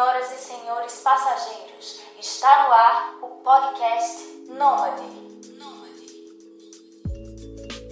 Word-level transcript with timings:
Senhoras 0.00 0.32
e 0.32 0.38
senhores 0.42 0.94
passageiros, 1.04 2.00
está 2.18 2.66
no 2.66 2.72
ar 2.72 3.18
o 3.20 3.26
podcast 3.44 4.16
Nômade. 4.48 5.02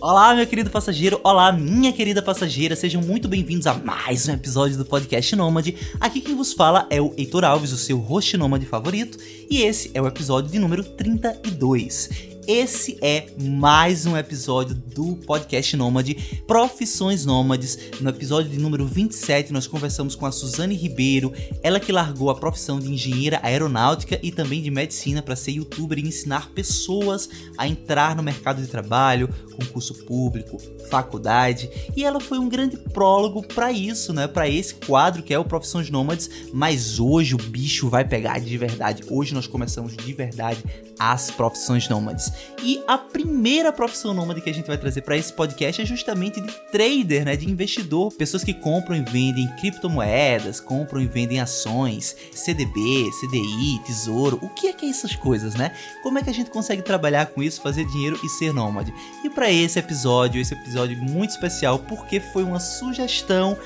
Olá, 0.00 0.34
meu 0.34 0.46
querido 0.46 0.70
passageiro, 0.70 1.20
olá, 1.22 1.52
minha 1.52 1.92
querida 1.92 2.22
passageira, 2.22 2.74
sejam 2.74 3.02
muito 3.02 3.28
bem-vindos 3.28 3.66
a 3.66 3.74
mais 3.74 4.26
um 4.26 4.32
episódio 4.32 4.78
do 4.78 4.86
podcast 4.86 5.36
Nômade. 5.36 5.76
Aqui 6.00 6.22
quem 6.22 6.34
vos 6.34 6.54
fala 6.54 6.86
é 6.88 6.98
o 6.98 7.12
Heitor 7.14 7.44
Alves, 7.44 7.72
o 7.72 7.76
seu 7.76 7.98
host 7.98 8.38
nômade 8.38 8.64
favorito, 8.64 9.18
e 9.50 9.60
esse 9.60 9.90
é 9.92 10.00
o 10.00 10.06
episódio 10.06 10.50
de 10.50 10.58
número 10.58 10.82
32. 10.82 12.37
Esse 12.48 12.96
é 13.02 13.26
mais 13.38 14.06
um 14.06 14.16
episódio 14.16 14.74
do 14.74 15.16
podcast 15.16 15.76
Nômade, 15.76 16.14
Profissões 16.46 17.26
Nômades. 17.26 17.78
No 18.00 18.08
episódio 18.08 18.50
de 18.50 18.58
número 18.58 18.86
27, 18.86 19.52
nós 19.52 19.66
conversamos 19.66 20.14
com 20.14 20.24
a 20.24 20.32
Suzane 20.32 20.74
Ribeiro, 20.74 21.30
ela 21.62 21.78
que 21.78 21.92
largou 21.92 22.30
a 22.30 22.34
profissão 22.34 22.80
de 22.80 22.90
engenheira 22.90 23.38
aeronáutica 23.42 24.18
e 24.22 24.32
também 24.32 24.62
de 24.62 24.70
medicina 24.70 25.20
para 25.20 25.36
ser 25.36 25.50
youtuber 25.50 25.98
e 25.98 26.08
ensinar 26.08 26.48
pessoas 26.52 27.28
a 27.58 27.68
entrar 27.68 28.16
no 28.16 28.22
mercado 28.22 28.62
de 28.62 28.66
trabalho, 28.66 29.28
concurso 29.54 29.92
público, 30.06 30.56
faculdade. 30.88 31.68
E 31.94 32.02
ela 32.02 32.18
foi 32.18 32.38
um 32.38 32.48
grande 32.48 32.78
prólogo 32.78 33.42
para 33.42 33.70
isso, 33.70 34.10
né? 34.14 34.26
Para 34.26 34.48
esse 34.48 34.74
quadro 34.74 35.22
que 35.22 35.34
é 35.34 35.38
o 35.38 35.44
Profissões 35.44 35.90
Nômades. 35.90 36.30
Mas 36.50 36.98
hoje 36.98 37.34
o 37.34 37.38
bicho 37.38 37.90
vai 37.90 38.06
pegar 38.06 38.38
de 38.38 38.56
verdade. 38.56 39.04
Hoje 39.10 39.34
nós 39.34 39.46
começamos 39.46 39.94
de 39.94 40.12
verdade 40.14 40.64
as 40.98 41.30
profissões 41.30 41.88
nômades. 41.88 42.32
E 42.62 42.82
a 42.86 42.98
primeira 42.98 43.72
profissão 43.72 44.12
nômade 44.12 44.40
que 44.40 44.50
a 44.50 44.54
gente 44.54 44.66
vai 44.66 44.76
trazer 44.76 45.02
para 45.02 45.16
esse 45.16 45.32
podcast 45.32 45.80
é 45.80 45.84
justamente 45.84 46.40
de 46.40 46.52
trader, 46.70 47.24
né, 47.24 47.36
de 47.36 47.48
investidor, 47.48 48.12
pessoas 48.12 48.42
que 48.42 48.52
compram 48.52 48.96
e 48.96 49.00
vendem 49.00 49.48
criptomoedas, 49.60 50.60
compram 50.60 51.00
e 51.00 51.06
vendem 51.06 51.40
ações, 51.40 52.16
CDB, 52.32 53.10
CDI, 53.20 53.80
tesouro. 53.86 54.38
O 54.42 54.48
que 54.48 54.68
é 54.68 54.72
que 54.72 54.86
é 54.86 54.88
essas 54.88 55.14
coisas, 55.14 55.54
né? 55.54 55.72
Como 56.02 56.18
é 56.18 56.22
que 56.22 56.30
a 56.30 56.34
gente 56.34 56.50
consegue 56.50 56.82
trabalhar 56.82 57.26
com 57.26 57.42
isso, 57.42 57.62
fazer 57.62 57.84
dinheiro 57.86 58.18
e 58.24 58.28
ser 58.28 58.52
nômade? 58.52 58.92
E 59.24 59.30
para 59.30 59.50
esse 59.50 59.78
episódio, 59.78 60.40
esse 60.40 60.54
episódio 60.54 60.98
muito 60.98 61.30
especial 61.30 61.78
porque 61.78 62.20
foi 62.20 62.42
uma 62.42 62.60
sugestão 62.60 63.56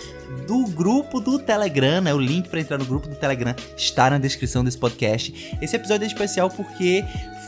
do 0.47 0.65
grupo 0.67 1.21
do 1.21 1.39
Telegram, 1.39 2.01
né? 2.01 2.15
O 2.15 2.19
link 2.19 2.49
para 2.49 2.61
entrar 2.61 2.79
no 2.79 2.85
grupo 2.85 3.09
do 3.09 3.15
Telegram 3.15 3.55
está 3.77 4.11
na 4.11 4.19
descrição 4.19 4.65
desse 4.65 4.79
podcast. 4.79 5.57
Esse 5.61 5.77
episódio 5.77 6.05
é 6.05 6.09
especial 6.09 6.51
porque 6.51 7.05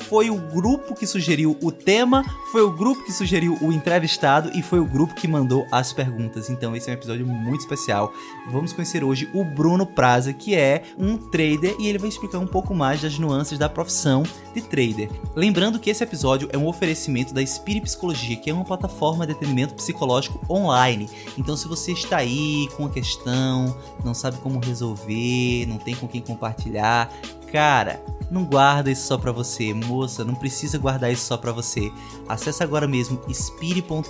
foi 0.08 0.30
o 0.30 0.36
grupo 0.36 0.94
que 0.94 1.06
sugeriu 1.06 1.56
o 1.62 1.72
tema, 1.72 2.24
foi 2.52 2.62
o 2.62 2.70
grupo 2.70 3.04
que 3.04 3.12
sugeriu 3.12 3.56
o 3.60 3.72
entrevistado 3.72 4.50
e 4.54 4.62
foi 4.62 4.78
o 4.78 4.84
grupo 4.84 5.14
que 5.14 5.26
mandou 5.26 5.66
as 5.70 5.92
perguntas. 5.92 6.50
Então 6.50 6.74
esse 6.76 6.88
é 6.88 6.92
um 6.92 6.96
episódio 6.96 7.26
muito 7.26 7.60
especial. 7.60 8.12
Vamos 8.50 8.72
conhecer 8.72 9.02
hoje 9.02 9.28
o 9.32 9.44
Bruno 9.44 9.86
Praza, 9.86 10.32
que 10.32 10.54
é 10.54 10.82
um 10.98 11.16
trader 11.16 11.76
e 11.78 11.88
ele 11.88 11.98
vai 11.98 12.08
explicar 12.08 12.38
um 12.38 12.46
pouco 12.46 12.74
mais 12.74 13.00
das 13.00 13.18
nuances 13.18 13.58
da 13.58 13.68
profissão 13.68 14.22
de 14.54 14.62
trader. 14.62 15.08
Lembrando 15.34 15.78
que 15.78 15.90
esse 15.90 16.04
episódio 16.04 16.48
é 16.52 16.58
um 16.58 16.66
oferecimento 16.66 17.32
da 17.32 17.44
Spirit 17.44 17.82
Psicologia, 17.82 18.36
que 18.36 18.50
é 18.50 18.54
uma 18.54 18.64
plataforma 18.64 19.26
de 19.26 19.32
atendimento 19.32 19.74
psicológico 19.74 20.40
online. 20.52 21.08
Então 21.38 21.56
se 21.56 21.66
você 21.66 21.92
está 21.92 22.18
aí 22.18 22.68
com 22.74 22.84
uma 22.84 22.90
questão, 22.90 23.76
não 24.04 24.14
sabe 24.14 24.38
como 24.38 24.58
resolver, 24.58 25.66
não 25.66 25.78
tem 25.78 25.94
com 25.94 26.06
quem 26.06 26.20
compartilhar, 26.20 27.10
cara, 27.54 28.02
não 28.34 28.44
guarda 28.44 28.90
isso 28.90 29.06
só 29.06 29.16
para 29.16 29.30
você, 29.30 29.72
moça, 29.72 30.24
não 30.24 30.34
precisa 30.34 30.76
guardar 30.76 31.12
isso 31.12 31.24
só 31.24 31.36
para 31.36 31.52
você. 31.52 31.92
Acesse 32.28 32.64
agora 32.64 32.88
mesmo 32.88 33.20
spire.com.br. 33.28 34.02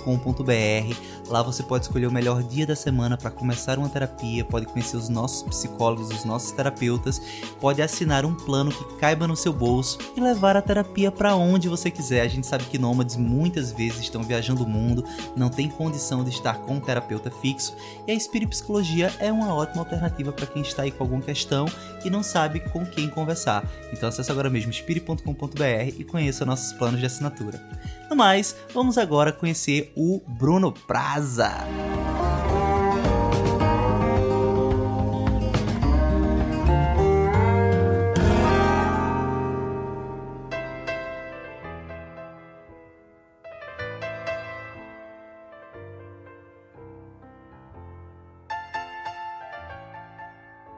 Lá 1.27 1.43
você 1.43 1.61
pode 1.61 1.85
escolher 1.85 2.07
o 2.07 2.11
melhor 2.11 2.41
dia 2.41 2.65
da 2.65 2.75
semana 2.75 3.17
para 3.17 3.29
começar 3.29 3.77
uma 3.77 3.87
terapia, 3.87 4.43
pode 4.43 4.65
conhecer 4.65 4.97
os 4.97 5.09
nossos 5.09 5.43
psicólogos, 5.43 6.09
os 6.09 6.25
nossos 6.25 6.51
terapeutas, 6.51 7.21
pode 7.61 7.83
assinar 7.83 8.25
um 8.25 8.33
plano 8.33 8.71
que 8.71 8.95
caiba 8.95 9.27
no 9.27 9.35
seu 9.35 9.53
bolso 9.53 9.99
e 10.17 10.19
levar 10.19 10.57
a 10.57 10.61
terapia 10.61 11.11
para 11.11 11.35
onde 11.35 11.69
você 11.69 11.91
quiser. 11.91 12.21
A 12.21 12.27
gente 12.27 12.47
sabe 12.47 12.63
que 12.63 12.79
nômades 12.79 13.15
muitas 13.15 13.71
vezes 13.71 13.99
estão 13.99 14.23
viajando 14.23 14.63
o 14.63 14.67
mundo, 14.67 15.05
não 15.35 15.49
tem 15.49 15.69
condição 15.69 16.23
de 16.23 16.31
estar 16.31 16.57
com 16.61 16.77
um 16.77 16.79
terapeuta 16.79 17.29
fixo, 17.29 17.75
e 18.07 18.11
a 18.11 18.15
Espírito 18.15 18.49
Psicologia 18.49 19.13
é 19.19 19.31
uma 19.31 19.53
ótima 19.53 19.83
alternativa 19.83 20.31
para 20.31 20.47
quem 20.47 20.63
está 20.63 20.81
aí 20.81 20.91
com 20.91 21.03
alguma 21.03 21.21
questão 21.21 21.67
e 22.03 22.09
não 22.09 22.23
sabe 22.23 22.59
com 22.59 22.83
quem 22.83 23.07
conversar. 23.07 23.34
Então 23.35 23.63
então 23.91 24.09
acesse 24.09 24.31
agora 24.31 24.51
mesmo 24.51 24.71
spiri.com.br 24.71 25.97
e 25.97 26.03
conheça 26.03 26.45
nossos 26.45 26.73
planos 26.73 26.99
de 26.99 27.07
assinatura. 27.07 27.59
No 28.07 28.15
mais, 28.15 28.55
vamos 28.71 28.99
agora 28.99 29.31
conhecer 29.31 29.91
o 29.95 30.21
Bruno 30.27 30.71
Praza. 30.71 31.51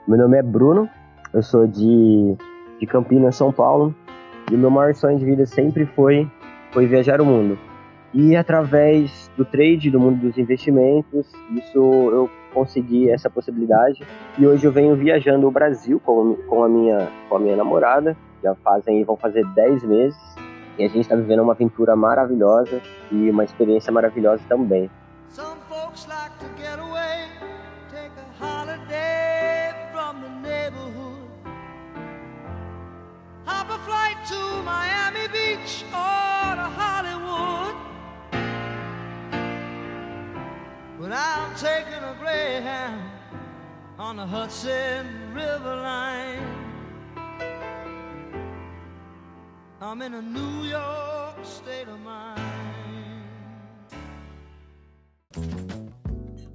Meu 0.07 0.17
nome 0.17 0.37
é 0.37 0.41
Bruno, 0.41 0.89
eu 1.33 1.43
sou 1.43 1.67
de 1.67 2.37
de 2.79 2.85
Campinas, 2.85 3.35
São 3.35 3.51
Paulo. 3.51 3.93
E 4.51 4.55
o 4.55 4.57
meu 4.57 4.69
maior 4.69 4.93
sonho 4.93 5.17
de 5.17 5.25
vida 5.25 5.45
sempre 5.45 5.85
foi, 5.85 6.29
foi 6.71 6.85
viajar 6.85 7.19
o 7.19 7.25
mundo. 7.25 7.57
E 8.13 8.35
através 8.35 9.29
do 9.35 9.43
trade, 9.43 9.91
do 9.91 9.99
mundo 9.99 10.21
dos 10.21 10.37
investimentos, 10.37 11.31
isso 11.51 11.77
eu 11.77 12.29
consegui 12.53 13.09
essa 13.09 13.29
possibilidade. 13.29 14.01
E 14.37 14.47
hoje 14.47 14.65
eu 14.65 14.71
venho 14.71 14.95
viajando 14.95 15.47
o 15.47 15.51
Brasil 15.51 15.99
com, 15.99 16.35
com, 16.47 16.63
a, 16.63 16.69
minha, 16.69 17.09
com 17.29 17.35
a 17.35 17.39
minha 17.39 17.55
namorada. 17.55 18.15
Já 18.41 18.55
fazem, 18.55 19.03
vão 19.03 19.17
fazer 19.17 19.45
10 19.53 19.83
meses. 19.83 20.35
E 20.77 20.83
a 20.83 20.87
gente 20.87 21.01
está 21.01 21.15
vivendo 21.15 21.41
uma 21.41 21.53
aventura 21.53 21.95
maravilhosa 21.95 22.81
e 23.11 23.29
uma 23.29 23.43
experiência 23.43 23.91
maravilhosa 23.91 24.41
também. 24.47 24.89
Some 25.29 25.57
folks 25.69 26.07
like 26.07 26.26
to 34.27 34.61
Miami 34.63 35.27
Beach 35.29 35.85
or 35.87 36.55
to 36.59 36.67
Hollywood. 36.75 37.75
But 40.99 41.11
I'm 41.13 41.55
taking 41.55 42.03
a 42.03 42.13
Greyhound 42.19 43.09
on 43.97 44.17
the 44.17 44.25
Hudson 44.25 45.33
River 45.33 45.75
line. 45.75 46.43
I'm 49.79 50.01
in 50.01 50.13
a 50.15 50.21
New 50.21 50.63
York 50.67 51.37
state 51.45 51.87
of 51.87 51.99
mind. 52.01 52.47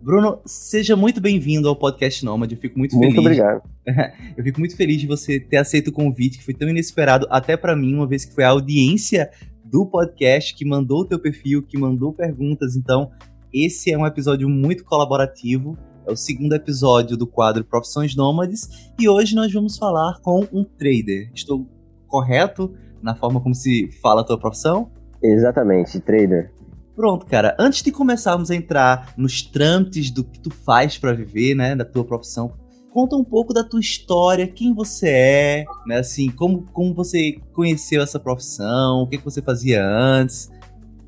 Bruno, 0.03 0.41
seja 0.45 0.97
muito 0.97 1.21
bem-vindo 1.21 1.69
ao 1.69 1.77
podcast 1.77 2.25
Nômade. 2.25 2.57
Eu 2.57 2.61
fico 2.61 2.77
muito, 2.77 2.97
muito 2.97 3.15
feliz. 3.15 3.39
Muito 3.39 3.41
obrigado. 3.41 3.63
Eu 4.37 4.43
fico 4.43 4.59
muito 4.59 4.77
feliz 4.77 5.01
de 5.01 5.07
você 5.07 5.39
ter 5.39 5.59
aceito 5.59 5.89
o 5.89 5.93
convite, 5.93 6.39
que 6.39 6.45
foi 6.45 6.55
tão 6.55 6.69
inesperado 6.69 7.25
até 7.31 7.57
para 7.57 7.77
mim, 7.77 7.95
uma 7.95 8.07
vez 8.07 8.25
que 8.25 8.35
foi 8.35 8.43
a 8.43 8.49
audiência 8.49 9.31
do 9.65 9.87
podcast 9.87 10.57
que 10.57 10.65
mandou 10.65 11.03
o 11.03 11.05
teu 11.05 11.21
perfil, 11.21 11.63
que 11.63 11.79
mandou 11.79 12.13
perguntas. 12.13 12.75
Então, 12.75 13.13
esse 13.55 13.93
é 13.93 13.97
um 13.97 14.05
episódio 14.05 14.49
muito 14.49 14.85
colaborativo. 14.85 15.79
É 16.05 16.11
o 16.11 16.17
segundo 16.17 16.53
episódio 16.53 17.17
do 17.17 17.25
quadro 17.25 17.63
Profissões 17.63 18.17
Nômades 18.17 18.91
e 18.99 19.09
hoje 19.09 19.37
nós 19.37 19.53
vamos 19.53 19.79
falar 19.79 20.19
com 20.21 20.45
um 20.53 20.65
trader. 20.65 21.31
Estou 21.33 21.65
correto 22.09 22.75
na 23.01 23.15
forma 23.15 23.41
como 23.41 23.55
se 23.55 23.89
fala 24.03 24.23
a 24.23 24.25
tua 24.25 24.37
profissão? 24.37 24.91
Exatamente, 25.23 26.01
trader. 26.01 26.51
Pronto, 26.95 27.27
cara. 27.27 27.57
Antes 27.59 27.83
de 27.83 27.91
começarmos 27.91 28.51
a 28.51 28.55
entrar 28.55 29.15
nos 29.17 29.43
trâmites 29.43 30.11
do 30.11 30.23
que 30.23 30.39
tu 30.39 30.51
faz 30.51 30.99
para 30.99 31.13
viver, 31.13 31.55
né, 31.55 31.75
da 31.75 31.85
tua 31.85 32.05
profissão, 32.05 32.53
conta 32.91 33.17
um 33.17 33.25
pouco 33.25 33.55
da 33.55 33.65
tua 33.65 33.81
história, 33.81 34.47
quem 34.47 34.75
você 34.75 35.09
é, 35.09 35.65
né, 35.87 35.99
assim, 35.99 36.31
como, 36.31 36.67
como 36.73 36.95
você 36.95 37.41
conheceu 37.55 38.03
essa 38.03 38.21
profissão, 38.21 39.03
o 39.03 39.07
que, 39.09 39.17
que 39.17 39.25
você 39.25 39.41
fazia 39.41 39.83
antes. 39.83 40.51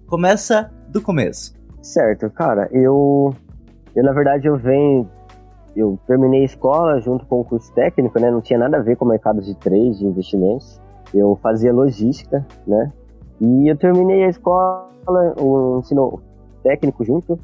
Começa 0.07 0.73
do 0.89 1.03
começo. 1.03 1.55
Certo, 1.83 2.31
cara, 2.31 2.69
eu, 2.73 3.35
eu 3.95 4.03
na 4.03 4.13
verdade 4.13 4.47
eu 4.47 4.57
venho, 4.57 5.09
eu 5.77 5.99
terminei 6.07 6.41
a 6.41 6.47
escola 6.47 6.99
junto 7.01 7.27
com 7.27 7.41
o 7.41 7.45
curso 7.45 7.71
técnico, 7.75 8.19
né, 8.19 8.31
não 8.31 8.41
tinha 8.41 8.59
nada 8.59 8.79
a 8.79 8.83
ver 8.83 8.97
com 8.97 9.05
o 9.05 9.09
mercado 9.09 9.43
de 9.43 9.55
trade, 9.57 9.99
de 9.99 10.07
investimentos. 10.07 10.81
Eu 11.13 11.39
fazia 11.43 11.73
logística, 11.73 12.45
né, 12.67 12.91
e 13.41 13.69
eu 13.69 13.77
terminei 13.77 14.25
a 14.25 14.29
escola 14.29 14.91
o 15.39 15.79
ensino 15.79 16.21
técnico 16.63 17.05
junto 17.05 17.39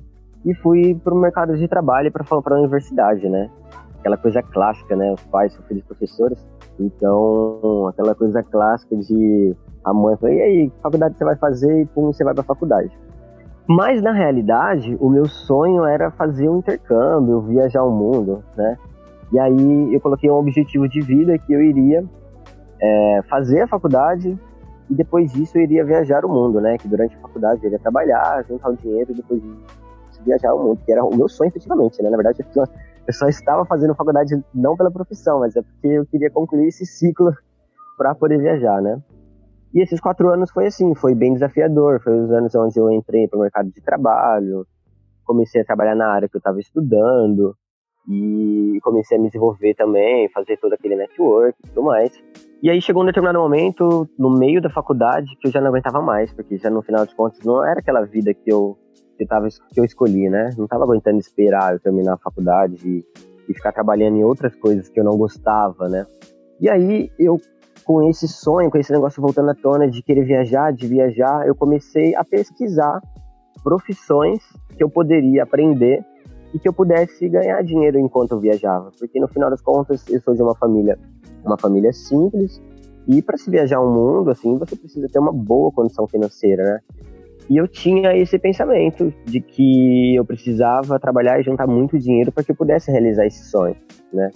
e 0.44 0.54
fui 0.54 0.94
para 0.94 1.12
o 1.12 1.19
mercado 1.19 1.56
de 1.56 1.69
trabalho 1.69 2.10
para 2.10 2.25
para 2.25 2.56
a 2.56 2.58
universidade, 2.58 3.28
né? 3.28 3.50
Aquela 3.98 4.16
coisa 4.16 4.42
clássica, 4.42 4.96
né? 4.96 5.12
Os 5.12 5.22
pais 5.25 5.52
são 5.52 5.62
filhos 5.64 5.84
professores, 5.84 6.38
então 6.78 7.88
aquela 7.88 8.14
coisa 8.14 8.42
clássica 8.42 8.96
de 8.96 9.54
a 9.84 9.92
mãe 9.92 10.16
falou, 10.16 10.34
e 10.34 10.42
aí, 10.42 10.70
que 10.70 10.81
faculdade 10.82 11.16
você 11.16 11.25
vai 11.25 11.37
fazer? 11.37 11.82
E 11.82 11.87
pum, 11.87 12.12
você 12.12 12.22
vai 12.22 12.34
para 12.34 12.43
a 12.43 12.46
faculdade. 12.46 12.90
Mas 13.66 14.02
na 14.02 14.12
realidade, 14.12 14.96
o 15.00 15.08
meu 15.08 15.26
sonho 15.26 15.84
era 15.84 16.10
fazer 16.10 16.48
um 16.48 16.58
intercâmbio, 16.58 17.40
viajar 17.43 17.84
o 17.84 17.90
mundo, 17.90 18.43
né? 18.56 18.76
E 19.32 19.38
aí 19.38 19.94
eu 19.94 20.00
coloquei 20.00 20.28
um 20.31 20.34
objetivo 20.34 20.88
de 20.88 21.00
vida 21.00 21.38
que 21.38 21.52
eu 21.52 21.62
iria 21.62 22.04
é, 22.81 23.20
fazer 23.28 23.60
a 23.60 23.69
faculdade 23.69 24.36
e 24.90 24.94
depois 24.94 25.32
disso 25.32 25.56
eu 25.56 25.62
iria 25.62 25.84
viajar 25.84 26.25
o 26.25 26.28
mundo, 26.28 26.60
né? 26.60 26.76
Que 26.76 26.88
durante 26.88 27.14
a 27.16 27.20
faculdade 27.20 27.62
eu 27.62 27.69
iria 27.69 27.78
trabalhar, 27.78 28.44
juntar 28.44 28.70
o 28.70 28.76
dinheiro 28.76 29.12
e 29.12 29.14
depois 29.14 29.40
viajar 30.25 30.52
o 30.52 30.62
mundo, 30.62 30.81
que 30.84 30.92
era 30.92 31.04
o 31.04 31.16
meu 31.16 31.28
sonho 31.28 31.48
efetivamente, 31.48 32.02
né? 32.02 32.10
Na 32.10 32.16
verdade, 32.16 32.44
eu 33.06 33.12
só 33.12 33.28
estava 33.28 33.64
fazendo 33.64 33.94
faculdade 33.94 34.34
não 34.52 34.76
pela 34.76 34.90
profissão, 34.90 35.40
mas 35.40 35.54
é 35.56 35.62
porque 35.62 35.87
eu 35.87 36.04
queria 36.06 36.31
concluir 36.31 36.66
esse 36.66 36.84
ciclo 36.84 37.32
para 37.96 38.14
poder 38.14 38.38
viajar, 38.38 38.82
né? 38.82 39.00
E 39.72 39.81
esses 39.81 40.00
quatro 40.00 40.28
anos 40.28 40.50
foi 40.50 40.66
assim, 40.66 40.94
foi 40.96 41.14
bem 41.14 41.32
desafiador, 41.34 42.00
foi 42.02 42.19
os 42.20 42.31
anos 42.32 42.54
onde 42.56 42.78
eu 42.78 42.90
entrei 42.90 43.28
para 43.28 43.38
o 43.38 43.43
mercado 43.43 43.70
de 43.70 43.81
trabalho, 43.81 44.66
comecei 45.25 45.62
a 45.62 45.64
trabalhar 45.64 45.94
na 45.94 46.08
área 46.08 46.28
que 46.28 46.36
eu 46.36 46.40
estava 46.40 46.58
estudando 46.58 47.56
e 48.12 48.80
comecei 48.82 49.16
a 49.16 49.20
me 49.20 49.28
desenvolver 49.28 49.72
também, 49.74 50.28
fazer 50.30 50.56
todo 50.56 50.72
aquele 50.72 50.96
network 50.96 51.56
e 51.62 51.68
tudo 51.68 51.84
mais. 51.84 52.10
E 52.60 52.68
aí 52.68 52.82
chegou 52.82 53.04
um 53.04 53.06
determinado 53.06 53.38
momento, 53.38 54.08
no 54.18 54.36
meio 54.36 54.60
da 54.60 54.68
faculdade, 54.68 55.36
que 55.40 55.46
eu 55.46 55.52
já 55.52 55.60
não 55.60 55.68
aguentava 55.68 56.02
mais, 56.02 56.32
porque 56.32 56.56
já 56.56 56.68
no 56.68 56.82
final 56.82 57.06
de 57.06 57.14
contas 57.14 57.38
não 57.44 57.64
era 57.64 57.78
aquela 57.78 58.02
vida 58.02 58.34
que 58.34 58.52
eu, 58.52 58.76
que, 59.16 59.24
tava, 59.24 59.46
que 59.48 59.78
eu 59.78 59.84
escolhi, 59.84 60.28
né? 60.28 60.50
Não 60.58 60.64
estava 60.64 60.82
aguentando 60.82 61.18
esperar 61.18 61.72
eu 61.72 61.78
terminar 61.78 62.14
a 62.14 62.18
faculdade 62.18 62.76
e, 62.84 63.04
e 63.48 63.54
ficar 63.54 63.70
trabalhando 63.70 64.16
em 64.16 64.24
outras 64.24 64.56
coisas 64.56 64.88
que 64.88 64.98
eu 64.98 65.04
não 65.04 65.16
gostava, 65.16 65.88
né? 65.88 66.04
E 66.60 66.68
aí 66.68 67.12
eu, 67.16 67.40
com 67.84 68.02
esse 68.10 68.26
sonho, 68.26 68.72
com 68.72 68.78
esse 68.78 68.92
negócio 68.92 69.22
voltando 69.22 69.50
à 69.52 69.54
tona 69.54 69.88
de 69.88 70.02
querer 70.02 70.24
viajar, 70.24 70.72
de 70.72 70.88
viajar, 70.88 71.46
eu 71.46 71.54
comecei 71.54 72.16
a 72.16 72.24
pesquisar 72.24 73.00
profissões 73.62 74.40
que 74.76 74.82
eu 74.82 74.90
poderia 74.90 75.44
aprender 75.44 76.04
e 76.52 76.58
que 76.58 76.69
eu 76.69 76.73
pudesse 76.73 77.29
ganhar 77.29 77.62
dinheiro 77.62 77.99
enquanto 77.99 78.32
eu 78.32 78.41
viajava, 78.41 78.91
porque 78.99 79.20
no 79.20 79.29
final 79.29 79.50
das 79.50 79.61
contas 79.61 80.06
eu 80.08 80.20
sou 80.20 80.35
de 80.35 80.43
uma 80.43 80.55
família 80.55 80.99
uma 81.44 81.58
família 81.58 81.93
simples. 81.93 82.61
E 83.08 83.23
para 83.23 83.37
se 83.37 83.50
viajar 83.50 83.81
o 83.81 83.91
mundo, 83.91 84.31
assim, 84.31 84.56
você 84.58 84.76
precisa 84.76 85.08
ter 85.08 85.19
uma 85.19 85.32
boa 85.32 85.73
condição 85.73 86.06
financeira, 86.06 86.62
né? 86.62 86.81
E 87.49 87.56
eu 87.56 87.67
tinha 87.67 88.17
esse 88.17 88.38
pensamento 88.38 89.12
de 89.25 89.41
que 89.41 90.14
eu 90.14 90.25
precisava 90.25 91.00
trabalhar 91.00 91.41
e 91.41 91.43
juntar 91.43 91.67
muito 91.67 91.99
dinheiro 91.99 92.31
para 92.31 92.44
que 92.44 92.53
eu 92.53 92.55
pudesse 92.55 92.93
realizar 92.93 93.26
esse 93.26 93.50
sonho, 93.50 93.75
né? 94.12 94.31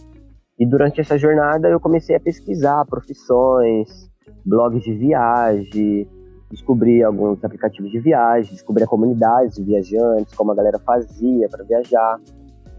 E 0.58 0.66
durante 0.66 1.00
essa 1.00 1.16
jornada 1.16 1.68
eu 1.68 1.78
comecei 1.78 2.16
a 2.16 2.20
pesquisar 2.20 2.84
profissões, 2.86 4.10
blogs 4.44 4.82
de 4.82 4.94
viagem, 4.94 6.08
descobri 6.54 7.02
alguns 7.02 7.44
aplicativos 7.44 7.90
de 7.90 7.98
viagem, 7.98 8.52
descobri 8.52 8.82
a 8.84 8.86
comunidade 8.86 9.56
de 9.56 9.62
viajantes, 9.62 10.34
como 10.34 10.52
a 10.52 10.54
galera 10.54 10.78
fazia 10.78 11.48
para 11.48 11.64
viajar. 11.64 12.20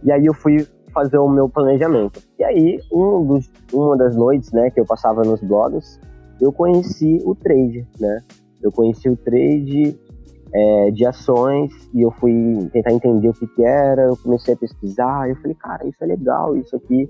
E 0.04 0.12
aí 0.12 0.26
eu 0.26 0.34
fui 0.34 0.66
fazer 0.94 1.18
o 1.18 1.28
meu 1.28 1.50
planejamento. 1.50 2.22
E 2.40 2.44
aí, 2.44 2.80
um 2.92 3.26
dos, 3.26 3.52
uma 3.74 3.98
das 3.98 4.16
noites, 4.16 4.52
né, 4.52 4.70
que 4.70 4.80
eu 4.80 4.86
passava 4.86 5.22
nos 5.24 5.42
blogs, 5.42 6.00
eu 6.40 6.52
conheci 6.52 7.22
o 7.26 7.36
trade, 7.36 7.86
né? 8.00 8.22
Eu 8.62 8.72
conheci 8.72 9.10
o 9.10 9.16
trade 9.16 9.98
é, 10.54 10.92
de 10.92 11.06
ações 11.06 11.72
e 11.94 12.02
eu 12.02 12.12
fui 12.12 12.70
tentar 12.72 12.92
entender 12.92 13.30
o 13.30 13.34
que, 13.34 13.48
que 13.48 13.64
era. 13.64 14.04
Eu 14.04 14.18
comecei 14.18 14.54
a 14.54 14.58
pesquisar. 14.58 15.30
Eu 15.30 15.36
falei, 15.38 15.56
cara, 15.56 15.88
isso 15.88 16.04
é 16.04 16.08
legal, 16.08 16.56
isso 16.58 16.76
aqui 16.76 17.10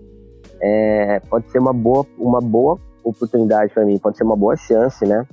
é, 0.61 1.19
pode 1.29 1.50
ser 1.51 1.59
uma 1.59 1.73
boa, 1.73 2.06
uma 2.18 2.39
boa 2.39 2.79
oportunidade 3.03 3.73
para 3.73 3.85
mim, 3.85 3.97
pode 4.00 4.18
ser 4.18 4.23
uma 4.23 4.35
boa 4.35 4.56
chance, 4.56 5.06
né? 5.06 5.25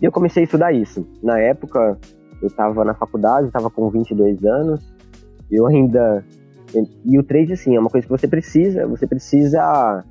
E 0.00 0.04
eu 0.04 0.12
comecei 0.12 0.42
a 0.42 0.44
estudar 0.44 0.72
isso. 0.72 1.06
Na 1.22 1.38
época, 1.38 1.98
eu 2.40 2.46
estava 2.46 2.84
na 2.84 2.94
faculdade, 2.94 3.48
estava 3.48 3.70
com 3.70 3.90
22 3.90 4.44
anos. 4.44 4.94
Eu 5.50 5.66
ainda 5.66 6.24
e 7.04 7.18
o 7.18 7.22
trade, 7.22 7.52
assim, 7.52 7.76
é 7.76 7.80
uma 7.80 7.88
coisa 7.88 8.06
que 8.06 8.10
você 8.10 8.28
precisa, 8.28 8.86
você 8.86 9.06
precisa 9.06 10.04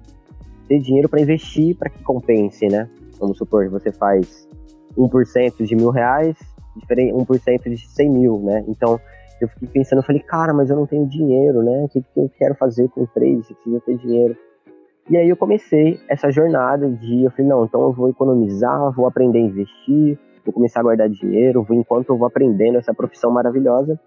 ter 0.67 0.79
dinheiro 0.79 1.07
para 1.07 1.21
investir 1.21 1.75
para 1.77 1.89
que 1.89 2.03
compense, 2.03 2.67
né? 2.67 2.89
Vamos 3.19 3.37
supor 3.37 3.65
que 3.65 3.69
você 3.69 3.91
faz 3.91 4.47
1% 4.97 5.65
de 5.65 5.75
mil 5.75 5.89
reais, 5.89 6.35
1% 6.89 7.69
de 7.69 7.87
100 7.87 8.09
mil, 8.09 8.39
né? 8.39 8.65
Então, 8.67 8.99
eu 9.39 9.47
fiquei 9.49 9.67
pensando, 9.67 9.99
eu 9.99 10.03
falei, 10.03 10.21
cara, 10.21 10.53
mas 10.53 10.69
eu 10.69 10.75
não 10.75 10.87
tenho 10.87 11.07
dinheiro, 11.07 11.61
né? 11.61 11.83
O 11.83 11.89
que, 11.89 12.01
que 12.01 12.19
eu 12.19 12.29
quero 12.37 12.55
fazer 12.55 12.89
com 12.89 13.03
o 13.03 13.07
trade? 13.07 13.43
Eu 13.49 13.55
preciso 13.55 13.81
ter 13.81 13.97
dinheiro. 13.97 14.35
E 15.09 15.15
aí 15.15 15.29
eu 15.29 15.37
comecei 15.37 15.99
essa 16.09 16.29
jornada 16.29 16.89
de, 16.89 17.23
eu 17.23 17.31
falei, 17.31 17.47
não, 17.47 17.63
então 17.63 17.81
eu 17.81 17.93
vou 17.93 18.09
economizar, 18.09 18.91
vou 18.91 19.07
aprender 19.07 19.39
a 19.39 19.41
investir, 19.41 20.19
vou 20.43 20.53
começar 20.53 20.81
a 20.81 20.83
guardar 20.83 21.09
dinheiro, 21.09 21.63
vou 21.63 21.77
enquanto 21.77 22.09
eu 22.09 22.17
vou 22.17 22.27
aprendendo 22.27 22.77
essa 22.77 22.93
profissão 22.93 23.31
maravilhosa 23.31 23.97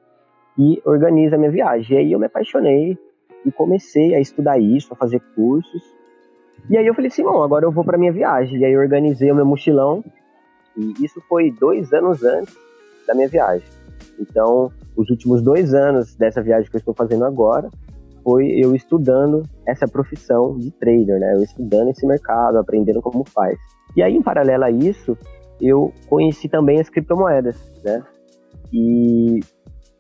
e 0.58 0.81
organiza 0.85 1.37
a 1.37 1.38
minha 1.38 1.50
viagem. 1.50 1.97
E 1.97 2.00
aí 2.00 2.12
eu 2.12 2.19
me 2.19 2.26
apaixonei 2.26 2.99
e 3.47 3.50
comecei 3.50 4.14
a 4.14 4.20
estudar 4.20 4.58
isso, 4.58 4.93
a 4.93 4.97
fazer 4.97 5.20
cursos. 5.35 5.82
E 6.69 6.76
aí 6.76 6.87
eu 6.87 6.94
falei 6.94 7.08
assim, 7.08 7.23
bom, 7.23 7.43
agora 7.43 7.64
eu 7.64 7.73
vou 7.73 7.82
para 7.82 7.96
minha 7.96 8.12
viagem. 8.12 8.61
E 8.61 8.64
aí 8.67 8.73
eu 8.73 8.81
organizei 8.81 9.32
o 9.32 9.35
meu 9.35 9.46
mochilão. 9.46 10.05
E 10.76 11.03
isso 11.03 11.23
foi 11.29 11.50
dois 11.50 11.93
anos 11.94 12.23
antes 12.23 12.55
da 13.06 13.14
minha 13.14 13.29
viagem. 13.29 13.67
Então, 14.19 14.70
os 14.94 15.08
últimos 15.08 15.41
dois 15.41 15.73
anos 15.73 16.14
dessa 16.14 16.43
viagem 16.43 16.69
que 16.70 16.76
eu 16.76 16.81
estou 16.81 16.93
fazendo 16.93 17.25
agora 17.25 17.70
foi 18.22 18.46
eu 18.49 18.75
estudando 18.75 19.43
essa 19.67 19.87
profissão 19.87 20.56
de 20.58 20.70
trader, 20.72 21.19
né? 21.19 21.34
Eu 21.34 21.43
estudando 21.43 21.90
esse 21.90 22.06
mercado, 22.06 22.58
aprendendo 22.58 23.00
como 23.00 23.25
faz. 23.28 23.58
E 23.96 24.02
aí, 24.02 24.14
em 24.14 24.22
paralelo 24.22 24.64
a 24.64 24.70
isso, 24.70 25.17
eu 25.61 25.93
conheci 26.08 26.49
também 26.49 26.81
as 26.81 26.88
criptomoedas, 26.88 27.56
né? 27.84 28.02
E 28.72 29.40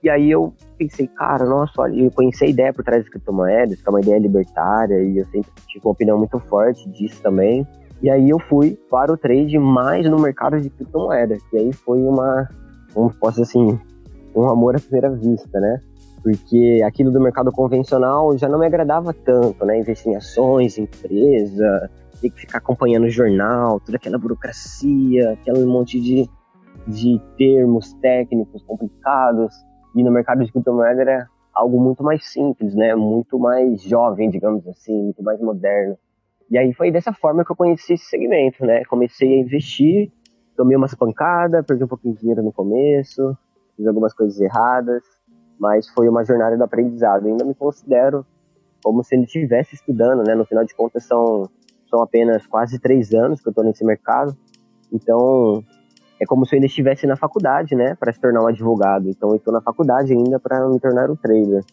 e 0.02 0.08
aí 0.08 0.30
eu 0.30 0.54
pensei, 0.78 1.06
cara, 1.06 1.44
nossa, 1.44 1.72
olha, 1.82 2.04
eu 2.04 2.10
conheci 2.10 2.44
a 2.44 2.48
ideia 2.48 2.72
por 2.72 2.82
trás 2.82 3.02
das 3.02 3.10
criptomoedas, 3.10 3.82
que 3.82 3.86
é 3.86 3.90
uma 3.90 4.00
ideia 4.00 4.18
libertária, 4.18 5.02
e 5.02 5.18
eu 5.18 5.26
sempre 5.26 5.50
tive 5.66 5.84
uma 5.84 5.92
opinião 5.92 6.16
muito 6.16 6.38
forte 6.40 6.88
disso 6.88 7.22
também. 7.22 7.66
E 8.02 8.08
aí 8.08 8.30
eu 8.30 8.38
fui 8.38 8.78
para 8.90 9.12
o 9.12 9.16
trade 9.16 9.58
mais 9.58 10.08
no 10.08 10.18
mercado 10.18 10.58
de 10.58 10.70
criptomoedas. 10.70 11.42
E 11.52 11.58
aí 11.58 11.72
foi 11.72 11.98
uma, 12.00 12.48
como 12.94 13.12
posso 13.12 13.42
assim, 13.42 13.78
um 14.34 14.48
amor 14.48 14.74
à 14.74 14.80
primeira 14.80 15.10
vista, 15.10 15.60
né? 15.60 15.80
Porque 16.22 16.80
aquilo 16.84 17.10
do 17.10 17.20
mercado 17.20 17.50
convencional 17.50 18.36
já 18.36 18.48
não 18.48 18.58
me 18.58 18.66
agradava 18.66 19.12
tanto, 19.12 19.64
né? 19.64 19.78
Investir 19.78 20.12
em 20.12 20.16
ações, 20.16 20.76
empresa, 20.78 21.90
ter 22.20 22.30
que 22.30 22.40
ficar 22.40 22.58
acompanhando 22.58 23.04
o 23.04 23.10
jornal, 23.10 23.80
toda 23.80 23.96
aquela 23.96 24.18
burocracia, 24.18 25.32
aquele 25.32 25.64
monte 25.64 25.98
de, 25.98 26.28
de 26.86 27.20
termos 27.38 27.92
técnicos 27.94 28.62
complicados. 28.64 29.54
E 29.94 30.02
no 30.02 30.10
mercado 30.10 30.44
de 30.44 30.52
criptomoeda 30.52 31.00
era 31.00 31.26
algo 31.54 31.80
muito 31.80 32.02
mais 32.02 32.26
simples, 32.30 32.74
né? 32.74 32.94
Muito 32.94 33.38
mais 33.38 33.82
jovem, 33.82 34.30
digamos 34.30 34.66
assim, 34.68 35.04
muito 35.04 35.22
mais 35.22 35.40
moderno. 35.40 35.96
E 36.50 36.58
aí 36.58 36.72
foi 36.74 36.90
dessa 36.90 37.12
forma 37.12 37.44
que 37.44 37.52
eu 37.52 37.56
conheci 37.56 37.94
esse 37.94 38.06
segmento, 38.06 38.64
né? 38.64 38.84
Comecei 38.84 39.34
a 39.34 39.40
investir, 39.40 40.12
tomei 40.56 40.76
umas 40.76 40.94
pancadas, 40.94 41.64
perdi 41.64 41.84
um 41.84 41.88
pouquinho 41.88 42.14
de 42.14 42.20
dinheiro 42.20 42.42
no 42.42 42.52
começo, 42.52 43.36
fiz 43.76 43.86
algumas 43.86 44.12
coisas 44.12 44.40
erradas, 44.40 45.02
mas 45.60 45.86
foi 45.88 46.08
uma 46.08 46.24
jornada 46.24 46.56
do 46.56 46.64
aprendizado. 46.64 47.26
Eu 47.26 47.32
ainda 47.32 47.44
me 47.44 47.54
considero 47.54 48.24
como 48.82 49.04
se 49.04 49.14
ele 49.14 49.24
estivesse 49.24 49.74
estudando, 49.74 50.24
né? 50.26 50.34
No 50.34 50.46
final 50.46 50.64
de 50.64 50.74
contas 50.74 51.04
são 51.04 51.48
são 51.90 52.02
apenas 52.02 52.46
quase 52.46 52.78
três 52.78 53.12
anos 53.12 53.40
que 53.40 53.48
eu 53.48 53.50
estou 53.50 53.64
nesse 53.64 53.84
mercado, 53.84 54.36
então 54.92 55.62
é 56.20 56.24
como 56.24 56.46
se 56.46 56.54
eu 56.54 56.58
ainda 56.58 56.66
estivesse 56.66 57.06
na 57.06 57.16
faculdade, 57.16 57.74
né, 57.74 57.96
para 57.98 58.12
se 58.12 58.20
tornar 58.20 58.42
um 58.42 58.46
advogado. 58.46 59.08
Então 59.08 59.30
eu 59.30 59.36
estou 59.36 59.52
na 59.52 59.60
faculdade 59.60 60.12
ainda 60.12 60.38
para 60.38 60.68
me 60.68 60.78
tornar 60.78 61.10
um 61.10 61.16
trader. 61.16 61.64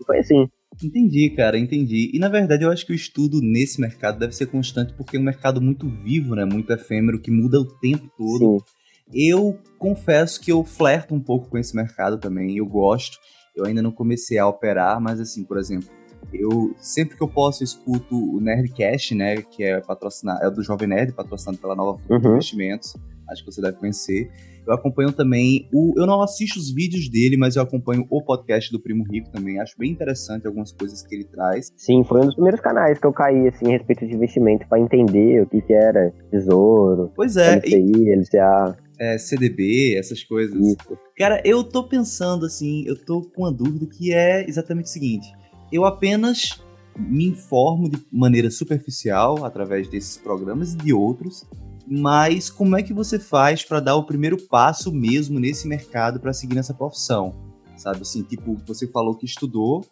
E 0.00 0.04
foi 0.04 0.18
assim. 0.20 0.48
Entendi, 0.82 1.30
cara, 1.30 1.58
entendi. 1.58 2.10
E 2.14 2.18
na 2.20 2.28
verdade 2.28 2.62
eu 2.62 2.70
acho 2.70 2.86
que 2.86 2.92
o 2.92 2.94
estudo 2.94 3.40
nesse 3.42 3.80
mercado 3.80 4.18
deve 4.18 4.32
ser 4.32 4.46
constante 4.46 4.94
porque 4.94 5.16
é 5.16 5.20
um 5.20 5.24
mercado 5.24 5.60
muito 5.60 5.88
vivo, 5.88 6.36
né, 6.36 6.44
muito 6.44 6.72
efêmero, 6.72 7.20
que 7.20 7.32
muda 7.32 7.58
o 7.58 7.66
tempo 7.80 8.08
todo. 8.16 8.38
Sim. 8.38 8.77
Eu 9.12 9.58
confesso 9.78 10.40
que 10.40 10.52
eu 10.52 10.64
flerto 10.64 11.14
um 11.14 11.20
pouco 11.20 11.48
com 11.48 11.58
esse 11.58 11.74
mercado 11.74 12.18
também, 12.18 12.56
eu 12.56 12.66
gosto. 12.66 13.18
Eu 13.56 13.64
ainda 13.64 13.82
não 13.82 13.90
comecei 13.90 14.38
a 14.38 14.46
operar, 14.46 15.00
mas 15.00 15.20
assim, 15.20 15.44
por 15.44 15.58
exemplo, 15.58 15.88
eu 16.32 16.74
sempre 16.78 17.16
que 17.16 17.22
eu 17.22 17.28
posso 17.28 17.62
eu 17.62 17.64
escuto 17.64 18.14
o 18.14 18.40
Nerdcast, 18.40 19.14
né, 19.14 19.42
que 19.42 19.64
é 19.64 19.80
patrocinado, 19.80 20.44
é 20.44 20.50
do 20.50 20.62
Jovem 20.62 20.88
Nerd, 20.88 21.12
patrocinado 21.12 21.58
pela 21.58 21.74
Nova 21.74 22.00
uhum. 22.08 22.32
Investimentos 22.34 22.94
acho 23.30 23.44
que 23.44 23.52
você 23.52 23.60
deve 23.60 23.76
conhecer. 23.76 24.30
Eu 24.66 24.74
acompanho 24.74 25.12
também 25.12 25.66
o. 25.72 25.94
Eu 25.96 26.06
não 26.06 26.20
assisto 26.20 26.58
os 26.58 26.72
vídeos 26.72 27.08
dele, 27.08 27.36
mas 27.38 27.56
eu 27.56 27.62
acompanho 27.62 28.06
o 28.10 28.22
podcast 28.22 28.70
do 28.70 28.80
Primo 28.80 29.04
Rico 29.04 29.30
também. 29.30 29.58
Acho 29.58 29.74
bem 29.78 29.90
interessante 29.90 30.46
algumas 30.46 30.72
coisas 30.72 31.02
que 31.02 31.14
ele 31.14 31.24
traz. 31.24 31.72
Sim, 31.76 32.04
foi 32.04 32.20
um 32.20 32.26
dos 32.26 32.34
primeiros 32.34 32.60
canais 32.60 32.98
que 32.98 33.06
eu 33.06 33.12
caí, 33.12 33.48
assim, 33.48 33.68
a 33.68 33.78
respeito 33.78 34.06
de 34.06 34.14
investimento, 34.14 34.66
para 34.68 34.78
entender 34.78 35.42
o 35.42 35.46
que, 35.46 35.62
que 35.62 35.72
era 35.72 36.12
tesouro. 36.30 37.10
Pois 37.14 37.36
é. 37.36 37.56
LCI, 37.56 37.92
e... 37.96 38.14
LCA. 38.14 38.76
É, 38.98 39.16
CDB, 39.16 39.96
essas 39.96 40.24
coisas. 40.24 40.54
Isso. 40.54 40.98
Cara, 41.16 41.40
eu 41.44 41.62
tô 41.62 41.84
pensando 41.84 42.46
assim, 42.46 42.84
eu 42.86 42.96
tô 42.96 43.22
com 43.22 43.42
uma 43.42 43.52
dúvida 43.52 43.86
que 43.86 44.12
é 44.12 44.48
exatamente 44.48 44.86
o 44.86 44.88
seguinte. 44.88 45.32
Eu 45.70 45.84
apenas 45.84 46.60
me 46.98 47.26
informo 47.26 47.88
de 47.88 47.98
maneira 48.10 48.50
superficial 48.50 49.44
através 49.44 49.88
desses 49.88 50.16
programas 50.16 50.74
e 50.74 50.76
de 50.76 50.92
outros 50.92 51.46
mas 51.90 52.50
como 52.50 52.76
é 52.76 52.82
que 52.82 52.92
você 52.92 53.18
faz 53.18 53.64
para 53.64 53.80
dar 53.80 53.96
o 53.96 54.04
primeiro 54.04 54.36
passo 54.36 54.92
mesmo 54.92 55.40
nesse 55.40 55.66
mercado 55.66 56.20
para 56.20 56.34
seguir 56.34 56.54
nessa 56.54 56.74
profissão? 56.74 57.34
Sabe 57.76 58.02
assim, 58.02 58.22
tipo, 58.22 58.56
você 58.66 58.86
falou 58.86 59.16
que 59.16 59.24
estudou 59.24 59.86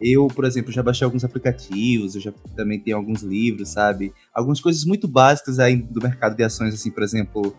Eu, 0.00 0.28
por 0.28 0.44
exemplo, 0.44 0.72
já 0.72 0.82
baixei 0.82 1.04
alguns 1.04 1.24
aplicativos, 1.24 2.14
eu 2.14 2.20
já 2.20 2.32
também 2.56 2.80
tenho 2.80 2.96
alguns 2.96 3.22
livros, 3.22 3.68
sabe? 3.70 4.12
Algumas 4.32 4.60
coisas 4.60 4.84
muito 4.84 5.06
básicas 5.08 5.58
aí 5.58 5.76
do 5.76 6.00
mercado 6.00 6.36
de 6.36 6.42
ações, 6.44 6.74
assim, 6.74 6.90
por 6.90 7.02
exemplo, 7.02 7.54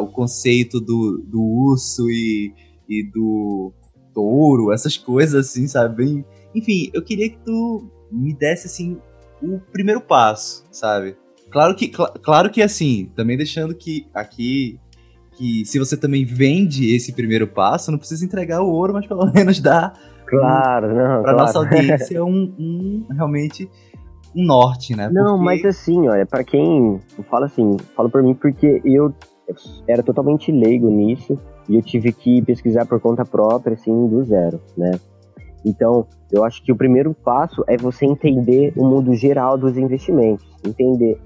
o 0.00 0.06
conceito 0.06 0.80
do, 0.80 1.18
do 1.26 1.42
urso 1.42 2.08
e, 2.08 2.52
e 2.88 3.02
do 3.10 3.72
touro, 4.14 4.72
essas 4.72 4.96
coisas 4.96 5.46
assim, 5.46 5.66
sabe? 5.66 6.04
Bem... 6.04 6.24
Enfim, 6.54 6.90
eu 6.94 7.02
queria 7.02 7.28
que 7.28 7.38
tu 7.44 7.90
me 8.10 8.34
desse, 8.34 8.66
assim, 8.66 8.98
o 9.42 9.58
primeiro 9.72 10.00
passo, 10.00 10.64
sabe? 10.70 11.16
Claro 11.50 11.74
que, 11.74 11.86
cl 11.86 12.06
claro 12.22 12.50
que 12.50 12.62
assim, 12.62 13.10
também 13.14 13.36
deixando 13.36 13.74
que 13.74 14.06
aqui 14.12 14.80
que 15.36 15.66
se 15.66 15.78
você 15.78 15.96
também 15.96 16.24
vende 16.24 16.94
esse 16.94 17.12
primeiro 17.12 17.46
passo, 17.46 17.90
não 17.90 17.98
precisa 17.98 18.24
entregar 18.24 18.62
o 18.62 18.70
ouro, 18.70 18.94
mas 18.94 19.06
pelo 19.06 19.30
menos 19.32 19.60
dá 19.60 19.92
Claro, 20.26 20.88
não. 20.88 21.22
Para 21.22 21.34
claro. 21.34 21.38
nossa 21.38 21.58
audiência, 21.58 22.24
um, 22.24 22.52
um, 22.58 23.06
realmente 23.10 23.70
um 24.34 24.44
norte, 24.44 24.94
né? 24.94 25.08
Não, 25.10 25.38
porque... 25.38 25.44
mas 25.44 25.64
assim, 25.64 26.08
olha, 26.08 26.26
para 26.26 26.44
quem. 26.44 27.00
Eu 27.16 27.24
falo 27.24 27.44
assim, 27.44 27.76
falo 27.96 28.10
por 28.10 28.22
mim 28.22 28.34
porque 28.34 28.82
eu 28.84 29.14
era 29.88 30.02
totalmente 30.02 30.50
leigo 30.50 30.90
nisso 30.90 31.38
e 31.68 31.76
eu 31.76 31.82
tive 31.82 32.12
que 32.12 32.42
pesquisar 32.42 32.86
por 32.86 33.00
conta 33.00 33.24
própria, 33.24 33.74
assim, 33.74 34.06
do 34.08 34.22
zero, 34.24 34.60
né? 34.76 34.92
Então, 35.64 36.06
eu 36.30 36.44
acho 36.44 36.62
que 36.62 36.70
o 36.70 36.76
primeiro 36.76 37.12
passo 37.12 37.64
é 37.66 37.76
você 37.76 38.06
entender 38.06 38.72
o 38.76 38.84
mundo 38.84 39.14
geral 39.14 39.58
dos 39.58 39.76
investimentos, 39.76 40.46
entender 40.64 41.18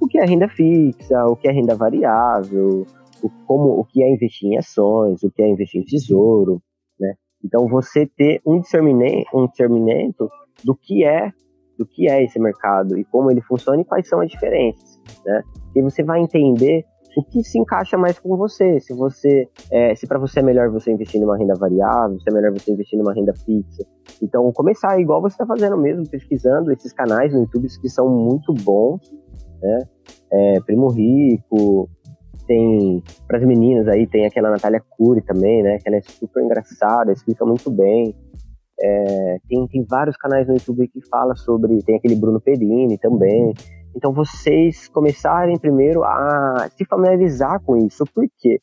o 0.00 0.08
que 0.08 0.18
é 0.18 0.24
renda 0.24 0.48
fixa, 0.48 1.24
o 1.26 1.36
que 1.36 1.48
é 1.48 1.52
renda 1.52 1.74
variável, 1.76 2.84
o, 3.22 3.30
como, 3.46 3.78
o 3.78 3.84
que 3.84 4.02
é 4.02 4.10
investir 4.10 4.50
em 4.50 4.58
ações, 4.58 5.22
o 5.22 5.30
que 5.30 5.42
é 5.42 5.48
investir 5.48 5.80
em 5.80 5.84
tesouro, 5.84 6.60
né? 6.98 7.14
Então 7.44 7.68
você 7.68 8.06
ter 8.06 8.40
um 8.44 8.60
discernimento, 8.60 9.26
um 9.32 9.46
discernimento 9.46 10.28
do 10.64 10.74
que 10.74 11.04
é 11.04 11.32
do 11.78 11.84
que 11.84 12.08
é 12.08 12.24
esse 12.24 12.38
mercado 12.38 12.98
e 12.98 13.04
como 13.04 13.30
ele 13.30 13.42
funciona 13.42 13.82
e 13.82 13.84
quais 13.84 14.08
são 14.08 14.20
as 14.20 14.30
diferenças, 14.30 14.98
né? 15.24 15.42
E 15.74 15.82
você 15.82 16.02
vai 16.02 16.20
entender 16.20 16.84
o 17.16 17.24
que 17.24 17.42
se 17.42 17.58
encaixa 17.58 17.96
mais 17.96 18.18
com 18.18 18.36
você. 18.36 18.78
Se 18.78 18.92
você, 18.94 19.48
é, 19.72 19.94
se 19.94 20.06
para 20.06 20.18
você 20.18 20.40
é 20.40 20.42
melhor 20.42 20.70
você 20.70 20.92
investir 20.92 21.18
numa 21.18 21.36
renda 21.36 21.54
variável, 21.54 22.20
se 22.20 22.30
é 22.30 22.34
melhor 22.34 22.52
você 22.52 22.70
investir 22.72 22.98
numa 22.98 23.14
renda 23.14 23.32
fixa. 23.34 23.84
Então 24.22 24.52
começar 24.52 25.00
igual 25.00 25.22
você 25.22 25.34
está 25.34 25.46
fazendo 25.46 25.78
mesmo, 25.78 26.06
pesquisando 26.08 26.70
esses 26.70 26.92
canais 26.92 27.32
no 27.32 27.40
YouTube 27.40 27.66
que 27.80 27.88
são 27.88 28.06
muito 28.06 28.52
bons, 28.52 29.00
né? 29.62 29.78
É, 30.30 30.60
Primo 30.60 30.88
Rico, 30.88 31.88
tem 32.46 33.02
para 33.26 33.38
as 33.38 33.44
meninas 33.44 33.88
aí 33.88 34.06
tem 34.06 34.26
aquela 34.26 34.50
Natália 34.50 34.82
Cury 34.90 35.22
também, 35.22 35.62
né? 35.62 35.78
Que 35.78 35.88
ela 35.88 35.96
é 35.96 36.02
super 36.02 36.44
engraçada, 36.44 37.12
explica 37.12 37.46
muito 37.46 37.70
bem. 37.70 38.14
É, 38.78 39.38
tem, 39.48 39.66
tem 39.68 39.86
vários 39.88 40.18
canais 40.18 40.46
no 40.46 40.52
YouTube 40.52 40.86
que 40.88 41.00
fala 41.08 41.34
sobre, 41.34 41.82
tem 41.82 41.96
aquele 41.96 42.14
Bruno 42.14 42.40
Perini 42.40 42.98
também. 42.98 43.54
Então 43.96 44.12
vocês 44.12 44.88
começarem 44.88 45.58
primeiro 45.58 46.04
a 46.04 46.68
se 46.76 46.84
familiarizar 46.84 47.60
com 47.62 47.76
isso. 47.76 48.04
Por 48.14 48.26
quê? 48.38 48.60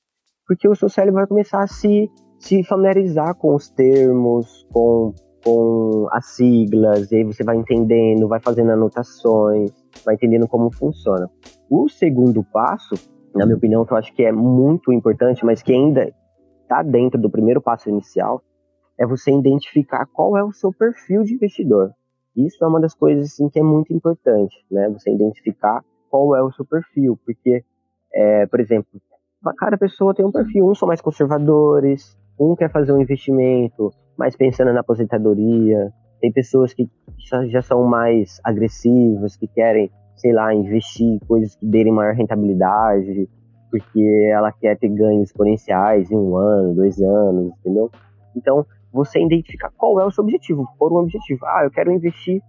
Porque 0.48 0.68
o 0.68 0.75
seu 0.75 0.90
cérebro 0.90 1.20
vai 1.22 1.28
começar 1.28 1.63
a 1.63 1.68
se, 1.68 2.10
se 2.38 2.63
familiarizar 2.63 3.36
com 3.36 3.56
os 3.56 3.70
termos, 3.70 4.68
com, 4.72 5.13
com 5.44 6.08
as 6.12 6.28
siglas, 6.36 7.12
e 7.12 7.16
aí 7.18 7.24
você 7.24 7.44
vai 7.44 7.58
entendendo, 7.58 8.28
vai 8.28 8.40
fazendo 8.40 8.72
anotações, 8.72 9.72
vai 10.06 10.16
entendendo 10.16 10.48
como 10.48 10.72
funciona. 10.72 11.30
O 11.70 11.90
segundo 11.90 12.44
passo 12.44 12.96
na 13.36 13.46
minha 13.46 13.58
opinião, 13.58 13.86
que 13.86 13.92
eu 13.92 13.98
acho 13.98 14.13
que 14.13 14.24
é 14.24 14.32
muito 14.32 14.92
importante, 14.94 15.44
mas 15.44 15.62
que 15.62 15.74
ainda 15.74 16.13
está 16.62 16.84
dentro 16.84 17.20
do 17.20 17.30
primeiro 17.30 17.62
passo 17.62 17.90
inicial, 17.90 18.42
é 18.98 19.06
você 19.06 19.32
identificar 19.32 20.06
qual 20.06 20.38
é 20.38 20.44
o 20.44 20.52
seu 20.52 20.72
perfil 20.72 21.24
de 21.24 21.34
investidor. 21.34 21.92
Isso 22.36 22.63
é 22.63 22.68
uma 22.68 22.80
das 22.80 22.94
coisas 22.94 23.28
assim, 23.28 23.50
que 23.50 23.60
é 23.60 23.63
muito 23.63 23.94
importante, 23.94 24.56
né? 24.72 24.90
Você 24.90 25.12
identificar 25.12 25.84
qual 26.10 26.36
é 26.36 26.42
o 26.42 26.52
seu 26.52 26.66
perfil, 26.66 27.20
porque, 27.25 27.63
é, 28.13 28.46
por 28.48 28.60
exemplo, 28.60 29.02
cada 29.58 29.78
pessoa 29.78 30.13
tem 30.13 30.25
um 30.25 30.32
perfil. 30.32 30.68
Uns 30.68 30.80
são 30.80 30.88
mais 30.88 31.02
conservadores, 31.02 32.18
um 32.40 32.56
quer 32.56 32.72
fazer 32.72 32.92
um 32.92 33.02
investimento 33.02 33.92
mais 34.18 34.36
pensando 34.36 34.74
na 34.74 34.80
aposentadoria. 34.80 35.92
Tem 36.20 36.32
pessoas 36.32 36.74
que 36.74 36.90
já 37.50 37.62
são 37.62 37.84
mais 37.84 38.40
agressivas, 38.44 39.36
que 39.36 39.48
querem 39.48 39.92
sei 40.16 40.32
lá, 40.32 40.54
investir 40.54 41.06
em 41.06 41.20
coisas 41.20 41.56
que 41.56 41.66
derem 41.66 41.92
maior 41.92 42.13
rentabilidade, 42.13 43.30
porque 43.70 44.30
ela 44.32 44.52
quer 44.52 44.78
ter 44.78 44.90
ganhos 44.90 45.30
exponenciais 45.30 46.10
em 46.12 46.16
um 46.16 46.38
ano, 46.38 46.75
dois 46.75 47.02
anos, 47.02 47.52
entendeu? 47.60 47.92
Então, 48.36 48.66
você 48.94 49.20
identificar 49.20 49.72
qual 49.76 50.00
é 50.00 50.06
o 50.06 50.12
seu 50.12 50.24
objetivo, 50.24 50.68
por 50.78 50.94
um 50.94 50.98
objetivo. 50.98 51.46
Ah, 51.46 51.64
eu 51.64 51.72
quero 51.72 51.92
investir 51.92 52.42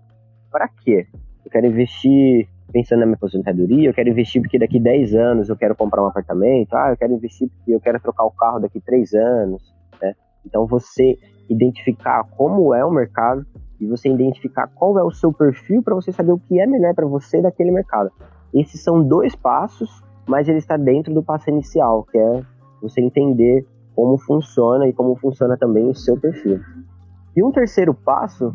para 0.51 0.69
quê? 0.69 1.07
Eu 1.45 1.51
quero 1.51 1.67
investir 1.67 2.49
pensando 2.73 3.01
na 3.01 3.07
minha 3.07 3.17
aposentadoria, 3.17 3.89
eu 3.89 3.95
quero 3.95 4.09
investir 4.09 4.43
porque 4.43 4.59
daqui 4.59 4.79
10 4.79 5.15
anos 5.15 5.49
eu 5.49 5.57
quero 5.57 5.75
comprar 5.75 6.03
um 6.03 6.07
apartamento, 6.07 6.75
ah, 6.75 6.91
eu 6.91 6.97
quero 6.97 7.13
investir 7.13 7.49
porque 7.49 7.75
eu 7.75 7.81
quero 7.81 8.01
trocar 8.01 8.25
o 8.25 8.31
carro 8.31 8.61
daqui 8.61 8.81
3 8.81 9.15
anos, 9.15 9.75
né? 10.03 10.15
Então, 10.45 10.67
você 10.67 11.17
identificar 11.49 12.25
como 12.37 12.75
é 12.75 12.85
o 12.85 12.91
mercado, 12.91 13.47
e 13.81 13.87
você 13.87 14.09
identificar 14.09 14.67
qual 14.69 14.99
é 14.99 15.05
o 15.05 15.11
seu 15.11 15.33
perfil 15.33 15.83
para 15.83 15.95
você 15.95 16.13
saber 16.13 16.33
o 16.33 16.39
que 16.39 16.59
é 16.61 16.67
melhor 16.67 16.95
para 16.95 17.07
você 17.07 17.41
daquele 17.43 17.71
mercado. 17.71 18.11
Esses 18.53 18.83
são 18.83 19.03
dois 19.03 19.35
passos, 19.35 20.03
mas 20.27 20.49
ele 20.49 20.59
está 20.59 20.77
dentro 20.77 21.13
do 21.13 21.23
passo 21.23 21.51
inicial, 21.51 22.05
que 22.05 22.17
é 22.17 22.43
você 22.81 23.01
entender 23.01 23.67
como 23.95 24.19
funciona 24.19 24.89
e 24.89 24.93
como 24.93 25.17
funciona 25.17 25.57
também 25.57 25.89
o 25.89 25.95
seu 25.95 26.19
perfil. 26.19 26.61
E 27.37 27.43
um 27.43 27.51
terceiro 27.51 27.95
passo 27.95 28.53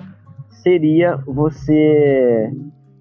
seria 0.49 1.17
você 1.17 2.51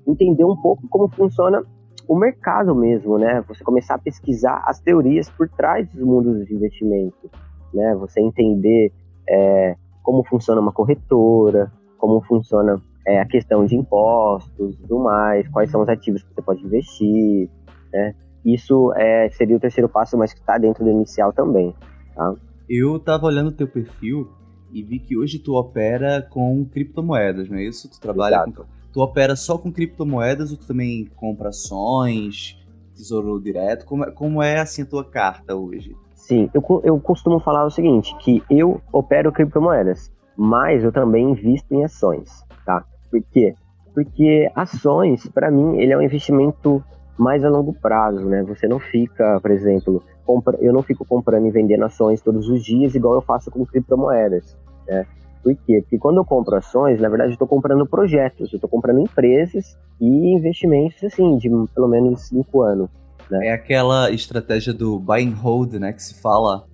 entender 0.07 0.45
um 0.45 0.57
pouco 0.57 0.88
como 0.88 1.09
funciona 1.09 1.62
o 2.09 2.16
mercado 2.16 2.75
mesmo, 2.75 3.18
né? 3.18 3.42
Você 3.49 3.62
começar 3.62 3.97
a 3.97 3.99
pesquisar 3.99 4.62
as 4.66 4.80
teorias 4.80 5.28
por 5.30 5.49
trás 5.49 5.87
dos 5.88 6.02
mundos 6.02 6.47
de 6.47 6.54
investimento, 6.54 7.30
né? 7.75 7.95
Você 7.97 8.21
entender 8.21 8.92
é, 9.28 9.76
como 10.02 10.25
funciona 10.25 10.61
uma 10.61 10.73
corretora, 10.73 11.71
como 11.99 12.23
funciona 12.23 12.80
é, 13.07 13.21
a 13.21 13.26
questão 13.26 13.66
de 13.66 13.76
impostos 13.76 14.75
e 14.75 14.78
tudo 14.83 14.99
mais, 15.00 15.47
quais 15.49 15.71
são 15.71 15.83
os 15.83 15.88
ativos 15.88 16.23
que 16.23 16.35
você 16.35 16.42
pode 16.42 16.64
investir, 16.64 17.50
né? 17.92 18.14
Isso 18.45 18.92
é, 18.95 19.28
seria 19.30 19.57
o 19.57 19.61
terceiro 19.61 19.88
passo, 19.88 20.16
mas 20.16 20.33
que 20.33 20.40
está 20.40 20.57
dentro 20.57 20.85
do 20.85 20.90
inicial 20.90 21.33
também, 21.33 21.75
tá? 22.18 22.34
Eu 22.68 22.98
tava 22.98 23.26
olhando 23.26 23.48
o 23.48 23.52
teu 23.52 23.68
perfil 23.68 24.28
e 24.72 24.82
vi 24.82 24.98
que 24.98 25.16
hoje 25.16 25.38
tu 25.38 25.54
opera 25.54 26.20
com 26.20 26.64
criptomoedas, 26.66 27.48
não 27.48 27.56
é 27.56 27.64
isso? 27.64 27.88
Tu 27.88 28.00
trabalha 28.00 28.34
Exato. 28.34 28.52
com... 28.52 28.64
Tu 28.92 29.00
opera 29.00 29.37
só 29.37 29.56
com 29.56 29.72
criptomoedas 29.72 30.50
ou 30.50 30.56
tu 30.56 30.66
também 30.66 31.06
compra 31.16 31.50
ações, 31.50 32.58
tesouro 32.94 33.40
direto? 33.40 33.87
Como 33.87 34.04
é, 34.04 34.10
como 34.10 34.42
é 34.42 34.58
assim 34.58 34.82
a 34.82 34.87
tua 34.87 35.04
carta 35.04 35.54
hoje? 35.54 35.96
Sim, 36.14 36.50
eu, 36.52 36.62
eu 36.84 37.00
costumo 37.00 37.40
falar 37.40 37.64
o 37.64 37.70
seguinte, 37.70 38.14
que 38.18 38.42
eu 38.50 38.82
opero 38.92 39.32
criptomoedas 39.32 40.10
mas 40.38 40.84
eu 40.84 40.92
também 40.92 41.32
invisto 41.32 41.75
em 41.75 41.84
ações, 41.84 42.44
tá? 42.64 42.84
Por 43.10 43.20
quê? 43.32 43.56
Porque 43.92 44.48
ações, 44.54 45.26
para 45.28 45.50
mim, 45.50 45.78
ele 45.78 45.92
é 45.92 45.98
um 45.98 46.02
investimento 46.02 46.82
mais 47.18 47.44
a 47.44 47.48
longo 47.48 47.72
prazo, 47.72 48.25
né? 48.25 48.42
Você 48.44 48.68
não 48.68 48.78
fica, 48.78 49.40
por 49.40 49.50
exemplo, 49.50 50.02
compra... 50.25 50.56
eu 50.60 50.72
não 50.72 50.82
fico 50.82 51.04
comprando 51.04 51.46
e 51.46 51.50
vendendo 51.50 51.84
ações 51.84 52.20
todos 52.20 52.48
os 52.48 52.62
dias, 52.62 52.94
igual 52.94 53.14
eu 53.14 53.22
faço 53.22 53.50
com 53.50 53.64
criptomoedas, 53.66 54.56
né? 54.87 55.06
Por 55.42 55.54
quê? 55.54 55.80
Porque 55.82 55.98
quando 55.98 56.18
eu 56.18 56.25
compro 56.25 56.56
ações, 56.56 57.00
na 57.00 57.08
verdade, 57.08 57.30
eu 57.30 57.34
estou 57.34 57.48
comprando 57.48 57.87
projetos, 57.87 58.52
eu 58.52 58.56
estou 58.56 58.68
comprando 58.68 59.00
empresas 59.00 59.78
e 60.00 60.34
investimentos, 60.34 61.02
assim, 61.04 61.37
de 61.38 61.48
pelo 61.75 61.88
menos 61.88 62.28
cinco 62.28 62.62
anos. 62.62 62.90
Né? 63.30 63.48
É 63.48 63.52
aquela 63.52 64.10
estratégia 64.10 64.72
do 64.72 64.98
buy 64.98 65.26
and 65.26 65.34
hold, 65.34 65.75
né, 65.75 65.92
que 65.92 66.02
se 66.02 66.20
fala 66.20 66.64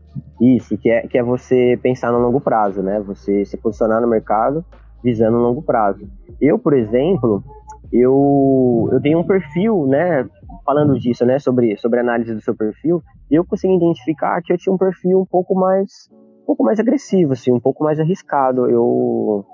isso, 0.40 0.78
que 0.78 0.88
é, 0.88 1.06
que 1.06 1.18
é 1.18 1.22
você 1.22 1.78
pensar 1.82 2.12
no 2.12 2.18
longo 2.18 2.40
prazo, 2.40 2.82
né? 2.82 3.00
Você 3.00 3.44
se 3.44 3.56
posicionar 3.56 4.00
no 4.00 4.08
mercado 4.08 4.64
visando 5.02 5.36
um 5.36 5.42
longo 5.42 5.62
prazo. 5.62 6.08
Eu, 6.40 6.58
por 6.58 6.72
exemplo, 6.72 7.44
eu, 7.94 8.88
eu 8.90 9.00
tenho 9.00 9.20
um 9.20 9.24
perfil, 9.24 9.86
né? 9.86 10.28
Falando 10.64 10.98
disso, 10.98 11.24
né? 11.24 11.38
Sobre, 11.38 11.76
sobre 11.76 12.00
análise 12.00 12.34
do 12.34 12.40
seu 12.40 12.54
perfil, 12.56 13.00
eu 13.30 13.44
consegui 13.44 13.76
identificar 13.76 14.42
que 14.42 14.52
eu 14.52 14.58
tinha 14.58 14.74
um 14.74 14.78
perfil 14.78 15.20
um 15.20 15.24
pouco 15.24 15.54
mais 15.54 16.10
um 16.42 16.46
pouco 16.46 16.64
mais 16.64 16.78
agressivo, 16.80 17.32
assim, 17.32 17.52
um 17.52 17.60
pouco 17.60 17.84
mais 17.84 18.00
arriscado. 18.00 18.68
Eu 18.68 19.44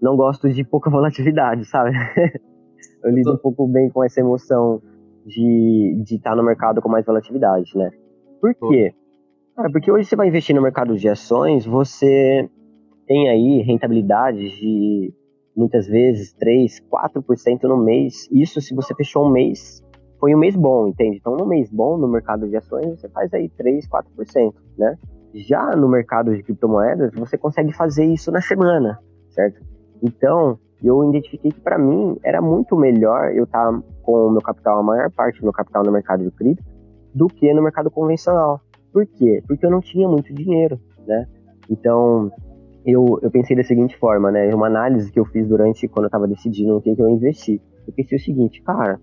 não 0.00 0.16
gosto 0.16 0.48
de 0.48 0.62
pouca 0.62 0.88
volatilidade, 0.90 1.64
sabe? 1.64 1.90
eu 3.02 3.10
lido 3.10 3.34
um 3.34 3.36
pouco 3.36 3.66
bem 3.66 3.90
com 3.90 4.04
essa 4.04 4.20
emoção 4.20 4.80
de, 5.26 6.00
de 6.04 6.16
estar 6.16 6.36
no 6.36 6.44
mercado 6.44 6.80
com 6.80 6.88
mais 6.88 7.04
volatilidade, 7.04 7.76
né? 7.76 7.90
Por 8.40 8.54
quê? 8.54 8.94
Cara, 9.56 9.70
porque 9.72 9.90
hoje 9.90 10.08
você 10.08 10.14
vai 10.14 10.28
investir 10.28 10.54
no 10.54 10.62
mercado 10.62 10.96
de 10.96 11.08
ações, 11.08 11.66
você 11.66 12.48
tem 13.08 13.28
aí 13.28 13.60
rentabilidades 13.62 14.52
de 14.52 15.12
muitas 15.58 15.88
vezes 15.88 16.32
3, 16.34 16.80
4% 16.88 17.64
no 17.64 17.76
mês. 17.76 18.28
Isso 18.30 18.60
se 18.60 18.72
você 18.74 18.94
fechou 18.94 19.26
um 19.26 19.30
mês, 19.30 19.82
foi 20.20 20.32
um 20.32 20.38
mês 20.38 20.54
bom, 20.54 20.86
entende? 20.86 21.16
Então, 21.16 21.36
no 21.36 21.44
mês 21.44 21.68
bom 21.68 21.98
no 21.98 22.06
mercado 22.06 22.48
de 22.48 22.56
ações, 22.56 23.00
você 23.00 23.08
faz 23.08 23.34
aí 23.34 23.48
3, 23.48 23.88
4%, 23.88 24.54
né? 24.78 24.96
Já 25.34 25.74
no 25.76 25.88
mercado 25.88 26.34
de 26.34 26.42
criptomoedas, 26.44 27.12
você 27.14 27.36
consegue 27.36 27.72
fazer 27.72 28.04
isso 28.04 28.30
na 28.30 28.40
semana, 28.40 28.98
certo? 29.30 29.60
Então, 30.00 30.58
eu 30.82 31.04
identifiquei 31.08 31.50
que 31.50 31.60
para 31.60 31.76
mim 31.76 32.16
era 32.22 32.40
muito 32.40 32.76
melhor 32.76 33.32
eu 33.34 33.42
estar 33.42 33.72
tá 33.72 33.82
com 34.02 34.28
o 34.28 34.30
meu 34.30 34.40
capital, 34.40 34.78
a 34.78 34.82
maior 34.82 35.10
parte 35.10 35.40
do 35.40 35.44
meu 35.44 35.52
capital 35.52 35.82
no 35.82 35.90
mercado 35.90 36.22
de 36.22 36.30
cripto, 36.30 36.64
do 37.12 37.26
que 37.26 37.52
no 37.52 37.62
mercado 37.62 37.90
convencional. 37.90 38.60
Por 38.92 39.04
quê? 39.06 39.42
Porque 39.46 39.66
eu 39.66 39.70
não 39.70 39.80
tinha 39.80 40.08
muito 40.08 40.32
dinheiro, 40.32 40.80
né? 41.04 41.26
Então, 41.68 42.30
eu, 42.90 43.18
eu 43.22 43.30
pensei 43.30 43.54
da 43.54 43.62
seguinte 43.62 43.98
forma, 43.98 44.30
né? 44.30 44.52
Uma 44.54 44.66
análise 44.66 45.12
que 45.12 45.20
eu 45.20 45.24
fiz 45.26 45.46
durante 45.46 45.86
quando 45.86 46.04
eu 46.04 46.08
estava 46.08 46.26
decidindo 46.26 46.74
o 46.74 46.80
que, 46.80 46.96
que 46.96 47.02
eu 47.02 47.08
investi. 47.10 47.60
Eu 47.86 47.92
pensei 47.92 48.16
o 48.16 48.20
seguinte, 48.20 48.62
cara, 48.62 48.98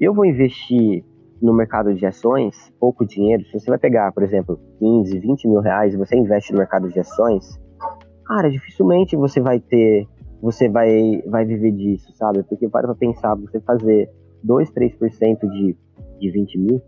eu 0.00 0.14
vou 0.14 0.24
investir 0.24 1.04
no 1.40 1.52
mercado 1.52 1.92
de 1.92 2.06
ações, 2.06 2.72
pouco 2.80 3.04
dinheiro, 3.04 3.44
se 3.44 3.60
você 3.60 3.68
vai 3.68 3.78
pegar, 3.78 4.10
por 4.12 4.22
exemplo, 4.22 4.58
15, 4.78 5.18
20 5.18 5.48
mil 5.48 5.60
reais 5.60 5.92
e 5.92 5.98
você 5.98 6.16
investe 6.16 6.50
no 6.50 6.58
mercado 6.58 6.88
de 6.88 6.98
ações, 6.98 7.60
cara, 8.24 8.50
dificilmente 8.50 9.14
você 9.14 9.38
vai 9.38 9.60
ter, 9.60 10.08
você 10.40 10.66
vai, 10.66 11.22
vai 11.26 11.44
viver 11.44 11.72
disso, 11.72 12.10
sabe? 12.14 12.42
Porque 12.42 12.66
para 12.70 12.86
pra 12.86 12.94
pensar, 12.94 13.34
você 13.34 13.60
fazer 13.60 14.10
2, 14.44 14.72
3% 14.72 15.40
de, 15.50 15.76
de 16.18 16.30
20 16.30 16.58
mil 16.58 16.80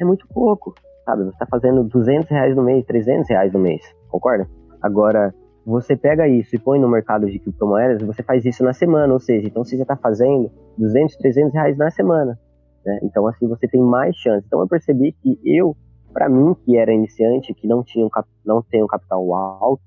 é 0.00 0.04
muito 0.06 0.26
pouco, 0.28 0.72
sabe? 1.04 1.24
Você 1.24 1.34
está 1.34 1.46
fazendo 1.46 1.84
200 1.84 2.26
reais 2.30 2.56
no 2.56 2.62
mês, 2.62 2.86
300 2.86 3.28
reais 3.28 3.52
no 3.52 3.58
mês, 3.58 3.82
concorda? 4.08 4.48
Agora, 4.80 5.34
você 5.70 5.96
pega 5.96 6.26
isso 6.26 6.56
e 6.56 6.58
põe 6.58 6.78
no 6.80 6.88
mercado 6.88 7.26
de 7.30 7.38
criptomoedas, 7.38 8.02
você 8.02 8.22
faz 8.22 8.44
isso 8.44 8.64
na 8.64 8.72
semana, 8.72 9.12
ou 9.12 9.20
seja, 9.20 9.46
então 9.46 9.64
você 9.64 9.76
já 9.76 9.82
está 9.82 9.96
fazendo 9.96 10.50
200, 10.76 11.16
300 11.16 11.54
reais 11.54 11.78
na 11.78 11.90
semana. 11.90 12.38
Né? 12.84 12.98
Então, 13.02 13.26
assim, 13.26 13.46
você 13.46 13.68
tem 13.68 13.80
mais 13.80 14.16
chance. 14.16 14.44
Então, 14.46 14.60
eu 14.60 14.68
percebi 14.68 15.12
que 15.12 15.38
eu, 15.44 15.76
para 16.12 16.28
mim, 16.28 16.54
que 16.64 16.76
era 16.76 16.92
iniciante, 16.92 17.54
que 17.54 17.68
não 17.68 17.84
tinha 17.84 18.04
um, 18.04 18.10
não 18.44 18.62
tem 18.62 18.82
um 18.82 18.86
capital 18.86 19.32
alto, 19.32 19.82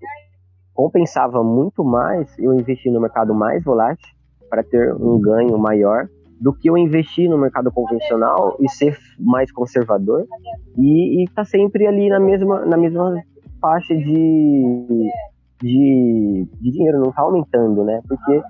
compensava 0.74 1.44
muito 1.44 1.84
mais 1.84 2.34
eu 2.40 2.54
investir 2.54 2.92
no 2.92 3.02
mercado 3.02 3.34
mais 3.34 3.64
volátil 3.64 4.08
para 4.50 4.64
ter 4.64 4.94
um 4.96 5.20
ganho 5.20 5.58
maior 5.58 6.08
do 6.40 6.54
que 6.54 6.70
eu 6.70 6.78
investir 6.78 7.30
no 7.30 7.38
mercado 7.38 7.72
convencional 7.72 8.56
e 8.60 8.70
ser 8.70 8.98
mais 9.20 9.52
conservador 9.52 10.26
e 10.78 11.24
estar 11.24 11.44
tá 11.44 11.46
sempre 11.46 11.88
ali 11.88 12.10
na 12.10 12.20
mesma, 12.20 12.66
na 12.66 12.76
mesma 12.76 13.22
faixa 13.62 13.96
de, 13.96 15.10
de, 15.64 16.46
de 16.60 16.72
dinheiro, 16.72 17.00
não 17.00 17.10
está 17.10 17.22
aumentando, 17.22 17.86
né? 17.86 18.02
Porque 18.08 18.42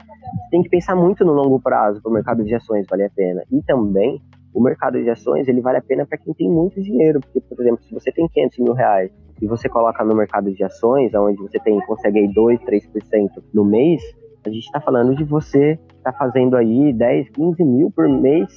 tem 0.49 0.63
que 0.63 0.69
pensar 0.69 0.95
muito 0.95 1.23
no 1.23 1.31
longo 1.31 1.61
prazo 1.61 2.01
para 2.01 2.09
o 2.09 2.13
mercado 2.13 2.43
de 2.43 2.55
ações 2.55 2.87
vale 2.89 3.05
a 3.05 3.09
pena. 3.09 3.43
E 3.51 3.61
também 3.61 4.19
o 4.51 4.61
mercado 4.61 5.01
de 5.01 5.09
ações 5.09 5.47
ele 5.47 5.61
vale 5.61 5.77
a 5.77 5.81
pena 5.81 6.05
para 6.05 6.17
quem 6.17 6.33
tem 6.33 6.49
muito 6.49 6.81
dinheiro, 6.81 7.19
porque, 7.19 7.39
por 7.41 7.61
exemplo, 7.61 7.83
se 7.83 7.93
você 7.93 8.11
tem 8.11 8.27
500 8.27 8.59
mil 8.59 8.73
reais 8.73 9.11
e 9.39 9.47
você 9.47 9.69
coloca 9.69 10.03
no 10.03 10.15
mercado 10.15 10.51
de 10.51 10.63
ações, 10.63 11.13
onde 11.13 11.37
você 11.37 11.59
tem, 11.59 11.79
consegue 11.85 12.19
aí 12.19 12.33
2, 12.33 12.59
3% 12.61 13.29
no 13.53 13.63
mês, 13.63 14.01
a 14.45 14.49
gente 14.49 14.65
está 14.65 14.81
falando 14.81 15.15
de 15.15 15.23
você 15.23 15.79
estar 15.97 16.11
tá 16.11 16.17
fazendo 16.17 16.55
aí 16.55 16.91
10, 16.93 17.29
15 17.29 17.63
mil 17.63 17.91
por 17.91 18.09
mês, 18.09 18.51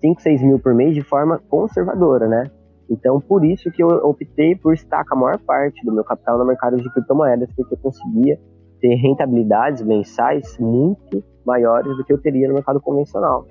5, 0.00 0.22
6 0.22 0.42
mil 0.42 0.58
por 0.60 0.74
mês 0.74 0.94
de 0.94 1.02
forma 1.02 1.38
conservadora, 1.48 2.28
né? 2.28 2.44
Então, 2.90 3.20
por 3.20 3.44
isso 3.44 3.70
que 3.70 3.82
eu 3.82 3.88
optei 3.88 4.56
por 4.56 4.74
estar 4.74 5.04
com 5.04 5.14
a 5.14 5.18
maior 5.18 5.38
parte 5.38 5.84
do 5.84 5.92
meu 5.92 6.02
capital 6.02 6.36
no 6.38 6.44
mercado 6.44 6.76
de 6.76 6.92
criptomoedas, 6.92 7.48
porque 7.54 7.74
eu 7.74 7.78
conseguia 7.78 8.38
ter 8.80 8.96
rentabilidades 8.96 9.82
mensais 9.82 10.58
muito 10.58 11.22
maiores 11.46 11.96
do 11.96 12.04
que 12.04 12.12
eu 12.12 12.18
teria 12.18 12.48
no 12.48 12.54
mercado 12.54 12.80
convencional. 12.80 13.46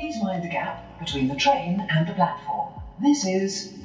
Please 0.00 0.18
mind 0.24 0.42
the 0.42 0.48
gap 0.48 0.82
between 0.98 1.28
the 1.28 1.36
train 1.36 1.80
and 1.90 2.06
the 2.06 2.14
platform. 2.14 2.72
This 3.00 3.24
is 3.24 3.80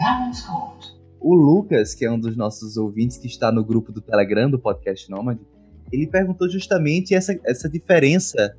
Court. 0.48 0.88
O 1.20 1.36
Lucas, 1.36 1.94
que 1.94 2.04
é 2.04 2.12
um 2.12 2.20
dos 2.20 2.36
nossos 2.36 2.78
ouvintes 2.78 3.18
que 3.18 3.28
está 3.28 3.52
no 3.52 3.64
grupo 3.64 3.92
do 3.92 4.02
Telegram 4.02 4.50
do 4.50 4.60
Podcast 4.60 5.10
Nômade, 5.10 5.40
ele 5.92 6.08
perguntou 6.08 6.50
justamente 6.50 7.14
essa, 7.14 7.40
essa 7.46 7.70
diferença 7.70 8.56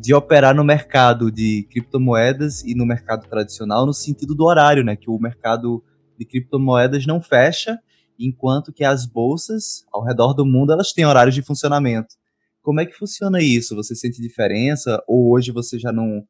de 0.00 0.14
operar 0.14 0.54
no 0.54 0.62
mercado 0.62 1.30
de 1.30 1.66
criptomoedas 1.70 2.62
e 2.62 2.72
no 2.72 2.86
mercado 2.86 3.28
tradicional 3.28 3.84
no 3.84 3.92
sentido 3.92 4.32
do 4.32 4.44
horário, 4.44 4.84
né? 4.84 4.94
Que 4.94 5.10
o 5.10 5.18
mercado 5.18 5.82
de 6.16 6.24
criptomoedas 6.24 7.04
não 7.04 7.20
fecha, 7.20 7.76
enquanto 8.18 8.72
que 8.72 8.84
as 8.84 9.04
bolsas 9.04 9.84
ao 9.92 10.04
redor 10.04 10.34
do 10.34 10.46
mundo 10.46 10.72
elas 10.72 10.92
têm 10.92 11.04
horários 11.04 11.34
de 11.34 11.42
funcionamento. 11.42 12.14
Como 12.62 12.80
é 12.80 12.86
que 12.86 12.94
funciona 12.94 13.40
isso? 13.42 13.74
Você 13.74 13.94
sente 13.96 14.22
diferença 14.22 15.02
ou 15.08 15.32
hoje 15.32 15.50
você 15.50 15.78
já 15.78 15.90
não 15.90 16.22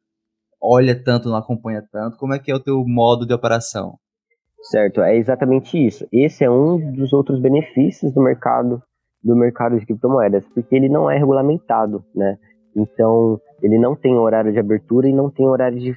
olha 0.61 0.95
tanto, 0.95 1.29
não 1.29 1.37
acompanha 1.37 1.85
tanto? 1.93 2.17
Como 2.17 2.33
é 2.33 2.39
que 2.39 2.51
é 2.51 2.55
o 2.55 2.61
teu 2.61 2.83
modo 2.87 3.27
de 3.27 3.35
operação? 3.35 3.99
Certo, 4.63 5.03
é 5.03 5.15
exatamente 5.17 5.77
isso. 5.77 6.07
Esse 6.11 6.43
é 6.43 6.51
um 6.51 6.93
dos 6.93 7.13
outros 7.13 7.39
benefícios 7.39 8.13
do 8.13 8.23
mercado 8.23 8.83
do 9.23 9.37
mercado 9.37 9.79
de 9.79 9.85
criptomoedas, 9.85 10.45
porque 10.55 10.75
ele 10.75 10.89
não 10.89 11.11
é 11.11 11.19
regulamentado, 11.19 12.05
né? 12.15 12.39
Então, 12.75 13.41
ele 13.63 13.79
não 13.79 13.95
tem 13.95 14.17
horário 14.17 14.53
de 14.53 14.59
abertura 14.59 15.09
e 15.09 15.13
não 15.13 15.31
tem 15.31 15.47
horário 15.47 15.79
de 15.79 15.97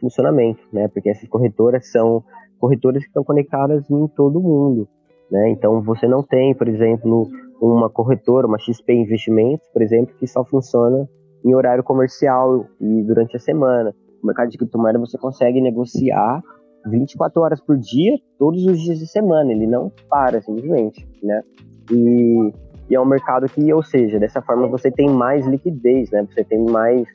funcionamento, 0.00 0.60
né? 0.72 0.88
Porque 0.88 1.10
essas 1.10 1.28
corretoras 1.28 1.90
são 1.90 2.22
corretoras 2.58 3.02
que 3.02 3.08
estão 3.08 3.24
conectadas 3.24 3.88
em 3.90 4.06
todo 4.08 4.38
o 4.38 4.42
mundo, 4.42 4.88
né? 5.30 5.50
Então, 5.50 5.82
você 5.82 6.06
não 6.06 6.22
tem, 6.22 6.54
por 6.54 6.68
exemplo, 6.68 7.28
uma 7.60 7.90
corretora, 7.90 8.46
uma 8.46 8.58
XP 8.58 8.92
Investimentos, 8.92 9.68
por 9.72 9.82
exemplo, 9.82 10.14
que 10.18 10.26
só 10.26 10.44
funciona 10.44 11.08
em 11.44 11.54
horário 11.54 11.82
comercial 11.82 12.66
e 12.80 13.02
durante 13.02 13.36
a 13.36 13.40
semana. 13.40 13.94
No 14.22 14.26
mercado 14.26 14.50
de 14.50 14.58
criptomoeda 14.58 14.98
você 14.98 15.16
consegue 15.18 15.60
negociar 15.60 16.42
24 16.86 17.40
horas 17.42 17.60
por 17.60 17.76
dia, 17.78 18.18
todos 18.38 18.64
os 18.64 18.80
dias 18.80 18.98
de 18.98 19.06
semana, 19.06 19.52
ele 19.52 19.66
não 19.66 19.92
para 20.08 20.40
simplesmente, 20.40 21.06
né? 21.22 21.42
E 21.90 22.52
e 22.90 22.96
é 22.96 23.00
um 23.00 23.06
mercado 23.06 23.46
que, 23.46 23.72
ou 23.72 23.82
seja, 23.82 24.18
dessa 24.18 24.42
forma 24.42 24.66
você 24.66 24.90
tem 24.90 25.08
mais 25.08 25.46
liquidez, 25.46 26.10
né? 26.10 26.26
Você 26.28 26.42
tem 26.42 26.58
mais 26.58 27.06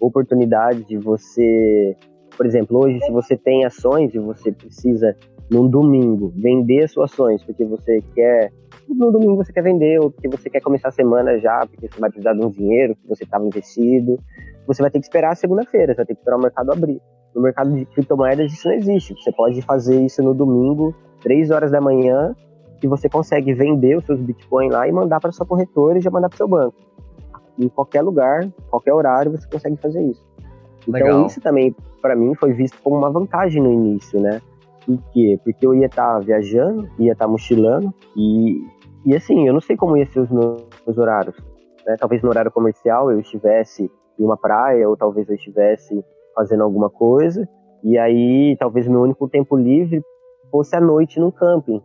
oportunidade 0.00 0.84
de 0.84 0.96
você, 0.96 1.96
por 2.36 2.46
exemplo, 2.46 2.78
hoje 2.78 3.00
se 3.00 3.10
você 3.10 3.36
tem 3.36 3.64
ações 3.64 4.14
e 4.14 4.18
você 4.20 4.52
precisa 4.52 5.16
num 5.50 5.68
domingo 5.68 6.32
vender 6.36 6.88
suas 6.88 7.12
ações 7.12 7.42
porque 7.42 7.64
você 7.64 8.00
quer 8.14 8.50
no 8.88 9.12
domingo 9.12 9.36
você 9.36 9.52
quer 9.52 9.62
vender 9.62 10.00
ou 10.00 10.10
porque 10.10 10.28
você 10.28 10.48
quer 10.48 10.60
começar 10.60 10.88
a 10.88 10.92
semana 10.92 11.38
já 11.38 11.66
porque 11.66 11.88
você 11.88 12.00
vai 12.00 12.10
precisar 12.10 12.32
de 12.32 12.44
um 12.44 12.50
dinheiro 12.50 12.94
que 12.96 13.06
você 13.08 13.24
estava 13.24 13.44
investido, 13.44 14.18
você 14.66 14.82
vai 14.82 14.90
ter 14.90 15.00
que 15.00 15.06
esperar 15.06 15.32
a 15.32 15.34
segunda-feira, 15.34 15.92
você 15.92 15.96
vai 15.96 16.06
ter 16.06 16.14
que 16.14 16.20
esperar 16.20 16.36
o 16.36 16.42
mercado 16.42 16.72
abrir. 16.72 17.00
No 17.34 17.42
mercado 17.42 17.74
de 17.74 17.84
criptomoedas 17.86 18.52
isso 18.52 18.68
não 18.68 18.76
existe. 18.76 19.14
Você 19.14 19.32
pode 19.32 19.60
fazer 19.62 20.00
isso 20.00 20.22
no 20.22 20.32
domingo, 20.32 20.94
três 21.20 21.50
horas 21.50 21.70
da 21.70 21.80
manhã, 21.80 22.34
que 22.84 22.88
você 22.88 23.08
consegue 23.08 23.54
vender 23.54 23.96
os 23.96 24.04
seus 24.04 24.20
Bitcoin 24.20 24.68
lá 24.68 24.86
e 24.86 24.92
mandar 24.92 25.18
para 25.18 25.32
sua 25.32 25.46
corretora 25.46 25.96
e 25.96 26.02
já 26.02 26.10
mandar 26.10 26.28
para 26.28 26.36
seu 26.36 26.46
banco. 26.46 26.76
Em 27.58 27.66
qualquer 27.66 28.02
lugar, 28.02 28.46
qualquer 28.68 28.92
horário, 28.92 29.30
você 29.32 29.48
consegue 29.48 29.78
fazer 29.78 30.02
isso. 30.02 30.22
Então 30.86 31.00
Legal. 31.00 31.24
isso 31.24 31.40
também, 31.40 31.74
para 32.02 32.14
mim, 32.14 32.34
foi 32.34 32.52
visto 32.52 32.76
como 32.82 32.96
uma 32.96 33.10
vantagem 33.10 33.62
no 33.62 33.72
início, 33.72 34.20
né? 34.20 34.38
Por 34.84 34.98
quê? 35.14 35.40
Porque 35.42 35.66
eu 35.66 35.74
ia 35.74 35.86
estar 35.86 36.12
tá 36.12 36.18
viajando, 36.18 36.86
ia 36.98 37.12
estar 37.12 37.24
tá 37.24 37.30
mochilando 37.30 37.90
e, 38.14 38.60
e 39.06 39.16
assim, 39.16 39.48
eu 39.48 39.54
não 39.54 39.62
sei 39.62 39.78
como 39.78 39.96
ia 39.96 40.04
ser 40.04 40.20
os 40.20 40.30
meus, 40.30 40.98
horários. 40.98 41.34
Né? 41.86 41.96
Talvez 41.98 42.22
no 42.22 42.28
horário 42.28 42.50
comercial 42.50 43.10
eu 43.10 43.18
estivesse 43.18 43.90
em 44.18 44.22
uma 44.22 44.36
praia 44.36 44.86
ou 44.86 44.94
talvez 44.94 45.26
eu 45.26 45.36
estivesse 45.36 46.04
fazendo 46.34 46.62
alguma 46.62 46.90
coisa 46.90 47.48
e 47.82 47.96
aí 47.96 48.54
talvez 48.58 48.86
meu 48.86 49.00
único 49.00 49.26
tempo 49.26 49.56
livre 49.56 50.02
fosse 50.50 50.76
à 50.76 50.82
noite 50.82 51.18
no 51.18 51.32
camping 51.32 51.80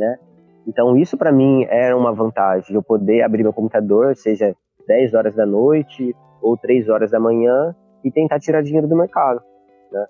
né? 0.00 0.18
Então 0.66 0.96
isso 0.96 1.16
para 1.16 1.30
mim 1.30 1.64
era 1.68 1.96
uma 1.96 2.12
vantagem, 2.12 2.74
eu 2.74 2.82
poder 2.82 3.22
abrir 3.22 3.42
meu 3.42 3.52
computador, 3.52 4.16
seja 4.16 4.54
10 4.86 5.14
horas 5.14 5.34
da 5.34 5.46
noite 5.46 6.14
ou 6.42 6.56
3 6.56 6.88
horas 6.88 7.10
da 7.10 7.20
manhã 7.20 7.74
e 8.02 8.10
tentar 8.10 8.40
tirar 8.40 8.62
dinheiro 8.62 8.88
do 8.88 8.96
mercado, 8.96 9.40
né? 9.92 10.06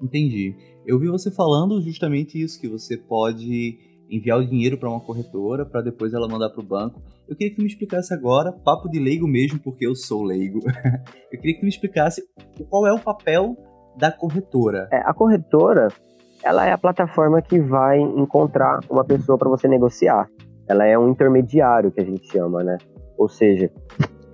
Entendi. 0.00 0.54
Eu 0.86 0.98
vi 0.98 1.08
você 1.08 1.30
falando 1.30 1.80
justamente 1.80 2.40
isso, 2.40 2.60
que 2.60 2.68
você 2.68 2.96
pode 2.96 3.78
enviar 4.10 4.38
o 4.38 4.46
dinheiro 4.46 4.76
para 4.76 4.90
uma 4.90 5.00
corretora 5.00 5.64
para 5.64 5.80
depois 5.80 6.12
ela 6.12 6.28
mandar 6.28 6.50
para 6.50 6.60
o 6.60 6.66
banco. 6.66 7.00
Eu 7.26 7.34
queria 7.34 7.50
que 7.50 7.56
tu 7.56 7.62
me 7.62 7.68
explicasse 7.68 8.12
agora, 8.12 8.52
papo 8.52 8.88
de 8.90 8.98
leigo 8.98 9.26
mesmo, 9.26 9.58
porque 9.58 9.86
eu 9.86 9.94
sou 9.94 10.22
leigo. 10.22 10.60
eu 11.32 11.40
queria 11.40 11.54
que 11.54 11.60
tu 11.60 11.64
me 11.64 11.70
explicasse 11.70 12.22
qual 12.68 12.86
é 12.86 12.92
o 12.92 13.00
papel 13.00 13.56
da 13.96 14.12
corretora. 14.12 14.88
É, 14.92 14.98
a 14.98 15.14
corretora, 15.14 15.88
ela 16.42 16.66
é 16.66 16.72
a 16.72 16.78
plataforma 16.78 17.40
que 17.40 17.60
vai 17.60 17.98
encontrar 18.00 18.80
uma 18.90 19.04
pessoa 19.04 19.38
para 19.38 19.48
você 19.48 19.68
negociar. 19.68 20.28
Ela 20.68 20.86
é 20.86 20.98
um 20.98 21.08
intermediário 21.08 21.90
que 21.90 22.00
a 22.00 22.04
gente 22.04 22.26
chama, 22.30 22.62
né? 22.64 22.78
Ou 23.16 23.28
seja, 23.28 23.70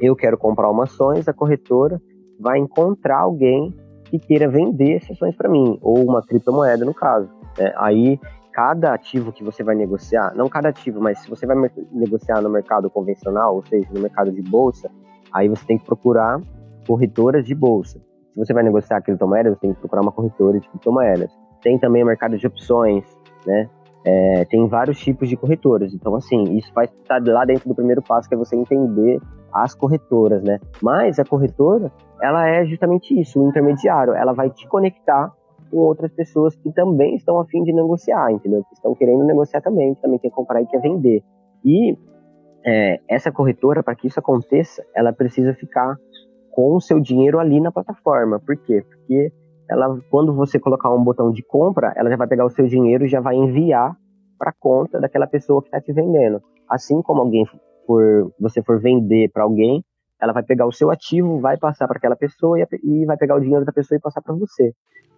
eu 0.01 0.17
quero 0.17 0.39
comprar 0.39 0.71
uma 0.71 0.85
ações, 0.85 1.29
a 1.29 1.33
corretora 1.33 2.01
vai 2.41 2.59
encontrar 2.59 3.21
alguém 3.21 3.75
que 4.05 4.19
queira 4.19 4.49
vender 4.49 4.97
essas 4.97 5.11
ações 5.11 5.37
para 5.37 5.51
mim, 5.51 5.79
ou 5.83 6.03
uma 6.03 6.23
criptomoeda 6.23 6.85
no 6.85 6.95
caso. 6.95 7.29
Né? 7.59 7.73
Aí, 7.77 8.19
cada 8.53 8.95
ativo 8.95 9.33
que 9.33 9.45
você 9.45 9.63
vai 9.63 9.75
negociar, 9.75 10.33
não 10.35 10.49
cada 10.49 10.71
ativo, 10.71 11.01
mas 11.01 11.19
se 11.19 11.29
você 11.29 11.47
vai 11.47 11.57
negociar 11.93 12.41
no 12.41 12.49
mercado 12.49 12.89
convencional, 12.89 13.57
ou 13.57 13.67
seja, 13.67 13.87
no 13.93 14.01
mercado 14.01 14.33
de 14.33 14.41
bolsa, 14.41 14.91
aí 15.33 15.49
você 15.49 15.67
tem 15.67 15.79
que 15.79 15.85
procurar 15.85 16.41
corretoras 16.87 17.45
de 17.45 17.55
bolsa. 17.55 17.99
Se 18.33 18.39
você 18.39 18.55
vai 18.55 18.63
negociar 18.63 19.03
criptomoedas, 19.03 19.55
você 19.55 19.61
tem 19.61 19.75
que 19.75 19.81
procurar 19.81 20.01
uma 20.01 20.13
corretora 20.13 20.59
de 20.59 20.69
criptomoedas. 20.69 21.31
Tem 21.63 21.79
também 21.79 22.03
o 22.03 22.07
mercado 22.07 22.37
de 22.37 22.47
opções, 22.47 23.05
né? 23.47 23.69
é, 24.05 24.45
tem 24.47 24.67
vários 24.69 24.99
tipos 24.99 25.29
de 25.29 25.37
corretoras. 25.37 25.93
Então, 25.93 26.15
assim, 26.15 26.57
isso 26.57 26.73
vai 26.73 26.87
estar 26.87 27.23
lá 27.27 27.45
dentro 27.45 27.69
do 27.69 27.75
primeiro 27.75 28.03
passo, 28.03 28.29
que 28.29 28.35
é 28.35 28.39
você 28.39 28.57
entender 28.57 29.21
as 29.53 29.75
corretoras, 29.75 30.43
né? 30.43 30.59
Mas 30.83 31.19
a 31.19 31.25
corretora, 31.25 31.93
ela 32.23 32.49
é 32.49 32.65
justamente 32.65 33.19
isso, 33.19 33.41
o 33.41 33.49
intermediário. 33.49 34.15
Ela 34.15 34.33
vai 34.33 34.51
te 34.51 34.67
conectar 34.67 35.33
com 35.71 35.79
outras 35.79 36.11
pessoas 36.13 36.57
que 36.57 36.73
também 36.73 37.17
estão 37.17 37.39
a 37.39 37.45
fim 37.47 37.63
de 37.63 37.73
negociar, 37.73 38.33
entendeu? 38.33 38.65
Que 38.65 38.75
estão 38.75 38.95
querendo 38.95 39.25
negociar 39.25 39.61
também, 39.61 39.95
que 39.95 40.01
também 40.01 40.19
quer 40.19 40.31
comprar 40.31 40.63
e 40.63 40.67
quer 40.67 40.81
vender. 40.81 41.23
E 41.63 41.97
é, 42.65 43.01
essa 43.09 43.31
corretora, 43.31 43.83
para 43.83 43.95
que 43.95 44.07
isso 44.07 44.19
aconteça, 44.19 44.83
ela 44.95 45.13
precisa 45.13 45.53
ficar 45.53 45.97
com 46.51 46.75
o 46.75 46.81
seu 46.81 46.99
dinheiro 46.99 47.39
ali 47.39 47.61
na 47.61 47.71
plataforma. 47.71 48.41
Por 48.41 48.57
quê? 48.57 48.83
Porque 48.89 49.33
ela, 49.69 50.01
quando 50.11 50.35
você 50.35 50.59
colocar 50.59 50.93
um 50.93 51.03
botão 51.03 51.31
de 51.31 51.43
compra, 51.43 51.93
ela 51.97 52.11
já 52.11 52.17
vai 52.17 52.27
pegar 52.27 52.45
o 52.45 52.51
seu 52.51 52.67
dinheiro 52.67 53.05
e 53.05 53.09
já 53.09 53.21
vai 53.21 53.37
enviar 53.37 53.97
para 54.39 54.53
conta 54.53 55.01
daquela 55.01 55.27
pessoa 55.27 55.61
que 55.61 55.69
está 55.69 55.81
te 55.81 55.93
vendendo. 55.93 56.43
Assim 56.69 57.03
como 57.03 57.21
alguém 57.21 57.45
for, 57.87 58.33
você 58.39 58.63
for 58.63 58.81
vender 58.81 59.31
para 59.33 59.43
alguém, 59.43 59.85
ela 60.21 60.33
vai 60.33 60.43
pegar 60.43 60.67
o 60.67 60.73
seu 60.73 60.91
ativo, 60.91 61.41
vai 61.41 61.57
passar 61.57 61.87
para 61.87 61.99
aquela 61.99 62.17
pessoa 62.17 62.59
e, 62.59 62.67
e, 62.83 63.05
vai 63.05 63.17
pegar 63.17 63.37
o 63.37 63.41
dinheiro 63.41 63.65
da 63.65 63.73
pessoa 63.73 63.97
e 63.97 64.01
passar 64.01 64.21
para 64.21 64.35
você. 64.35 64.73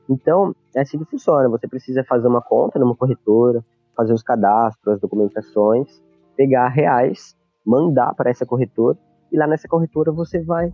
Então, 0.09 0.55
é 0.75 0.81
assim 0.81 0.99
que 0.99 1.05
funciona. 1.05 1.49
Você 1.49 1.69
precisa 1.69 2.05
fazer 2.05 2.29
uma 2.29 2.43
conta 2.43 2.79
numa 2.79 2.97
corretora, 2.97 3.65
fazer 3.97 4.13
os 4.13 4.23
cadastros, 4.23 4.95
as 4.95 5.01
documentações, 5.01 6.03
pegar 6.37 6.69
reais, 6.69 7.37
mandar 7.65 8.15
para 8.15 8.31
essa 8.31 8.45
corretora 8.45 8.99
e 9.33 9.37
lá 9.37 9.47
nessa 9.47 9.69
corretora 9.69 10.11
você 10.11 10.43
vai 10.43 10.73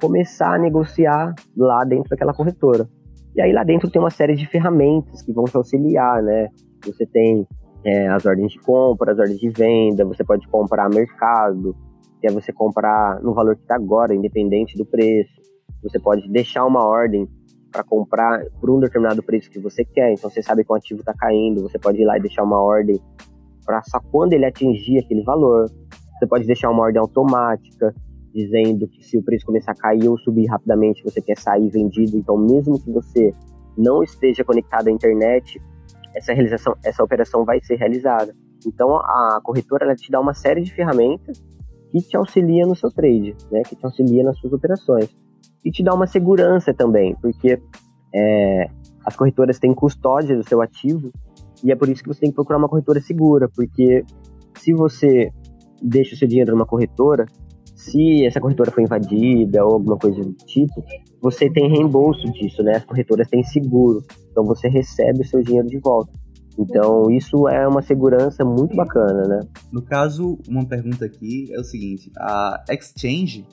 começar 0.00 0.54
a 0.54 0.58
negociar 0.58 1.34
lá 1.56 1.84
dentro 1.84 2.10
daquela 2.10 2.34
corretora. 2.34 2.88
E 3.36 3.42
aí 3.42 3.52
lá 3.52 3.64
dentro 3.64 3.90
tem 3.90 4.00
uma 4.00 4.10
série 4.10 4.34
de 4.34 4.46
ferramentas 4.46 5.22
que 5.22 5.32
vão 5.32 5.44
te 5.44 5.56
auxiliar, 5.56 6.22
né? 6.22 6.48
Você 6.84 7.04
tem 7.06 7.46
é, 7.84 8.08
as 8.08 8.24
ordens 8.24 8.52
de 8.52 8.60
compra, 8.60 9.12
as 9.12 9.18
ordens 9.18 9.38
de 9.38 9.50
venda, 9.50 10.04
você 10.04 10.24
pode 10.24 10.46
comprar 10.48 10.88
mercado, 10.88 11.76
que 12.20 12.28
é 12.28 12.30
você 12.30 12.52
comprar 12.52 13.20
no 13.22 13.34
valor 13.34 13.56
que 13.56 13.62
está 13.62 13.74
agora, 13.74 14.14
independente 14.14 14.76
do 14.76 14.86
preço. 14.86 15.34
Você 15.82 15.98
pode 15.98 16.28
deixar 16.30 16.64
uma 16.64 16.84
ordem 16.84 17.28
para 17.70 17.82
comprar 17.82 18.40
por 18.60 18.70
um 18.70 18.78
determinado 18.78 19.22
preço 19.22 19.50
que 19.50 19.58
você 19.58 19.84
quer, 19.84 20.12
então 20.12 20.30
você 20.30 20.40
sabe 20.40 20.64
que 20.64 20.72
o 20.72 20.76
ativo 20.76 21.00
está 21.00 21.12
caindo, 21.12 21.60
você 21.60 21.78
pode 21.78 22.00
ir 22.00 22.04
lá 22.04 22.16
e 22.16 22.20
deixar 22.20 22.44
uma 22.44 22.62
ordem 22.62 22.98
para 23.66 23.82
só 23.82 23.98
quando 24.12 24.32
ele 24.32 24.46
atingir 24.46 24.98
aquele 24.98 25.24
valor. 25.24 25.66
Você 26.18 26.26
pode 26.26 26.46
deixar 26.46 26.70
uma 26.70 26.84
ordem 26.84 27.00
automática, 27.00 27.92
dizendo 28.34 28.88
que 28.88 29.04
se 29.04 29.16
o 29.16 29.22
preço 29.22 29.46
começar 29.46 29.72
a 29.72 29.76
cair 29.76 30.08
ou 30.08 30.18
subir 30.18 30.46
rapidamente, 30.46 31.04
você 31.04 31.22
quer 31.22 31.38
sair 31.38 31.68
vendido. 31.70 32.16
Então, 32.16 32.36
mesmo 32.36 32.80
que 32.82 32.90
você 32.90 33.32
não 33.78 34.02
esteja 34.02 34.42
conectado 34.42 34.88
à 34.88 34.90
internet, 34.90 35.60
essa 36.14 36.32
realização, 36.32 36.74
essa 36.84 37.02
operação 37.02 37.44
vai 37.44 37.60
ser 37.62 37.76
realizada. 37.76 38.34
Então, 38.66 38.96
a 38.96 39.40
corretora 39.42 39.84
ela 39.84 39.94
te 39.94 40.10
dá 40.10 40.20
uma 40.20 40.34
série 40.34 40.62
de 40.62 40.72
ferramentas 40.72 41.42
que 41.92 42.00
te 42.00 42.16
auxilia 42.16 42.66
no 42.66 42.74
seu 42.74 42.90
trade, 42.90 43.36
né? 43.52 43.62
Que 43.62 43.76
te 43.76 43.84
auxilia 43.84 44.24
nas 44.24 44.36
suas 44.38 44.52
operações 44.52 45.14
e 45.64 45.70
te 45.70 45.82
dá 45.82 45.94
uma 45.94 46.06
segurança 46.06 46.74
também, 46.74 47.16
porque 47.20 47.60
é, 48.14 48.68
as 49.04 49.16
corretoras 49.16 49.58
têm 49.58 49.72
custódia 49.72 50.36
do 50.36 50.46
seu 50.46 50.60
ativo 50.60 51.10
e 51.62 51.72
é 51.72 51.76
por 51.76 51.88
isso 51.88 52.02
que 52.02 52.08
você 52.08 52.20
tem 52.20 52.30
que 52.30 52.34
procurar 52.34 52.58
uma 52.58 52.68
corretora 52.68 53.00
segura, 53.00 53.48
porque 53.48 54.04
se 54.56 54.72
você 54.72 55.30
deixa 55.80 56.14
o 56.14 56.18
seu 56.18 56.28
dinheiro 56.28 56.52
numa 56.52 56.66
corretora, 56.66 57.26
se 57.74 58.24
essa 58.24 58.40
corretora 58.40 58.70
foi 58.70 58.84
invadida 58.84 59.64
ou 59.64 59.74
alguma 59.74 59.96
coisa 59.96 60.22
do 60.22 60.32
tipo, 60.32 60.84
você 61.20 61.50
tem 61.50 61.68
reembolso 61.68 62.30
disso, 62.32 62.62
né? 62.62 62.76
As 62.76 62.84
corretoras 62.84 63.28
têm 63.28 63.42
seguro, 63.42 64.02
então 64.30 64.44
você 64.44 64.68
recebe 64.68 65.20
o 65.20 65.26
seu 65.26 65.42
dinheiro 65.42 65.68
de 65.68 65.78
volta. 65.78 66.12
Então, 66.58 67.10
isso 67.10 67.48
é 67.48 67.66
uma 67.66 67.82
segurança 67.82 68.44
muito 68.44 68.76
bacana, 68.76 69.26
né? 69.26 69.40
No 69.72 69.82
caso, 69.82 70.38
uma 70.48 70.64
pergunta 70.64 71.04
aqui 71.04 71.52
é 71.52 71.58
o 71.58 71.64
seguinte: 71.64 72.10
a 72.16 72.62
Exchange, 72.70 73.44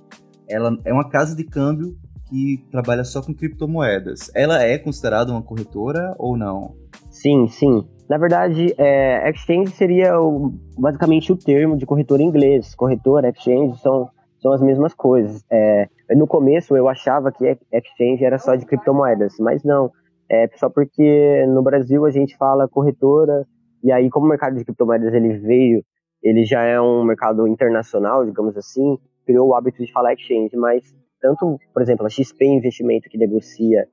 ela 0.48 0.78
é 0.86 0.94
uma 0.94 1.10
casa 1.10 1.36
de 1.36 1.44
câmbio 1.44 1.98
que 2.30 2.64
trabalha 2.70 3.04
só 3.04 3.22
com 3.22 3.34
criptomoedas. 3.34 4.32
Ela 4.36 4.64
é 4.64 4.78
considerada 4.78 5.32
uma 5.32 5.42
corretora 5.42 6.16
ou 6.18 6.38
não? 6.38 6.76
Sim, 7.10 7.48
sim. 7.48 7.84
Na 8.12 8.18
verdade, 8.18 8.76
é, 8.78 9.30
exchange 9.30 9.72
seria 9.72 10.20
o, 10.20 10.52
basicamente 10.78 11.32
o 11.32 11.38
termo 11.38 11.78
de 11.78 11.86
corretor 11.86 12.20
em 12.20 12.26
inglês. 12.26 12.76
Corretor, 12.76 13.24
exchange 13.24 13.80
são 13.80 14.10
são 14.38 14.52
as 14.52 14.62
mesmas 14.62 14.94
coisas. 14.94 15.46
É, 15.50 15.88
no 16.10 16.28
começo 16.28 16.76
eu 16.76 16.90
achava 16.90 17.32
que 17.32 17.58
exchange 17.72 18.26
era 18.26 18.38
só 18.38 18.56
de 18.56 18.66
criptomoedas, 18.66 19.36
mas 19.40 19.64
não. 19.64 19.90
É 20.30 20.46
só 20.58 20.70
porque 20.70 21.46
no 21.48 21.64
Brasil 21.64 22.06
a 22.06 22.12
gente 22.12 22.36
fala 22.36 22.68
corretora 22.68 23.46
e 23.82 23.94
aí 23.94 24.10
como 24.10 24.26
o 24.26 24.30
mercado 24.30 24.58
de 24.58 24.66
criptomoedas 24.66 25.14
ele 25.14 25.38
veio, 25.38 25.82
ele 26.22 26.44
já 26.44 26.64
é 26.64 26.82
um 26.82 27.06
mercado 27.06 27.48
internacional, 27.48 28.26
digamos 28.26 28.58
assim, 28.58 28.98
criou 29.26 29.48
o 29.48 29.56
hábito 29.56 29.86
de 29.86 29.90
falar 29.94 30.16
exchange, 30.16 30.58
mas 30.58 30.84
tanto, 31.22 31.58
por 31.74 31.82
exemplo, 31.82 32.06
a 32.06 32.10
XP 32.10 32.46
Investimento 32.46 33.08
que 33.08 33.18
negocia 33.18 33.88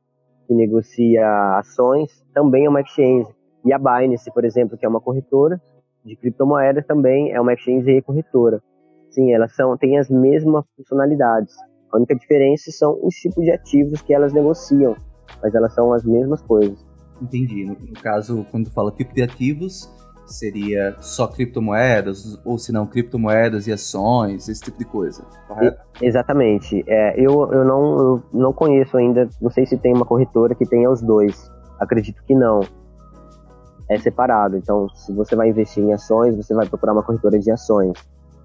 que 0.49 0.55
negocia 0.55 1.25
ações 1.59 2.25
também 2.35 2.65
é 2.65 2.69
uma 2.69 2.81
exchange. 2.81 3.38
E 3.65 3.73
a 3.73 3.79
Binance, 3.79 4.33
por 4.33 4.45
exemplo, 4.45 4.77
que 4.77 4.87
é 4.87 4.89
uma 4.89 5.01
corretora 5.01 5.61
de 6.05 6.17
criptomoedas, 6.17 6.87
também 6.87 7.33
é 7.33 7.41
uma 7.41 7.53
exchange 7.53 7.91
e 7.91 8.03
corretora. 8.03 8.63
Sim, 9.11 9.33
elas 9.33 9.55
são, 9.55 9.77
têm 9.77 9.99
as 9.99 10.09
mesmas 10.09 10.65
funcionalidades. 10.77 11.55
A 11.93 11.97
única 11.97 12.15
diferença 12.15 12.71
são 12.71 12.99
os 13.03 13.15
tipos 13.15 13.45
de 13.45 13.51
ativos 13.51 14.03
que 14.03 14.15
elas 14.15 14.33
negociam, 14.33 14.95
mas 15.43 15.55
elas 15.55 15.75
são 15.75 15.93
as 15.93 16.05
mesmas 16.05 16.43
coisas. 16.43 16.79
Entendi. 17.21 17.65
No, 17.65 17.75
no 17.75 18.01
caso, 18.03 18.47
quando 18.51 18.71
fala 18.71 18.93
tipo 18.93 19.15
de 19.15 19.23
ativos, 19.23 19.91
seria 20.27 20.95
só 21.01 21.27
criptomoedas, 21.27 22.39
ou 22.45 22.59
se 22.59 22.71
não, 22.73 22.87
criptomoedas 22.87 23.67
e 23.67 23.73
ações, 23.73 24.49
esse 24.49 24.63
tipo 24.63 24.79
de 24.79 24.85
coisa, 24.85 25.25
correto? 25.47 25.81
Exatamente. 26.01 26.85
É, 26.87 27.19
eu, 27.19 27.51
eu, 27.53 27.65
não, 27.65 27.99
eu 27.99 28.23
não 28.33 28.53
conheço 28.53 28.97
ainda, 28.97 29.29
não 29.41 29.51
sei 29.51 29.67
se 29.67 29.77
tem 29.79 29.95
uma 29.95 30.05
corretora 30.05 30.55
que 30.55 30.67
tenha 30.67 30.91
os 30.91 31.01
dois. 31.01 31.51
Acredito 31.81 32.23
que 32.25 32.35
não. 32.35 32.61
É 33.91 33.99
separado. 33.99 34.57
Então, 34.57 34.89
se 34.95 35.13
você 35.13 35.35
vai 35.35 35.49
investir 35.49 35.83
em 35.83 35.93
ações, 35.93 36.37
você 36.37 36.55
vai 36.55 36.67
procurar 36.67 36.93
uma 36.93 37.03
corretora 37.03 37.39
de 37.39 37.51
ações 37.51 37.93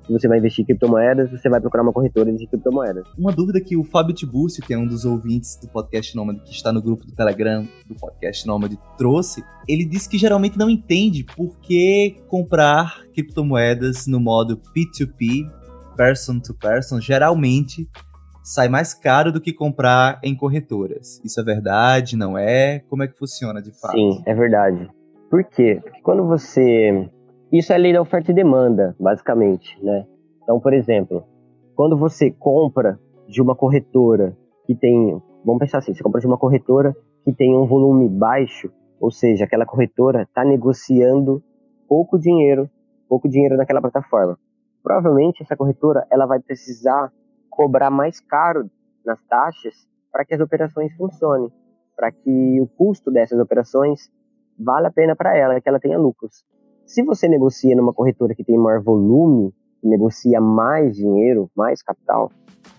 se 0.06 0.12
você 0.12 0.28
vai 0.28 0.38
investir 0.38 0.64
em 0.64 0.66
criptomoedas, 0.66 1.32
você 1.32 1.48
vai 1.48 1.62
procurar 1.62 1.84
uma 1.84 1.94
corretora 1.94 2.32
de 2.32 2.46
criptomoedas. 2.46 3.08
Uma 3.18 3.32
dúvida 3.32 3.62
que 3.62 3.78
o 3.78 3.84
Fábio 3.84 4.14
Tibúrcio, 4.14 4.62
que 4.62 4.74
é 4.74 4.78
um 4.78 4.86
dos 4.86 5.06
ouvintes 5.06 5.56
do 5.56 5.68
podcast 5.70 6.16
Nômade, 6.16 6.42
que 6.42 6.52
está 6.52 6.74
no 6.74 6.82
grupo 6.82 7.06
do 7.06 7.14
Telegram 7.14 7.66
do 7.88 7.96
podcast 7.96 8.46
Nômade, 8.46 8.78
trouxe, 8.98 9.44
ele 9.68 9.86
disse 9.86 10.10
que 10.10 10.18
geralmente 10.18 10.58
não 10.58 10.70
entende 10.70 11.24
por 11.24 11.58
que 11.60 12.22
comprar 12.28 13.02
criptomoedas 13.14 14.06
no 14.06 14.20
modo 14.20 14.58
P2P, 14.76 15.50
person 15.96 16.40
to 16.40 16.54
person, 16.54 17.00
geralmente 17.00 17.88
sai 18.44 18.68
mais 18.68 18.94
caro 18.94 19.32
do 19.32 19.40
que 19.40 19.54
comprar 19.54 20.20
em 20.22 20.36
corretoras. 20.36 21.22
Isso 21.24 21.40
é 21.40 21.44
verdade? 21.44 22.18
Não 22.18 22.38
é? 22.38 22.80
Como 22.90 23.04
é 23.04 23.08
que 23.08 23.18
funciona 23.18 23.62
de 23.62 23.72
fato? 23.72 23.94
Sim, 23.94 24.22
é 24.26 24.36
verdade. 24.36 24.90
Por 25.34 25.44
quê? 25.46 25.80
Porque 25.82 26.00
quando 26.04 26.28
você 26.28 27.10
isso 27.52 27.74
é 27.74 27.78
lei 27.80 27.92
da 27.92 28.00
oferta 28.00 28.30
e 28.30 28.36
demanda, 28.36 28.96
basicamente, 29.00 29.84
né? 29.84 30.06
Então, 30.44 30.60
por 30.60 30.72
exemplo, 30.74 31.24
quando 31.76 31.98
você 31.98 32.30
compra 32.30 33.00
de 33.28 33.42
uma 33.42 33.56
corretora 33.56 34.38
que 34.68 34.76
tem, 34.76 35.20
vamos 35.44 35.58
pensar 35.58 35.80
assim, 35.80 35.92
você 35.92 36.04
compra 36.04 36.22
de 36.22 36.28
uma 36.28 36.38
corretora 36.38 36.96
que 37.26 37.34
tem 37.34 37.58
um 37.58 37.66
volume 37.66 38.08
baixo, 38.08 38.72
ou 39.00 39.10
seja, 39.10 39.46
aquela 39.46 39.66
corretora 39.66 40.22
está 40.22 40.46
negociando 40.46 41.42
pouco 41.90 42.20
dinheiro, 42.20 42.70
pouco 43.10 43.28
dinheiro 43.28 43.58
naquela 43.58 43.82
plataforma. 43.82 44.38
Provavelmente 44.84 45.42
essa 45.42 45.58
corretora 45.58 46.06
ela 46.12 46.28
vai 46.28 46.40
precisar 46.40 47.12
cobrar 47.50 47.90
mais 47.90 48.20
caro 48.20 48.70
nas 49.04 49.20
taxas 49.24 49.74
para 50.12 50.24
que 50.26 50.36
as 50.36 50.42
operações 50.42 50.96
funcionem, 50.96 51.50
para 51.96 52.12
que 52.12 52.62
o 52.62 52.68
custo 52.68 53.10
dessas 53.10 53.40
operações 53.40 54.12
vale 54.64 54.88
a 54.88 54.92
pena 54.92 55.16
para 55.16 55.36
ela, 55.38 55.60
que 55.60 55.68
ela 55.68 55.80
tenha 55.80 55.98
lucros. 55.98 56.44
Se 56.86 57.04
você 57.04 57.28
negocia 57.28 57.76
numa 57.76 57.94
corretora 57.94 58.36
que 58.36 58.44
tem 58.44 58.58
maior 58.58 58.82
volume, 58.82 59.54
negocia 59.84 60.40
mais 60.40 60.96
dinheiro, 60.96 61.50
mais 61.56 61.82
capital, 61.82 62.32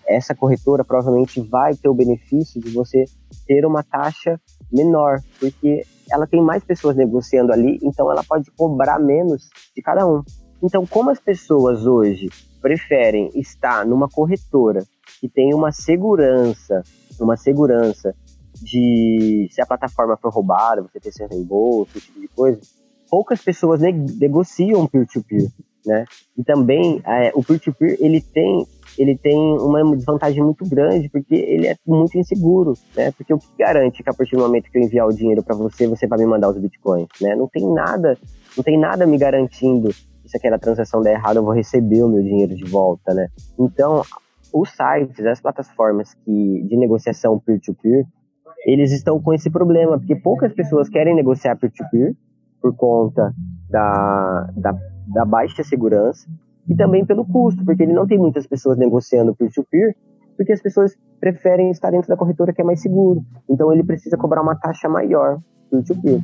essa 0.07 0.35
corretora 0.35 0.83
provavelmente 0.83 1.41
vai 1.41 1.75
ter 1.75 1.89
o 1.89 1.93
benefício 1.93 2.61
de 2.61 2.71
você 2.71 3.05
ter 3.47 3.65
uma 3.65 3.83
taxa 3.83 4.39
menor, 4.71 5.19
porque 5.39 5.83
ela 6.11 6.27
tem 6.27 6.41
mais 6.41 6.63
pessoas 6.63 6.95
negociando 6.95 7.51
ali, 7.51 7.79
então 7.81 8.11
ela 8.11 8.23
pode 8.23 8.51
cobrar 8.51 8.99
menos 8.99 9.49
de 9.75 9.81
cada 9.81 10.05
um. 10.07 10.21
Então, 10.63 10.85
como 10.85 11.09
as 11.09 11.19
pessoas 11.19 11.85
hoje 11.85 12.29
preferem 12.61 13.29
estar 13.35 13.85
numa 13.85 14.07
corretora 14.07 14.83
que 15.19 15.29
tem 15.29 15.53
uma 15.53 15.71
segurança, 15.71 16.83
uma 17.19 17.35
segurança 17.35 18.15
de 18.61 19.47
se 19.51 19.61
a 19.61 19.65
plataforma 19.65 20.17
for 20.17 20.31
roubada, 20.31 20.81
você 20.81 20.99
ter 20.99 21.11
seu 21.11 21.27
reembolso, 21.27 21.97
esse 21.97 22.07
tipo 22.07 22.19
de 22.19 22.27
coisa, 22.27 22.59
poucas 23.09 23.41
pessoas 23.41 23.81
negociam 23.81 24.87
peer-to-peer. 24.87 25.49
né? 25.85 26.05
E 26.37 26.43
também 26.43 27.01
é, 27.05 27.31
o 27.35 27.43
peer-to-peer 27.43 27.97
ele 27.99 28.21
tem 28.21 28.65
ele 28.97 29.17
tem 29.17 29.37
uma 29.37 29.95
desvantagem 29.95 30.41
muito 30.41 30.67
grande 30.67 31.09
porque 31.09 31.35
ele 31.35 31.67
é 31.67 31.75
muito 31.85 32.17
inseguro, 32.17 32.73
né? 32.95 33.11
Porque 33.11 33.33
o 33.33 33.37
que 33.37 33.47
garante 33.59 34.01
que 34.01 34.09
a 34.09 34.13
partir 34.13 34.37
do 34.37 34.41
momento 34.41 34.71
que 34.71 34.77
eu 34.77 34.83
enviar 34.83 35.05
o 35.05 35.13
dinheiro 35.13 35.43
para 35.43 35.55
você, 35.55 35.85
você 35.85 36.07
vai 36.07 36.19
me 36.19 36.25
mandar 36.25 36.49
os 36.49 36.57
bitcoins, 36.57 37.09
né? 37.21 37.35
Não 37.35 37.47
tem 37.47 37.69
nada, 37.73 38.17
não 38.55 38.63
tem 38.63 38.79
nada 38.79 39.05
me 39.05 39.17
garantindo 39.17 39.89
que 39.89 40.29
se 40.29 40.37
aquela 40.37 40.57
transação 40.57 41.01
der 41.01 41.15
errado 41.15 41.37
eu 41.37 41.43
vou 41.43 41.53
receber 41.53 42.03
o 42.03 42.09
meu 42.09 42.23
dinheiro 42.23 42.55
de 42.55 42.63
volta, 42.63 43.13
né? 43.13 43.27
Então, 43.59 44.01
os 44.53 44.69
sites, 44.69 45.25
as 45.25 45.41
plataformas 45.41 46.13
que 46.13 46.63
de 46.63 46.77
negociação 46.77 47.37
peer-to-peer, 47.37 48.05
eles 48.65 48.91
estão 48.91 49.21
com 49.21 49.33
esse 49.33 49.49
problema, 49.49 49.97
porque 49.99 50.15
poucas 50.15 50.51
pessoas 50.53 50.89
querem 50.89 51.15
negociar 51.15 51.55
peer-to-peer 51.55 52.11
-peer 52.11 52.15
por 52.59 52.75
conta 52.75 53.31
da, 53.69 54.49
da, 54.57 54.75
da 55.07 55.25
baixa 55.25 55.63
segurança 55.63 56.27
e 56.67 56.75
também 56.75 57.05
pelo 57.05 57.23
custo, 57.25 57.63
porque 57.63 57.83
ele 57.83 57.93
não 57.93 58.07
tem 58.07 58.17
muitas 58.17 58.47
pessoas 58.47 58.77
negociando 58.77 59.35
peer-to-peer, 59.35 59.95
porque 60.35 60.51
as 60.51 60.61
pessoas 60.61 60.97
preferem 61.19 61.69
estar 61.69 61.91
dentro 61.91 62.09
da 62.09 62.17
corretora 62.17 62.51
que 62.51 62.61
é 62.61 62.65
mais 62.65 62.81
seguro. 62.81 63.23
Então 63.47 63.71
ele 63.71 63.83
precisa 63.83 64.17
cobrar 64.17 64.41
uma 64.41 64.55
taxa 64.55 64.89
maior 64.89 65.39
peer-to-peer. 65.69 66.21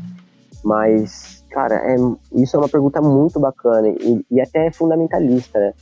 Mas, 0.64 1.46
cara, 1.52 1.76
é, 1.76 1.96
isso 2.34 2.56
é 2.56 2.60
uma 2.60 2.70
pergunta 2.70 3.02
muito 3.02 3.40
bacana 3.40 3.88
e, 3.88 4.26
e 4.32 4.42
até 4.42 4.72
fundamentalista, 4.72 5.60
né? 5.60 5.74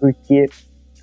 Porque 0.00 0.46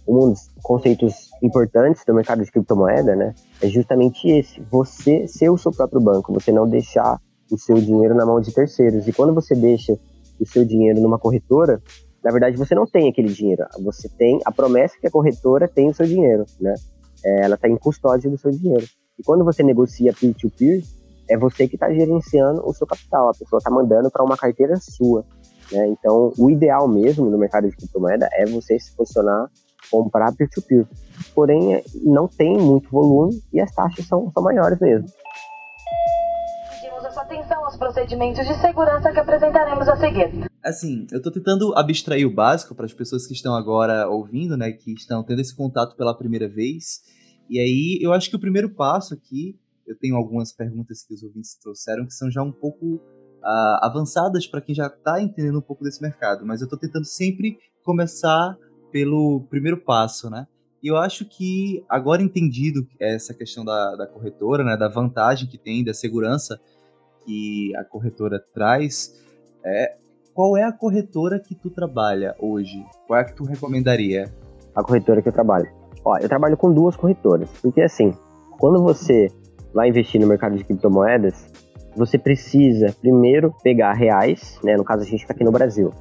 um 0.07 0.29
dos 0.29 0.49
conceitos 0.61 1.29
importantes 1.41 2.03
do 2.05 2.13
mercado 2.13 2.43
de 2.43 2.51
criptomoeda, 2.51 3.15
né, 3.15 3.33
é 3.61 3.67
justamente 3.67 4.27
esse: 4.29 4.61
você 4.71 5.27
ser 5.27 5.49
o 5.49 5.57
seu 5.57 5.71
próprio 5.71 6.01
banco, 6.01 6.33
você 6.33 6.51
não 6.51 6.67
deixar 6.67 7.19
o 7.51 7.57
seu 7.57 7.75
dinheiro 7.75 8.15
na 8.15 8.25
mão 8.25 8.39
de 8.41 8.53
terceiros. 8.53 9.07
E 9.07 9.13
quando 9.13 9.33
você 9.33 9.55
deixa 9.55 9.97
o 10.39 10.45
seu 10.45 10.65
dinheiro 10.65 11.01
numa 11.01 11.19
corretora, 11.19 11.81
na 12.23 12.31
verdade 12.31 12.57
você 12.57 12.73
não 12.73 12.85
tem 12.85 13.09
aquele 13.09 13.31
dinheiro. 13.31 13.63
Você 13.83 14.09
tem 14.09 14.39
a 14.45 14.51
promessa 14.51 14.95
que 14.99 15.07
a 15.07 15.11
corretora 15.11 15.67
tem 15.67 15.89
o 15.89 15.93
seu 15.93 16.05
dinheiro, 16.05 16.45
né? 16.59 16.73
É, 17.23 17.45
ela 17.45 17.55
está 17.55 17.69
em 17.69 17.77
custódia 17.77 18.29
do 18.29 18.37
seu 18.37 18.51
dinheiro. 18.51 18.85
E 19.17 19.23
quando 19.23 19.45
você 19.45 19.63
negocia 19.63 20.13
peer-to-peer, 20.13 20.81
-peer, 20.81 21.03
é 21.29 21.37
você 21.37 21.67
que 21.67 21.75
está 21.75 21.91
gerenciando 21.93 22.67
o 22.67 22.73
seu 22.73 22.85
capital. 22.85 23.29
A 23.29 23.33
pessoa 23.33 23.59
está 23.59 23.69
mandando 23.69 24.09
para 24.11 24.23
uma 24.23 24.35
carteira 24.35 24.75
sua. 24.77 25.23
Né? 25.71 25.87
Então, 25.87 26.33
o 26.37 26.49
ideal 26.49 26.87
mesmo 26.87 27.29
no 27.29 27.37
mercado 27.37 27.69
de 27.69 27.75
criptomoeda 27.75 28.27
é 28.33 28.45
você 28.45 28.77
se 28.79 28.93
posicionar, 28.95 29.49
comprar 29.89 30.33
peer-to-peer. 30.35 30.85
-peer. 30.85 31.33
Porém, 31.33 31.83
não 32.03 32.27
tem 32.27 32.57
muito 32.57 32.89
volume 32.89 33.41
e 33.51 33.61
as 33.61 33.73
taxas 33.73 34.05
são, 34.05 34.31
são 34.31 34.43
maiores 34.43 34.79
mesmo 34.79 35.07
atenção 37.23 37.65
aos 37.65 37.75
procedimentos 37.75 38.45
de 38.45 38.53
segurança 38.55 39.11
que 39.11 39.19
apresentaremos 39.19 39.87
a 39.87 39.95
seguir. 39.95 40.49
Assim, 40.63 41.07
eu 41.11 41.17
estou 41.17 41.31
tentando 41.31 41.73
abstrair 41.75 42.25
o 42.27 42.33
básico 42.33 42.75
para 42.75 42.85
as 42.85 42.93
pessoas 42.93 43.25
que 43.25 43.33
estão 43.33 43.55
agora 43.55 44.07
ouvindo, 44.07 44.55
né, 44.55 44.71
que 44.71 44.93
estão 44.93 45.23
tendo 45.23 45.41
esse 45.41 45.55
contato 45.55 45.95
pela 45.95 46.17
primeira 46.17 46.47
vez. 46.47 47.01
E 47.49 47.59
aí, 47.59 47.99
eu 48.01 48.13
acho 48.13 48.29
que 48.29 48.35
o 48.35 48.39
primeiro 48.39 48.69
passo 48.69 49.13
aqui, 49.13 49.59
eu 49.87 49.97
tenho 49.97 50.15
algumas 50.15 50.53
perguntas 50.53 51.03
que 51.03 51.13
os 51.13 51.23
ouvintes 51.23 51.57
trouxeram 51.61 52.05
que 52.05 52.13
são 52.13 52.31
já 52.31 52.41
um 52.41 52.51
pouco 52.51 52.95
uh, 52.95 53.79
avançadas 53.81 54.47
para 54.47 54.61
quem 54.61 54.73
já 54.73 54.87
está 54.87 55.21
entendendo 55.21 55.59
um 55.59 55.61
pouco 55.61 55.83
desse 55.83 56.01
mercado, 56.01 56.45
mas 56.45 56.61
eu 56.61 56.65
estou 56.65 56.79
tentando 56.79 57.05
sempre 57.05 57.57
começar 57.83 58.57
pelo 58.93 59.41
primeiro 59.49 59.77
passo, 59.77 60.29
né? 60.29 60.47
E 60.81 60.87
eu 60.87 60.97
acho 60.97 61.25
que, 61.25 61.83
agora 61.89 62.21
entendido 62.21 62.85
essa 62.99 63.33
questão 63.33 63.65
da, 63.65 63.95
da 63.95 64.05
corretora, 64.05 64.63
né, 64.63 64.77
da 64.77 64.87
vantagem 64.87 65.47
que 65.47 65.57
tem, 65.57 65.83
da 65.83 65.93
segurança, 65.93 66.59
que 67.25 67.75
a 67.75 67.83
corretora 67.83 68.39
traz, 68.53 69.19
é 69.65 69.95
qual 70.33 70.57
é 70.57 70.63
a 70.63 70.71
corretora 70.71 71.39
que 71.39 71.55
tu 71.55 71.69
trabalha 71.69 72.35
hoje? 72.39 72.85
Qual 73.07 73.17
é 73.17 73.21
a 73.21 73.25
que 73.25 73.33
tu 73.33 73.45
recomendaria? 73.45 74.31
A 74.75 74.83
corretora 74.83 75.21
que 75.21 75.29
eu 75.29 75.33
trabalho. 75.33 75.69
Ó, 76.03 76.17
eu 76.17 76.27
trabalho 76.27 76.57
com 76.57 76.73
duas 76.73 76.95
corretoras, 76.95 77.49
porque 77.61 77.81
assim, 77.81 78.13
quando 78.59 78.83
você 78.83 79.27
vai 79.73 79.89
investir 79.89 80.19
no 80.19 80.27
mercado 80.27 80.57
de 80.57 80.63
criptomoedas, 80.63 81.49
você 81.95 82.17
precisa 82.17 82.93
primeiro 82.99 83.53
pegar 83.63 83.93
reais, 83.93 84.59
né? 84.63 84.75
No 84.75 84.83
caso 84.83 85.03
a 85.03 85.05
gente 85.05 85.21
está 85.21 85.33
aqui 85.33 85.43
no 85.43 85.51
Brasil. 85.51 85.91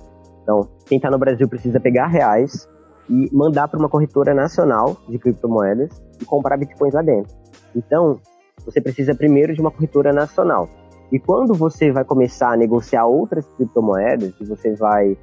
Então, 0.42 0.68
quem 0.86 0.96
está 0.96 1.10
no 1.10 1.18
Brasil 1.18 1.48
precisa 1.48 1.78
pegar 1.78 2.08
reais 2.08 2.68
e 3.08 3.28
mandar 3.34 3.68
para 3.68 3.78
uma 3.78 3.88
corretora 3.88 4.34
nacional 4.34 4.96
de 5.08 5.18
criptomoedas 5.18 5.90
e 6.20 6.24
comprar 6.24 6.56
bitcoins 6.56 6.94
lá 6.94 7.02
dentro. 7.02 7.34
Então, 7.74 8.20
você 8.64 8.80
precisa 8.80 9.14
primeiro 9.14 9.54
de 9.54 9.60
uma 9.60 9.70
corretora 9.70 10.12
nacional. 10.12 10.68
E 11.10 11.18
quando 11.18 11.54
você 11.54 11.90
vai 11.92 12.04
começar 12.04 12.52
a 12.52 12.56
negociar 12.56 13.06
outras 13.06 13.46
criptomoedas, 13.56 14.32
e 14.40 14.44
você 14.44 14.74
vai, 14.74 15.16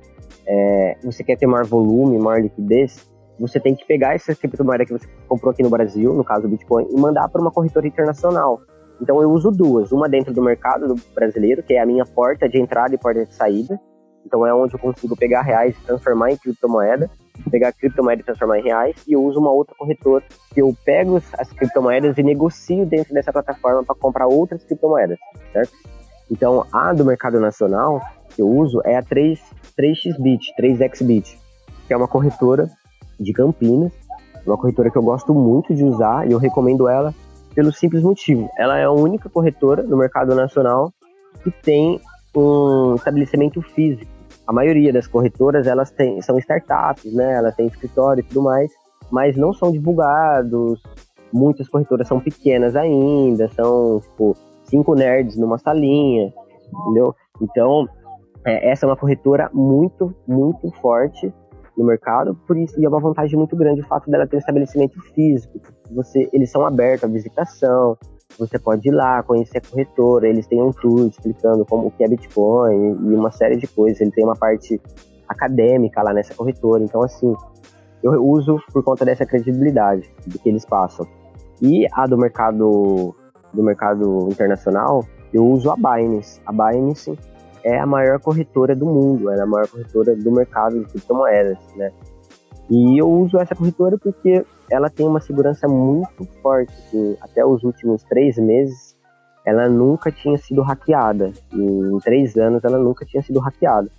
é, 0.45 0.97
você 1.03 1.23
quer 1.23 1.37
ter 1.37 1.47
maior 1.47 1.65
volume, 1.65 2.19
maior 2.19 2.41
liquidez, 2.41 3.09
você 3.39 3.59
tem 3.59 3.73
que 3.73 3.85
pegar 3.87 4.13
essa 4.13 4.35
criptomoeda 4.35 4.85
que 4.85 4.91
você 4.91 5.07
comprou 5.27 5.51
aqui 5.51 5.63
no 5.63 5.69
Brasil, 5.69 6.13
no 6.13 6.23
caso 6.23 6.45
o 6.45 6.49
Bitcoin, 6.49 6.87
e 6.91 6.99
mandar 6.99 7.27
para 7.29 7.41
uma 7.41 7.51
corretora 7.51 7.87
internacional. 7.87 8.61
Então 9.01 9.21
eu 9.21 9.31
uso 9.31 9.49
duas, 9.49 9.91
uma 9.91 10.09
dentro 10.09 10.33
do 10.33 10.41
mercado 10.41 10.93
brasileiro, 11.15 11.63
que 11.63 11.73
é 11.73 11.81
a 11.81 11.85
minha 11.85 12.05
porta 12.05 12.49
de 12.49 12.59
entrada 12.59 12.93
e 12.93 12.97
porta 12.97 13.25
de 13.25 13.33
saída. 13.33 13.79
Então 14.25 14.45
é 14.45 14.53
onde 14.53 14.75
eu 14.75 14.79
consigo 14.79 15.15
pegar 15.15 15.41
reais 15.41 15.75
e 15.77 15.85
transformar 15.85 16.31
em 16.31 16.37
criptomoeda, 16.37 17.09
pegar 17.49 17.71
criptomoeda 17.73 18.21
e 18.21 18.25
transformar 18.25 18.59
em 18.59 18.63
reais, 18.63 18.95
e 19.07 19.13
eu 19.13 19.23
uso 19.23 19.39
uma 19.39 19.51
outra 19.51 19.75
corretora 19.77 20.23
que 20.53 20.61
eu 20.61 20.75
pego 20.85 21.21
as 21.37 21.51
criptomoedas 21.51 22.17
e 22.17 22.23
negocio 22.23 22.85
dentro 22.85 23.13
dessa 23.13 23.31
plataforma 23.31 23.83
para 23.83 23.95
comprar 23.95 24.27
outras 24.27 24.63
criptomoedas, 24.63 25.17
certo? 25.53 25.71
Então, 26.31 26.65
a 26.71 26.93
do 26.93 27.05
mercado 27.05 27.39
nacional 27.39 28.01
que 28.29 28.41
eu 28.41 28.47
uso 28.47 28.81
é 28.85 28.95
a 28.95 29.01
3, 29.01 29.39
3xBit, 29.77 30.39
3xBit, 30.59 31.37
que 31.87 31.93
é 31.93 31.97
uma 31.97 32.07
corretora 32.07 32.69
de 33.19 33.33
Campinas, 33.33 33.91
uma 34.45 34.57
corretora 34.57 34.89
que 34.89 34.97
eu 34.97 35.03
gosto 35.03 35.33
muito 35.33 35.73
de 35.73 35.83
usar 35.83 36.27
e 36.27 36.31
eu 36.31 36.37
recomendo 36.37 36.87
ela 36.87 37.13
pelo 37.53 37.71
simples 37.73 38.03
motivo. 38.03 38.49
Ela 38.57 38.77
é 38.77 38.85
a 38.85 38.91
única 38.91 39.29
corretora 39.29 39.83
no 39.83 39.97
mercado 39.97 40.35
nacional 40.35 40.93
que 41.43 41.51
tem 41.51 41.99
um 42.35 42.95
estabelecimento 42.95 43.61
físico. 43.61 44.18
A 44.49 44.51
maioria 44.51 44.91
das 44.91 45.05
corretoras 45.05 45.67
elas 45.67 45.91
têm, 45.91 46.19
são 46.23 46.35
startups, 46.39 47.13
né? 47.13 47.35
Elas 47.35 47.55
têm 47.55 47.67
escritório 47.67 48.21
e 48.21 48.23
tudo 48.23 48.41
mais, 48.41 48.71
mas 49.11 49.37
não 49.37 49.53
são 49.53 49.71
divulgados. 49.71 50.81
Muitas 51.31 51.69
corretoras 51.69 52.07
são 52.07 52.19
pequenas 52.19 52.75
ainda, 52.75 53.47
são 53.49 53.99
tipo 53.99 54.35
cinco 54.63 54.95
nerds 54.95 55.37
numa 55.37 55.59
salinha, 55.59 56.33
entendeu? 56.73 57.13
Então 57.39 57.87
é, 58.43 58.71
essa 58.71 58.87
é 58.87 58.89
uma 58.89 58.97
corretora 58.97 59.51
muito, 59.53 60.15
muito 60.27 60.71
forte 60.81 61.31
no 61.77 61.85
mercado, 61.85 62.33
por 62.47 62.57
isso 62.57 62.73
e 62.81 62.83
é 62.83 62.89
uma 62.89 62.99
vantagem 62.99 63.37
muito 63.37 63.55
grande 63.55 63.81
o 63.81 63.85
fato 63.85 64.09
dela 64.09 64.25
ter 64.25 64.37
um 64.37 64.39
estabelecimento 64.39 64.99
físico. 65.13 65.59
Você, 65.91 66.27
eles 66.33 66.49
são 66.49 66.65
abertos 66.65 67.03
à 67.03 67.07
visitação, 67.07 67.95
você 68.37 68.57
pode 68.57 68.87
ir 68.87 68.91
lá, 68.91 69.21
conhecer 69.23 69.57
a 69.57 69.61
corretora, 69.61 70.27
eles 70.27 70.47
têm 70.47 70.61
um 70.61 70.71
tour 70.71 71.07
explicando 71.07 71.65
como 71.65 71.91
que 71.91 72.03
é 72.03 72.07
Bitcoin 72.07 72.91
e 72.91 73.13
uma 73.13 73.31
série 73.31 73.57
de 73.57 73.67
coisas. 73.67 73.99
Ele 73.99 74.11
tem 74.11 74.23
uma 74.23 74.35
parte 74.35 74.79
acadêmica 75.27 76.01
lá 76.01 76.13
nessa 76.13 76.33
corretora. 76.33 76.83
Então, 76.83 77.03
assim, 77.03 77.35
eu 78.01 78.25
uso 78.25 78.61
por 78.71 78.83
conta 78.83 79.03
dessa 79.03 79.25
credibilidade 79.25 80.09
do 80.25 80.39
que 80.39 80.49
eles 80.49 80.65
passam. 80.65 81.05
E 81.61 81.85
a 81.93 82.07
do 82.07 82.17
mercado 82.17 83.15
do 83.53 83.63
mercado 83.63 84.27
internacional, 84.29 85.05
eu 85.33 85.45
uso 85.45 85.71
a 85.71 85.75
Binance. 85.75 86.39
A 86.45 86.51
Binance 86.51 87.17
é 87.63 87.79
a 87.79 87.85
maior 87.85 88.19
corretora 88.19 88.75
do 88.75 88.85
mundo, 88.85 89.29
é 89.29 89.41
a 89.41 89.45
maior 89.45 89.67
corretora 89.67 90.15
do 90.15 90.31
mercado 90.31 90.79
de 90.79 90.85
criptomoedas, 90.85 91.57
né? 91.75 91.91
E 92.69 93.01
eu 93.01 93.09
uso 93.09 93.37
essa 93.37 93.55
corretora 93.55 93.97
porque 93.97 94.45
ela 94.71 94.89
tem 94.89 95.05
uma 95.07 95.19
segurança 95.19 95.67
muito 95.67 96.25
forte. 96.41 96.73
Assim, 96.73 97.17
até 97.21 97.45
os 97.45 97.63
últimos 97.63 98.03
três 98.03 98.37
meses, 98.37 98.95
ela 99.45 99.67
nunca 99.67 100.11
tinha 100.11 100.37
sido 100.37 100.61
hackeada. 100.61 101.31
Em 101.51 101.97
três 101.99 102.35
anos, 102.37 102.63
ela 102.63 102.77
nunca 102.77 103.05
tinha 103.05 103.21
sido 103.21 103.39
hackeada. 103.39 103.89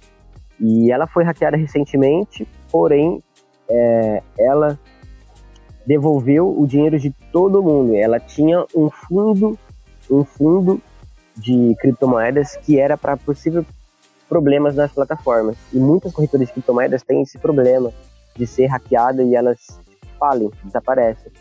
E 0.59 0.93
ela 0.93 1.07
foi 1.07 1.25
hackeada 1.25 1.57
recentemente, 1.57 2.47
porém, 2.71 3.23
é, 3.69 4.23
ela 4.39 4.79
devolveu 5.87 6.55
o 6.57 6.67
dinheiro 6.67 6.99
de 6.99 7.11
todo 7.33 7.63
mundo. 7.63 7.97
Ela 7.97 8.21
tinha 8.21 8.65
um 8.77 8.91
fundo, 8.91 9.59
um 10.11 10.25
fundo 10.25 10.81
de 11.37 11.75
criptomoedas 11.81 12.57
que 12.57 12.79
era 12.79 12.97
para 12.99 13.17
possíveis 13.17 13.65
problemas 14.29 14.77
nas 14.77 14.93
plataformas. 14.93 15.57
E 15.73 15.79
muitas 15.79 16.13
corretoras 16.13 16.47
de 16.47 16.53
criptomoedas 16.53 17.03
têm 17.03 17.23
esse 17.23 17.39
problema 17.39 17.91
de 18.37 18.47
ser 18.47 18.67
hackeada 18.67 19.23
e 19.23 19.35
elas 19.35 19.81
falem, 20.21 20.51
desaparecem. 20.63 21.33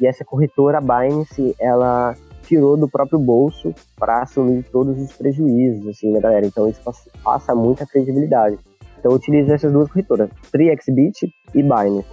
E 0.00 0.06
essa 0.06 0.24
corretora 0.24 0.80
Binance, 0.80 1.54
ela 1.60 2.16
tirou 2.42 2.76
do 2.76 2.88
próprio 2.88 3.18
bolso 3.18 3.72
para 3.96 4.22
assumir 4.22 4.64
todos 4.64 4.98
os 5.00 5.12
prejuízos, 5.12 5.86
assim, 5.86 6.10
né, 6.10 6.20
galera? 6.20 6.46
Então 6.46 6.68
isso 6.68 6.80
passa 7.22 7.54
muita 7.54 7.86
credibilidade. 7.86 8.58
Então 8.98 9.12
eu 9.12 9.16
utilizo 9.16 9.52
essas 9.52 9.72
duas 9.72 9.88
corretoras, 9.88 10.30
3xBit 10.52 11.30
e 11.54 11.62
Binance. 11.62 12.08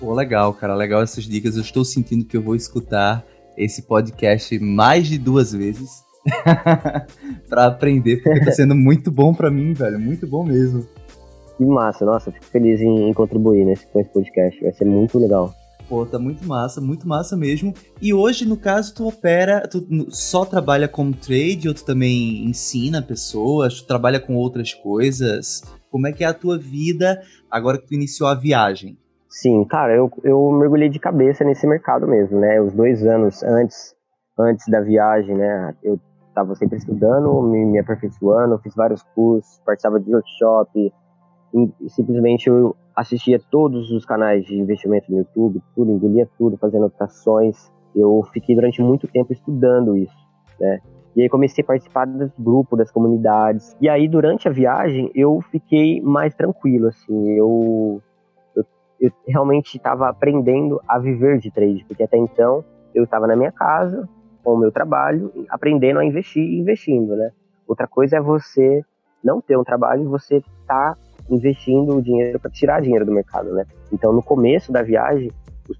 Pô, 0.00 0.12
legal, 0.12 0.52
cara, 0.52 0.74
legal 0.74 1.02
essas 1.02 1.24
dicas. 1.24 1.56
Eu 1.56 1.62
estou 1.62 1.84
sentindo 1.84 2.24
que 2.24 2.36
eu 2.36 2.42
vou 2.42 2.54
escutar 2.54 3.24
esse 3.56 3.82
podcast 3.82 4.58
mais 4.58 5.06
de 5.06 5.18
duas 5.18 5.52
vezes 5.52 6.04
para 7.48 7.66
aprender, 7.66 8.22
porque 8.22 8.44
tá 8.44 8.52
sendo 8.52 8.74
muito 8.74 9.10
bom 9.10 9.32
para 9.32 9.50
mim, 9.50 9.72
velho, 9.72 9.98
muito 9.98 10.26
bom 10.26 10.44
mesmo. 10.44 10.86
Que 11.56 11.64
massa, 11.64 12.04
nossa, 12.04 12.32
fico 12.32 12.44
feliz 12.46 12.80
em, 12.80 13.08
em 13.08 13.12
contribuir 13.12 13.64
nesse, 13.64 13.86
com 13.86 14.00
esse 14.00 14.10
podcast, 14.10 14.60
vai 14.60 14.72
ser 14.72 14.84
muito 14.84 15.18
legal. 15.18 15.52
Pô, 15.88 16.06
tá 16.06 16.18
muito 16.18 16.46
massa, 16.46 16.80
muito 16.80 17.06
massa 17.06 17.36
mesmo. 17.36 17.74
E 18.00 18.12
hoje, 18.12 18.48
no 18.48 18.56
caso, 18.56 18.94
tu 18.94 19.06
opera, 19.06 19.68
tu 19.68 19.86
só 20.08 20.44
trabalha 20.44 20.88
como 20.88 21.14
trade 21.14 21.68
ou 21.68 21.74
tu 21.74 21.84
também 21.84 22.44
ensina 22.46 23.02
pessoas, 23.02 23.82
tu 23.82 23.86
trabalha 23.86 24.18
com 24.18 24.34
outras 24.34 24.72
coisas? 24.72 25.62
Como 25.90 26.06
é 26.06 26.12
que 26.12 26.24
é 26.24 26.26
a 26.26 26.34
tua 26.34 26.58
vida 26.58 27.20
agora 27.50 27.78
que 27.78 27.86
tu 27.86 27.94
iniciou 27.94 28.28
a 28.28 28.34
viagem? 28.34 28.98
Sim, 29.28 29.64
cara, 29.64 29.94
eu, 29.94 30.10
eu 30.22 30.50
mergulhei 30.52 30.88
de 30.88 30.98
cabeça 30.98 31.44
nesse 31.44 31.66
mercado 31.66 32.06
mesmo, 32.06 32.40
né? 32.40 32.60
Os 32.60 32.72
dois 32.72 33.04
anos 33.06 33.42
antes, 33.42 33.94
antes 34.38 34.66
da 34.68 34.80
viagem, 34.80 35.36
né? 35.36 35.74
Eu 35.82 36.00
estava 36.28 36.54
sempre 36.54 36.78
estudando, 36.78 37.42
me, 37.42 37.64
me 37.64 37.78
aperfeiçoando, 37.78 38.58
fiz 38.60 38.74
vários 38.74 39.02
cursos, 39.14 39.60
participava 39.66 40.00
de 40.00 40.12
workshop, 40.12 40.92
simplesmente 41.88 42.48
eu 42.48 42.74
assistia 42.94 43.40
todos 43.50 43.90
os 43.90 44.04
canais 44.04 44.44
de 44.44 44.56
investimento 44.58 45.10
no 45.10 45.18
YouTube, 45.18 45.62
tudo, 45.74 45.92
engolia 45.92 46.28
tudo, 46.36 46.56
fazendo 46.56 46.84
anotações. 46.84 47.72
Eu 47.94 48.22
fiquei 48.32 48.54
durante 48.54 48.82
muito 48.82 49.06
tempo 49.06 49.32
estudando 49.32 49.96
isso, 49.96 50.16
né? 50.60 50.80
E 51.16 51.22
aí 51.22 51.28
comecei 51.28 51.62
a 51.62 51.66
participar 51.66 52.06
dos 52.06 52.32
grupos, 52.36 52.76
das 52.76 52.90
comunidades. 52.90 53.76
E 53.80 53.88
aí 53.88 54.08
durante 54.08 54.48
a 54.48 54.50
viagem 54.50 55.10
eu 55.14 55.40
fiquei 55.50 56.00
mais 56.00 56.34
tranquilo, 56.34 56.88
assim. 56.88 57.30
Eu, 57.30 58.02
eu, 58.56 59.12
realmente 59.26 59.76
estava 59.76 60.08
aprendendo 60.08 60.80
a 60.88 60.98
viver 60.98 61.38
de 61.38 61.52
trade, 61.52 61.84
porque 61.86 62.02
até 62.02 62.16
então 62.16 62.64
eu 62.92 63.04
estava 63.04 63.28
na 63.28 63.36
minha 63.36 63.52
casa 63.52 64.08
com 64.42 64.54
o 64.54 64.58
meu 64.58 64.72
trabalho, 64.72 65.32
aprendendo 65.48 66.00
a 66.00 66.04
investir 66.04 66.42
e 66.42 66.58
investindo, 66.58 67.16
né? 67.16 67.30
Outra 67.66 67.86
coisa 67.86 68.16
é 68.16 68.20
você 68.20 68.84
não 69.22 69.40
ter 69.40 69.56
um 69.56 69.64
trabalho 69.64 70.02
e 70.02 70.06
você 70.06 70.42
tá 70.66 70.96
investindo 71.30 71.96
o 71.96 72.02
dinheiro 72.02 72.38
para 72.38 72.50
tirar 72.50 72.80
dinheiro 72.82 73.04
do 73.04 73.12
mercado, 73.12 73.52
né? 73.52 73.64
Então, 73.92 74.12
no 74.12 74.22
começo 74.22 74.72
da 74.72 74.82
viagem, 74.82 75.30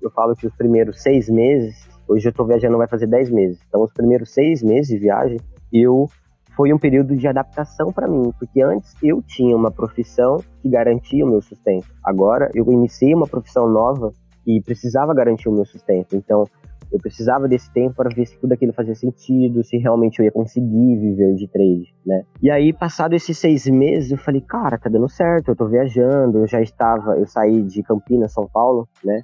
eu 0.01 0.11
falo 0.11 0.35
que 0.35 0.47
os 0.47 0.55
primeiros 0.55 1.03
seis 1.03 1.29
meses, 1.29 1.89
hoje 2.09 2.27
eu 2.27 2.31
estou 2.31 2.47
viajando, 2.47 2.79
vai 2.79 2.89
fazer 2.89 3.07
dez 3.07 3.31
meses. 3.31 3.59
Então, 3.69 3.83
os 3.83 3.93
primeiros 3.93 4.33
seis 4.33 4.63
meses 4.63 4.89
de 4.89 4.99
viagem, 4.99 5.39
eu 5.73 6.09
foi 6.57 6.73
um 6.73 6.79
período 6.79 7.17
de 7.17 7.27
adaptação 7.27 7.93
para 7.93 8.07
mim, 8.07 8.33
porque 8.39 8.63
antes 8.63 8.95
eu 9.03 9.21
tinha 9.23 9.57
uma 9.57 9.71
profissão 9.71 10.39
que 10.63 10.69
garantia 10.69 11.25
o 11.25 11.29
meu 11.29 11.43
sustento. 11.43 11.87
Agora 12.03 12.49
eu 12.55 12.65
iniciei 12.71 13.13
uma 13.13 13.27
profissão 13.27 13.69
nova 13.69 14.13
e 14.47 14.61
precisava 14.61 15.13
garantir 15.13 15.49
o 15.49 15.53
meu 15.53 15.65
sustento. 15.65 16.15
Então, 16.15 16.47
eu 16.95 17.01
precisava 17.01 17.49
desse 17.49 17.69
tempo 17.73 17.97
para 17.97 18.09
ver 18.15 18.25
se 18.25 18.39
tudo 18.39 18.53
aquilo 18.53 18.73
fazia 18.73 18.95
sentido, 18.95 19.65
se 19.65 19.77
realmente 19.77 20.21
eu 20.21 20.25
ia 20.25 20.31
conseguir 20.31 20.97
viver 20.97 21.35
de 21.35 21.49
trade, 21.49 21.93
né? 22.07 22.23
E 22.41 22.49
aí, 22.49 22.73
passado 22.73 23.15
esses 23.15 23.37
seis 23.37 23.67
meses, 23.67 24.13
eu 24.13 24.17
falei, 24.17 24.41
cara, 24.41 24.79
tá 24.79 24.89
dando 24.89 25.09
certo, 25.09 25.49
eu 25.49 25.57
tô 25.57 25.67
viajando, 25.67 26.39
eu 26.39 26.47
já 26.47 26.61
estava, 26.61 27.17
eu 27.19 27.27
saí 27.27 27.63
de 27.63 27.83
Campinas, 27.83 28.33
São 28.33 28.47
Paulo, 28.47 28.89
né? 29.03 29.23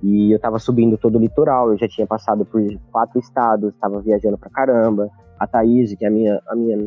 E 0.00 0.32
eu 0.32 0.38
tava 0.38 0.60
subindo 0.60 0.96
todo 0.96 1.16
o 1.16 1.20
litoral, 1.20 1.72
eu 1.72 1.78
já 1.78 1.88
tinha 1.88 2.06
passado 2.06 2.44
por 2.44 2.62
quatro 2.92 3.18
estados, 3.18 3.74
tava 3.80 4.00
viajando 4.00 4.38
pra 4.38 4.48
caramba. 4.48 5.10
A 5.36 5.48
Thaís, 5.48 5.92
que 5.96 6.04
é 6.04 6.08
a 6.08 6.12
minha, 6.12 6.40
a 6.46 6.54
minha 6.54 6.78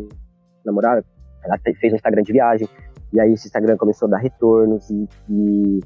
namorada, 0.65 1.03
ela 1.43 1.57
fez 1.57 1.91
um 1.91 1.97
Instagram 1.97 2.23
de 2.23 2.31
viagem, 2.31 2.69
e 3.11 3.19
aí 3.19 3.33
esse 3.33 3.47
Instagram 3.47 3.75
começou 3.75 4.07
a 4.07 4.11
dar 4.11 4.19
retornos, 4.19 4.89
e, 4.89 5.05
e 5.29 5.79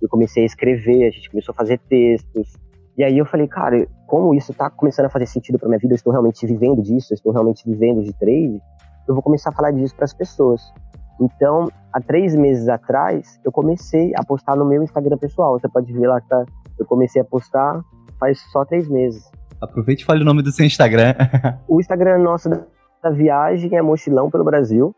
eu 0.00 0.08
comecei 0.08 0.44
a 0.44 0.46
escrever, 0.46 1.08
a 1.08 1.10
gente 1.10 1.28
começou 1.28 1.52
a 1.52 1.56
fazer 1.56 1.78
textos, 1.90 2.56
e 2.96 3.02
aí 3.02 3.16
eu 3.16 3.24
falei, 3.24 3.48
cara, 3.48 3.86
como 4.06 4.34
isso 4.34 4.52
tá 4.52 4.68
começando 4.68 5.06
a 5.06 5.10
fazer 5.10 5.26
sentido 5.26 5.58
para 5.58 5.68
minha 5.68 5.78
vida, 5.78 5.94
eu 5.94 5.96
estou 5.96 6.12
realmente 6.12 6.46
vivendo 6.46 6.82
disso, 6.82 7.12
eu 7.12 7.16
estou 7.16 7.32
realmente 7.32 7.64
vivendo 7.68 8.02
de 8.02 8.12
trade, 8.12 8.60
eu 9.08 9.14
vou 9.14 9.22
começar 9.22 9.50
a 9.50 9.52
falar 9.52 9.70
disso 9.70 9.94
para 9.94 10.04
as 10.04 10.12
pessoas. 10.12 10.72
Então, 11.20 11.68
há 11.92 12.00
três 12.00 12.34
meses 12.34 12.68
atrás, 12.68 13.40
eu 13.44 13.52
comecei 13.52 14.12
a 14.16 14.24
postar 14.24 14.56
no 14.56 14.64
meu 14.64 14.82
Instagram 14.82 15.16
pessoal. 15.16 15.58
Você 15.58 15.68
pode 15.68 15.92
ver 15.92 16.06
lá 16.06 16.20
que 16.20 16.28
tá, 16.28 16.44
eu 16.78 16.86
comecei 16.86 17.22
a 17.22 17.24
postar 17.24 17.80
faz 18.18 18.40
só 18.52 18.64
três 18.64 18.88
meses. 18.88 19.30
Aproveite 19.60 20.02
e 20.02 20.06
fale 20.06 20.22
o 20.22 20.24
nome 20.24 20.42
do 20.42 20.52
seu 20.52 20.64
Instagram. 20.64 21.14
o 21.66 21.80
Instagram 21.80 22.18
nosso 22.18 22.48
da 23.02 23.10
viagem 23.10 23.76
é 23.76 23.82
Mochilão 23.82 24.30
pelo 24.30 24.44
Brasil, 24.44 24.94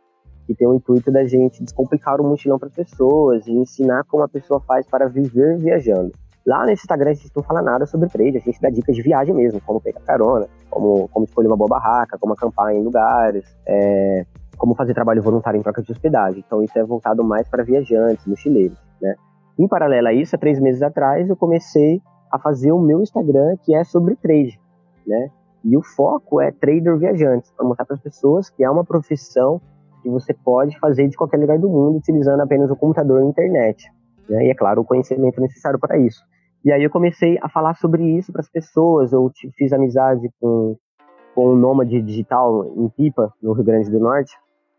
que 0.47 0.55
tem 0.55 0.69
o 0.69 0.75
intuito 0.75 1.11
da 1.11 1.25
gente 1.25 1.63
descomplicar 1.63 2.21
o 2.21 2.25
mochilão 2.25 2.59
para 2.59 2.69
pessoas 2.69 3.47
e 3.47 3.53
ensinar 3.53 4.05
como 4.05 4.23
a 4.23 4.29
pessoa 4.29 4.61
faz 4.61 4.87
para 4.87 5.09
viver 5.09 5.57
viajando. 5.57 6.13
Lá 6.47 6.67
nesse 6.67 6.83
Instagram 6.83 7.11
a 7.11 7.15
gente 7.15 7.31
não 7.35 7.43
fala 7.43 7.63
nada 7.63 7.87
sobre 7.87 8.09
trade, 8.09 8.37
a 8.37 8.41
gente 8.41 8.61
dá 8.61 8.69
dicas 8.69 8.95
de 8.95 9.01
viagem 9.01 9.35
mesmo, 9.35 9.61
como 9.63 9.81
pegar 9.81 10.01
carona, 10.01 10.47
como, 10.69 11.09
como 11.09 11.25
escolher 11.25 11.47
uma 11.47 11.57
boa 11.57 11.69
barraca, 11.69 12.19
como 12.19 12.35
acampar 12.35 12.75
em 12.75 12.83
lugares, 12.83 13.45
é, 13.67 14.27
como 14.59 14.75
fazer 14.75 14.93
trabalho 14.93 15.23
voluntário 15.23 15.59
em 15.59 15.63
troca 15.63 15.83
de 15.83 15.91
hospedagem. 15.91 16.45
Então 16.47 16.63
isso 16.63 16.79
é 16.79 16.85
voltado 16.85 17.25
mais 17.25 17.49
para 17.49 17.65
viajantes, 17.65 18.27
mochileiros, 18.27 18.79
né? 19.01 19.15
Em 19.59 19.67
paralelo 19.67 20.09
a 20.09 20.13
isso, 20.13 20.37
há 20.37 20.39
três 20.39 20.61
meses 20.61 20.83
atrás, 20.83 21.29
eu 21.29 21.37
comecei 21.37 22.03
a 22.31 22.39
fazer 22.39 22.73
o 22.73 22.79
meu 22.79 23.01
Instagram, 23.01 23.57
que 23.65 23.75
é 23.75 23.83
sobre 23.83 24.15
trade, 24.17 24.61
né? 25.07 25.31
E 25.65 25.79
o 25.79 25.83
foco 25.83 26.43
é 26.43 26.51
trader 26.51 26.99
viajante, 26.99 27.51
para 27.57 27.67
mostrar 27.67 27.87
para 27.87 27.95
as 27.95 28.03
pessoas 28.03 28.51
que 28.51 28.63
é 28.63 28.69
uma 28.69 28.85
profissão 28.85 29.63
que 30.03 30.11
você 30.11 30.35
pode 30.35 30.79
fazer 30.79 31.09
de 31.09 31.17
qualquer 31.17 31.39
lugar 31.39 31.59
do 31.59 31.71
mundo 31.71 31.97
utilizando 31.97 32.41
apenas 32.41 32.71
o 32.71 32.77
computador 32.77 33.23
e 33.23 33.25
a 33.25 33.29
internet. 33.29 33.91
Né? 34.29 34.47
E 34.47 34.51
é 34.51 34.55
claro, 34.55 34.83
o 34.83 34.85
conhecimento 34.85 35.41
necessário 35.41 35.79
para 35.79 35.97
isso. 35.97 36.23
E 36.65 36.73
aí 36.73 36.83
eu 36.83 36.91
comecei 36.91 37.39
a 37.43 37.49
falar 37.49 37.75
sobre 37.75 38.03
isso 38.17 38.33
para 38.33 38.41
as 38.41 38.49
pessoas. 38.49 39.13
Eu 39.13 39.31
fiz 39.57 39.73
amizade 39.73 40.31
com, 40.41 40.77
com 41.35 41.53
um 41.53 41.57
nômade 41.57 42.01
digital 42.01 42.65
em 42.77 42.89
Pipa, 42.89 43.33
no 43.43 43.53
Rio 43.53 43.65
Grande 43.65 43.91
do 43.91 44.01
Norte. 44.01 44.33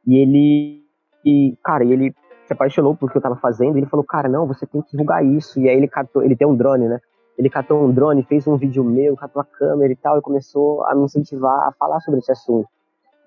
E 0.08 0.18
ele, 0.18 0.84
e, 1.24 1.56
cara, 1.64 1.86
ele 1.86 2.16
se 2.46 2.54
apaixonou 2.54 2.96
por 2.96 3.12
que 3.12 3.18
eu 3.18 3.20
estava 3.20 3.36
fazendo. 3.36 3.78
E 3.78 3.80
ele 3.80 3.86
falou, 3.86 4.04
cara, 4.04 4.28
não, 4.28 4.48
você 4.48 4.66
tem 4.66 4.82
que 4.82 4.92
divulgar 4.92 5.24
isso. 5.24 5.60
E 5.60 5.70
aí 5.70 5.78
ele 5.78 5.88
catou, 5.88 6.24
ele 6.24 6.36
tem 6.36 6.48
um 6.48 6.56
drone, 6.56 6.88
né? 6.88 7.00
Ele 7.38 7.50
catou 7.50 7.84
um 7.84 7.92
drone, 7.92 8.24
fez 8.24 8.48
um 8.48 8.58
vídeo 8.58 8.84
meu, 8.84 9.16
catou 9.16 9.42
a 9.42 9.46
câmera 9.46 9.92
e 9.92 9.96
tal, 9.96 10.18
e 10.18 10.22
começou 10.22 10.84
a 10.86 10.96
me 10.96 11.04
incentivar 11.04 11.68
a 11.68 11.72
falar 11.78 12.00
sobre 12.00 12.20
esse 12.20 12.32
assunto 12.32 12.68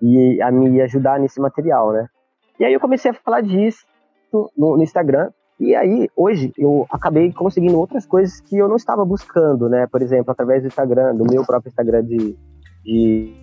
e 0.01 0.41
a 0.41 0.51
me 0.51 0.81
ajudar 0.81 1.19
nesse 1.19 1.39
material, 1.39 1.91
né? 1.91 2.07
E 2.59 2.65
aí 2.65 2.73
eu 2.73 2.79
comecei 2.79 3.11
a 3.11 3.13
falar 3.13 3.41
disso 3.41 3.85
no, 4.33 4.77
no 4.77 4.83
Instagram 4.83 5.31
e 5.59 5.75
aí, 5.75 6.09
hoje, 6.15 6.53
eu 6.57 6.85
acabei 6.89 7.33
conseguindo 7.33 7.77
outras 7.77 8.05
coisas 8.05 8.39
que 8.39 8.57
eu 8.57 8.69
não 8.69 8.77
estava 8.77 9.03
buscando, 9.03 9.67
né? 9.67 9.85
Por 9.87 10.01
exemplo, 10.01 10.31
através 10.31 10.63
do 10.63 10.67
Instagram, 10.67 11.13
do 11.13 11.25
meu 11.29 11.45
próprio 11.45 11.69
Instagram 11.69 12.05
de, 12.05 12.37
de, 12.81 13.33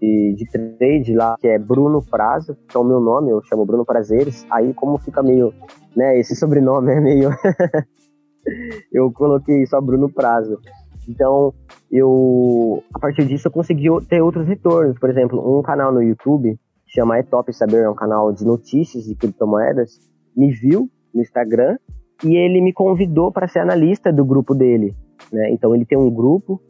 de, 0.00 0.34
de 0.38 0.50
trade 0.50 1.14
lá, 1.14 1.36
que 1.38 1.46
é 1.46 1.58
Bruno 1.58 2.02
Prazo, 2.02 2.56
que 2.66 2.74
é 2.74 2.80
o 2.80 2.84
meu 2.84 2.98
nome, 2.98 3.30
eu 3.30 3.42
chamo 3.44 3.66
Bruno 3.66 3.84
Prazeres. 3.84 4.46
Aí, 4.50 4.72
como 4.72 4.96
fica 4.96 5.22
meio, 5.22 5.52
né? 5.94 6.18
Esse 6.18 6.34
sobrenome 6.34 6.92
é 6.92 7.00
meio. 7.00 7.28
eu 8.90 9.12
coloquei 9.12 9.66
só 9.66 9.82
Bruno 9.82 10.10
Prazo. 10.10 10.58
Então, 11.06 11.52
eu, 11.92 12.82
a 12.94 12.98
partir 12.98 13.26
disso, 13.26 13.48
eu 13.48 13.52
consegui 13.52 13.88
ter 14.08 14.22
outros 14.22 14.46
retornos. 14.46 14.98
Por 14.98 15.10
exemplo, 15.10 15.58
um 15.58 15.60
canal 15.60 15.92
no 15.92 16.02
YouTube, 16.02 16.58
chama 16.86 17.18
É 17.18 17.22
Top 17.22 17.52
Saber, 17.52 17.82
é 17.82 17.90
um 17.90 17.94
canal 17.94 18.32
de 18.32 18.46
notícias 18.46 19.04
de 19.04 19.14
criptomoedas, 19.14 19.98
me 20.34 20.50
viu 20.50 20.88
no 21.14 21.20
Instagram 21.20 21.76
e 22.24 22.36
ele 22.36 22.60
me 22.60 22.72
convidou 22.72 23.32
para 23.32 23.48
ser 23.48 23.60
analista 23.60 24.12
do 24.12 24.24
grupo 24.24 24.54
dele. 24.54 24.94
Né? 25.32 25.50
Então 25.50 25.74
ele 25.74 25.84
tem 25.84 25.98
um 25.98 26.10
grupo 26.10 26.60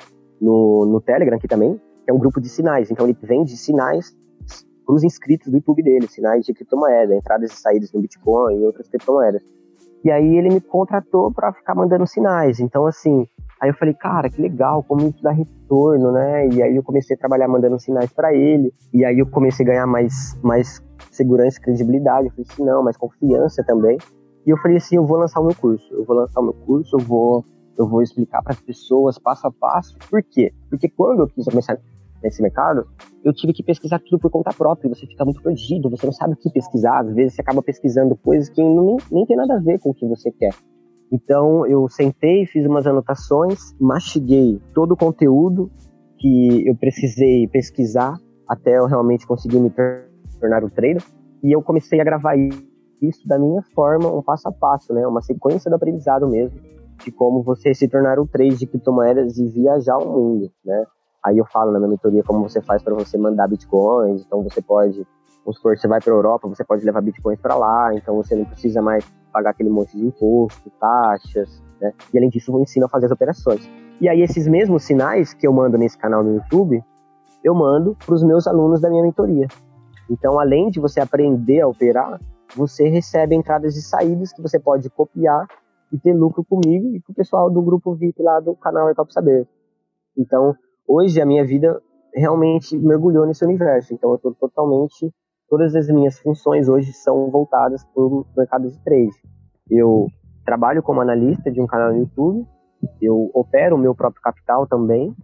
no, 0.41 0.87
no 0.87 1.01
Telegram 1.01 1.37
aqui 1.37 1.49
também, 1.49 1.75
que 2.05 2.11
é 2.11 2.13
um 2.13 2.19
grupo 2.19 2.41
de 2.41 2.49
sinais. 2.49 2.91
Então 2.91 3.07
ele 3.07 3.17
vende 3.23 3.57
sinais 3.57 4.17
para 4.87 4.95
os 4.95 5.05
inscritos 5.05 5.49
do 5.49 5.57
YouTube 5.57 5.83
dele, 5.83 6.07
sinais 6.09 6.45
de 6.45 6.53
criptomoeda, 6.53 7.15
entradas 7.15 7.53
e 7.53 7.57
saídas 7.57 7.93
no 7.93 8.01
Bitcoin 8.01 8.61
e 8.61 8.65
outras 8.65 8.89
criptomoedas. 8.89 9.43
E 10.03 10.11
aí 10.11 10.37
ele 10.37 10.49
me 10.49 10.61
contratou 10.61 11.33
para 11.33 11.53
ficar 11.53 11.75
mandando 11.75 12.07
sinais. 12.07 12.59
Então 12.59 12.87
assim, 12.87 13.27
aí 13.61 13.71
eu 13.71 13.75
falei, 13.75 13.95
cara, 13.95 14.31
que 14.31 14.41
legal, 14.41 14.83
como 14.83 15.07
isso 15.09 15.23
dá 15.23 15.31
retorno, 15.31 16.13
né? 16.13 16.49
E 16.49 16.63
aí 16.63 16.77
eu 16.77 16.83
comecei 16.83 17.15
a 17.15 17.19
trabalhar 17.19 17.49
mandando 17.49 17.79
sinais 17.79 18.13
para 18.13 18.33
ele. 18.35 18.73
E 18.95 19.05
aí 19.05 19.19
eu 19.19 19.27
comecei 19.27 19.65
a 19.67 19.69
ganhar 19.69 19.87
mais 19.87 20.39
mais 20.43 20.83
segurança 21.11 21.61
credibilidade. 21.61 22.27
Eu 22.27 22.33
falei 22.33 22.47
assim, 22.49 22.65
não, 22.65 22.83
mais 22.83 22.97
confiança 22.97 23.63
também. 23.65 23.99
E 24.47 24.51
eu 24.51 24.57
falei 24.59 24.79
assim, 24.79 24.97
eu 24.97 25.07
vou 25.07 25.19
lançar 25.19 25.41
o 25.41 25.45
meu 25.45 25.55
curso, 25.55 25.93
eu 25.93 26.05
vou 26.05 26.17
lançar 26.17 26.41
o 26.41 26.45
meu 26.45 26.55
curso, 26.55 26.97
eu 26.97 27.05
vou, 27.05 27.45
eu 27.79 27.87
vou 27.87 28.03
explicar 28.03 28.43
para 28.43 28.53
as 28.53 28.61
pessoas 28.61 29.19
passo 29.19 29.47
a 29.47 29.53
passo. 29.53 29.97
Por 30.09 30.23
quê? 30.23 30.53
Porque 30.69 30.89
quando 30.89 31.21
eu 31.21 31.27
quis 31.27 31.45
começar 31.45 31.79
nesse 32.23 32.43
mercado, 32.43 32.87
eu 33.25 33.33
tive 33.33 33.53
que 33.53 33.63
pesquisar 33.63 33.99
tudo 33.99 34.19
por 34.19 34.31
conta 34.31 34.53
própria, 34.53 34.89
você 34.89 35.07
fica 35.07 35.25
muito 35.25 35.43
perdido, 35.43 35.91
você 35.91 36.07
não 36.07 36.13
sabe 36.13 36.35
o 36.35 36.37
que 36.37 36.51
pesquisar, 36.51 37.01
às 37.01 37.15
vezes 37.15 37.35
você 37.35 37.41
acaba 37.41 37.63
pesquisando 37.63 38.17
coisas 38.17 38.49
que 38.49 38.63
nem, 38.63 38.97
nem 39.11 39.27
tem 39.27 39.37
nada 39.37 39.57
a 39.57 39.59
ver 39.59 39.79
com 39.79 39.91
o 39.91 39.95
que 39.95 40.07
você 40.07 40.31
quer. 40.31 40.55
Então 41.13 41.67
eu 41.67 41.89
sentei, 41.89 42.47
fiz 42.47 42.65
umas 42.67 42.87
anotações, 42.87 43.75
mastiguei 43.81 44.61
todo 44.75 44.93
o 44.93 44.97
conteúdo 44.97 45.71
que 46.19 46.69
eu 46.69 46.77
precisei 46.77 47.49
pesquisar 47.49 48.19
até 48.47 48.79
eu 48.79 48.87
realmente 48.87 49.27
conseguir 49.27 49.61
me 49.61 49.71
tornar 50.41 50.65
um 50.65 50.69
trader, 50.69 51.03
e 51.43 51.55
eu 51.55 51.63
comecei 51.63 52.01
a 52.01 52.05
gravar 52.05 52.37
isso 52.37 52.70
isso 53.01 53.27
da 53.27 53.39
minha 53.39 53.63
forma, 53.75 54.09
um 54.09 54.23
passo 54.23 54.49
a 54.49 54.53
passo, 54.53 54.93
né? 54.93 55.07
Uma 55.07 55.23
sequência 55.23 55.71
do 55.71 55.77
aprendizado 55.77 56.29
mesmo, 56.29 56.59
de 57.05 57.11
como 57.11 57.43
você 57.43 57.75
se 57.75 57.89
tornar 57.89 58.19
um 58.19 58.27
trade 58.27 58.57
de 58.57 58.67
criptomoedas 58.67 59.39
e 59.39 59.47
viajar 59.47 59.99
o 59.99 60.07
mundo, 60.07 60.51
né? 60.65 60.85
Aí 61.25 61.37
eu 61.37 61.45
falo 61.47 61.71
na 61.71 61.79
minha 61.79 61.91
mentoria 61.91 62.23
como 62.23 62.49
você 62.49 62.63
faz 62.63 62.83
para 62.83 62.95
você 62.95 63.19
mandar 63.19 63.47
bitcoins, 63.49 64.23
então 64.25 64.43
você 64.43 64.63
pode 64.63 65.07
Vamos 65.45 65.57
supor, 65.57 65.77
você 65.77 65.89
vai 65.89 66.01
para 66.01 66.13
a 66.13 66.17
Europa, 66.17 66.49
você 66.49 66.63
pode 66.63 66.85
levar 66.85 67.01
bitcoins 67.01 67.41
para 67.41 67.57
lá, 67.57 67.95
então 67.95 68.15
você 68.15 68.37
não 68.37 68.45
precisa 68.45 68.83
mais 68.83 69.05
pagar 69.33 69.51
aquele 69.51 69.71
monte 69.71 69.97
de 69.97 70.05
imposto, 70.05 70.71
taxas, 70.79 71.63
né? 71.81 71.93
E 72.13 72.19
além 72.19 72.29
disso, 72.29 72.53
eu 72.53 72.61
ensino 72.61 72.87
a 72.87 72.89
fazer 72.89 73.07
as 73.07 73.13
operações. 73.13 73.69
E 74.01 74.09
aí 74.09 74.21
esses 74.21 74.47
mesmos 74.47 74.85
sinais 74.85 75.33
que 75.33 75.47
eu 75.47 75.53
mando 75.53 75.79
nesse 75.79 75.97
canal 75.97 76.23
no 76.23 76.35
YouTube, 76.35 76.83
eu 77.43 77.55
mando 77.55 77.97
para 78.05 78.15
os 78.15 78.23
meus 78.23 78.47
alunos 78.47 78.81
da 78.81 78.91
minha 78.91 79.03
mentoria. 79.03 79.49
Então, 80.11 80.39
além 80.39 80.69
de 80.69 80.79
você 80.79 81.01
aprender 81.01 81.61
a 81.61 81.69
operar, 81.69 82.21
você 82.57 82.89
recebe 82.89 83.35
entradas 83.35 83.77
e 83.77 83.83
saídas 83.83 84.33
que 84.33 84.43
você 84.43 84.59
pode 84.59 84.89
copiar 84.91 85.47
e 85.93 85.99
ter 85.99 86.13
lucro 86.13 86.45
comigo 86.45 86.95
e 86.95 87.01
com 87.01 87.13
o 87.13 87.15
pessoal 87.15 87.51
do 87.51 87.63
grupo 87.63 87.95
VIP 87.95 88.23
lá 88.23 88.41
do 88.41 88.55
canal 88.55 88.89
É 88.89 88.95
Top 88.95 89.13
Saber. 89.13 89.47
Então, 90.17 90.55
hoje 90.87 91.21
a 91.21 91.27
minha 91.27 91.45
vida 91.45 91.81
realmente 92.15 92.77
mergulhou 92.77 93.27
nesse 93.27 93.45
universo. 93.45 93.95
Então, 93.95 94.11
eu 94.11 94.17
estou 94.17 94.35
totalmente. 94.35 95.13
Todas 95.49 95.75
as 95.75 95.89
minhas 95.89 96.19
funções 96.19 96.69
hoje 96.69 96.93
são 96.93 97.31
voltadas 97.31 97.85
para 97.85 98.03
o 98.03 98.25
mercado 98.37 98.69
de 98.69 98.79
trade. 98.85 99.11
Eu 99.69 100.07
trabalho 100.45 100.83
como 100.83 101.01
analista 101.01 101.51
de 101.51 101.61
um 101.61 101.67
canal 101.67 101.93
no 101.93 101.99
YouTube, 101.99 102.47
eu 103.01 103.31
opero 103.35 103.77
o 103.77 103.79
meu 103.79 103.95
próprio 103.95 104.23
capital 104.23 104.67
também 104.67 105.15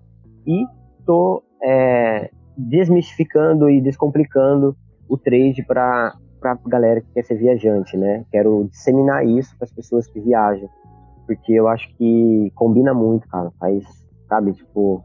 e 0.46 0.64
estou 0.98 1.42
é, 1.62 2.30
desmistificando 2.56 3.68
e 3.70 3.80
descomplicando 3.80 4.76
o 5.08 5.16
trade 5.16 5.64
para 5.64 6.14
para 6.54 6.70
galera 6.70 7.00
que 7.00 7.08
quer 7.14 7.24
ser 7.24 7.36
viajante, 7.36 7.96
né? 7.96 8.24
Quero 8.30 8.68
disseminar 8.70 9.26
isso 9.26 9.56
para 9.56 9.64
as 9.64 9.72
pessoas 9.72 10.06
que 10.06 10.20
viajam, 10.20 10.68
porque 11.26 11.52
eu 11.52 11.66
acho 11.66 11.88
que 11.96 12.52
combina 12.54 12.94
muito, 12.94 13.26
cara. 13.28 13.50
Faz, 13.58 13.82
sabe, 14.28 14.52
tipo, 14.52 15.02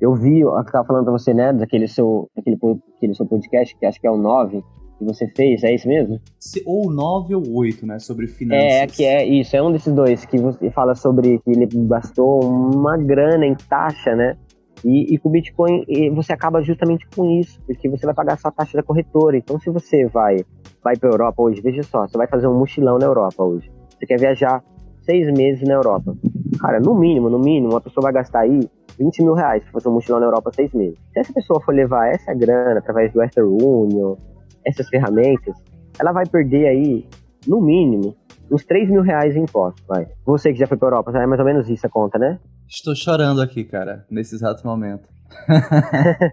eu 0.00 0.14
vi, 0.14 0.40
eu 0.40 0.50
tava 0.64 0.86
falando 0.86 1.04
para 1.04 1.12
você, 1.12 1.32
né, 1.32 1.52
daquele 1.52 1.88
seu, 1.88 2.28
daquele, 2.36 2.58
aquele 2.96 3.14
seu 3.14 3.26
podcast, 3.26 3.76
que 3.76 3.86
acho 3.86 4.00
que 4.00 4.06
é 4.06 4.10
o 4.10 4.16
9, 4.16 4.62
que 4.98 5.04
você 5.04 5.26
fez, 5.28 5.62
é 5.64 5.74
isso 5.74 5.88
mesmo? 5.88 6.20
Ou 6.66 6.92
9 6.92 7.34
ou 7.34 7.54
8, 7.54 7.86
né, 7.86 7.98
sobre 7.98 8.26
finanças. 8.26 8.64
É, 8.64 8.86
que 8.86 9.04
é 9.04 9.24
isso, 9.24 9.56
é 9.56 9.62
um 9.62 9.72
desses 9.72 9.92
dois, 9.92 10.24
que 10.24 10.38
você 10.38 10.70
fala 10.70 10.94
sobre 10.94 11.38
que 11.40 11.50
ele 11.50 11.66
gastou 11.88 12.44
uma 12.44 12.96
grana 12.96 13.46
em 13.46 13.54
taxa, 13.54 14.14
né, 14.14 14.36
e, 14.84 15.14
e 15.14 15.18
com 15.18 15.28
o 15.28 15.32
Bitcoin 15.32 15.84
você 16.14 16.32
acaba 16.32 16.62
justamente 16.62 17.06
com 17.14 17.28
isso, 17.40 17.60
porque 17.66 17.88
você 17.88 18.06
vai 18.06 18.14
pagar 18.14 18.34
a 18.34 18.36
sua 18.36 18.50
taxa 18.50 18.76
da 18.76 18.82
corretora. 18.82 19.36
Então, 19.36 19.58
se 19.58 19.70
você 19.70 20.06
vai, 20.06 20.44
vai 20.82 20.96
para 20.96 21.10
Europa 21.10 21.42
hoje, 21.42 21.60
veja 21.60 21.82
só, 21.82 22.06
você 22.06 22.16
vai 22.16 22.26
fazer 22.26 22.46
um 22.46 22.58
mochilão 22.58 22.98
na 22.98 23.06
Europa 23.06 23.42
hoje. 23.42 23.70
Você 23.90 24.06
quer 24.06 24.18
viajar 24.18 24.62
seis 25.02 25.26
meses 25.32 25.66
na 25.66 25.74
Europa. 25.74 26.14
Cara, 26.60 26.80
no 26.80 26.94
mínimo, 26.94 27.28
no 27.28 27.38
mínimo, 27.38 27.72
uma 27.72 27.80
pessoa 27.80 28.02
vai 28.02 28.12
gastar 28.12 28.40
aí 28.40 28.68
20 28.98 29.22
mil 29.22 29.34
reais 29.34 29.62
para 29.62 29.72
fazer 29.72 29.88
um 29.88 29.92
mochilão 29.92 30.20
na 30.20 30.26
Europa 30.26 30.50
seis 30.54 30.72
meses. 30.72 30.98
Se 31.12 31.20
essa 31.20 31.32
pessoa 31.32 31.60
for 31.60 31.74
levar 31.74 32.08
essa 32.08 32.34
grana 32.34 32.78
através 32.78 33.12
do 33.12 33.20
Western 33.20 33.48
Union, 33.48 34.16
essas 34.64 34.88
ferramentas, 34.88 35.54
ela 35.98 36.12
vai 36.12 36.26
perder 36.26 36.68
aí, 36.68 37.06
no 37.46 37.60
mínimo, 37.60 38.14
uns 38.50 38.64
3 38.64 38.90
mil 38.90 39.02
reais 39.02 39.36
em 39.36 39.42
impostos, 39.42 39.84
vai. 39.86 40.06
Você 40.24 40.52
que 40.52 40.58
já 40.58 40.66
foi 40.66 40.76
pra 40.76 40.88
Europa, 40.88 41.10
é 41.16 41.26
mais 41.26 41.40
ou 41.40 41.46
menos 41.46 41.68
isso 41.68 41.86
a 41.86 41.90
conta, 41.90 42.18
né? 42.18 42.38
Estou 42.68 42.94
chorando 42.94 43.40
aqui, 43.40 43.64
cara, 43.64 44.04
nesse 44.10 44.34
exato 44.34 44.66
momento. 44.66 45.08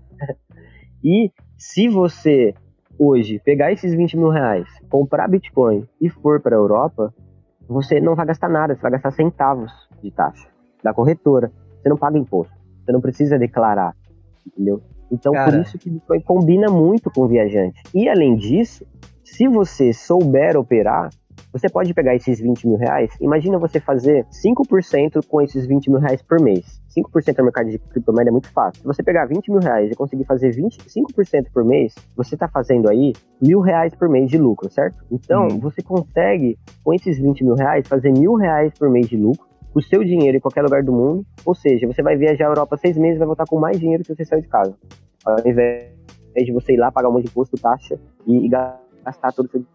e 1.04 1.32
se 1.58 1.88
você 1.90 2.54
hoje 2.98 3.40
pegar 3.44 3.72
esses 3.72 3.94
20 3.94 4.18
mil 4.18 4.30
reais, 4.30 4.68
comprar 4.90 5.28
Bitcoin 5.28 5.88
e 6.02 6.10
for 6.10 6.42
para 6.42 6.56
a 6.56 6.60
Europa, 6.60 7.14
você 7.68 8.00
não 8.00 8.16
vai 8.16 8.26
gastar 8.26 8.50
nada, 8.50 8.76
você 8.76 8.82
vai 8.82 8.92
gastar 8.92 9.12
centavos 9.12 9.72
de 10.02 10.12
taxa 10.12 10.48
da 10.84 10.94
corretora. 10.94 11.52
Você 11.82 11.90
não 11.90 11.98
paga 11.98 12.18
imposto, 12.18 12.54
você 12.84 12.92
não 12.92 13.02
precisa 13.02 13.38
declarar, 13.38 13.96
entendeu? 14.46 14.82
Então, 15.12 15.34
Cara. 15.34 15.52
por 15.52 15.62
isso 15.62 15.78
que 15.78 15.90
Bitcoin 15.90 16.22
combina 16.22 16.68
muito 16.72 17.12
com 17.12 17.22
o 17.22 17.28
viajante. 17.28 17.82
E 17.94 18.10
além 18.10 18.36
disso, 18.36 18.86
se 19.24 19.48
você 19.48 19.94
souber 19.94 20.58
operar, 20.58 21.10
você 21.52 21.70
pode 21.70 21.94
pegar 21.94 22.16
esses 22.16 22.40
20 22.40 22.68
mil 22.68 22.78
reais, 22.78 23.12
imagina 23.22 23.58
você 23.58 23.80
fazer 23.80 24.26
5% 24.26 25.26
com 25.28 25.42
esses 25.42 25.66
20 25.66 25.90
mil 25.90 26.00
reais 26.00 26.22
por 26.22 26.42
mês. 26.42 26.82
5% 26.98 27.38
no 27.38 27.46
mercado 27.46 27.70
de 27.70 27.78
criptomoeda 27.78 28.30
é 28.30 28.32
muito 28.32 28.52
fácil. 28.52 28.82
Se 28.82 28.88
você 28.88 29.04
pegar 29.04 29.26
20 29.26 29.52
mil 29.52 29.60
reais 29.60 29.92
e 29.92 29.96
conseguir 29.96 30.26
fazer 30.26 30.52
25% 30.52 31.52
por 31.54 31.64
mês, 31.64 31.94
você 32.16 32.36
está 32.36 32.48
fazendo 32.48 32.90
aí 32.90 33.14
mil 33.42 33.60
reais 33.60 33.94
por 33.96 34.10
mês 34.10 34.30
de 34.30 34.38
lucro, 34.38 34.70
certo? 34.70 35.04
Então, 35.12 35.48
hum. 35.48 35.60
você 35.60 35.82
consegue, 35.82 36.58
com 36.84 36.94
esses 36.94 37.18
20 37.18 37.44
mil 37.44 37.56
reais, 37.56 37.88
fazer 37.88 38.12
mil 38.12 38.36
reais 38.36 38.74
por 38.78 38.90
mês 38.90 39.08
de 39.08 39.18
lucro, 39.18 39.48
o 39.74 39.82
seu 39.82 40.04
dinheiro 40.04 40.38
em 40.38 40.40
qualquer 40.40 40.62
lugar 40.62 40.84
do 40.84 40.94
mundo. 40.94 41.26
Ou 41.46 41.54
seja, 41.54 41.86
você 41.86 42.02
vai 42.02 42.16
viajar 42.16 42.46
à 42.46 42.50
Europa 42.50 42.78
seis 42.78 42.98
meses 42.98 43.18
e 43.18 43.20
vai 43.20 43.28
voltar 43.28 43.46
com 43.46 43.60
mais 43.60 43.80
dinheiro 43.80 44.04
que 44.04 44.16
você 44.16 44.24
saiu 44.24 44.42
de 44.42 44.48
casa. 44.48 44.74
Ao 45.26 45.40
invés 45.46 45.92
de 46.36 46.52
você 46.52 46.74
ir 46.74 46.78
lá 46.78 46.92
pagar 46.92 47.10
um 47.10 47.14
monte 47.14 47.26
de 47.26 47.30
imposto, 47.30 47.58
taxa 47.58 48.00
e 48.26 48.48
gastar 48.48 49.34
todo 49.34 49.48
o 49.48 49.50
seu 49.50 49.66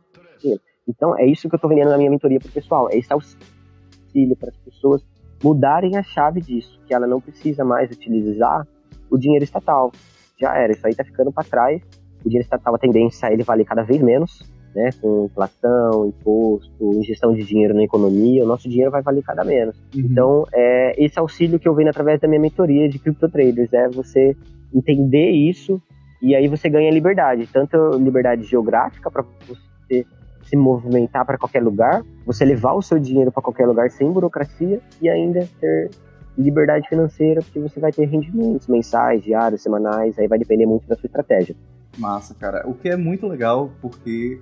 dinheiro. 0.41 0.63
Então, 0.91 1.17
é 1.19 1.25
isso 1.25 1.49
que 1.49 1.55
eu 1.55 1.57
estou 1.57 1.71
vendendo 1.71 1.91
na 1.91 1.97
minha 1.97 2.11
mentoria 2.11 2.39
para 2.39 2.49
o 2.49 2.53
pessoal. 2.53 2.89
É 2.91 2.97
esse 2.97 3.13
auxílio 3.13 4.37
para 4.37 4.51
as 4.51 4.57
pessoas 4.57 5.03
mudarem 5.43 5.97
a 5.97 6.03
chave 6.03 6.41
disso, 6.41 6.79
que 6.87 6.95
ela 6.95 7.07
não 7.07 7.21
precisa 7.21 7.65
mais 7.65 7.91
utilizar 7.91 8.67
o 9.11 9.17
dinheiro 9.17 9.45
estatal. 9.45 9.93
Já 10.39 10.55
era, 10.57 10.73
isso 10.73 10.87
aí 10.87 10.93
está 10.93 11.05
ficando 11.05 11.33
para 11.33 11.45
trás. 11.45 11.83
O 12.25 12.29
dinheiro 12.29 12.45
estatal, 12.45 12.75
a 12.75 12.79
tendência 12.79 13.27
é 13.27 13.33
ele 13.33 13.43
valer 13.43 13.65
cada 13.65 13.83
vez 13.83 14.03
menos, 14.03 14.43
né? 14.75 14.91
Com 15.01 15.27
inflação, 15.27 16.07
imposto, 16.07 16.95
injeção 16.95 17.33
de 17.33 17.45
dinheiro 17.45 17.75
na 17.75 17.83
economia, 17.83 18.45
o 18.45 18.47
nosso 18.47 18.69
dinheiro 18.69 18.91
vai 18.91 19.03
valer 19.03 19.23
cada 19.23 19.45
menos. 19.45 19.77
Uhum. 19.95 20.01
Então, 20.01 20.47
é, 20.53 21.03
esse 21.03 21.19
auxílio 21.19 21.59
que 21.59 21.69
eu 21.69 21.75
venho 21.75 21.89
através 21.89 22.21
da 22.21 22.29
minha 22.29 22.41
mentoria 22.41 22.89
de 22.89 22.99
Crypto 22.99 23.29
Traders 23.29 23.73
é 23.73 23.89
você 23.89 24.37
entender 24.73 25.31
isso 25.31 25.81
e 26.23 26.35
aí 26.35 26.47
você 26.49 26.69
ganha 26.69 26.91
liberdade, 26.91 27.49
tanto 27.51 27.77
liberdade 27.99 28.45
geográfica 28.45 29.11
para 29.11 29.25
você 29.49 30.07
se 30.43 30.57
movimentar 30.57 31.25
para 31.25 31.39
qualquer 31.39 31.63
lugar, 31.63 32.03
você 32.25 32.45
levar 32.45 32.75
o 32.75 32.83
seu 32.83 32.99
dinheiro 32.99 33.31
para 33.31 33.43
qualquer 33.43 33.67
lugar 33.67 33.91
sem 33.91 34.11
burocracia 34.11 34.81
e 35.01 35.09
ainda 35.09 35.49
ter 35.61 35.91
liberdade 36.37 36.89
financeira, 36.89 37.43
porque 37.43 37.61
você 37.61 37.79
vai 37.79 37.93
ter 37.93 38.07
rendimentos 38.07 38.67
mensais, 38.67 39.23
diários, 39.23 39.63
semanais, 39.63 40.19
aí 40.19 40.27
vai 40.27 40.39
depender 40.39 40.67
muito 40.67 40.87
da 40.87 40.97
sua 40.97 41.07
estratégia. 41.07 41.55
Massa, 41.99 42.35
cara. 42.35 42.69
O 42.69 42.75
que 42.75 42.89
é 42.89 42.97
muito 42.97 43.27
legal, 43.27 43.71
porque 43.81 44.41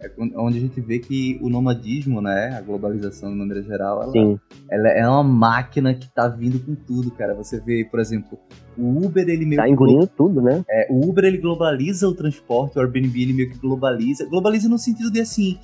é 0.00 0.10
onde 0.36 0.56
a 0.56 0.60
gente 0.60 0.80
vê 0.80 0.98
que 0.98 1.38
o 1.42 1.50
nomadismo, 1.50 2.22
né, 2.22 2.56
a 2.56 2.60
globalização 2.62 3.30
de 3.30 3.36
maneira 3.36 3.62
geral, 3.62 4.02
ela, 4.02 4.40
ela 4.70 4.88
é 4.88 5.06
uma 5.06 5.22
máquina 5.22 5.92
que 5.92 6.08
tá 6.08 6.26
vindo 6.26 6.58
com 6.58 6.74
tudo, 6.74 7.10
cara. 7.10 7.34
Você 7.34 7.60
vê, 7.60 7.84
por 7.84 8.00
exemplo, 8.00 8.38
o 8.78 9.04
Uber, 9.04 9.28
ele 9.28 9.44
meio 9.44 9.60
Tá 9.60 9.68
engolindo 9.68 10.06
tudo, 10.06 10.40
né? 10.40 10.64
É, 10.68 10.86
o 10.90 11.06
Uber, 11.06 11.24
ele 11.24 11.36
globaliza 11.36 12.08
o 12.08 12.14
transporte, 12.14 12.78
o 12.78 12.80
Airbnb, 12.80 13.22
ele 13.22 13.34
meio 13.34 13.50
que 13.50 13.58
globaliza. 13.58 14.24
Globaliza 14.24 14.70
no 14.70 14.78
sentido 14.78 15.10
de, 15.10 15.20
assim, 15.20 15.58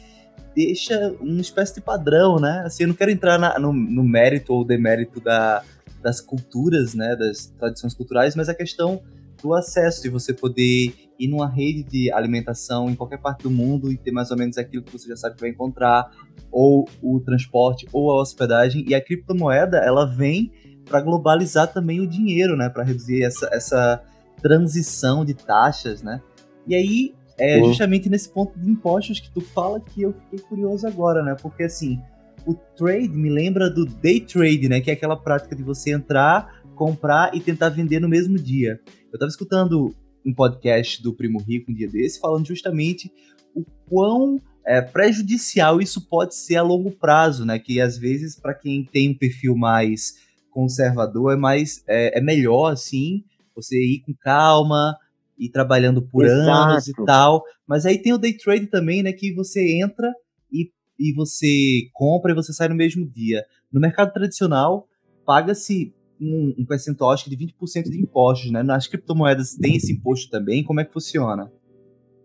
deixa 0.55 1.15
uma 1.19 1.41
espécie 1.41 1.75
de 1.75 1.81
padrão, 1.81 2.39
né? 2.39 2.63
Assim, 2.67 2.83
eu 2.83 2.89
não 2.89 2.95
quero 2.95 3.11
entrar 3.11 3.39
na, 3.39 3.59
no, 3.59 3.73
no, 3.73 4.05
mérito 4.05 4.53
ou 4.53 4.67
demérito 4.67 5.19
da, 5.19 5.63
das 6.03 6.21
culturas, 6.21 6.95
né, 6.95 7.17
das 7.17 7.47
tradições 7.59 7.95
culturais, 7.95 8.37
mas 8.37 8.51
a 8.51 8.55
questão 8.55 9.01
do 9.43 9.55
acesso, 9.55 10.03
de 10.03 10.09
você 10.11 10.35
poder 10.35 10.95
ir 11.19 11.29
numa 11.29 11.49
rede 11.49 11.83
de 11.83 12.13
alimentação 12.13 12.91
em 12.91 12.95
qualquer 12.95 13.19
parte 13.19 13.43
do 13.43 13.51
mundo 13.51 13.91
e 13.91 13.97
ter 13.97 14.11
mais 14.11 14.31
ou 14.31 14.37
menos 14.37 14.59
aquilo 14.59 14.83
que 14.83 14.93
você 14.93 15.09
já 15.09 15.17
sabe 15.17 15.37
que 15.37 15.41
vai 15.41 15.51
encontrar, 15.51 16.11
ou 16.51 16.89
o 17.03 17.21
transporte, 17.21 17.87
ou 17.93 18.11
a 18.11 18.21
hospedagem. 18.21 18.85
E 18.89 18.95
a 18.95 19.01
criptomoeda, 19.01 19.79
ela 19.79 20.05
vem 20.05 20.53
para 20.85 21.01
globalizar 21.01 21.73
também 21.73 22.01
o 22.01 22.07
dinheiro, 22.07 22.57
né? 22.57 22.69
Para 22.69 22.85
reduzir 22.85 23.23
essa, 23.23 23.49
essa 23.53 24.03
transição 24.41 25.25
de 25.25 25.35
taxas, 25.35 26.03
né? 26.03 26.21
E 26.67 26.75
aí, 26.75 27.15
é 27.39 27.59
uhum. 27.59 27.69
justamente 27.69 28.09
nesse 28.09 28.29
ponto 28.29 28.59
de 28.59 28.69
impostos 28.69 29.21
que 29.21 29.31
tu 29.31 29.41
fala 29.41 29.81
que 29.81 30.03
eu 30.03 30.13
fiquei 30.13 30.39
curioso 30.39 30.87
agora, 30.87 31.23
né? 31.23 31.37
Porque 31.41 31.65
assim, 31.65 32.01
o 32.47 32.55
trade 32.55 33.09
me 33.09 33.29
lembra 33.29 33.69
do 33.69 33.85
day 33.85 34.21
trade, 34.21 34.69
né? 34.69 34.81
Que 34.81 34.91
é 34.91 34.95
aquela 34.95 35.17
prática 35.17 35.55
de 35.55 35.63
você 35.63 35.93
entrar, 35.93 36.63
comprar 36.75 37.35
e 37.35 37.41
tentar 37.41 37.69
vender 37.69 38.01
no 38.01 38.09
mesmo 38.09 38.37
dia. 38.37 38.81
Eu 39.13 39.19
tava 39.19 39.29
escutando 39.29 39.95
um 40.27 40.35
podcast 40.35 41.01
do 41.01 41.15
Primo 41.15 41.41
Rico 41.41 41.71
um 41.71 41.75
dia 41.75 41.89
desse, 41.89 42.19
falando 42.19 42.47
justamente 42.47 43.13
o 43.55 43.65
quão 43.89 44.41
é, 44.67 44.83
prejudicial 44.83 45.81
isso 45.81 46.09
pode 46.09 46.35
ser 46.35 46.57
a 46.57 46.63
longo 46.63 46.91
prazo, 46.91 47.45
né? 47.47 47.59
Que 47.59 47.81
às 47.81 47.97
vezes, 47.97 48.39
para 48.39 48.53
quem 48.53 48.85
tem 48.85 49.11
um 49.11 49.15
perfil 49.15 49.57
mais 49.57 50.17
conservador, 50.51 51.33
é 51.33 51.37
mais 51.37 51.85
é, 51.87 52.19
é, 52.19 52.21
melhor 52.21 52.73
assim 52.73 53.23
você 53.55 53.79
ir 53.79 54.01
com 54.01 54.13
calma, 54.13 54.99
ir 55.39 55.49
trabalhando 55.49 56.03
por 56.03 56.25
Exato. 56.25 56.51
anos 56.51 56.89
e 56.89 56.93
tal. 57.05 57.45
Mas 57.67 57.87
aí 57.87 57.97
tem 57.97 58.13
o 58.13 58.19
day 58.19 58.37
trade 58.37 58.67
também, 58.67 59.03
né? 59.03 59.13
Que 59.13 59.33
você 59.33 59.81
entra 59.81 60.13
e, 60.53 60.71
e 60.99 61.13
você 61.15 61.89
compra 61.93 62.33
e 62.33 62.35
você 62.35 62.53
sai 62.53 62.69
no 62.69 62.75
mesmo 62.75 63.07
dia. 63.07 63.45
No 63.73 63.81
mercado 63.81 64.13
tradicional, 64.13 64.89
paga-se 65.25 65.95
um, 66.21 66.55
um 66.59 66.67
percentual, 66.67 67.11
acho 67.11 67.25
que 67.25 67.37
de 67.37 67.47
20% 67.47 67.85
de 67.85 68.01
impostos, 68.01 68.51
né? 68.51 68.63
Nas 68.63 68.87
criptomoedas 68.87 69.55
tem 69.55 69.77
esse 69.77 69.93
imposto 69.93 70.31
também? 70.31 70.65
Como 70.65 70.81
é 70.81 70.85
que 70.85 70.93
funciona? 70.93 71.51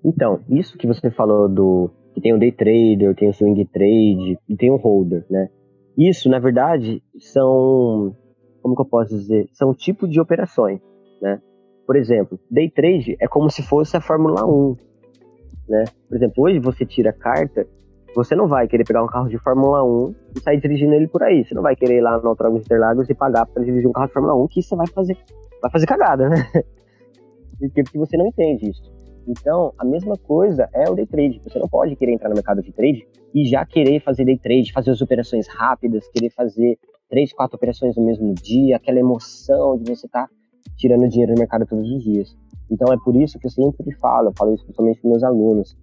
Então, 0.03 0.41
isso 0.49 0.77
que 0.77 0.87
você 0.87 1.11
falou 1.11 1.47
do 1.47 1.91
que 2.13 2.21
tem 2.21 2.33
o 2.33 2.39
day 2.39 2.51
trader, 2.51 3.15
tem 3.15 3.29
o 3.29 3.33
swing 3.33 3.65
trade 3.65 4.37
e 4.49 4.55
tem 4.57 4.71
o 4.71 4.77
holder, 4.77 5.25
né? 5.29 5.49
Isso, 5.97 6.29
na 6.29 6.39
verdade, 6.39 7.01
são 7.19 8.15
como 8.61 8.75
que 8.75 8.81
eu 8.81 8.85
posso 8.85 9.15
dizer? 9.15 9.49
São 9.53 9.73
tipos 9.73 10.09
de 10.09 10.19
operações, 10.19 10.79
né? 11.21 11.41
Por 11.85 11.95
exemplo, 11.95 12.39
day 12.49 12.69
trade 12.69 13.17
é 13.19 13.27
como 13.27 13.49
se 13.49 13.61
fosse 13.63 13.97
a 13.97 14.01
Fórmula 14.01 14.45
1. 14.45 14.75
né? 15.67 15.83
Por 16.07 16.15
exemplo, 16.15 16.43
hoje 16.43 16.59
você 16.59 16.85
tira 16.85 17.11
carta, 17.11 17.67
você 18.15 18.35
não 18.35 18.47
vai 18.47 18.67
querer 18.67 18.83
pegar 18.83 19.03
um 19.03 19.07
carro 19.07 19.29
de 19.29 19.37
Fórmula 19.37 19.83
1 19.83 20.15
e 20.35 20.39
sair 20.41 20.59
dirigindo 20.59 20.93
ele 20.93 21.07
por 21.07 21.23
aí. 21.23 21.45
Você 21.45 21.55
não 21.55 21.61
vai 21.61 21.75
querer 21.75 21.97
ir 21.97 22.01
lá 22.01 22.19
no 22.19 22.29
Autódromo 22.29 22.59
de 22.59 22.65
Interlagos 22.65 23.09
e 23.09 23.13
pagar 23.13 23.45
para 23.45 23.63
dirigir 23.63 23.87
um 23.87 23.93
carro 23.93 24.07
de 24.07 24.13
Fórmula 24.13 24.35
1, 24.35 24.47
que 24.47 24.61
você 24.61 24.75
vai 24.75 24.87
fazer, 24.87 25.17
vai 25.61 25.71
fazer 25.71 25.85
cagada, 25.85 26.29
né? 26.29 26.49
Porque 27.59 27.97
você 27.97 28.17
não 28.17 28.27
entende 28.27 28.69
isso. 28.69 28.91
Então, 29.27 29.71
a 29.77 29.85
mesma 29.85 30.17
coisa 30.17 30.67
é 30.73 30.89
o 30.89 30.95
day 30.95 31.05
trade. 31.05 31.39
Você 31.43 31.59
não 31.59 31.69
pode 31.69 31.95
querer 31.95 32.13
entrar 32.13 32.27
no 32.27 32.35
mercado 32.35 32.61
de 32.61 32.73
trade 32.73 33.07
e 33.33 33.45
já 33.45 33.65
querer 33.65 34.01
fazer 34.01 34.25
day 34.25 34.37
trade, 34.37 34.73
fazer 34.73 34.91
as 34.91 35.01
operações 35.01 35.47
rápidas, 35.47 36.07
querer 36.09 36.31
fazer 36.31 36.77
três, 37.09 37.31
quatro 37.31 37.55
operações 37.55 37.95
no 37.95 38.03
mesmo 38.03 38.33
dia, 38.33 38.75
aquela 38.75 38.99
emoção 38.99 39.77
de 39.77 39.89
você 39.89 40.07
estar 40.07 40.27
tá 40.27 40.33
tirando 40.75 41.07
dinheiro 41.07 41.33
do 41.33 41.39
mercado 41.39 41.65
todos 41.65 41.89
os 41.89 42.03
dias. 42.03 42.35
Então, 42.69 42.91
é 42.91 42.97
por 43.03 43.15
isso 43.15 43.37
que 43.37 43.45
eu 43.45 43.51
sempre 43.51 43.91
falo, 43.95 44.29
eu 44.29 44.33
falo 44.37 44.53
isso 44.53 44.63
principalmente 44.63 45.01
com 45.01 45.09
meus 45.09 45.23
alunos. 45.23 45.77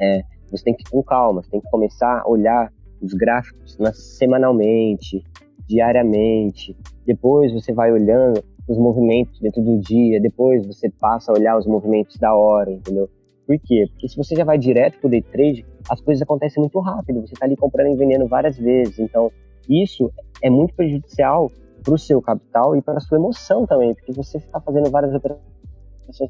É, 0.00 0.22
você 0.50 0.64
tem 0.64 0.74
que 0.74 0.82
ir 0.82 0.90
com 0.90 1.02
calma, 1.02 1.42
você 1.42 1.50
tem 1.50 1.60
que 1.60 1.70
começar 1.70 2.20
a 2.20 2.28
olhar 2.28 2.72
os 3.00 3.14
gráficos 3.14 3.76
semanalmente, 3.94 5.24
diariamente. 5.66 6.76
Depois 7.06 7.52
você 7.52 7.72
vai 7.72 7.92
olhando 7.92 8.42
os 8.68 8.78
movimentos 8.78 9.40
dentro 9.40 9.62
do 9.62 9.78
dia, 9.78 10.20
depois 10.20 10.66
você 10.66 10.90
passa 10.90 11.32
a 11.32 11.34
olhar 11.34 11.58
os 11.58 11.66
movimentos 11.66 12.16
da 12.18 12.34
hora, 12.34 12.70
entendeu? 12.70 13.08
Por 13.46 13.58
quê? 13.58 13.86
Porque 13.90 14.08
se 14.08 14.16
você 14.16 14.36
já 14.36 14.44
vai 14.44 14.58
direto 14.58 14.98
pro 15.00 15.08
day 15.08 15.22
trade, 15.22 15.66
as 15.88 16.00
coisas 16.00 16.22
acontecem 16.22 16.60
muito 16.60 16.78
rápido, 16.78 17.20
você 17.20 17.34
está 17.34 17.46
ali 17.46 17.56
comprando 17.56 17.88
e 17.88 17.96
vendendo 17.96 18.28
várias 18.28 18.56
vezes. 18.56 18.98
Então, 18.98 19.32
isso 19.68 20.10
é 20.42 20.48
muito 20.48 20.74
prejudicial 20.74 21.50
para 21.82 21.94
o 21.94 21.98
seu 21.98 22.20
capital 22.20 22.76
e 22.76 22.82
para 22.82 22.98
a 22.98 23.00
sua 23.00 23.18
emoção 23.18 23.66
também, 23.66 23.94
porque 23.94 24.12
você 24.12 24.38
está 24.38 24.60
fazendo 24.60 24.90
várias 24.90 25.14
operações 25.14 25.50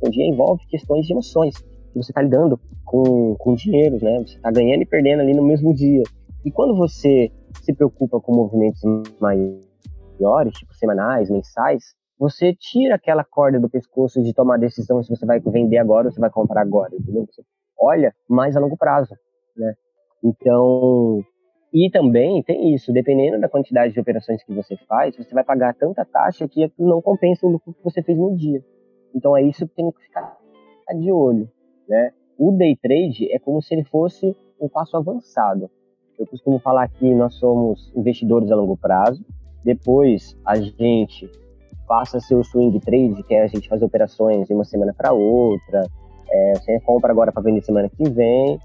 no 0.02 0.10
dia 0.10 0.26
envolve 0.26 0.64
questões 0.66 1.06
de 1.06 1.12
emoções, 1.12 1.54
você 1.94 2.10
está 2.10 2.22
lidando 2.22 2.58
com, 2.84 3.34
com 3.36 3.54
dinheiros, 3.54 4.02
né? 4.02 4.18
Você 4.20 4.36
está 4.36 4.50
ganhando 4.50 4.82
e 4.82 4.86
perdendo 4.86 5.20
ali 5.20 5.34
no 5.34 5.42
mesmo 5.42 5.74
dia. 5.74 6.02
E 6.44 6.50
quando 6.50 6.76
você 6.76 7.30
se 7.62 7.72
preocupa 7.74 8.20
com 8.20 8.34
movimentos 8.34 8.80
maiores, 9.20 10.54
tipo 10.54 10.74
semanais, 10.74 11.30
mensais, 11.30 11.94
você 12.18 12.54
tira 12.54 12.94
aquela 12.94 13.24
corda 13.24 13.58
do 13.58 13.68
pescoço 13.68 14.22
de 14.22 14.34
tomar 14.34 14.58
decisão 14.58 15.02
se 15.02 15.08
você 15.08 15.24
vai 15.26 15.40
vender 15.40 15.78
agora 15.78 16.08
ou 16.08 16.12
se 16.12 16.20
vai 16.20 16.30
comprar 16.30 16.62
agora, 16.62 16.94
entendeu? 16.94 17.26
Você 17.26 17.42
olha 17.78 18.14
mais 18.28 18.56
a 18.56 18.60
longo 18.60 18.76
prazo, 18.76 19.14
né? 19.56 19.74
Então, 20.22 21.24
e 21.72 21.90
também 21.90 22.42
tem 22.42 22.74
isso, 22.74 22.92
dependendo 22.92 23.40
da 23.40 23.48
quantidade 23.48 23.94
de 23.94 24.00
operações 24.00 24.42
que 24.44 24.52
você 24.52 24.76
faz, 24.88 25.16
você 25.16 25.32
vai 25.34 25.44
pagar 25.44 25.74
tanta 25.74 26.04
taxa 26.04 26.46
que 26.46 26.70
não 26.78 27.00
compensa 27.00 27.46
o 27.46 27.50
lucro 27.50 27.72
que 27.72 27.82
você 27.82 28.02
fez 28.02 28.18
no 28.18 28.36
dia. 28.36 28.62
Então 29.14 29.36
é 29.36 29.42
isso 29.42 29.66
que 29.66 29.74
tem 29.74 29.90
que 29.90 30.02
ficar 30.02 30.36
de 30.98 31.12
olho, 31.12 31.48
né? 31.90 32.12
O 32.38 32.52
day 32.52 32.76
trade 32.76 33.30
é 33.30 33.38
como 33.38 33.60
se 33.60 33.74
ele 33.74 33.84
fosse 33.84 34.34
um 34.60 34.68
passo 34.68 34.96
avançado. 34.96 35.68
Eu 36.18 36.26
costumo 36.26 36.58
falar 36.60 36.88
que 36.88 37.14
nós 37.14 37.34
somos 37.34 37.92
investidores 37.96 38.50
a 38.50 38.56
longo 38.56 38.76
prazo, 38.76 39.24
depois 39.64 40.36
a 40.46 40.56
gente 40.56 41.28
passa 41.86 42.18
a 42.18 42.20
ser 42.20 42.36
o 42.36 42.44
swing 42.44 42.78
trade, 42.80 43.22
que 43.24 43.34
é 43.34 43.42
a 43.42 43.46
gente 43.48 43.68
fazer 43.68 43.84
operações 43.84 44.46
de 44.46 44.54
uma 44.54 44.64
semana 44.64 44.94
para 44.96 45.12
outra. 45.12 45.82
É, 46.30 46.54
você 46.54 46.78
compra 46.80 47.10
agora 47.10 47.32
para 47.32 47.42
vender 47.42 47.62
semana 47.62 47.88
que 47.88 48.08
vem. 48.08 48.58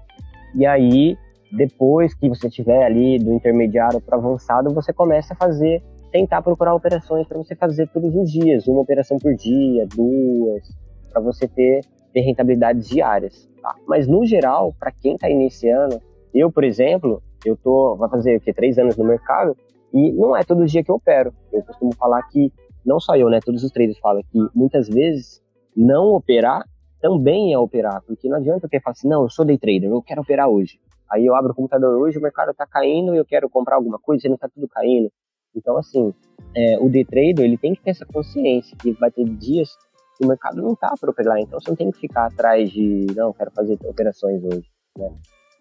E 0.54 0.64
aí, 0.64 1.18
depois 1.50 2.14
que 2.14 2.28
você 2.28 2.48
tiver 2.48 2.84
ali 2.84 3.18
do 3.18 3.32
intermediário 3.32 4.00
para 4.00 4.16
avançado, 4.16 4.72
você 4.72 4.92
começa 4.92 5.34
a 5.34 5.36
fazer, 5.36 5.82
tentar 6.12 6.40
procurar 6.40 6.74
operações 6.74 7.26
para 7.26 7.36
você 7.36 7.56
fazer 7.56 7.88
todos 7.88 8.14
os 8.14 8.30
dias, 8.30 8.68
uma 8.68 8.80
operação 8.80 9.18
por 9.18 9.34
dia, 9.34 9.86
duas, 9.94 10.62
para 11.10 11.20
você 11.20 11.48
ter, 11.48 11.80
rentabilidades 12.22 12.88
diárias. 12.88 13.48
Tá? 13.62 13.74
Mas 13.86 14.06
no 14.06 14.24
geral, 14.24 14.74
para 14.78 14.92
quem 14.92 15.14
está 15.14 15.28
iniciando, 15.28 16.00
eu, 16.34 16.50
por 16.50 16.64
exemplo, 16.64 17.22
eu 17.44 17.56
tô, 17.56 17.96
vai 17.96 18.08
fazer 18.08 18.36
o 18.36 18.40
quê? 18.40 18.52
Três 18.52 18.78
anos 18.78 18.96
no 18.96 19.04
mercado 19.04 19.56
e 19.92 20.12
não 20.12 20.36
é 20.36 20.42
todo 20.42 20.66
dia 20.66 20.82
que 20.82 20.90
eu 20.90 20.96
opero. 20.96 21.32
Eu 21.52 21.62
costumo 21.62 21.94
falar 21.94 22.22
que 22.24 22.52
não 22.84 23.00
só 23.00 23.16
eu, 23.16 23.28
né? 23.28 23.40
Todos 23.44 23.64
os 23.64 23.70
traders 23.70 23.98
falam 23.98 24.22
que 24.30 24.38
muitas 24.54 24.88
vezes 24.88 25.42
não 25.76 26.14
operar 26.14 26.64
também 27.00 27.52
é 27.52 27.58
operar, 27.58 28.02
porque 28.02 28.28
não 28.28 28.38
adianta 28.38 28.68
eu 28.70 28.80
falar 28.80 28.92
assim, 28.92 29.08
não, 29.08 29.22
eu 29.22 29.30
sou 29.30 29.44
day 29.44 29.58
trader, 29.58 29.88
eu 29.88 30.02
quero 30.02 30.22
operar 30.22 30.48
hoje. 30.48 30.80
Aí 31.10 31.24
eu 31.24 31.34
abro 31.34 31.52
o 31.52 31.54
computador 31.54 32.00
hoje, 32.00 32.18
o 32.18 32.22
mercado 32.22 32.50
está 32.50 32.66
caindo 32.66 33.14
e 33.14 33.18
eu 33.18 33.24
quero 33.24 33.48
comprar 33.48 33.76
alguma 33.76 33.98
coisa, 33.98 34.28
não 34.28 34.34
está 34.34 34.48
tudo 34.48 34.66
caindo. 34.66 35.10
Então, 35.54 35.76
assim, 35.76 36.12
é, 36.54 36.78
o 36.78 36.88
day 36.88 37.04
trader, 37.04 37.44
ele 37.44 37.56
tem 37.56 37.74
que 37.74 37.82
ter 37.82 37.90
essa 37.90 38.04
consciência 38.04 38.76
que 38.76 38.92
vai 38.92 39.10
ter 39.10 39.24
dias 39.24 39.76
que 39.76 39.85
o 40.24 40.28
mercado 40.28 40.62
não 40.62 40.72
está 40.72 40.94
para 40.98 41.10
operar, 41.10 41.38
então 41.38 41.60
você 41.60 41.70
não 41.70 41.76
tem 41.76 41.90
que 41.90 41.98
ficar 41.98 42.26
atrás 42.26 42.70
de, 42.70 43.06
não, 43.14 43.32
quero 43.32 43.50
fazer 43.50 43.78
operações 43.84 44.42
hoje, 44.42 44.66
né? 44.96 45.10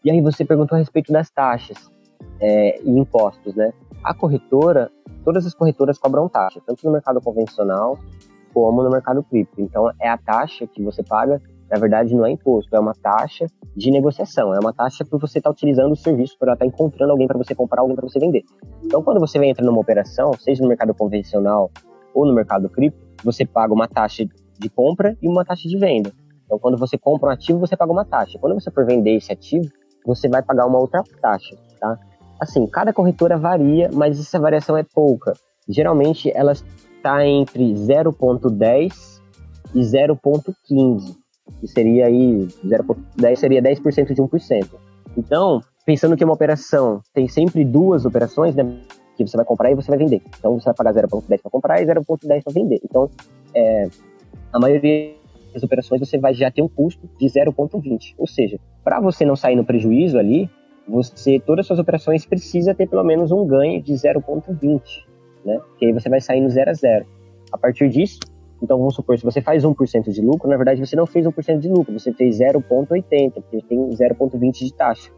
E 0.03 0.12
aí 0.12 0.22
você 0.22 0.45
perguntou 0.45 0.76
a 0.76 0.80
respeito 0.80 1.12
das 1.12 1.30
taxas 1.32 1.89
é, 2.39 2.80
e 2.82 2.89
impostos, 2.91 3.56
né? 3.56 3.74
A 4.03 4.14
corretora, 4.14 4.91
todas 5.24 5.45
as 5.45 5.53
corretoras 5.53 5.97
cobram 5.97 6.30
taxa, 6.30 6.62
tanto 6.66 6.86
no 6.86 6.91
mercado 6.91 7.20
convencional 7.22 7.97
como 8.53 8.84
no 8.84 8.89
mercado 8.89 9.22
cripto. 9.24 9.60
Então, 9.60 9.91
é 9.99 10.08
a 10.08 10.18
taxa 10.18 10.66
que 10.66 10.82
você 10.82 11.03
paga, 11.03 11.41
na 11.70 11.78
verdade, 11.78 12.16
não 12.16 12.26
é 12.26 12.32
imposto, 12.32 12.74
é 12.76 12.80
uma 12.80 12.93
taxa 12.93 13.47
de 13.76 13.91
negociação, 13.91 14.53
é 14.53 14.60
uma 14.60 14.72
taxa 14.72 15.03
por 15.03 15.20
você 15.20 15.39
estar 15.39 15.49
tá 15.49 15.53
utilizando 15.53 15.91
o 15.91 15.95
serviço, 15.95 16.38
por 16.38 16.47
estar 16.47 16.58
tá 16.58 16.66
encontrando 16.66 17.12
alguém 17.12 17.28
para 17.28 17.38
você 17.38 17.53
comprar, 17.53 17.82
alguém 17.82 17.95
para 17.95 18.08
você 18.08 18.20
vender. 18.20 18.43
Então, 18.84 19.03
quando 19.03 19.20
você 19.20 19.43
entra 19.43 19.66
numa 19.66 19.80
operação, 19.80 20.32
seja 20.34 20.62
no 20.62 20.70
mercado 20.70 20.93
convencional 20.93 21.70
ou 22.14 22.26
no 22.26 22.34
mercado 22.34 22.70
cripto, 22.70 22.97
você 23.24 23.45
paga 23.45 23.74
uma 23.74 23.88
taxa 23.88 24.26
de 24.60 24.70
compra 24.70 25.18
e 25.22 25.28
uma 25.28 25.45
taxa 25.45 25.68
de 25.68 25.78
venda. 25.78 26.12
Então, 26.45 26.60
quando 26.60 26.78
você 26.78 26.97
compra 26.97 27.30
um 27.30 27.32
ativo, 27.32 27.60
você 27.60 27.76
paga 27.76 27.91
uma 27.91 28.06
taxa. 28.06 28.38
Quando 28.39 28.53
você 28.53 28.70
for 28.70 28.86
vender 28.86 29.16
esse 29.16 29.32
ativo, 29.32 29.68
você 30.06 30.30
vai 30.30 30.43
pagar 30.43 30.66
uma 30.68 30.80
outra 30.80 31.03
taxa, 31.22 31.56
tá? 31.80 31.97
Assim, 32.39 32.68
cada 32.68 32.93
corretora 32.93 33.38
varia, 33.38 33.89
mas 33.93 34.20
essa 34.20 34.39
variação 34.39 34.78
é 34.78 34.84
pouca. 34.84 35.34
Geralmente 35.68 36.32
ela 36.36 36.51
está 36.51 37.26
entre 37.26 37.74
0.10 37.74 39.22
e 39.74 39.80
0.15, 39.80 41.16
que 41.60 41.68
seria 41.68 42.06
aí 42.06 42.47
0.10 42.64 43.36
seria 43.36 43.62
10% 43.62 44.14
de 44.14 44.22
1%. 44.22 44.68
Então, 45.18 45.62
pensando 45.86 46.16
que 46.16 46.24
uma 46.24 46.34
operação 46.34 47.01
tem 47.14 47.28
sempre 47.28 47.64
duas 47.64 48.06
operações, 48.06 48.53
né, 48.53 48.64
que 49.16 49.26
você 49.26 49.38
vai 49.38 49.45
comprar 49.45 49.72
e 49.72 49.76
você 49.76 49.89
vai 49.89 49.97
vender. 49.97 50.22
Então 50.38 50.60
você 50.60 50.66
vai 50.66 50.74
pagar 50.74 50.93
0.10 50.93 51.41
para 51.41 51.51
comprar 51.51 51.82
e 51.82 51.86
0.10 51.86 52.43
para 52.43 52.53
vender. 52.53 52.80
Então, 52.84 53.10
é, 53.53 53.88
a 54.52 54.60
maioria 54.60 55.16
das 55.54 55.64
operações 55.64 56.00
você 56.00 56.18
vai 56.18 56.34
já 56.34 56.52
ter 56.52 56.62
um 56.62 56.68
custo 56.68 57.10
de 57.20 57.26
0.20. 57.28 58.16
Ou 58.18 58.28
seja, 58.28 58.60
para 58.84 59.00
você 59.00 59.26
não 59.26 59.36
sair 59.36 59.56
no 59.56 59.64
prejuízo 59.64 60.18
ali, 60.18 60.50
você, 60.88 61.40
todas 61.40 61.64
as 61.64 61.68
suas 61.68 61.80
operações 61.80 62.26
precisa 62.26 62.76
ter 62.76 62.88
pelo 62.88 63.04
menos 63.04 63.32
um 63.32 63.46
ganho 63.46 63.82
de 63.82 63.94
0,20, 63.94 64.82
né? 65.44 65.60
Que 65.78 65.86
aí 65.86 65.94
você 65.94 66.10
vai 66.10 66.22
sair 66.22 66.42
no 66.42 66.50
0 66.50 66.70
a 66.70 66.74
0. 66.74 67.06
A 67.52 67.58
partir 67.58 67.90
disso, 67.90 68.20
então 68.62 68.78
vamos 68.78 68.96
supor, 68.96 69.18
se 69.18 69.24
você 69.24 69.42
faz 69.42 69.64
1% 69.64 70.12
de 70.12 70.22
lucro, 70.22 70.50
na 70.50 70.58
verdade 70.58 70.80
você 70.80 70.96
não 70.96 71.06
fez 71.06 71.26
1% 71.26 71.60
de 71.60 71.70
lucro, 71.70 71.98
você 71.98 72.12
fez 72.14 72.40
0,80, 72.40 73.34
porque 73.34 73.62
tem 73.68 73.90
0,20 73.90 74.52
de 74.52 74.74
taxa. 74.74 75.12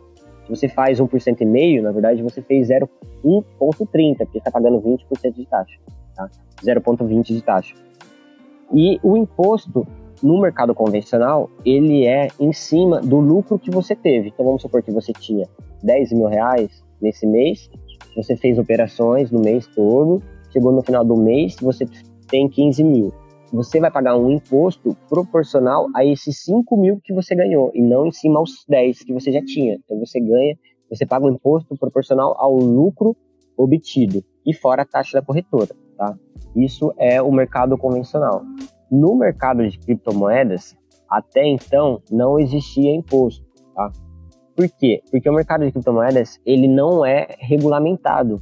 Se 0.43 0.49
você 0.49 0.69
faz 0.69 0.99
1% 0.99 1.41
e 1.41 1.45
meio, 1.45 1.83
na 1.83 1.91
verdade 1.91 2.21
você 2.23 2.41
fez 2.41 2.69
1,30, 2.69 4.17
porque 4.17 4.37
está 4.37 4.51
pagando 4.51 4.79
20% 4.79 5.33
de 5.33 5.45
taxa, 5.45 5.77
tá? 6.15 6.29
0,20 6.63 7.23
de 7.23 7.41
taxa. 7.41 7.75
E 8.73 8.99
o 9.03 9.15
imposto 9.15 9.87
no 10.21 10.41
mercado 10.41 10.73
convencional, 10.73 11.49
ele 11.63 12.05
é 12.05 12.27
em 12.39 12.51
cima 12.51 12.99
do 12.99 13.19
lucro 13.19 13.59
que 13.59 13.69
você 13.69 13.95
teve. 13.95 14.29
Então 14.29 14.45
vamos 14.45 14.61
supor 14.61 14.81
que 14.81 14.91
você 14.91 15.13
tinha 15.13 15.47
10 15.83 16.11
mil 16.13 16.27
reais 16.27 16.83
nesse 17.01 17.27
mês, 17.27 17.69
você 18.15 18.35
fez 18.35 18.57
operações 18.57 19.31
no 19.31 19.39
mês 19.39 19.67
todo, 19.67 20.21
chegou 20.51 20.71
no 20.71 20.81
final 20.81 21.05
do 21.05 21.15
mês, 21.15 21.55
você 21.61 21.85
tem 22.27 22.49
15 22.49 22.83
mil. 22.83 23.13
Você 23.53 23.79
vai 23.79 23.91
pagar 23.91 24.17
um 24.17 24.31
imposto 24.31 24.97
proporcional 25.07 25.87
a 25.95 26.03
esses 26.03 26.43
5 26.43 26.75
mil 26.75 26.99
que 27.01 27.13
você 27.13 27.35
ganhou, 27.35 27.71
e 27.73 27.81
não 27.81 28.07
em 28.07 28.11
cima 28.11 28.39
aos 28.39 28.65
10 28.67 29.03
que 29.03 29.13
você 29.13 29.31
já 29.31 29.41
tinha. 29.43 29.75
Então 29.75 29.99
você 29.99 30.19
ganha, 30.19 30.57
você 30.89 31.05
paga 31.05 31.25
um 31.25 31.29
imposto 31.29 31.77
proporcional 31.77 32.35
ao 32.37 32.57
lucro 32.57 33.15
obtido, 33.55 34.23
e 34.47 34.53
fora 34.53 34.83
a 34.83 34.85
taxa 34.85 35.19
da 35.19 35.25
corretora, 35.25 35.75
tá? 35.97 36.17
Isso 36.55 36.93
é 36.97 37.21
o 37.21 37.31
mercado 37.31 37.77
convencional. 37.77 38.41
No 38.89 39.13
mercado 39.15 39.67
de 39.67 39.77
criptomoedas, 39.77 40.75
até 41.09 41.45
então 41.45 42.01
não 42.09 42.39
existia 42.39 42.95
imposto, 42.95 43.45
tá? 43.75 43.91
Por 44.55 44.69
quê? 44.69 45.03
Porque 45.11 45.29
o 45.29 45.33
mercado 45.33 45.65
de 45.65 45.71
criptomoedas 45.73 46.39
ele 46.45 46.67
não 46.67 47.05
é 47.05 47.27
regulamentado, 47.39 48.39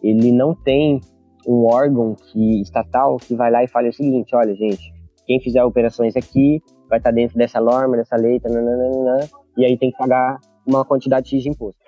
ele 0.00 0.30
não 0.30 0.54
tem 0.54 1.00
um 1.46 1.66
órgão 1.66 2.14
que 2.14 2.62
estatal 2.62 3.16
que 3.16 3.34
vai 3.34 3.50
lá 3.50 3.64
e 3.64 3.68
fala 3.68 3.88
o 3.88 3.92
seguinte, 3.92 4.36
olha 4.36 4.54
gente, 4.54 4.92
quem 5.26 5.40
fizer 5.40 5.62
operações 5.64 6.16
aqui 6.16 6.62
vai 6.88 6.98
estar 6.98 7.10
dentro 7.10 7.36
dessa 7.36 7.60
norma, 7.60 7.96
dessa 7.96 8.16
lei, 8.16 8.40
nananana, 8.42 9.28
e 9.56 9.64
aí 9.64 9.76
tem 9.76 9.90
que 9.90 9.98
pagar 9.98 10.38
uma 10.66 10.84
quantidade 10.84 11.28
X 11.28 11.42
de 11.42 11.50
imposto. 11.50 11.87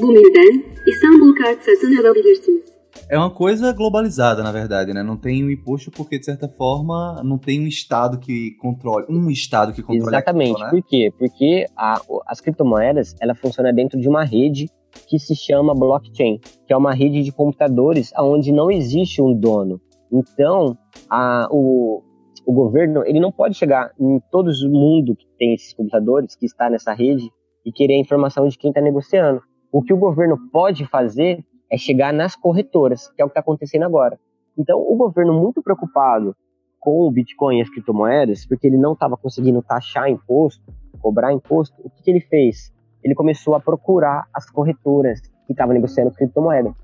Bu 0.00 0.06
menüden 0.06 0.64
İstanbul 0.86 1.34
kart 1.34 1.58
satın 1.62 1.96
alabilirsiniz. 1.96 2.72
É 3.10 3.18
uma 3.18 3.34
coisa 3.34 3.72
globalizada, 3.72 4.42
na 4.42 4.52
verdade, 4.52 4.94
né? 4.94 5.02
Não 5.02 5.16
tem 5.18 5.44
um 5.44 5.50
imposto 5.50 5.90
porque, 5.90 6.18
de 6.18 6.24
certa 6.24 6.48
forma, 6.48 7.22
não 7.22 7.38
tem 7.38 7.60
um 7.60 7.66
Estado 7.66 8.18
que 8.18 8.56
controle, 8.56 9.06
um 9.08 9.30
Estado 9.30 9.72
que 9.72 9.82
controle 9.82 10.16
Exatamente. 10.16 10.54
Cripto, 10.54 10.64
né? 10.64 10.70
Por 10.70 10.88
quê? 10.88 11.12
Porque 11.18 11.66
a, 11.76 12.00
as 12.26 12.40
criptomoedas, 12.40 13.14
ela 13.20 13.34
funciona 13.34 13.72
dentro 13.72 14.00
de 14.00 14.08
uma 14.08 14.24
rede 14.24 14.66
que 15.08 15.18
se 15.18 15.34
chama 15.36 15.74
blockchain, 15.74 16.38
que 16.66 16.72
é 16.72 16.76
uma 16.76 16.94
rede 16.94 17.22
de 17.22 17.32
computadores 17.32 18.12
onde 18.18 18.50
não 18.50 18.70
existe 18.70 19.20
um 19.20 19.34
dono. 19.34 19.78
Então, 20.10 20.76
a, 21.10 21.48
o, 21.50 22.02
o 22.46 22.52
governo 22.52 23.02
ele 23.04 23.20
não 23.20 23.32
pode 23.32 23.56
chegar 23.56 23.90
em 24.00 24.20
todo 24.30 24.48
o 24.48 24.70
mundo 24.70 25.14
que 25.14 25.26
tem 25.38 25.54
esses 25.54 25.74
computadores, 25.74 26.34
que 26.34 26.46
está 26.46 26.70
nessa 26.70 26.94
rede, 26.94 27.30
e 27.64 27.70
querer 27.70 27.94
a 27.94 28.00
informação 28.00 28.48
de 28.48 28.56
quem 28.56 28.70
está 28.70 28.80
negociando. 28.80 29.42
O 29.72 29.82
que 29.82 29.94
o 29.94 29.96
governo 29.96 30.38
pode 30.52 30.84
fazer 30.84 31.42
é 31.70 31.78
chegar 31.78 32.12
nas 32.12 32.36
corretoras, 32.36 33.08
que 33.08 33.22
é 33.22 33.24
o 33.24 33.28
que 33.28 33.30
está 33.30 33.40
acontecendo 33.40 33.84
agora. 33.84 34.20
Então, 34.56 34.78
o 34.78 34.94
governo, 34.94 35.32
muito 35.32 35.62
preocupado 35.62 36.36
com 36.78 37.00
o 37.00 37.10
Bitcoin 37.10 37.58
e 37.58 37.62
as 37.62 37.70
criptomoedas, 37.70 38.44
porque 38.44 38.66
ele 38.66 38.76
não 38.76 38.92
estava 38.92 39.16
conseguindo 39.16 39.62
taxar 39.62 40.10
imposto, 40.10 40.62
cobrar 41.00 41.32
imposto, 41.32 41.74
o 41.82 41.88
que, 41.88 42.02
que 42.02 42.10
ele 42.10 42.20
fez? 42.20 42.70
Ele 43.02 43.14
começou 43.14 43.54
a 43.54 43.60
procurar 43.60 44.26
as 44.34 44.50
corretoras 44.50 45.20
que 45.46 45.52
estavam 45.52 45.72
negociando 45.72 46.12
criptomoeda. 46.12 46.74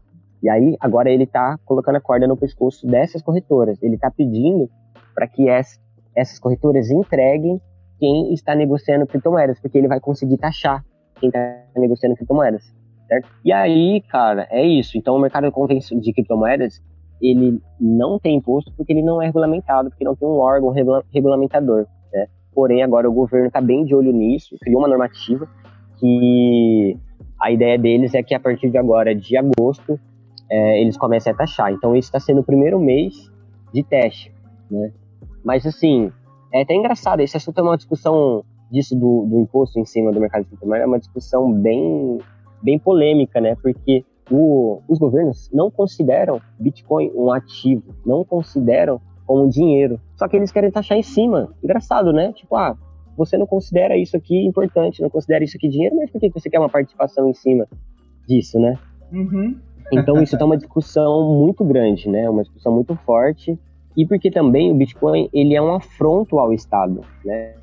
E 0.42 0.48
aí, 0.48 0.74
agora 0.80 1.10
ele 1.10 1.24
está 1.24 1.58
colocando 1.66 1.96
a 1.96 2.00
corda 2.00 2.26
no 2.26 2.38
pescoço 2.38 2.86
dessas 2.86 3.20
corretoras. 3.20 3.82
Ele 3.82 3.96
está 3.96 4.10
pedindo 4.10 4.70
para 5.14 5.26
que 5.28 5.46
essas 5.48 6.38
corretoras 6.38 6.90
entreguem 6.90 7.60
quem 7.98 8.32
está 8.32 8.54
negociando 8.54 9.06
criptomoedas, 9.06 9.60
porque 9.60 9.76
ele 9.76 9.88
vai 9.88 10.00
conseguir 10.00 10.38
taxar 10.38 10.82
quem 11.16 11.28
está 11.28 11.64
negociando 11.76 12.16
criptomoedas, 12.16 12.72
certo? 13.08 13.28
E 13.44 13.52
aí, 13.52 14.02
cara, 14.08 14.46
é 14.50 14.64
isso. 14.64 14.96
Então, 14.96 15.16
o 15.16 15.18
mercado 15.18 15.50
de 16.00 16.12
criptomoedas, 16.12 16.82
ele 17.20 17.60
não 17.80 18.18
tem 18.18 18.36
imposto 18.36 18.72
porque 18.76 18.92
ele 18.92 19.02
não 19.02 19.20
é 19.20 19.26
regulamentado, 19.26 19.90
porque 19.90 20.04
não 20.04 20.14
tem 20.14 20.28
um 20.28 20.38
órgão 20.38 20.70
regula 20.70 21.02
regulamentador, 21.12 21.86
né? 22.12 22.26
Porém, 22.54 22.82
agora 22.82 23.08
o 23.08 23.12
governo 23.12 23.48
está 23.48 23.60
bem 23.60 23.84
de 23.84 23.94
olho 23.94 24.12
nisso, 24.12 24.56
criou 24.60 24.80
uma 24.80 24.88
normativa 24.88 25.48
que 25.98 26.96
a 27.40 27.50
ideia 27.50 27.78
deles 27.78 28.14
é 28.14 28.22
que 28.22 28.34
a 28.34 28.40
partir 28.40 28.70
de 28.70 28.78
agora, 28.78 29.14
de 29.14 29.36
agosto, 29.36 29.98
é, 30.50 30.80
eles 30.80 30.96
comecem 30.96 31.32
a 31.32 31.36
taxar. 31.36 31.72
Então, 31.72 31.94
esse 31.96 32.08
está 32.08 32.20
sendo 32.20 32.40
o 32.40 32.44
primeiro 32.44 32.78
mês 32.78 33.30
de 33.72 33.82
teste, 33.82 34.32
né? 34.70 34.92
Mas, 35.44 35.66
assim, 35.66 36.12
é 36.52 36.62
até 36.62 36.74
engraçado, 36.74 37.20
esse 37.20 37.36
assunto 37.36 37.58
é 37.58 37.62
uma 37.62 37.76
discussão 37.76 38.44
disso 38.70 38.94
do, 38.94 39.26
do 39.26 39.40
imposto 39.40 39.78
em 39.78 39.84
cima 39.84 40.12
do 40.12 40.20
mercado 40.20 40.42
de 40.42 40.48
criptomoedas, 40.48 40.84
é 40.84 40.88
uma 40.88 40.98
discussão 40.98 41.52
bem, 41.52 42.18
bem 42.62 42.78
polêmica, 42.78 43.40
né? 43.40 43.56
Porque 43.62 44.04
o, 44.30 44.80
os 44.88 44.98
governos 44.98 45.50
não 45.52 45.70
consideram 45.70 46.40
Bitcoin 46.58 47.10
um 47.14 47.30
ativo, 47.32 47.94
não 48.04 48.24
consideram 48.24 49.00
como 49.26 49.48
dinheiro. 49.48 50.00
Só 50.16 50.26
que 50.26 50.36
eles 50.36 50.52
querem 50.52 50.70
taxar 50.70 50.96
em 50.96 51.02
cima. 51.02 51.54
Engraçado, 51.62 52.12
né? 52.12 52.32
Tipo, 52.32 52.56
ah, 52.56 52.76
você 53.16 53.36
não 53.36 53.46
considera 53.46 53.96
isso 53.96 54.16
aqui 54.16 54.46
importante, 54.46 55.02
não 55.02 55.10
considera 55.10 55.44
isso 55.44 55.56
aqui 55.56 55.68
dinheiro, 55.68 55.96
mas 55.96 56.10
por 56.10 56.20
que 56.20 56.30
você 56.30 56.48
quer 56.48 56.58
uma 56.58 56.68
participação 56.68 57.28
em 57.28 57.34
cima 57.34 57.66
disso, 58.26 58.58
né? 58.58 58.78
Uhum. 59.12 59.58
Então 59.92 60.22
isso 60.22 60.36
tá 60.38 60.44
uma 60.44 60.56
discussão 60.56 61.34
muito 61.34 61.64
grande, 61.64 62.08
né? 62.08 62.28
Uma 62.28 62.42
discussão 62.42 62.72
muito 62.72 62.94
forte 62.96 63.58
e 63.96 64.06
porque 64.06 64.30
também 64.30 64.70
o 64.70 64.74
Bitcoin 64.74 65.28
ele 65.32 65.54
é 65.54 65.62
um 65.62 65.74
afronto 65.74 66.38
ao 66.38 66.52
Estado, 66.52 67.00
né? 67.24 67.54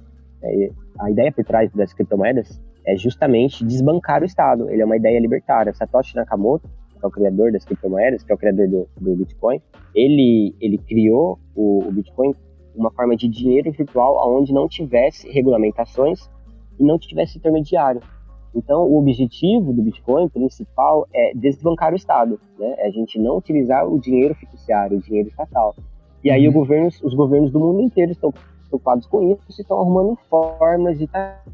É, 0.43 0.69
a 0.99 1.09
ideia 1.09 1.31
por 1.31 1.45
trás 1.45 1.71
das 1.73 1.93
criptomoedas 1.93 2.61
é 2.86 2.95
justamente 2.95 3.65
desbancar 3.65 4.21
o 4.21 4.25
Estado. 4.25 4.69
Ele 4.69 4.81
é 4.81 4.86
uma 4.86 4.97
ideia 4.97 5.19
libertária. 5.19 5.73
Satoshi 5.73 6.15
Nakamoto, 6.15 6.67
que 6.67 7.03
é 7.03 7.07
o 7.07 7.11
criador 7.11 7.51
das 7.51 7.65
criptomoedas, 7.65 8.23
que 8.23 8.31
é 8.31 8.36
o 8.36 8.38
criador 8.38 8.67
do, 8.67 8.88
do 8.99 9.15
Bitcoin, 9.15 9.61
ele 9.93 10.55
ele 10.59 10.77
criou 10.77 11.39
o, 11.55 11.88
o 11.88 11.91
Bitcoin 11.91 12.33
uma 12.75 12.91
forma 12.91 13.15
de 13.15 13.27
dinheiro 13.27 13.71
virtual 13.71 14.38
onde 14.38 14.53
não 14.53 14.67
tivesse 14.67 15.29
regulamentações 15.29 16.29
e 16.77 16.83
não 16.83 16.99
tivesse 16.99 17.38
intermediário. 17.38 18.01
Então, 18.53 18.83
o 18.83 18.97
objetivo 18.97 19.73
do 19.73 19.81
Bitcoin 19.81 20.29
principal 20.29 21.05
é 21.13 21.33
desbancar 21.36 21.91
o 21.91 21.95
Estado, 21.95 22.39
né? 22.57 22.75
É 22.77 22.88
a 22.88 22.91
gente 22.91 23.19
não 23.19 23.38
utilizar 23.38 23.86
o 23.86 23.99
dinheiro 23.99 24.33
fiduciário, 24.36 24.97
o 24.97 25.01
dinheiro 25.01 25.27
estatal. 25.27 25.75
E 26.23 26.31
aí 26.31 26.47
uhum. 26.47 26.53
governos, 26.53 27.01
os 27.03 27.13
governos 27.13 27.51
do 27.51 27.59
mundo 27.59 27.81
inteiro 27.81 28.11
estão 28.11 28.33
preocupados 28.69 29.05
com 29.07 29.31
isso 29.31 29.41
e 29.49 29.61
estão 29.61 29.79
arrumando 29.79 30.17
formas 30.29 30.97
de 30.97 31.07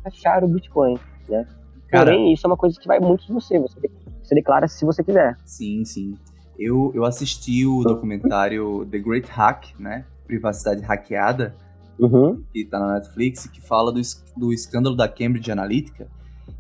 taxar 0.03 0.43
o 0.43 0.47
Bitcoin, 0.47 0.95
né? 1.31 1.47
Cara, 1.87 2.11
Porém, 2.11 2.33
isso 2.33 2.45
é 2.45 2.49
uma 2.49 2.57
coisa 2.57 2.79
que 2.79 2.87
vai 2.87 2.99
muito 2.99 3.25
de 3.25 3.33
você. 3.33 3.59
Você, 3.59 3.79
você 4.21 4.35
declara 4.35 4.67
se 4.67 4.85
você 4.85 5.03
quiser. 5.03 5.37
Sim, 5.45 5.83
sim. 5.83 6.13
Eu, 6.57 6.91
eu 6.93 7.03
assisti 7.03 7.65
o 7.65 7.83
documentário 7.83 8.85
The 8.89 8.99
Great 8.99 9.27
Hack, 9.29 9.73
né? 9.79 10.05
Privacidade 10.25 10.81
Hackeada, 10.81 11.55
uhum. 11.99 12.43
que 12.53 12.65
tá 12.65 12.79
na 12.79 12.93
Netflix, 12.93 13.47
que 13.47 13.59
fala 13.59 13.91
do, 13.91 13.99
do 14.37 14.53
escândalo 14.53 14.95
da 14.95 15.07
Cambridge 15.07 15.51
Analytica. 15.51 16.07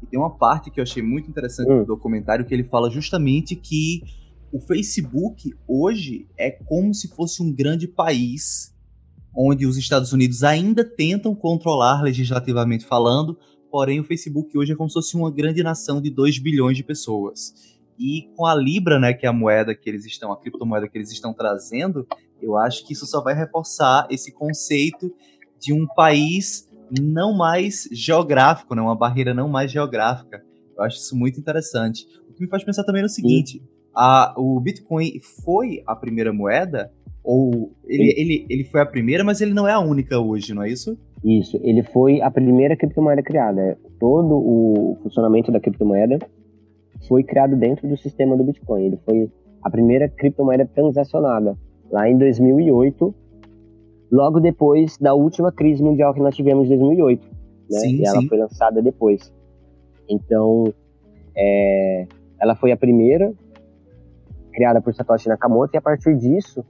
E 0.01 0.05
tem 0.05 0.19
uma 0.19 0.31
parte 0.31 0.71
que 0.71 0.79
eu 0.79 0.83
achei 0.83 1.03
muito 1.03 1.29
interessante 1.29 1.69
uhum. 1.69 1.79
do 1.79 1.85
documentário 1.85 2.45
que 2.45 2.53
ele 2.53 2.63
fala 2.63 2.89
justamente 2.89 3.55
que 3.55 4.01
o 4.51 4.59
Facebook 4.59 5.53
hoje 5.67 6.27
é 6.37 6.51
como 6.51 6.93
se 6.93 7.07
fosse 7.07 7.41
um 7.41 7.53
grande 7.53 7.87
país 7.87 8.75
onde 9.35 9.65
os 9.65 9.77
Estados 9.77 10.11
Unidos 10.11 10.43
ainda 10.43 10.83
tentam 10.83 11.33
controlar 11.33 12.01
legislativamente 12.01 12.85
falando, 12.85 13.37
porém 13.71 13.99
o 13.99 14.03
Facebook 14.03 14.55
hoje 14.57 14.73
é 14.73 14.75
como 14.75 14.89
se 14.89 14.95
fosse 14.95 15.15
uma 15.15 15.31
grande 15.31 15.63
nação 15.63 16.01
de 16.01 16.09
2 16.09 16.37
bilhões 16.39 16.75
de 16.75 16.83
pessoas. 16.83 17.79
E 17.97 18.27
com 18.35 18.45
a 18.45 18.53
Libra, 18.53 18.99
né, 18.99 19.13
que 19.13 19.25
é 19.25 19.29
a 19.29 19.33
moeda 19.33 19.73
que 19.73 19.89
eles 19.89 20.05
estão, 20.05 20.31
a 20.31 20.37
criptomoeda 20.37 20.87
que 20.87 20.97
eles 20.97 21.11
estão 21.11 21.33
trazendo, 21.33 22.05
eu 22.41 22.57
acho 22.57 22.85
que 22.85 22.93
isso 22.93 23.05
só 23.05 23.21
vai 23.21 23.33
reforçar 23.33 24.07
esse 24.09 24.31
conceito 24.31 25.13
de 25.59 25.71
um 25.71 25.87
país 25.87 26.67
não 26.99 27.33
mais 27.33 27.87
geográfico, 27.91 28.75
né, 28.75 28.81
uma 28.81 28.95
barreira 28.95 29.33
não 29.33 29.47
mais 29.47 29.71
geográfica. 29.71 30.43
Eu 30.75 30.83
acho 30.83 30.97
isso 30.97 31.15
muito 31.15 31.39
interessante. 31.39 32.05
O 32.27 32.33
que 32.33 32.41
me 32.41 32.49
faz 32.49 32.63
pensar 32.63 32.83
também 32.83 33.03
no 33.03 33.09
seguinte, 33.09 33.63
a, 33.95 34.33
o 34.37 34.59
Bitcoin 34.59 35.19
foi 35.43 35.83
a 35.85 35.95
primeira 35.95 36.33
moeda? 36.33 36.91
Ou 37.23 37.71
ele, 37.85 38.13
ele, 38.17 38.45
ele 38.49 38.63
foi 38.63 38.81
a 38.81 38.85
primeira, 38.85 39.23
mas 39.23 39.41
ele 39.41 39.53
não 39.53 39.67
é 39.67 39.73
a 39.73 39.79
única 39.79 40.19
hoje, 40.19 40.55
não 40.55 40.63
é 40.63 40.71
isso? 40.71 40.97
Isso, 41.23 41.59
ele 41.61 41.83
foi 41.83 42.21
a 42.21 42.31
primeira 42.31 42.75
criptomoeda 42.75 43.21
criada. 43.21 43.77
Todo 43.99 44.35
o 44.35 44.97
funcionamento 45.03 45.51
da 45.51 45.59
criptomoeda 45.59 46.17
foi 47.07 47.23
criado 47.23 47.55
dentro 47.55 47.87
do 47.87 47.95
sistema 47.95 48.35
do 48.35 48.43
Bitcoin. 48.43 48.85
Ele 48.85 48.97
foi 49.05 49.31
a 49.61 49.69
primeira 49.69 50.09
criptomoeda 50.09 50.65
transacionada 50.65 51.55
lá 51.91 52.09
em 52.09 52.17
2008, 52.17 53.13
logo 54.11 54.39
depois 54.39 54.97
da 54.97 55.13
última 55.13 55.51
crise 55.51 55.83
mundial 55.83 56.13
que 56.13 56.21
nós 56.21 56.35
tivemos 56.35 56.65
em 56.65 56.77
2008. 56.77 57.27
Né? 57.69 57.79
Sim, 57.79 57.95
e 57.97 58.05
ela 58.05 58.21
sim. 58.21 58.27
foi 58.27 58.37
lançada 58.37 58.81
depois. 58.81 59.31
Então, 60.09 60.73
é, 61.35 62.07
ela 62.39 62.55
foi 62.55 62.71
a 62.71 62.77
primeira 62.77 63.31
criada 64.51 64.81
por 64.81 64.93
Satoshi 64.93 65.29
Nakamoto, 65.29 65.75
e 65.75 65.77
a 65.77 65.81
partir 65.81 66.17
disso 66.17 66.65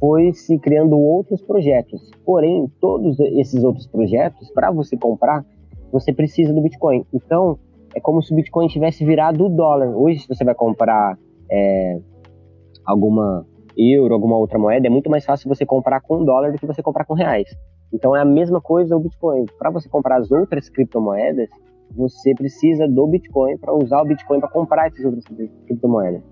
foi 0.00 0.32
se 0.32 0.58
criando 0.58 0.98
outros 0.98 1.42
projetos. 1.42 2.10
Porém, 2.24 2.66
todos 2.80 3.20
esses 3.20 3.62
outros 3.62 3.86
projetos, 3.86 4.50
para 4.52 4.70
você 4.70 4.96
comprar, 4.96 5.44
você 5.92 6.12
precisa 6.12 6.54
do 6.54 6.62
Bitcoin. 6.62 7.04
Então, 7.12 7.58
é 7.94 8.00
como 8.00 8.22
se 8.22 8.32
o 8.32 8.36
Bitcoin 8.36 8.66
tivesse 8.66 9.04
virado 9.04 9.44
o 9.44 9.48
dólar. 9.50 9.94
Hoje, 9.94 10.20
se 10.20 10.28
você 10.28 10.42
vai 10.42 10.54
comprar 10.54 11.18
é, 11.50 12.00
alguma 12.84 13.46
euro, 13.76 14.14
alguma 14.14 14.38
outra 14.38 14.58
moeda, 14.58 14.86
é 14.86 14.90
muito 14.90 15.10
mais 15.10 15.24
fácil 15.24 15.48
você 15.48 15.66
comprar 15.66 16.00
com 16.00 16.24
dólar 16.24 16.52
do 16.52 16.58
que 16.58 16.66
você 16.66 16.82
comprar 16.82 17.04
com 17.04 17.14
reais. 17.14 17.48
Então, 17.92 18.16
é 18.16 18.22
a 18.22 18.24
mesma 18.24 18.60
coisa 18.60 18.96
o 18.96 19.00
Bitcoin. 19.00 19.44
Para 19.58 19.70
você 19.70 19.88
comprar 19.88 20.18
as 20.18 20.30
outras 20.30 20.70
criptomoedas, 20.70 21.50
você 21.94 22.34
precisa 22.34 22.88
do 22.88 23.06
Bitcoin 23.06 23.58
para 23.58 23.74
usar 23.74 24.00
o 24.00 24.06
Bitcoin 24.06 24.40
para 24.40 24.48
comprar 24.48 24.86
essas 24.86 25.04
outras 25.04 25.24
criptomoedas. 25.66 26.22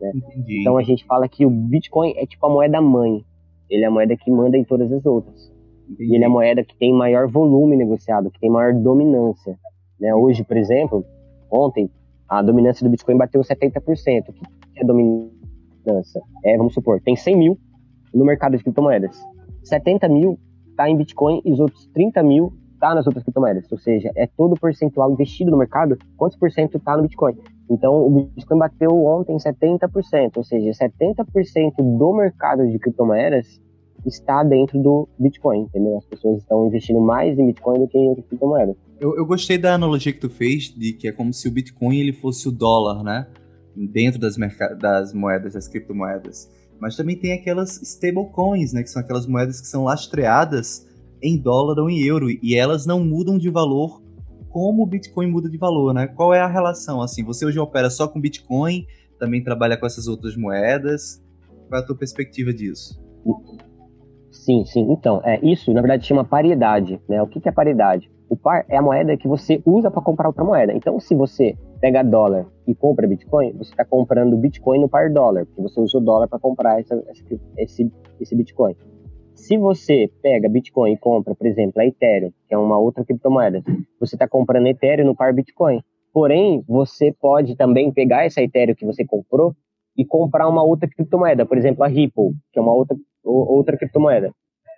Né? 0.00 0.12
Então 0.60 0.76
a 0.76 0.82
gente 0.82 1.04
fala 1.04 1.28
que 1.28 1.44
o 1.44 1.50
Bitcoin 1.50 2.14
é 2.16 2.26
tipo 2.26 2.44
a 2.46 2.50
moeda 2.50 2.80
mãe. 2.80 3.24
Ele 3.68 3.84
é 3.84 3.86
a 3.86 3.90
moeda 3.90 4.16
que 4.16 4.30
manda 4.30 4.56
em 4.56 4.64
todas 4.64 4.90
as 4.92 5.04
outras. 5.04 5.52
Entendi. 5.88 6.12
E 6.12 6.14
ele 6.14 6.24
é 6.24 6.26
a 6.26 6.30
moeda 6.30 6.64
que 6.64 6.76
tem 6.76 6.92
maior 6.92 7.28
volume 7.28 7.76
negociado, 7.76 8.30
que 8.30 8.40
tem 8.40 8.50
maior 8.50 8.74
dominância. 8.74 9.58
Né? 10.00 10.14
Hoje, 10.14 10.44
por 10.44 10.56
exemplo, 10.56 11.04
ontem, 11.50 11.90
a 12.28 12.42
dominância 12.42 12.84
do 12.84 12.90
Bitcoin 12.90 13.16
bateu 13.16 13.40
70%. 13.40 14.28
O 14.28 14.32
que 14.32 14.42
é 14.76 14.84
dominância? 14.84 16.22
É, 16.44 16.56
vamos 16.56 16.74
supor, 16.74 17.00
tem 17.00 17.16
100 17.16 17.36
mil 17.36 17.58
no 18.14 18.24
mercado 18.24 18.56
de 18.56 18.62
criptomoedas. 18.62 19.18
70 19.64 20.08
mil 20.08 20.38
está 20.70 20.88
em 20.88 20.96
Bitcoin 20.96 21.42
e 21.44 21.52
os 21.52 21.60
outros 21.60 21.86
30 21.92 22.22
mil 22.22 22.52
está 22.74 22.94
nas 22.94 23.06
outras 23.06 23.24
criptomoedas. 23.24 23.70
Ou 23.72 23.78
seja, 23.78 24.10
é 24.16 24.26
todo 24.26 24.52
o 24.52 24.60
percentual 24.60 25.10
investido 25.10 25.50
no 25.50 25.56
mercado, 25.58 25.98
quantos 26.16 26.38
por 26.38 26.50
cento 26.50 26.78
está 26.78 26.96
no 26.96 27.02
Bitcoin. 27.02 27.36
Então, 27.70 28.06
o 28.06 28.10
Bitcoin 28.10 28.58
bateu 28.58 28.90
ontem 29.04 29.36
70%, 29.36 30.36
ou 30.36 30.44
seja, 30.44 30.70
70% 30.70 31.74
do 31.76 32.12
mercado 32.14 32.66
de 32.66 32.78
criptomoedas 32.78 33.60
está 34.06 34.42
dentro 34.42 34.80
do 34.82 35.08
Bitcoin, 35.18 35.62
entendeu? 35.62 35.98
As 35.98 36.04
pessoas 36.04 36.38
estão 36.38 36.66
investindo 36.66 37.00
mais 37.00 37.38
em 37.38 37.46
Bitcoin 37.46 37.80
do 37.80 37.88
que 37.88 37.98
em 37.98 38.08
outras 38.08 38.26
criptomoedas. 38.26 38.76
Eu, 38.98 39.16
eu 39.16 39.26
gostei 39.26 39.58
da 39.58 39.74
analogia 39.74 40.12
que 40.12 40.20
tu 40.20 40.30
fez, 40.30 40.74
de 40.74 40.92
que 40.92 41.08
é 41.08 41.12
como 41.12 41.32
se 41.32 41.46
o 41.46 41.50
Bitcoin 41.50 41.98
ele 41.98 42.12
fosse 42.12 42.48
o 42.48 42.52
dólar, 42.52 43.02
né? 43.02 43.26
dentro 43.86 44.18
das, 44.18 44.36
das 44.78 45.14
moedas, 45.14 45.54
das 45.54 45.68
criptomoedas. 45.68 46.50
Mas 46.80 46.96
também 46.96 47.16
tem 47.16 47.32
aquelas 47.32 47.80
stablecoins, 47.82 48.72
né, 48.72 48.82
que 48.82 48.90
são 48.90 49.00
aquelas 49.00 49.26
moedas 49.26 49.60
que 49.60 49.66
são 49.66 49.84
lastreadas 49.84 50.86
em 51.22 51.36
dólar 51.36 51.80
ou 51.80 51.90
em 51.90 52.02
euro 52.02 52.28
e 52.30 52.54
elas 52.54 52.86
não 52.86 53.04
mudam 53.04 53.38
de 53.38 53.50
valor 53.50 54.02
como 54.50 54.82
o 54.82 54.86
Bitcoin 54.86 55.30
muda 55.30 55.48
de 55.48 55.56
valor, 55.56 55.92
né? 55.92 56.06
Qual 56.06 56.32
é 56.34 56.40
a 56.40 56.46
relação 56.46 57.00
assim? 57.00 57.24
Você 57.24 57.44
hoje 57.44 57.58
opera 57.58 57.90
só 57.90 58.08
com 58.08 58.20
Bitcoin, 58.20 58.86
também 59.18 59.42
trabalha 59.42 59.76
com 59.76 59.86
essas 59.86 60.06
outras 60.06 60.36
moedas? 60.36 61.22
Qual 61.68 61.80
é 61.80 61.82
a 61.82 61.86
tua 61.86 61.96
perspectiva 61.96 62.52
disso? 62.52 63.00
Sim, 64.30 64.64
sim. 64.64 64.90
Então, 64.90 65.20
é, 65.24 65.38
isso 65.42 65.72
na 65.72 65.80
verdade 65.80 66.06
chama 66.06 66.24
paridade. 66.24 67.00
Né? 67.08 67.20
O 67.22 67.26
que, 67.26 67.46
é 67.46 67.52
paridade? 67.52 68.10
O 68.28 68.36
par 68.36 68.64
é 68.68 68.76
a 68.76 68.82
moeda 68.82 69.16
que 69.16 69.28
você 69.28 69.62
usa 69.64 69.90
para 69.90 70.02
comprar 70.02 70.28
outra 70.28 70.44
moeda. 70.44 70.72
Então, 70.72 70.98
se 71.00 71.14
você 71.14 71.56
pega 71.80 72.02
dólar 72.02 72.46
e 72.66 72.74
compra 72.74 73.06
Bitcoin, 73.06 73.52
você 73.52 73.70
está 73.70 73.84
comprando 73.84 74.36
Bitcoin 74.36 74.80
no 74.80 74.88
par 74.88 75.10
dólar, 75.10 75.46
porque 75.46 75.62
você 75.62 75.80
usa 75.80 75.98
o 75.98 76.00
dólar 76.00 76.28
para 76.28 76.38
comprar 76.38 76.80
essa, 76.80 77.02
esse, 77.56 77.90
esse 78.20 78.36
Bitcoin. 78.36 78.74
Se 79.38 79.56
você 79.56 80.10
pega 80.20 80.48
Bitcoin 80.48 80.92
e 80.92 80.98
compra, 80.98 81.32
por 81.32 81.46
exemplo, 81.46 81.80
a 81.80 81.86
Ethereum, 81.86 82.32
que 82.48 82.52
é 82.52 82.58
uma 82.58 82.76
outra 82.76 83.04
criptomoeda, 83.04 83.62
você 83.98 84.16
está 84.16 84.28
comprando 84.28 84.66
Ethereum 84.66 85.06
no 85.06 85.14
par 85.14 85.32
Bitcoin. 85.32 85.80
Porém, 86.12 86.62
você 86.68 87.12
pode 87.12 87.54
também 87.56 87.92
pegar 87.92 88.26
essa 88.26 88.42
Ethereum 88.42 88.74
que 88.74 88.84
você 88.84 89.06
comprou 89.06 89.54
e 89.96 90.04
comprar 90.04 90.48
uma 90.48 90.62
outra 90.64 90.88
criptomoeda, 90.88 91.46
por 91.46 91.56
exemplo, 91.56 91.84
a 91.84 91.86
Ripple, 91.86 92.32
que 92.52 92.58
é 92.58 92.60
uma 92.60 92.74
outra, 92.74 92.96
outra 93.24 93.76
criptomoeda. 93.76 94.32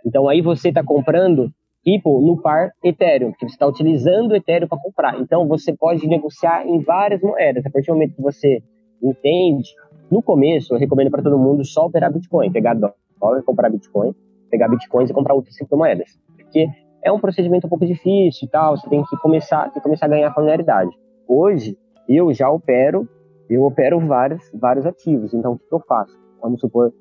Então 0.05 0.29
aí 0.29 0.43
você 0.43 0.69
está 0.69 0.85
comprando 0.85 1.51
Ripple 1.85 2.21
no 2.21 2.41
par 2.41 2.71
Ethereum, 2.85 3.33
que 3.33 3.49
você 3.49 3.55
está 3.55 3.67
utilizando 3.67 4.33
o 4.33 4.37
Ethereum 4.37 4.69
para 4.69 4.79
comprar. 4.79 5.19
Então 5.19 5.49
você 5.49 5.75
pode 5.75 6.07
negociar 6.07 6.67
em 6.67 6.81
várias 6.81 7.23
moedas. 7.23 7.65
A 7.65 7.71
partir 7.71 7.87
do 7.87 7.95
momento 7.95 8.15
que 8.15 8.23
você 8.23 8.63
entende, 9.03 9.71
no 10.11 10.23
começo 10.23 10.75
eu 10.75 10.79
recomendo 10.79 11.11
para 11.11 11.23
todo 11.23 11.39
mundo 11.39 11.65
só 11.65 11.87
operar 11.87 12.13
Bitcoin, 12.13 12.53
pegar 12.53 12.75
dólar, 12.75 13.43
comprar 13.43 13.71
Bitcoin, 13.71 14.15
pegar 14.51 14.69
Bitcoins 14.69 15.11
e 15.11 15.15
comprar 15.15 15.35
outras 15.35 15.57
criptomoedas, 15.57 16.19
porque 16.37 16.67
é 17.03 17.11
um 17.11 17.19
procedimento 17.19 17.67
um 17.67 17.71
pouco 17.71 17.87
difícil 17.87 18.47
e 18.47 18.51
tal. 18.51 18.77
Você 18.77 18.89
tem 18.89 19.03
que 19.05 19.17
começar, 19.19 19.65
tem 19.65 19.75
que 19.75 19.81
começar 19.81 20.07
a 20.07 20.09
ganhar 20.11 20.35
familiaridade. 20.35 20.91
Hoje 21.27 21.77
eu 22.09 22.33
já 22.33 22.51
opero 22.51 23.09
eu 23.51 23.65
opero 23.65 23.99
vários, 23.99 24.49
vários 24.55 24.87
ativos. 24.87 25.35
Então, 25.35 25.55
o 25.55 25.59
que 25.59 25.75
eu 25.75 25.81
faço? 25.81 26.17
Vamos 26.41 26.61
supor 26.61 26.93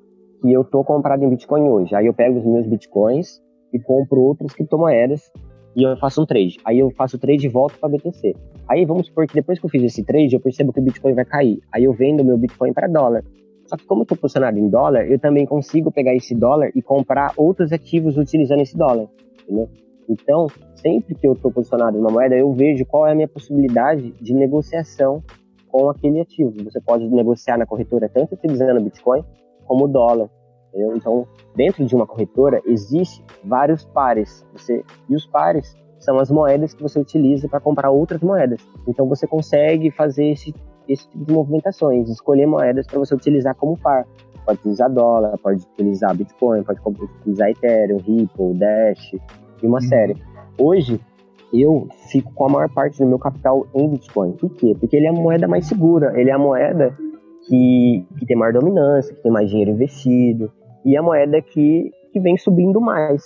que 0.42 0.52
eu 0.52 0.62
estou 0.62 0.84
comprado 0.84 1.22
em 1.22 1.30
Bitcoin 1.30 1.62
hoje. 1.62 1.94
Aí 1.94 2.06
eu 2.06 2.12
pego 2.12 2.40
os 2.40 2.44
meus 2.44 2.66
Bitcoins 2.66 3.40
e 3.72 3.78
compro 3.78 4.20
outras 4.20 4.52
criptomoedas 4.52 5.30
e 5.76 5.84
eu 5.84 5.96
faço 5.98 6.20
um 6.20 6.26
trade. 6.26 6.56
Aí 6.64 6.80
eu 6.80 6.90
faço 6.90 7.16
o 7.16 7.20
trade 7.20 7.46
e 7.46 7.48
volto 7.48 7.78
para 7.78 7.88
BTC. 7.88 8.34
Aí 8.68 8.84
vamos 8.84 9.06
supor 9.06 9.28
que 9.28 9.34
depois 9.34 9.60
que 9.60 9.66
eu 9.66 9.70
fiz 9.70 9.84
esse 9.84 10.04
trade, 10.04 10.34
eu 10.34 10.40
percebo 10.40 10.72
que 10.72 10.80
o 10.80 10.82
Bitcoin 10.82 11.14
vai 11.14 11.24
cair. 11.24 11.60
Aí 11.72 11.84
eu 11.84 11.92
vendo 11.92 12.24
meu 12.24 12.36
Bitcoin 12.36 12.72
para 12.72 12.88
dólar. 12.88 13.22
Só 13.70 13.76
que 13.76 13.86
como 13.86 14.00
eu 14.00 14.02
estou 14.02 14.18
posicionado 14.18 14.58
em 14.58 14.68
dólar, 14.68 15.08
eu 15.08 15.16
também 15.16 15.46
consigo 15.46 15.92
pegar 15.92 16.12
esse 16.12 16.34
dólar 16.34 16.72
e 16.74 16.82
comprar 16.82 17.32
outros 17.36 17.72
ativos 17.72 18.18
utilizando 18.18 18.62
esse 18.62 18.76
dólar. 18.76 19.06
Entendeu? 19.44 19.68
Então, 20.08 20.48
sempre 20.74 21.14
que 21.14 21.24
eu 21.24 21.34
estou 21.34 21.52
posicionado 21.52 21.96
em 21.96 22.00
uma 22.00 22.10
moeda, 22.10 22.34
eu 22.34 22.52
vejo 22.52 22.84
qual 22.84 23.06
é 23.06 23.12
a 23.12 23.14
minha 23.14 23.28
possibilidade 23.28 24.10
de 24.20 24.34
negociação 24.34 25.22
com 25.68 25.88
aquele 25.88 26.20
ativo. 26.20 26.52
Você 26.64 26.80
pode 26.80 27.08
negociar 27.08 27.58
na 27.58 27.64
corretora 27.64 28.08
tanto 28.08 28.34
utilizando 28.34 28.80
Bitcoin 28.80 29.24
como 29.68 29.86
dólar. 29.86 30.28
Entendeu? 30.70 30.96
Então, 30.96 31.28
dentro 31.54 31.86
de 31.86 31.94
uma 31.94 32.08
corretora, 32.08 32.60
existe 32.66 33.24
vários 33.44 33.84
pares. 33.84 34.44
Você, 34.52 34.82
e 35.08 35.14
os 35.14 35.26
pares 35.26 35.76
são 36.00 36.18
as 36.18 36.28
moedas 36.28 36.74
que 36.74 36.82
você 36.82 36.98
utiliza 36.98 37.48
para 37.48 37.60
comprar 37.60 37.92
outras 37.92 38.20
moedas. 38.20 38.60
Então, 38.88 39.08
você 39.08 39.28
consegue 39.28 39.92
fazer 39.92 40.30
esse, 40.30 40.52
esse 40.92 41.08
tipo 41.08 41.24
de 41.24 41.32
movimentações, 41.32 42.08
escolher 42.08 42.46
moedas 42.46 42.86
para 42.86 42.98
você 42.98 43.14
utilizar 43.14 43.54
como 43.54 43.78
par. 43.78 44.06
Pode 44.44 44.58
utilizar 44.58 44.90
dólar, 44.90 45.38
pode 45.38 45.62
utilizar 45.74 46.16
Bitcoin, 46.16 46.64
pode 46.64 46.80
utilizar 47.20 47.50
Ethereum, 47.50 47.98
Ripple, 47.98 48.54
Dash 48.54 49.12
e 49.62 49.66
uma 49.66 49.78
uhum. 49.78 49.80
série. 49.88 50.16
Hoje, 50.58 51.00
eu 51.52 51.88
fico 52.10 52.32
com 52.34 52.46
a 52.46 52.48
maior 52.48 52.68
parte 52.70 52.98
do 52.98 53.06
meu 53.06 53.18
capital 53.18 53.66
em 53.74 53.88
Bitcoin. 53.88 54.32
Por 54.32 54.50
quê? 54.54 54.76
Porque 54.78 54.96
ele 54.96 55.06
é 55.06 55.10
a 55.10 55.12
moeda 55.12 55.46
mais 55.46 55.66
segura, 55.66 56.18
ele 56.18 56.30
é 56.30 56.32
a 56.32 56.38
moeda 56.38 56.96
que, 57.46 58.06
que 58.18 58.26
tem 58.26 58.36
maior 58.36 58.52
dominância, 58.52 59.14
que 59.14 59.22
tem 59.22 59.30
mais 59.30 59.48
dinheiro 59.48 59.70
investido, 59.70 60.50
e 60.84 60.96
é 60.96 60.98
a 60.98 61.02
moeda 61.02 61.40
que, 61.40 61.90
que 62.12 62.20
vem 62.20 62.36
subindo 62.36 62.80
mais. 62.80 63.22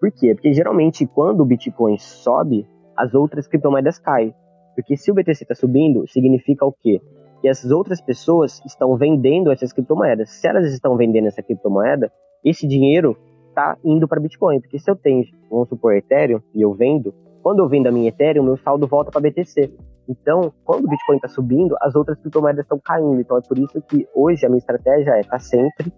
Por 0.00 0.10
quê? 0.10 0.34
Porque 0.34 0.52
geralmente 0.52 1.06
quando 1.06 1.40
o 1.40 1.46
Bitcoin 1.46 1.96
sobe, 1.98 2.66
as 2.96 3.14
outras 3.14 3.46
criptomoedas 3.46 3.98
caem. 3.98 4.34
Porque 4.74 4.96
se 4.96 5.10
o 5.10 5.14
BTC 5.14 5.44
está 5.44 5.54
subindo, 5.54 6.06
significa 6.08 6.64
o 6.64 6.72
quê? 6.72 7.00
Que 7.40 7.48
as 7.48 7.64
outras 7.64 8.00
pessoas 8.00 8.60
estão 8.64 8.96
vendendo 8.96 9.52
essas 9.52 9.72
criptomoedas. 9.72 10.30
Se 10.30 10.48
elas 10.48 10.72
estão 10.72 10.96
vendendo 10.96 11.28
essa 11.28 11.42
criptomoeda, 11.42 12.10
esse 12.44 12.66
dinheiro 12.66 13.16
está 13.48 13.76
indo 13.84 14.08
para 14.08 14.20
Bitcoin. 14.20 14.60
Porque 14.60 14.78
se 14.78 14.90
eu 14.90 14.96
tenho, 14.96 15.24
vamos 15.50 15.68
supor, 15.68 15.94
Ethereum, 15.94 16.40
e 16.54 16.62
eu 16.62 16.72
vendo, 16.72 17.14
quando 17.42 17.60
eu 17.60 17.68
vendo 17.68 17.86
a 17.86 17.92
minha 17.92 18.08
Ethereum, 18.08 18.44
meu 18.44 18.56
saldo 18.56 18.86
volta 18.86 19.10
para 19.10 19.20
BTC. 19.20 19.72
Então, 20.08 20.52
quando 20.64 20.84
o 20.84 20.88
Bitcoin 20.88 21.16
está 21.16 21.28
subindo, 21.28 21.76
as 21.80 21.94
outras 21.94 22.18
criptomoedas 22.18 22.64
estão 22.64 22.78
caindo. 22.78 23.20
Então, 23.20 23.38
é 23.38 23.40
por 23.40 23.58
isso 23.58 23.80
que 23.82 24.06
hoje 24.14 24.44
a 24.44 24.48
minha 24.48 24.58
estratégia 24.58 25.12
é 25.12 25.20
estar 25.20 25.30
tá 25.30 25.38
sempre 25.38 25.92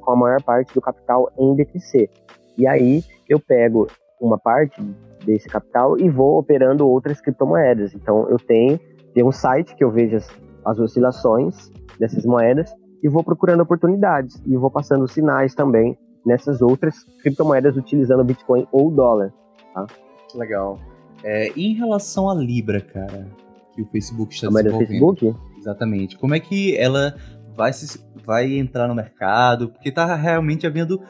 com 0.00 0.12
a 0.12 0.16
maior 0.16 0.42
parte 0.42 0.72
do 0.74 0.80
capital 0.80 1.30
em 1.38 1.54
BTC. 1.54 2.08
E 2.56 2.66
aí 2.66 3.02
eu 3.28 3.38
pego 3.38 3.86
uma 4.20 4.38
parte 4.38 4.80
desse 5.24 5.48
capital 5.48 5.98
e 5.98 6.08
vou 6.08 6.38
operando 6.38 6.88
outras 6.88 7.20
criptomoedas. 7.20 7.94
Então, 7.94 8.28
eu 8.28 8.38
tenho, 8.38 8.78
tenho 9.14 9.28
um 9.28 9.32
site 9.32 9.74
que 9.74 9.84
eu 9.84 9.90
vejo 9.90 10.16
as, 10.16 10.28
as 10.64 10.78
oscilações 10.78 11.70
dessas 11.98 12.24
moedas 12.24 12.72
e 13.02 13.08
vou 13.08 13.24
procurando 13.24 13.62
oportunidades 13.62 14.42
e 14.46 14.56
vou 14.56 14.70
passando 14.70 15.08
sinais 15.08 15.54
também 15.54 15.96
nessas 16.24 16.60
outras 16.60 17.04
criptomoedas 17.22 17.76
utilizando 17.76 18.24
Bitcoin 18.24 18.66
ou 18.70 18.90
dólar. 18.90 19.32
Tá? 19.74 19.86
Legal. 20.34 20.78
É, 21.22 21.48
em 21.56 21.74
relação 21.74 22.28
à 22.30 22.34
Libra, 22.34 22.80
cara, 22.80 23.26
que 23.74 23.82
o 23.82 23.86
Facebook 23.86 24.34
está 24.34 24.48
a 24.48 24.50
desenvolvendo. 24.50 24.88
Facebook? 24.88 25.34
Exatamente. 25.58 26.18
Como 26.18 26.34
é 26.34 26.40
que 26.40 26.76
ela 26.76 27.14
vai, 27.54 27.72
se, 27.72 28.02
vai 28.24 28.54
entrar 28.54 28.88
no 28.88 28.94
mercado? 28.94 29.68
Porque 29.68 29.90
está 29.90 30.14
realmente 30.14 30.66
havendo 30.66 31.00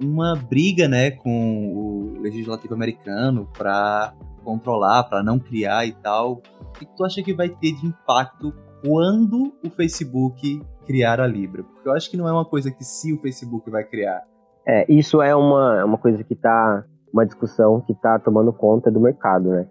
uma 0.00 0.34
briga, 0.34 0.88
né, 0.88 1.10
com 1.10 1.72
o 1.74 2.20
legislativo 2.20 2.74
americano 2.74 3.48
para 3.56 4.14
controlar, 4.44 5.04
para 5.04 5.22
não 5.22 5.38
criar 5.38 5.86
e 5.86 5.92
tal. 5.92 6.42
O 6.60 6.72
que 6.78 6.86
tu 6.86 7.04
acha 7.04 7.22
que 7.22 7.34
vai 7.34 7.48
ter 7.48 7.72
de 7.72 7.86
impacto 7.86 8.52
quando 8.84 9.52
o 9.64 9.70
Facebook 9.70 10.60
criar 10.86 11.20
a 11.20 11.26
Libra? 11.26 11.64
Porque 11.64 11.88
eu 11.88 11.92
acho 11.92 12.10
que 12.10 12.16
não 12.16 12.28
é 12.28 12.32
uma 12.32 12.44
coisa 12.44 12.70
que 12.70 12.84
se 12.84 13.12
o 13.12 13.20
Facebook 13.20 13.68
vai 13.70 13.84
criar. 13.84 14.22
É, 14.66 14.90
isso 14.92 15.22
é 15.22 15.34
uma, 15.34 15.84
uma 15.84 15.98
coisa 15.98 16.22
que 16.22 16.34
está 16.34 16.84
uma 17.12 17.24
discussão 17.24 17.80
que 17.80 17.92
está 17.92 18.18
tomando 18.18 18.52
conta 18.52 18.90
do 18.90 19.00
mercado, 19.00 19.48
né? 19.48 19.66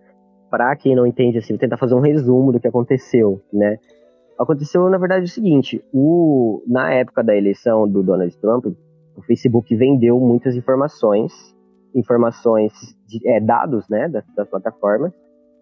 Para 0.49 0.75
quem 0.75 0.95
não 0.95 1.05
entende, 1.05 1.37
assim, 1.37 1.53
vou 1.53 1.59
tentar 1.59 1.77
fazer 1.77 1.93
um 1.93 1.99
resumo 1.99 2.51
do 2.51 2.59
que 2.59 2.67
aconteceu, 2.67 3.41
né? 3.53 3.77
Aconteceu, 4.39 4.89
na 4.89 4.97
verdade, 4.97 5.25
o 5.25 5.29
seguinte: 5.29 5.83
o, 5.93 6.63
na 6.67 6.91
época 6.91 7.23
da 7.23 7.35
eleição 7.35 7.87
do 7.87 8.01
Donald 8.01 8.35
Trump, 8.37 8.65
o 9.15 9.21
Facebook 9.21 9.75
vendeu 9.75 10.19
muitas 10.19 10.55
informações, 10.55 11.31
informações, 11.95 12.73
de, 13.07 13.27
é, 13.27 13.39
dados, 13.39 13.87
né, 13.89 14.09
das, 14.09 14.25
das 14.35 14.49
plataformas, 14.49 15.13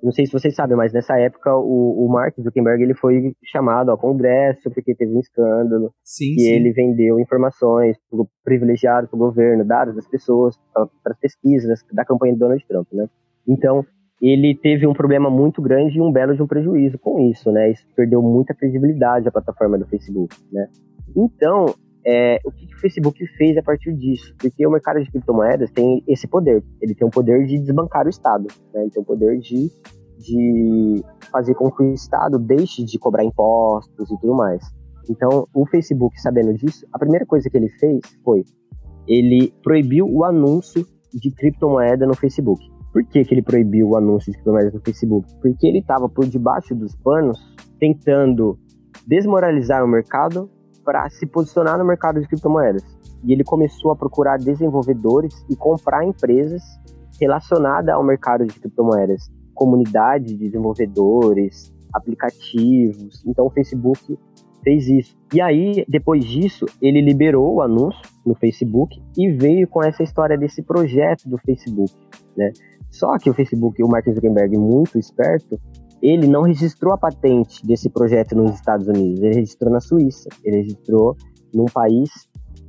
não 0.04 0.12
sei 0.12 0.26
se 0.26 0.34
vocês 0.34 0.54
sabem, 0.54 0.76
mas 0.76 0.92
nessa 0.92 1.18
época 1.18 1.56
o, 1.56 2.06
o 2.06 2.12
Mark 2.12 2.36
Zuckerberg 2.38 2.84
ele 2.84 2.94
foi 2.94 3.34
chamado 3.42 3.90
ao 3.90 3.98
Congresso 3.98 4.70
porque 4.70 4.94
teve 4.94 5.16
um 5.16 5.20
escândalo 5.22 5.94
sim, 6.04 6.34
e 6.34 6.42
sim. 6.42 6.50
ele 6.50 6.74
vendeu 6.74 7.18
informações 7.22 7.98
privilegiadas 8.44 9.10
para 9.10 9.16
o 9.16 9.20
governo, 9.20 9.64
dados 9.64 9.96
das 9.96 10.06
pessoas, 10.06 10.58
para 10.74 11.14
as 11.14 11.20
pesquisas 11.20 11.80
da 11.94 12.04
campanha 12.04 12.34
do 12.34 12.40
Donald 12.40 12.66
Trump, 12.68 12.88
né? 12.92 13.08
Então 13.48 13.86
ele 14.22 14.54
teve 14.62 14.86
um 14.86 14.94
problema 14.94 15.30
muito 15.30 15.62
grande 15.62 15.98
e 15.98 16.02
um 16.02 16.12
belo 16.12 16.36
de 16.36 16.44
um 16.44 16.48
prejuízo 16.48 17.00
com 17.00 17.22
isso, 17.22 17.50
né? 17.50 17.72
Isso 17.72 17.88
perdeu 17.96 18.22
muita 18.22 18.54
credibilidade 18.54 19.30
à 19.30 19.32
plataforma 19.32 19.78
do 19.78 19.88
Facebook, 19.88 20.36
né? 20.52 20.68
Então 21.16 21.68
é, 22.06 22.40
o 22.46 22.52
que, 22.52 22.68
que, 22.68 22.76
o 22.76 22.80
Facebook 22.80 23.26
fez 23.38 23.58
a 23.58 23.64
partir 23.64 23.94
disso? 23.94 24.34
Porque 24.38 24.66
o 24.66 24.72
mercado 24.72 25.02
de 25.02 25.10
criptomoedas 25.10 25.72
tem 25.72 26.04
esse 26.08 26.28
poder. 26.28 26.64
Ele 26.82 26.94
tem 26.94 27.08
o 27.08 27.12
poder 27.12 27.46
de 27.46 27.60
desbancar 27.60 28.06
o 28.06 28.10
Estado. 28.10 28.48
Né? 28.74 28.82
Ele 28.82 28.92
tem 28.92 29.02
o 29.02 29.06
poder 29.06 29.40
de, 29.40 29.70
de 30.20 31.04
fazer 31.32 31.56
com 31.56 31.72
que 31.72 31.84
o 31.84 31.94
Estado 31.94 32.38
deixe 32.38 32.84
de 32.84 33.00
cobrar 33.00 33.24
impostos 33.24 34.12
e 34.12 34.20
tudo 34.20 34.36
mais. 34.36 34.64
Então, 35.10 35.48
o 35.54 35.66
Facebook, 35.66 36.20
sabendo 36.22 36.54
disso, 36.54 36.86
a 36.94 37.00
primeira 37.00 37.26
coisa 37.26 37.50
que 37.50 37.58
ele 37.58 37.70
fez 37.70 38.00
foi 38.24 38.44
ele 39.08 39.54
proibiu 39.62 40.08
o 40.10 40.24
anúncio 40.24 40.86
de 41.14 41.30
criptomoeda 41.32 42.06
no 42.06 42.16
Facebook. 42.16 42.64
Por 42.92 43.04
que, 43.06 43.24
que 43.26 43.34
ele 43.34 43.42
proibiu 43.42 43.90
o 43.90 43.98
anúncio 43.98 44.32
de 44.32 44.38
criptomoedas 44.38 44.74
no 44.74 44.82
Facebook? 44.82 45.28
Porque 45.42 45.68
ele 45.68 45.80
estava 45.80 46.08
por 46.08 46.26
debaixo 46.26 46.76
dos 46.76 46.96
panos 46.96 47.40
tentando 47.80 48.58
desmoralizar 49.06 49.84
o 49.84 49.88
mercado 49.88 50.50
para 50.84 51.10
se 51.10 51.26
posicionar 51.26 51.78
no 51.78 51.86
mercado 51.86 52.20
de 52.20 52.28
criptomoedas. 52.28 52.84
E 53.24 53.32
ele 53.32 53.44
começou 53.44 53.92
a 53.92 53.96
procurar 53.96 54.38
desenvolvedores 54.38 55.46
e 55.50 55.56
comprar 55.56 56.04
empresas 56.06 56.62
relacionadas 57.20 57.94
ao 57.94 58.04
mercado 58.04 58.46
de 58.46 58.60
criptomoedas, 58.60 59.32
comunidade 59.54 60.26
de 60.26 60.38
desenvolvedores, 60.38 61.74
aplicativos. 61.94 63.24
Então 63.26 63.46
o 63.46 63.50
Facebook 63.50 64.18
fez 64.64 64.88
isso. 64.88 65.18
E 65.34 65.42
aí, 65.42 65.86
depois 65.88 66.26
disso, 66.26 66.66
ele 66.82 67.02
liberou 67.02 67.56
o 67.56 67.62
anúncio 67.62 68.02
no 68.26 68.34
Facebook 68.34 69.02
e 69.18 69.32
veio 69.32 69.68
com 69.68 69.84
essa 69.84 70.04
história 70.04 70.38
desse 70.38 70.62
projeto 70.64 71.28
do 71.30 71.38
Facebook, 71.38 71.94
né? 72.36 72.52
Só 72.90 73.18
que 73.18 73.30
o 73.30 73.34
Facebook, 73.34 73.84
o 73.84 73.88
Mark 73.88 74.08
Zuckerberg, 74.08 74.56
muito 74.58 75.00
esperto, 75.00 75.60
ele 76.04 76.28
não 76.28 76.42
registrou 76.42 76.94
a 76.94 76.98
patente 76.98 77.66
desse 77.66 77.90
projeto 77.90 78.36
nos 78.36 78.54
Estados 78.56 78.88
Unidos, 78.90 79.24
ele 79.24 79.36
registrou 79.36 79.72
na 79.72 79.80
Suíça, 79.80 80.28
ele 80.44 80.58
registrou 80.58 81.16
num 81.54 81.66
país 81.66 82.10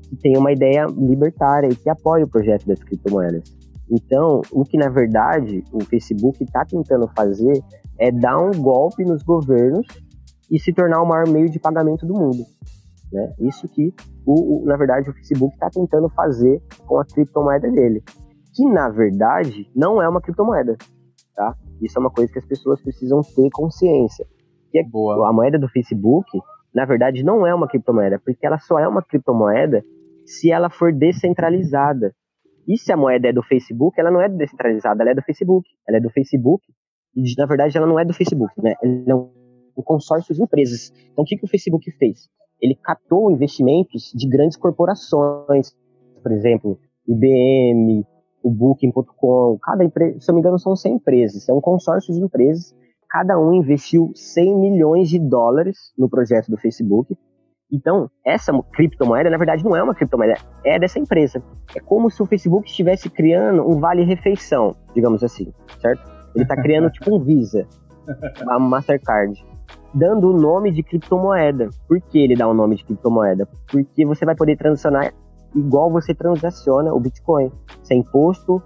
que 0.08 0.14
tem 0.14 0.38
uma 0.38 0.52
ideia 0.52 0.86
libertária 0.86 1.66
e 1.66 1.74
que 1.74 1.90
apoia 1.90 2.24
o 2.24 2.28
projeto 2.28 2.64
das 2.64 2.78
criptomoedas. 2.78 3.42
Então, 3.90 4.40
o 4.52 4.64
que 4.64 4.78
na 4.78 4.88
verdade 4.88 5.64
o 5.72 5.84
Facebook 5.84 6.44
está 6.44 6.64
tentando 6.64 7.08
fazer 7.08 7.60
é 7.98 8.12
dar 8.12 8.38
um 8.38 8.52
golpe 8.52 9.04
nos 9.04 9.24
governos 9.24 9.86
e 10.48 10.60
se 10.60 10.72
tornar 10.72 11.02
o 11.02 11.06
maior 11.06 11.28
meio 11.28 11.50
de 11.50 11.58
pagamento 11.58 12.06
do 12.06 12.14
mundo. 12.14 12.44
Né? 13.12 13.32
Isso 13.40 13.66
que, 13.68 13.92
o, 14.24 14.62
o 14.62 14.64
na 14.64 14.76
verdade, 14.76 15.10
o 15.10 15.12
Facebook 15.12 15.54
está 15.54 15.68
tentando 15.70 16.08
fazer 16.10 16.62
com 16.86 17.00
a 17.00 17.04
criptomoeda 17.04 17.68
dele. 17.70 18.02
Que, 18.54 18.64
na 18.66 18.88
verdade, 18.88 19.68
não 19.74 20.00
é 20.00 20.08
uma 20.08 20.20
criptomoeda. 20.20 20.76
Isso 21.82 21.98
é 21.98 22.00
uma 22.00 22.10
coisa 22.10 22.32
que 22.32 22.38
as 22.38 22.46
pessoas 22.46 22.80
precisam 22.80 23.20
ter 23.22 23.48
consciência. 23.50 24.26
Que 24.70 24.78
é, 24.78 24.84
Boa. 24.84 25.28
a 25.28 25.32
moeda 25.32 25.58
do 25.58 25.68
Facebook, 25.68 26.28
na 26.74 26.84
verdade, 26.84 27.22
não 27.22 27.46
é 27.46 27.54
uma 27.54 27.68
criptomoeda, 27.68 28.18
porque 28.18 28.46
ela 28.46 28.58
só 28.58 28.78
é 28.78 28.88
uma 28.88 29.02
criptomoeda 29.02 29.84
se 30.26 30.50
ela 30.50 30.70
for 30.70 30.92
descentralizada. 30.92 32.14
E 32.66 32.78
se 32.78 32.92
a 32.92 32.96
moeda 32.96 33.28
é 33.28 33.32
do 33.32 33.42
Facebook, 33.42 34.00
ela 34.00 34.10
não 34.10 34.20
é 34.20 34.28
descentralizada, 34.28 35.02
ela 35.02 35.10
é 35.10 35.14
do 35.14 35.22
Facebook. 35.22 35.68
Ela 35.86 35.98
é 35.98 36.00
do 36.00 36.10
Facebook. 36.10 36.64
E, 37.14 37.22
na 37.38 37.46
verdade, 37.46 37.76
ela 37.76 37.86
não 37.86 37.98
é 37.98 38.04
do 38.04 38.14
Facebook, 38.14 38.52
né? 38.60 38.74
Ela 38.82 39.04
é 39.06 39.14
um 39.14 39.82
consórcio 39.84 40.34
de 40.34 40.42
empresas. 40.42 40.92
Então, 41.12 41.22
o 41.22 41.26
que, 41.26 41.36
que 41.36 41.44
o 41.44 41.48
Facebook 41.48 41.90
fez? 41.92 42.28
Ele 42.60 42.74
catou 42.74 43.30
investimentos 43.30 44.12
de 44.14 44.28
grandes 44.28 44.56
corporações, 44.56 45.76
por 46.22 46.32
exemplo, 46.32 46.78
IBM, 47.06 48.04
o 48.44 48.50
Booking.com, 48.50 49.58
cada 49.62 49.82
empresa, 49.82 50.20
se 50.20 50.30
eu 50.30 50.34
não 50.34 50.36
me 50.36 50.40
engano, 50.40 50.58
são 50.58 50.76
100 50.76 50.96
empresas, 50.96 51.48
é 51.48 51.52
um 51.52 51.62
consórcio 51.62 52.12
de 52.12 52.20
empresas, 52.20 52.76
cada 53.08 53.40
um 53.40 53.54
investiu 53.54 54.12
100 54.14 54.60
milhões 54.60 55.08
de 55.08 55.18
dólares 55.18 55.92
no 55.98 56.10
projeto 56.10 56.50
do 56.50 56.58
Facebook. 56.58 57.16
Então, 57.72 58.10
essa 58.24 58.52
criptomoeda, 58.74 59.30
na 59.30 59.38
verdade, 59.38 59.64
não 59.64 59.74
é 59.74 59.82
uma 59.82 59.94
criptomoeda, 59.94 60.34
é 60.62 60.78
dessa 60.78 60.98
empresa. 60.98 61.42
É 61.74 61.80
como 61.80 62.10
se 62.10 62.22
o 62.22 62.26
Facebook 62.26 62.68
estivesse 62.68 63.08
criando 63.08 63.66
um 63.66 63.80
vale-refeição, 63.80 64.76
digamos 64.94 65.24
assim, 65.24 65.50
certo? 65.80 66.02
Ele 66.34 66.44
está 66.44 66.54
criando 66.54 66.90
tipo 66.90 67.16
um 67.16 67.20
Visa, 67.24 67.66
uma 68.42 68.58
Mastercard 68.58 69.42
dando 69.94 70.30
o 70.30 70.36
nome 70.36 70.72
de 70.72 70.82
criptomoeda. 70.82 71.70
Por 71.88 72.00
que 72.00 72.18
ele 72.18 72.34
dá 72.34 72.46
o 72.48 72.52
nome 72.52 72.76
de 72.76 72.84
criptomoeda? 72.84 73.48
Porque 73.70 74.04
você 74.04 74.26
vai 74.26 74.34
poder 74.34 74.56
transacionar 74.56 75.14
igual 75.54 75.90
você 75.90 76.14
transaciona 76.14 76.92
o 76.92 77.00
Bitcoin, 77.00 77.50
sem 77.82 78.00
imposto, 78.00 78.62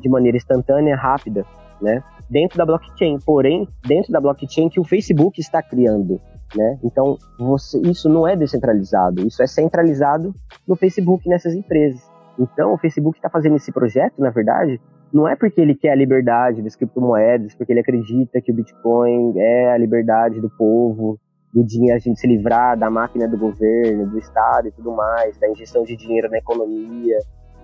de 0.00 0.08
maneira 0.08 0.36
instantânea, 0.36 0.96
rápida, 0.96 1.44
né? 1.80 2.02
Dentro 2.28 2.58
da 2.58 2.66
blockchain, 2.66 3.18
porém, 3.24 3.68
dentro 3.86 4.12
da 4.12 4.20
blockchain 4.20 4.68
que 4.68 4.80
o 4.80 4.84
Facebook 4.84 5.40
está 5.40 5.62
criando, 5.62 6.20
né? 6.54 6.78
Então, 6.82 7.16
você, 7.38 7.80
isso 7.82 8.08
não 8.08 8.26
é 8.26 8.34
descentralizado, 8.34 9.26
isso 9.26 9.42
é 9.42 9.46
centralizado 9.46 10.34
no 10.66 10.76
Facebook 10.76 11.28
nessas 11.28 11.54
empresas. 11.54 12.02
Então, 12.38 12.74
o 12.74 12.78
Facebook 12.78 13.18
está 13.18 13.30
fazendo 13.30 13.56
esse 13.56 13.72
projeto, 13.72 14.20
na 14.20 14.30
verdade, 14.30 14.80
não 15.12 15.26
é 15.28 15.36
porque 15.36 15.60
ele 15.60 15.74
quer 15.74 15.92
a 15.92 15.94
liberdade 15.94 16.62
das 16.62 16.74
criptomoedas, 16.74 17.54
porque 17.54 17.72
ele 17.72 17.80
acredita 17.80 18.40
que 18.40 18.50
o 18.50 18.54
Bitcoin 18.54 19.38
é 19.38 19.72
a 19.72 19.78
liberdade 19.78 20.40
do 20.40 20.50
povo, 20.50 21.18
do 21.56 21.64
dinheiro, 21.64 21.96
a 21.96 21.98
gente 21.98 22.20
se 22.20 22.26
livrar 22.26 22.78
da 22.78 22.90
máquina 22.90 23.26
do 23.26 23.38
governo, 23.38 24.06
do 24.06 24.18
Estado 24.18 24.68
e 24.68 24.72
tudo 24.72 24.92
mais, 24.92 25.38
da 25.38 25.48
injeção 25.48 25.84
de 25.84 25.96
dinheiro 25.96 26.28
na 26.28 26.36
economia, 26.36 27.18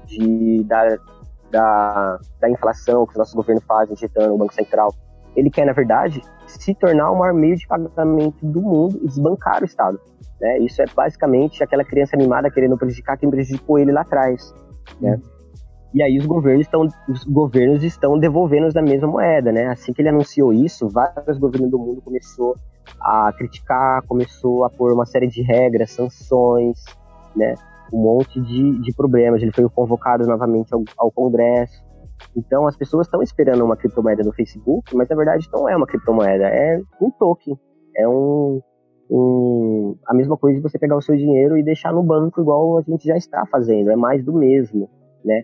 de, 0.07 0.65
da, 0.65 0.97
da, 1.51 2.19
da 2.41 2.51
inflação 2.51 3.07
que 3.07 3.15
o 3.15 3.19
nosso 3.19 3.37
governo 3.37 3.61
faz 3.61 3.91
injetando 3.91 4.35
o 4.35 4.39
Banco 4.39 4.55
Central. 4.55 4.95
Ele 5.37 5.51
quer, 5.51 5.67
na 5.67 5.75
verdade, 5.75 6.23
se 6.47 6.75
tornar 6.75 7.11
o 7.11 7.19
maior 7.19 7.35
meio 7.35 7.55
de 7.55 7.67
pagamento 7.67 8.39
do 8.47 8.63
mundo 8.63 8.99
e 9.03 9.07
desbancar 9.09 9.61
o 9.61 9.67
Estado. 9.67 10.01
Né? 10.41 10.61
Isso 10.61 10.81
é 10.81 10.87
basicamente 10.97 11.63
aquela 11.63 11.85
criança 11.85 12.17
animada 12.17 12.51
querendo 12.51 12.79
prejudicar 12.79 13.19
quem 13.19 13.29
prejudicou 13.29 13.79
ele 13.79 13.93
lá 13.93 14.01
atrás. 14.01 14.55
Né? 15.03 15.21
E 15.95 16.03
aí 16.03 16.17
os 16.17 16.25
governos 16.25 16.67
estão, 16.67 16.89
os 17.09 17.25
governos 17.25 17.83
estão 17.83 18.19
devolvendo 18.19 18.73
da 18.73 18.81
mesma 18.81 19.09
moeda, 19.09 19.53
né? 19.53 19.67
Assim 19.67 19.93
que 19.93 20.01
ele 20.01 20.09
anunciou 20.09 20.53
isso, 20.53 20.89
vários 20.89 21.39
governos 21.39 21.71
do 21.71 21.79
mundo 21.79 22.01
começou 22.01 22.57
a 23.01 23.33
criticar, 23.37 24.03
começou 24.07 24.65
a 24.65 24.71
pôr 24.71 24.93
uma 24.93 25.05
série 25.05 25.29
de 25.29 25.43
regras, 25.43 25.91
sanções, 25.91 26.83
né? 27.37 27.55
Um 27.93 27.99
monte 27.99 28.41
de, 28.41 28.81
de 28.81 28.95
problemas. 28.95 29.43
Ele 29.43 29.53
foi 29.53 29.69
convocado 29.69 30.27
novamente 30.27 30.73
ao, 30.73 30.83
ao 30.97 31.11
Congresso. 31.11 31.85
Então 32.35 32.67
as 32.67 32.77
pessoas 32.77 33.07
estão 33.07 33.23
esperando 33.23 33.63
uma 33.63 33.77
criptomoeda 33.77 34.23
no 34.23 34.33
Facebook, 34.33 34.97
mas 34.97 35.09
na 35.09 35.17
verdade 35.17 35.49
não 35.53 35.69
é 35.69 35.77
uma 35.77 35.87
criptomoeda, 35.87 36.45
é 36.45 36.81
um 37.01 37.11
token, 37.11 37.59
é 37.97 38.09
um, 38.09 38.63
um, 39.11 39.97
a 40.07 40.15
mesma 40.15 40.37
coisa 40.37 40.57
de 40.57 40.63
você 40.63 40.79
pegar 40.79 40.97
o 40.97 41.03
seu 41.03 41.17
dinheiro 41.17 41.59
e 41.59 41.63
deixar 41.63 41.93
no 41.93 42.03
banco 42.03 42.41
igual 42.41 42.79
a 42.79 42.83
gente 42.83 43.07
já 43.07 43.17
está 43.17 43.45
fazendo, 43.47 43.91
é 43.91 43.97
mais 43.97 44.25
do 44.25 44.33
mesmo, 44.33 44.89
né? 45.25 45.43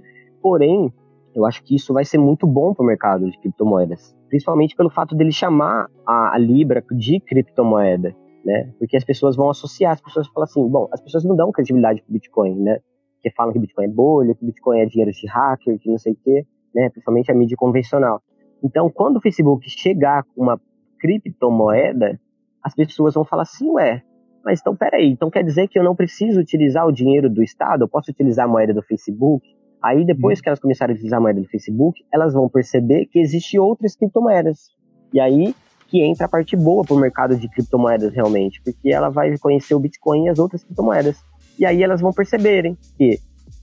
Porém, 0.48 0.90
eu 1.34 1.44
acho 1.44 1.62
que 1.62 1.76
isso 1.76 1.92
vai 1.92 2.06
ser 2.06 2.16
muito 2.16 2.46
bom 2.46 2.72
para 2.72 2.82
o 2.82 2.86
mercado 2.86 3.30
de 3.30 3.38
criptomoedas, 3.38 4.16
principalmente 4.30 4.74
pelo 4.74 4.88
fato 4.88 5.14
dele 5.14 5.30
chamar 5.30 5.90
a, 6.06 6.34
a 6.34 6.38
Libra 6.38 6.82
de 6.90 7.20
criptomoeda, 7.20 8.16
né? 8.42 8.72
Porque 8.78 8.96
as 8.96 9.04
pessoas 9.04 9.36
vão 9.36 9.50
associar, 9.50 9.92
as 9.92 10.00
pessoas 10.00 10.26
falam 10.28 10.44
assim, 10.44 10.66
bom, 10.66 10.88
as 10.90 11.02
pessoas 11.02 11.22
não 11.24 11.36
dão 11.36 11.52
credibilidade 11.52 12.00
para 12.00 12.10
Bitcoin, 12.10 12.54
né? 12.62 12.78
Que 13.22 13.30
falam 13.32 13.52
que 13.52 13.58
Bitcoin 13.58 13.84
é 13.84 13.88
bolha, 13.88 14.34
que 14.34 14.42
Bitcoin 14.42 14.80
é 14.80 14.86
dinheiro 14.86 15.12
de 15.12 15.26
hacker, 15.26 15.78
que 15.78 15.90
não 15.90 15.98
sei 15.98 16.14
o 16.14 16.16
quê, 16.16 16.46
né? 16.74 16.88
Principalmente 16.88 17.30
a 17.30 17.34
mídia 17.34 17.58
convencional. 17.58 18.22
Então, 18.64 18.88
quando 18.88 19.18
o 19.18 19.20
Facebook 19.20 19.68
chegar 19.68 20.24
com 20.34 20.44
uma 20.44 20.58
criptomoeda, 20.98 22.18
as 22.62 22.74
pessoas 22.74 23.12
vão 23.12 23.24
falar 23.26 23.42
assim, 23.42 23.68
ué, 23.72 24.02
mas 24.42 24.60
então 24.60 24.74
peraí, 24.74 25.10
então 25.10 25.28
quer 25.28 25.44
dizer 25.44 25.68
que 25.68 25.78
eu 25.78 25.84
não 25.84 25.94
preciso 25.94 26.40
utilizar 26.40 26.86
o 26.86 26.92
dinheiro 26.92 27.28
do 27.28 27.42
Estado, 27.42 27.84
eu 27.84 27.88
posso 27.88 28.10
utilizar 28.10 28.46
a 28.46 28.48
moeda 28.48 28.72
do 28.72 28.80
Facebook? 28.80 29.46
Aí 29.82 30.04
depois 30.04 30.38
hum. 30.38 30.42
que 30.42 30.48
elas 30.48 30.60
começarem 30.60 30.92
a 30.92 30.96
utilizar 30.96 31.18
a 31.18 31.22
moeda 31.22 31.40
do 31.40 31.48
Facebook, 31.48 32.00
elas 32.12 32.34
vão 32.34 32.48
perceber 32.48 33.06
que 33.06 33.18
existem 33.18 33.60
outras 33.60 33.96
criptomoedas. 33.96 34.68
E 35.12 35.20
aí 35.20 35.54
que 35.88 36.02
entra 36.02 36.26
a 36.26 36.28
parte 36.28 36.54
boa 36.54 36.84
para 36.84 36.94
o 36.94 37.00
mercado 37.00 37.34
de 37.36 37.48
criptomoedas 37.48 38.12
realmente, 38.12 38.60
porque 38.62 38.90
ela 38.90 39.08
vai 39.08 39.36
conhecer 39.38 39.74
o 39.74 39.80
Bitcoin 39.80 40.26
e 40.26 40.28
as 40.28 40.38
outras 40.38 40.62
criptomoedas. 40.62 41.16
E 41.58 41.64
aí 41.64 41.82
elas 41.82 42.00
vão 42.00 42.12
perceberem 42.12 42.76
que 42.96 43.18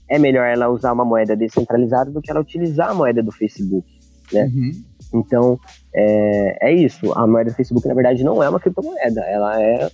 é 0.08 0.18
melhor 0.18 0.44
ela 0.46 0.68
usar 0.68 0.92
uma 0.92 1.04
moeda 1.04 1.36
descentralizada 1.36 2.10
do 2.10 2.20
que 2.20 2.30
ela 2.30 2.40
utilizar 2.40 2.90
a 2.90 2.94
moeda 2.94 3.22
do 3.22 3.30
Facebook, 3.30 3.86
né? 4.32 4.44
Uhum. 4.44 4.72
Então, 5.14 5.58
é, 5.94 6.68
é 6.68 6.74
isso. 6.74 7.12
A 7.12 7.26
moeda 7.26 7.50
do 7.50 7.56
Facebook, 7.56 7.86
na 7.86 7.94
verdade, 7.94 8.24
não 8.24 8.42
é 8.42 8.48
uma 8.48 8.60
criptomoeda. 8.60 9.20
Ela 9.20 9.62
é, 9.62 9.88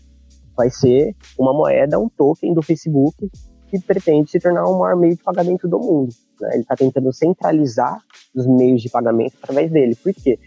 vai 0.57 0.71
ser 0.71 1.15
uma 1.39 1.53
moeda, 1.53 1.99
um 1.99 2.09
token 2.09 2.55
do 2.55 2.63
Facebook 2.63 3.31
que 3.73 3.87
pretende 3.87 4.31
se 4.31 4.39
tornar 4.39 4.65
o 4.65 4.79
maior 4.79 4.97
meio 4.97 5.17
de 5.17 5.23
pagamento 5.23 5.67
do 5.67 5.79
mundo. 5.79 6.13
Né? 6.39 6.51
Ele 6.53 6.63
está 6.63 6.77
tentando 6.77 7.11
centralizar 7.11 7.99
os 8.35 8.47
meios 8.47 8.83
de 8.83 8.91
pagamento 8.91 9.35
através 9.43 9.71
dele. 9.71 9.97
Por 9.97 10.13
quê? 10.13 10.39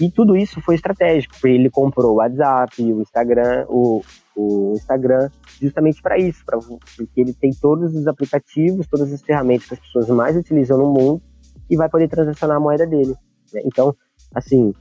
E 0.00 0.08
tudo 0.08 0.36
isso 0.36 0.60
foi 0.60 0.76
estratégico, 0.76 1.34
porque 1.34 1.48
ele 1.48 1.68
comprou 1.68 2.12
o 2.12 2.16
WhatsApp, 2.16 2.80
o 2.80 3.02
Instagram, 3.02 3.66
o, 3.68 4.00
o 4.36 4.72
Instagram, 4.76 5.28
justamente 5.60 6.00
para 6.00 6.16
isso, 6.16 6.44
pra, 6.46 6.56
porque 6.56 7.20
ele 7.20 7.34
tem 7.34 7.50
todos 7.50 7.92
os 7.96 8.06
aplicativos, 8.06 8.86
todas 8.86 9.12
as 9.12 9.20
ferramentas 9.22 9.66
que 9.66 9.74
as 9.74 9.80
pessoas 9.80 10.08
mais 10.08 10.36
utilizam 10.36 10.78
no 10.78 10.92
mundo 10.92 11.20
e 11.68 11.76
vai 11.76 11.88
poder 11.88 12.06
transacionar 12.06 12.58
a 12.58 12.60
moeda 12.60 12.86
dele. 12.86 13.16
Né? 13.52 13.62
Então, 13.64 13.92
assim, 14.32 14.72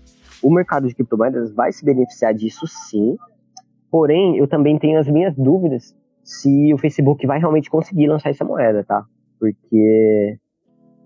o 0.44 0.54
mercado 0.54 0.88
de 0.88 0.94
criptomoedas 0.94 1.52
vai 1.52 1.72
se 1.72 1.84
beneficiar 1.84 2.32
disso 2.36 2.68
sim, 2.68 3.18
porém 3.90 4.38
eu 4.38 4.48
também 4.48 4.78
tenho 4.78 5.00
as 5.00 5.08
minhas 5.08 5.34
dúvidas 5.36 5.96
se 6.28 6.74
o 6.74 6.78
Facebook 6.78 7.26
vai 7.26 7.40
realmente 7.40 7.70
conseguir 7.70 8.06
lançar 8.08 8.30
essa 8.30 8.44
moeda, 8.44 8.84
tá? 8.84 9.06
Porque 9.40 10.38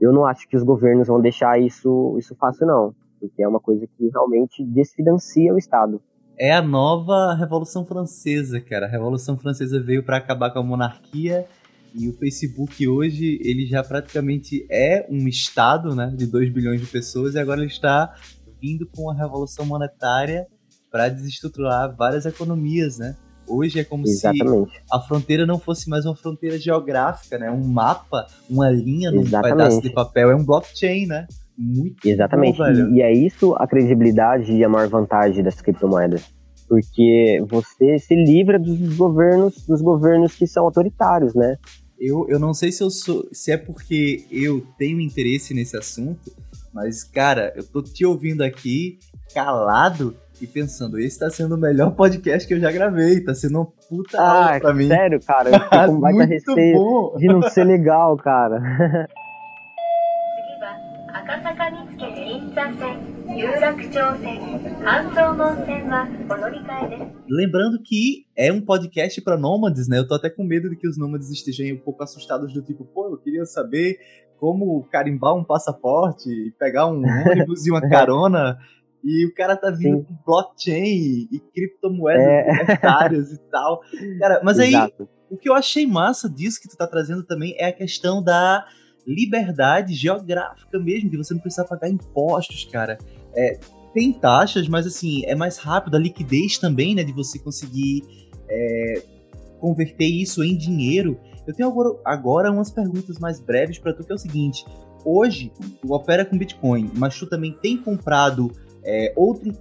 eu 0.02 0.12
não 0.12 0.26
acho 0.26 0.50
que 0.50 0.58
os 0.58 0.64
governos 0.64 1.08
vão 1.08 1.22
deixar 1.22 1.62
isso, 1.62 2.18
isso 2.18 2.36
fácil, 2.36 2.66
não. 2.66 2.96
Porque 3.20 3.44
é 3.44 3.48
uma 3.48 3.60
coisa 3.60 3.86
que 3.86 4.10
realmente 4.10 4.66
desfinancia 4.66 5.54
o 5.54 5.60
Estado. 5.60 6.02
É 6.40 6.52
a 6.52 6.62
nova 6.62 7.36
Revolução 7.36 7.86
Francesa, 7.86 8.60
cara. 8.60 8.88
A 8.88 8.90
Revolução 8.90 9.38
Francesa 9.38 9.80
veio 9.80 10.04
para 10.04 10.18
acabar 10.18 10.50
com 10.50 10.58
a 10.58 10.64
monarquia 10.64 11.46
e 11.94 12.10
o 12.10 12.14
Facebook 12.14 12.88
hoje 12.88 13.40
ele 13.44 13.68
já 13.68 13.84
praticamente 13.84 14.66
é 14.72 15.06
um 15.08 15.28
estado, 15.28 15.94
né, 15.94 16.12
de 16.18 16.26
2 16.26 16.52
bilhões 16.52 16.82
de 16.82 16.88
pessoas 16.88 17.36
e 17.36 17.40
agora 17.40 17.60
ele 17.60 17.70
está 17.70 18.12
vindo 18.60 18.88
com 18.88 19.12
a 19.12 19.14
revolução 19.14 19.68
monetária 19.68 20.48
para 20.90 21.10
desestruturar 21.10 21.96
várias 21.96 22.26
economias, 22.26 22.98
né? 22.98 23.16
Hoje 23.52 23.80
é 23.80 23.84
como 23.84 24.08
Exatamente. 24.08 24.72
se 24.72 24.82
a 24.92 25.00
fronteira 25.00 25.46
não 25.46 25.60
fosse 25.60 25.90
mais 25.90 26.06
uma 26.06 26.16
fronteira 26.16 26.58
geográfica, 26.58 27.38
né? 27.38 27.52
Um 27.52 27.68
mapa, 27.68 28.26
uma 28.50 28.70
linha 28.70 29.12
num 29.12 29.22
Exatamente. 29.22 29.58
pedaço 29.58 29.82
de 29.82 29.90
papel, 29.90 30.32
é 30.32 30.36
um 30.36 30.44
blockchain, 30.44 31.06
né? 31.06 31.28
Muito 31.58 32.08
Exatamente. 32.08 32.58
Bom, 32.58 32.66
e, 32.66 32.98
e 32.98 33.02
é 33.02 33.12
isso 33.12 33.54
a 33.56 33.68
credibilidade 33.68 34.52
e 34.54 34.64
a 34.64 34.70
maior 34.70 34.88
vantagem 34.88 35.44
das 35.44 35.62
criptomoedas. 35.62 36.24
porque 36.68 37.44
você 37.50 38.00
se 38.00 38.16
livra 38.16 38.58
dos 38.58 38.96
governos, 38.96 39.66
dos 39.68 39.82
governos 39.82 40.34
que 40.34 40.48
são 40.48 40.64
autoritários, 40.64 41.36
né? 41.36 41.58
Eu, 42.00 42.26
eu 42.30 42.40
não 42.40 42.54
sei 42.54 42.72
se 42.72 42.82
eu 42.82 42.90
sou, 42.90 43.28
se 43.34 43.52
é 43.52 43.58
porque 43.58 44.26
eu 44.32 44.66
tenho 44.78 45.02
interesse 45.02 45.54
nesse 45.54 45.76
assunto, 45.78 46.32
mas 46.74 47.04
cara, 47.04 47.54
eu 47.58 47.64
tô 47.64 47.82
te 47.82 48.06
ouvindo 48.06 48.42
aqui 48.42 48.98
calado 49.34 50.16
pensando, 50.48 51.00
esse 51.00 51.20
tá 51.20 51.30
sendo 51.30 51.56
o 51.56 51.58
melhor 51.58 51.92
podcast 51.92 52.48
que 52.48 52.54
eu 52.54 52.60
já 52.60 52.72
gravei, 52.72 53.22
tá 53.22 53.34
sendo 53.34 53.62
um 53.62 53.66
puta 53.66 54.18
ah, 54.20 54.60
pra 54.60 54.74
mim. 54.74 54.88
Sério, 54.88 55.20
cara, 55.22 55.50
eu 55.50 55.60
fico 55.60 56.02
com 56.02 56.18
receio 56.26 56.78
bom. 56.78 57.16
de 57.18 57.28
não 57.28 57.42
ser 57.44 57.64
legal, 57.64 58.18
cara. 58.18 59.08
Lembrando 67.30 67.82
que 67.84 68.26
é 68.36 68.52
um 68.52 68.62
podcast 68.62 69.22
para 69.22 69.38
nômades, 69.38 69.88
né? 69.88 70.00
Eu 70.00 70.08
tô 70.08 70.16
até 70.16 70.30
com 70.30 70.44
medo 70.44 70.70
de 70.70 70.76
que 70.76 70.88
os 70.88 70.98
nômades 70.98 71.30
estejam 71.30 71.76
um 71.76 71.80
pouco 71.80 72.04
assustados 72.04 72.54
do 72.54 72.62
tipo, 72.62 72.86
pô, 72.86 73.08
eu 73.08 73.18
queria 73.18 73.46
saber 73.46 73.98
como 74.38 74.84
carimbar 74.92 75.36
um 75.36 75.44
passaporte 75.44 76.30
e 76.30 76.52
pegar 76.58 76.88
um 76.88 77.04
ônibus 77.04 77.66
e 77.66 77.72
uma 77.72 77.82
carona 77.88 78.58
e 79.04 79.26
o 79.26 79.34
cara 79.34 79.56
tá 79.58 79.72
vindo 79.72 79.98
Sim. 80.00 80.04
com 80.04 80.16
blockchain 80.26 81.28
e 81.32 81.42
criptomoedas 81.54 82.24
É. 82.24 82.52
universitárias 82.52 83.32
e 83.32 83.38
tal. 83.50 83.82
Cara, 84.20 84.42
mas 84.44 84.60
aí 84.60 84.70
Exato. 84.70 85.10
o 85.30 85.38
que 85.38 85.50
eu 85.50 85.54
achei 85.54 85.86
massa 85.88 86.30
disso 86.30 86.62
que 86.62 86.70
tu 86.70 86.78
tá 86.78 86.86
trazendo 86.86 87.24
também 87.24 87.56
é 87.58 87.66
a 87.68 87.72
questão 87.74 88.24
da 88.24 88.66
liberdade 89.08 89.94
geográfica 89.94 90.80
mesmo, 90.80 91.10
de 91.10 91.18
você 91.18 91.34
não 91.34 91.42
precisar 91.42 91.66
pagar 91.66 91.90
impostos, 91.90 92.66
cara. 92.66 92.98
É, 93.36 93.60
tem 93.94 94.14
taxas, 94.14 94.68
mas 94.68 94.86
assim, 94.86 95.26
é 95.26 95.36
mais 95.36 95.58
rápido, 95.58 95.96
a 95.96 96.00
liquidez 96.00 96.58
também, 96.58 96.94
né, 96.96 97.04
de 97.04 97.12
você 97.12 97.40
conseguir 97.40 98.04
é, 98.48 99.04
converter 99.60 100.06
isso 100.06 100.44
em 100.44 100.56
dinheiro. 100.56 101.20
Eu 101.48 101.54
tenho 101.56 101.70
agora, 101.70 102.00
agora 102.06 102.52
umas 102.52 102.70
perguntas 102.70 103.18
mais 103.18 103.40
breves 103.40 103.80
pra 103.80 103.94
tu, 103.94 104.04
que 104.04 104.12
é 104.12 104.16
o 104.16 104.18
seguinte. 104.20 104.64
Hoje, 105.04 105.52
tu 105.82 105.92
opera 105.94 106.24
com 106.24 106.38
Bitcoin, 106.38 106.92
mas 106.94 107.18
tu 107.18 107.26
também 107.26 107.52
tem 107.52 107.76
comprado 107.76 108.52
é, 108.84 109.14
outro 109.16 109.52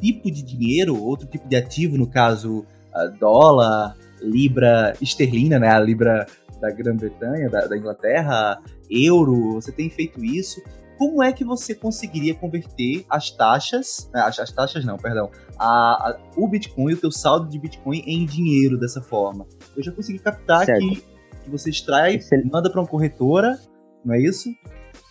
tipo 0.00 0.30
de 0.30 0.42
dinheiro, 0.42 1.00
outro 1.02 1.26
tipo 1.26 1.46
de 1.48 1.56
ativo, 1.56 1.96
no 1.98 2.06
caso, 2.08 2.64
a 2.94 3.06
dólar, 3.06 3.96
libra 4.22 4.94
esterlina, 5.00 5.58
né, 5.58 5.68
a 5.68 5.80
libra 5.80 6.26
da 6.60 6.70
Grã-Bretanha, 6.70 7.48
da, 7.48 7.66
da 7.66 7.76
Inglaterra, 7.76 8.60
euro, 8.90 9.54
você 9.54 9.72
tem 9.72 9.88
feito 9.90 10.24
isso. 10.24 10.60
Como 10.98 11.22
é 11.22 11.32
que 11.32 11.42
você 11.44 11.74
conseguiria 11.74 12.34
converter 12.34 13.06
as 13.08 13.30
taxas, 13.30 14.10
né, 14.12 14.20
as, 14.20 14.38
as 14.38 14.52
taxas 14.52 14.84
não, 14.84 14.98
perdão, 14.98 15.30
a, 15.58 16.10
a- 16.10 16.18
o 16.36 16.46
Bitcoin, 16.46 16.92
o 16.92 16.96
teu 16.96 17.10
saldo 17.10 17.48
de 17.48 17.58
Bitcoin 17.58 18.02
em 18.06 18.26
dinheiro 18.26 18.78
dessa 18.78 19.00
forma? 19.00 19.46
Eu 19.74 19.82
já 19.82 19.90
consegui 19.92 20.18
captar 20.18 20.66
que, 20.78 20.96
que 21.44 21.50
você 21.50 21.70
extrai, 21.70 22.16
Excel- 22.16 22.42
manda 22.52 22.70
para 22.70 22.80
uma 22.82 22.86
corretora, 22.86 23.58
não 24.04 24.14
é 24.14 24.20
isso? 24.20 24.50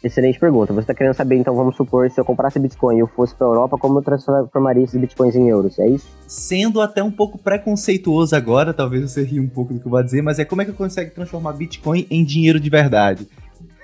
Excelente 0.01 0.39
pergunta. 0.39 0.71
Você 0.71 0.79
está 0.81 0.93
querendo 0.93 1.13
saber, 1.13 1.35
então, 1.35 1.53
vamos 1.53 1.75
supor, 1.75 2.09
se 2.09 2.19
eu 2.19 2.23
comprasse 2.23 2.57
Bitcoin 2.57 2.95
e 2.95 2.99
eu 2.99 3.07
fosse 3.07 3.35
para 3.35 3.47
Europa, 3.47 3.77
como 3.77 3.99
eu 3.99 4.01
transformaria 4.01 4.83
esses 4.83 4.99
Bitcoins 4.99 5.35
em 5.35 5.49
euros? 5.49 5.77
É 5.77 5.87
isso? 5.89 6.07
Sendo 6.25 6.79
até 6.79 7.03
um 7.03 7.11
pouco 7.11 7.37
preconceituoso 7.37 8.33
agora, 8.35 8.73
talvez 8.73 9.11
você 9.11 9.23
ria 9.23 9.41
um 9.41 9.49
pouco 9.49 9.73
do 9.73 9.79
que 9.81 9.85
eu 9.85 9.91
vou 9.91 10.01
dizer, 10.01 10.21
mas 10.21 10.39
é 10.39 10.45
como 10.45 10.61
é 10.61 10.65
que 10.65 10.71
eu 10.71 10.75
consigo 10.75 11.11
transformar 11.11 11.51
Bitcoin 11.53 12.07
em 12.09 12.23
dinheiro 12.23 12.59
de 12.61 12.69
verdade? 12.69 13.27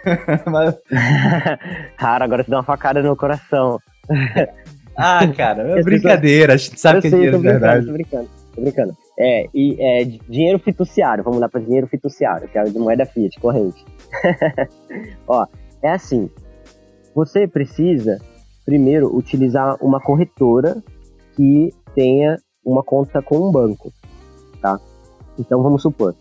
Mas- 0.45 0.75
Cara, 1.97 2.23
agora 2.25 2.43
você 2.43 2.51
dá 2.51 2.57
uma 2.57 2.63
facada 2.63 3.01
no 3.01 3.15
coração. 3.15 3.79
ah, 4.95 5.27
cara, 5.35 5.63
é 5.79 5.83
brincadeira, 5.83 6.53
a 6.53 6.57
gente 6.57 6.79
sabe 6.79 6.99
eu 6.99 7.01
que 7.01 7.07
é 7.07 7.09
sei, 7.09 7.19
dinheiro 7.19 7.37
de 7.39 7.43
verdade. 7.43 7.85
tô 7.87 7.91
brincando, 7.91 8.29
tô 8.55 8.61
brincando. 8.61 8.93
É, 9.19 9.47
e 9.53 9.75
é, 9.79 10.03
di- 10.05 10.21
dinheiro 10.29 10.59
fiduciário, 10.59 11.23
vamos 11.23 11.39
lá 11.39 11.49
para 11.49 11.59
dinheiro 11.59 11.87
fiduciário, 11.87 12.47
que 12.47 12.57
é 12.57 12.61
a 12.61 12.65
moeda 12.79 13.05
fiat, 13.05 13.37
corrente. 13.39 13.83
Ó, 15.27 15.45
é 15.85 15.91
assim, 15.91 16.29
você 17.13 17.47
precisa 17.47 18.19
primeiro 18.65 19.15
utilizar 19.15 19.77
uma 19.81 20.01
corretora 20.01 20.83
que 21.35 21.71
tenha 21.93 22.37
uma 22.65 22.83
conta 22.83 23.21
com 23.21 23.37
um 23.37 23.51
banco, 23.51 23.91
tá? 24.61 24.79
Então 25.37 25.61
vamos 25.61 25.83
supor, 25.83 26.15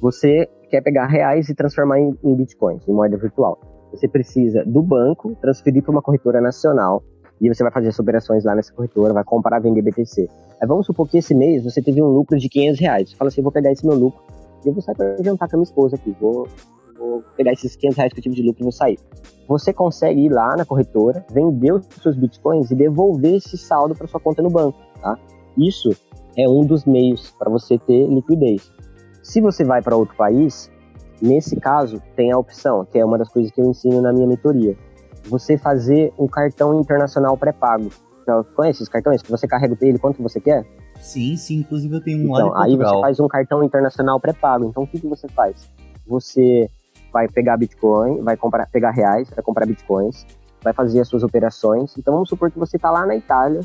você 0.00 0.48
quer 0.70 0.80
pegar 0.80 1.06
reais 1.06 1.48
e 1.48 1.54
transformar 1.54 1.98
em, 1.98 2.16
em 2.22 2.36
bitcoins, 2.36 2.86
em 2.86 2.92
moeda 2.92 3.16
virtual. 3.16 3.58
Você 3.90 4.06
precisa 4.06 4.64
do 4.64 4.80
banco 4.80 5.34
transferir 5.40 5.82
para 5.82 5.90
uma 5.90 6.02
corretora 6.02 6.40
nacional 6.40 7.02
e 7.40 7.48
você 7.48 7.64
vai 7.64 7.72
fazer 7.72 7.88
as 7.88 7.98
operações 7.98 8.44
lá 8.44 8.54
nessa 8.54 8.72
corretora, 8.72 9.12
vai 9.12 9.24
comprar, 9.24 9.58
vender 9.58 9.82
BTC. 9.82 10.28
Aí 10.60 10.68
vamos 10.68 10.86
supor 10.86 11.08
que 11.08 11.18
esse 11.18 11.34
mês 11.34 11.64
você 11.64 11.82
teve 11.82 12.00
um 12.00 12.06
lucro 12.06 12.38
de 12.38 12.48
500 12.48 12.80
reais. 12.80 13.10
Você 13.10 13.16
fala 13.16 13.28
assim, 13.28 13.42
vou 13.42 13.50
pegar 13.50 13.72
esse 13.72 13.84
meu 13.84 13.96
lucro 13.96 14.22
e 14.64 14.68
eu 14.68 14.72
vou 14.72 14.82
sair 14.82 14.94
para 14.94 15.16
jantar 15.22 15.48
com 15.48 15.56
a 15.56 15.58
minha 15.58 15.64
esposa 15.64 15.96
aqui. 15.96 16.14
Vou, 16.20 16.46
vou 17.00 17.24
pegar 17.36 17.52
esses 17.52 17.74
500 17.74 17.96
reais 17.96 18.12
que 18.12 18.18
eu 18.18 18.22
tive 18.22 18.36
de 18.36 18.42
lucro 18.42 18.62
e 18.62 18.64
vou 18.64 18.72
sair. 18.72 18.98
Você 19.48 19.72
consegue 19.72 20.20
ir 20.20 20.28
lá 20.28 20.54
na 20.56 20.64
corretora, 20.64 21.24
vender 21.32 21.72
os 21.72 21.86
seus 22.02 22.14
bitcoins 22.14 22.70
e 22.70 22.74
devolver 22.74 23.36
esse 23.36 23.56
saldo 23.56 23.94
para 23.94 24.06
sua 24.06 24.20
conta 24.20 24.42
no 24.42 24.50
banco, 24.50 24.78
tá? 25.00 25.18
Isso 25.58 25.90
é 26.36 26.48
um 26.48 26.64
dos 26.64 26.84
meios 26.84 27.30
para 27.38 27.50
você 27.50 27.78
ter 27.78 28.06
liquidez. 28.06 28.70
Se 29.22 29.40
você 29.40 29.64
vai 29.64 29.82
para 29.82 29.96
outro 29.96 30.14
país, 30.14 30.70
nesse 31.20 31.56
caso 31.56 32.00
tem 32.14 32.30
a 32.30 32.38
opção, 32.38 32.84
que 32.84 32.98
é 32.98 33.04
uma 33.04 33.18
das 33.18 33.28
coisas 33.28 33.50
que 33.50 33.60
eu 33.60 33.66
ensino 33.66 34.00
na 34.00 34.12
minha 34.12 34.26
mentoria. 34.26 34.76
Você 35.24 35.58
fazer 35.58 36.12
um 36.18 36.26
cartão 36.26 36.78
internacional 36.78 37.36
pré-pago. 37.36 37.90
Então, 38.22 38.44
Conhece 38.54 38.78
esses 38.78 38.88
cartões 38.88 39.22
que 39.22 39.30
você 39.30 39.48
carrega 39.48 39.76
ele 39.80 39.98
quanto 39.98 40.22
você 40.22 40.40
quer? 40.40 40.64
Sim, 41.00 41.36
sim, 41.36 41.56
inclusive 41.60 41.96
eu 41.96 42.00
tenho 42.02 42.28
um 42.28 42.32
lá 42.32 42.40
Então, 42.40 42.52
de 42.52 42.62
aí 42.62 42.76
você 42.76 43.00
faz 43.00 43.20
um 43.20 43.26
cartão 43.26 43.64
internacional 43.64 44.20
pré-pago. 44.20 44.66
Então, 44.66 44.84
o 44.84 44.86
que, 44.86 45.00
que 45.00 45.08
você 45.08 45.26
faz? 45.28 45.68
Você 46.06 46.70
vai 47.12 47.28
pegar 47.28 47.56
Bitcoin, 47.56 48.22
vai 48.22 48.36
comprar, 48.36 48.66
pegar 48.66 48.90
reais, 48.90 49.28
vai 49.30 49.42
comprar 49.42 49.66
Bitcoins, 49.66 50.26
vai 50.62 50.72
fazer 50.72 51.00
as 51.00 51.08
suas 51.08 51.22
operações. 51.22 51.96
Então, 51.98 52.14
vamos 52.14 52.28
supor 52.28 52.50
que 52.50 52.58
você 52.58 52.76
está 52.76 52.90
lá 52.90 53.06
na 53.06 53.16
Itália 53.16 53.60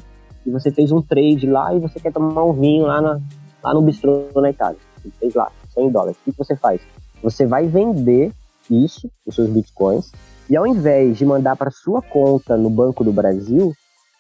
e 0.46 0.52
você 0.52 0.72
fez 0.72 0.92
um 0.92 1.02
trade 1.02 1.48
lá 1.48 1.74
e 1.74 1.80
você 1.80 2.00
quer 2.00 2.14
tomar 2.14 2.44
um 2.44 2.54
vinho 2.54 2.86
lá, 2.86 3.02
na, 3.02 3.20
lá 3.64 3.74
no 3.74 3.82
bistrô 3.82 4.28
na 4.36 4.50
Itália. 4.50 4.78
Você 5.02 5.10
fez 5.20 5.34
lá, 5.34 5.52
100 5.74 5.90
dólares. 5.92 6.18
O 6.18 6.32
que, 6.32 6.38
você 6.38 6.56
faz? 6.56 6.82
Você 7.24 7.46
vai 7.46 7.68
vender 7.68 8.32
isso, 8.70 9.10
os 9.26 9.36
seus 9.36 9.50
Bitcoins, 9.50 10.12
e 10.50 10.56
ao 10.56 10.66
invés 10.66 11.18
de 11.18 11.26
mandar 11.26 11.56
para 11.56 11.72
sua 11.72 12.02
conta 12.02 12.56
no 12.56 12.70
Banco 12.70 13.04
do 13.04 13.12
Brasil 13.12 13.74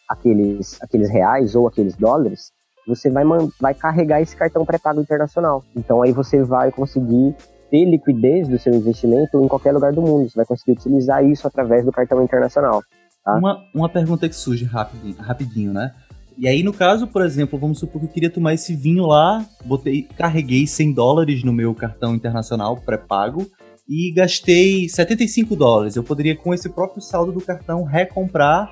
aqueles, 0.10 0.82
aqueles 0.82 1.10
reais 1.10 1.56
ou 1.56 1.68
aqueles 1.68 1.96
dólares, 1.96 2.52
você 2.88 3.10
vai, 3.10 3.24
vai 3.60 3.74
carregar 3.74 4.22
esse 4.22 4.36
cartão 4.36 4.66
pré-pago 4.66 5.02
internacional. 5.02 5.64
Então 5.76 6.02
aí 6.02 6.12
você 6.12 6.44
vai 6.44 6.72
conseguir 6.72 7.36
ter 7.70 7.86
liquidez 7.86 8.48
do 8.48 8.58
seu 8.60 8.74
investimento 8.74 9.44
em 9.44 9.48
qualquer 9.48 9.72
lugar 9.72 9.94
do 9.94 10.02
mundo. 10.02 10.30
Você 10.30 10.36
vai 10.36 10.46
conseguir 10.46 10.74
utilizar 10.74 11.24
isso 11.26 11.48
através 11.48 11.86
do 11.86 11.92
cartão 11.92 12.24
internacional. 12.24 12.84
tá? 13.24 13.36
Uma, 13.36 13.64
uma 13.74 13.90
pergunta 13.90 14.28
que 14.28 14.36
surge 14.36 14.66
rapidinho, 14.66 15.16
rapidinho, 15.18 15.74
né? 15.74 15.92
E 16.38 16.50
aí, 16.50 16.64
no 16.64 16.74
caso, 16.74 17.08
por 17.08 17.22
exemplo, 17.22 17.58
vamos 17.58 17.80
supor 17.80 18.02
que 18.02 18.08
eu 18.08 18.12
queria 18.12 18.30
tomar 18.30 18.54
esse 18.54 18.76
vinho 18.76 19.06
lá, 19.06 19.46
botei, 19.64 20.04
carreguei 20.18 20.68
100 20.68 20.94
dólares 20.94 21.44
no 21.44 21.54
meu 21.54 21.74
cartão 21.74 22.14
internacional 22.14 22.76
pré-pago 22.76 23.48
e 23.88 24.12
gastei 24.14 24.90
75 24.90 25.56
dólares. 25.56 25.96
Eu 25.96 26.04
poderia, 26.04 26.36
com 26.36 26.54
esse 26.54 26.68
próprio 26.70 27.02
saldo 27.02 27.32
do 27.32 27.40
cartão, 27.40 27.84
recomprar 27.84 28.70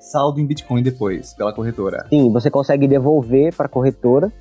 saldo 0.00 0.40
em 0.40 0.46
Bitcoin 0.46 0.82
depois, 0.82 1.34
pela 1.34 1.52
corretora. 1.52 2.06
Sim, 2.08 2.32
você 2.32 2.50
consegue 2.50 2.88
devolver 2.88 3.54
para 3.54 3.66
a 3.66 3.68
corretora. 3.68 4.32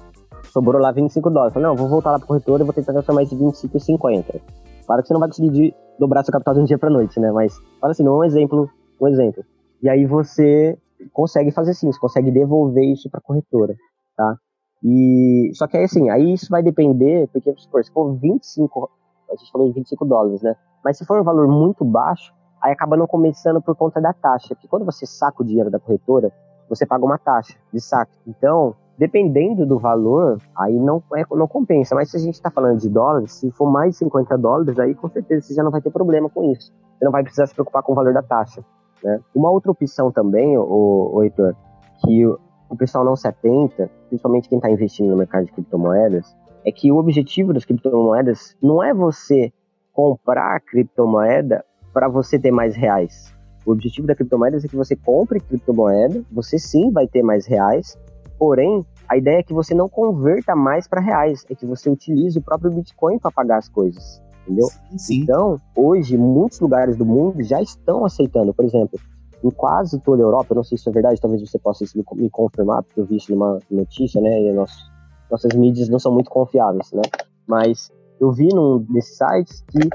Sobrou 0.53 0.79
lá 0.79 0.91
25 0.91 1.31
dólares. 1.31 1.51
Fala, 1.51 1.69
não, 1.69 1.75
vou 1.75 1.87
voltar 1.87 2.11
lá 2.11 2.19
para 2.19 2.25
a 2.25 2.27
corretora 2.27 2.61
e 2.61 2.65
vou 2.65 2.73
tentar 2.73 2.93
transformar 2.93 3.23
esse 3.23 3.35
25,50. 3.35 4.39
Claro 4.85 5.01
que 5.01 5.07
você 5.07 5.13
não 5.13 5.19
vai 5.19 5.29
conseguir 5.29 5.75
dobrar 5.97 6.23
seu 6.23 6.31
capital 6.31 6.53
de 6.53 6.59
um 6.59 6.63
dia 6.63 6.77
para 6.77 6.91
noite, 6.91 7.19
né? 7.19 7.31
Mas, 7.31 7.57
fala 7.81 7.89
assim, 7.89 8.03
não, 8.03 8.19
um 8.19 8.23
exemplo, 8.23 8.69
um 9.01 9.07
exemplo. 9.07 9.43
E 9.81 9.89
aí 9.89 10.05
você 10.05 10.77
consegue 11.11 11.49
fazer 11.49 11.73
sim, 11.73 11.91
você 11.91 11.99
consegue 11.99 12.29
devolver 12.29 12.85
isso 12.85 13.09
para 13.09 13.19
corretora, 13.19 13.75
tá? 14.15 14.37
E 14.83 15.49
só 15.55 15.65
que 15.65 15.75
aí 15.75 15.85
assim, 15.85 16.11
aí 16.11 16.33
isso 16.33 16.47
vai 16.51 16.61
depender, 16.61 17.27
porque 17.33 17.51
supor, 17.57 17.83
se 17.83 17.91
for 17.91 18.13
25, 18.13 18.91
a 19.31 19.35
gente 19.35 19.51
falou 19.51 19.67
de 19.67 19.73
25 19.73 20.05
dólares, 20.05 20.43
né? 20.43 20.55
Mas 20.85 20.99
se 20.99 21.05
for 21.05 21.19
um 21.19 21.23
valor 21.23 21.47
muito 21.47 21.83
baixo, 21.83 22.31
aí 22.61 22.71
acaba 22.71 22.95
não 22.95 23.07
começando 23.07 23.59
por 23.59 23.75
conta 23.75 23.99
da 23.99 24.13
taxa, 24.13 24.49
porque 24.49 24.67
quando 24.67 24.85
você 24.85 25.07
saca 25.07 25.41
o 25.41 25.45
dinheiro 25.45 25.71
da 25.71 25.79
corretora, 25.79 26.31
você 26.69 26.85
paga 26.85 27.03
uma 27.03 27.17
taxa 27.17 27.57
de 27.73 27.81
saque. 27.81 28.15
Então, 28.27 28.75
dependendo 29.03 29.65
do 29.65 29.77
valor, 29.77 30.37
aí 30.57 30.79
não, 30.79 31.03
é- 31.13 31.25
não 31.35 31.45
compensa. 31.45 31.93
Mas 31.93 32.09
se 32.09 32.15
a 32.15 32.19
gente 32.21 32.35
está 32.35 32.49
falando 32.49 32.79
de 32.79 32.87
dólares, 32.87 33.33
se 33.33 33.51
for 33.51 33.69
mais 33.69 33.91
de 33.91 33.97
50 33.97 34.37
dólares, 34.37 34.79
aí 34.79 34.95
com 34.95 35.09
certeza 35.09 35.45
você 35.45 35.53
já 35.53 35.61
não 35.61 35.71
vai 35.71 35.81
ter 35.81 35.91
problema 35.91 36.29
com 36.29 36.49
isso. 36.53 36.71
Você 36.97 37.03
não 37.03 37.11
vai 37.11 37.21
precisar 37.21 37.45
se 37.47 37.53
preocupar 37.53 37.83
com 37.83 37.91
o 37.91 37.95
valor 37.95 38.13
da 38.13 38.23
taxa. 38.23 38.63
Né? 39.03 39.19
Uma 39.35 39.51
outra 39.51 39.69
opção 39.71 40.09
também, 40.09 40.57
o, 40.57 41.11
o 41.15 41.21
Heitor, 41.21 41.53
que 41.99 42.25
o, 42.25 42.39
o 42.69 42.77
pessoal 42.77 43.03
não 43.03 43.17
se 43.17 43.27
atenta, 43.27 43.91
principalmente 44.07 44.47
quem 44.47 44.57
está 44.57 44.71
investindo 44.71 45.09
no 45.09 45.17
mercado 45.17 45.47
de 45.47 45.51
criptomoedas, 45.51 46.33
é 46.65 46.71
que 46.71 46.89
o 46.89 46.95
objetivo 46.95 47.53
das 47.53 47.65
criptomoedas 47.65 48.55
não 48.61 48.81
é 48.81 48.93
você 48.93 49.51
comprar 49.91 50.61
criptomoeda 50.61 51.65
para 51.91 52.07
você 52.07 52.39
ter 52.39 52.51
mais 52.51 52.73
reais. 52.73 53.35
O 53.65 53.71
objetivo 53.73 54.07
da 54.07 54.15
criptomoeda 54.15 54.55
é 54.55 54.61
que 54.61 54.77
você 54.77 54.95
compre 54.95 55.41
criptomoeda, 55.41 56.23
você 56.31 56.57
sim 56.57 56.89
vai 56.89 57.05
ter 57.05 57.21
mais 57.21 57.45
reais, 57.45 57.97
porém, 58.43 58.85
a 59.13 59.17
ideia 59.17 59.39
é 59.39 59.43
que 59.43 59.53
você 59.53 59.75
não 59.75 59.87
converta 59.87 60.55
mais 60.55 60.87
para 60.87 60.99
reais, 60.99 61.45
é 61.49 61.55
que 61.55 61.65
você 61.65 61.89
utilize 61.89 62.37
o 62.37 62.41
próprio 62.41 62.71
Bitcoin 62.71 63.19
para 63.19 63.31
pagar 63.31 63.57
as 63.57 63.69
coisas, 63.69 64.21
entendeu? 64.41 64.65
Sim, 64.65 64.97
sim. 64.97 65.21
Então, 65.21 65.57
hoje, 65.75 66.17
muitos 66.17 66.59
lugares 66.59 66.97
do 66.97 67.05
mundo 67.05 67.43
já 67.43 67.61
estão 67.61 68.05
aceitando. 68.05 68.53
Por 68.53 68.65
exemplo, 68.65 68.99
em 69.43 69.51
quase 69.51 69.99
toda 69.99 70.23
a 70.23 70.25
Europa, 70.25 70.47
eu 70.51 70.55
não 70.55 70.63
sei 70.63 70.79
se 70.79 70.89
é 70.89 70.91
verdade, 70.91 71.21
talvez 71.21 71.41
você 71.41 71.59
possa 71.59 71.85
me 72.15 72.29
confirmar, 72.29 72.81
porque 72.81 72.99
eu 72.99 73.05
vi 73.05 73.17
isso 73.17 73.31
numa 73.31 73.59
notícia, 73.69 74.19
né? 74.19 74.41
E 74.41 74.51
nosso, 74.51 74.91
nossas 75.29 75.53
mídias 75.53 75.89
não 75.89 75.99
são 75.99 76.11
muito 76.11 76.31
confiáveis, 76.31 76.91
né? 76.91 77.03
Mas 77.45 77.91
eu 78.19 78.31
vi 78.31 78.47
num 78.51 78.79
desses 78.79 79.15
sites 79.15 79.63
que 79.69 79.89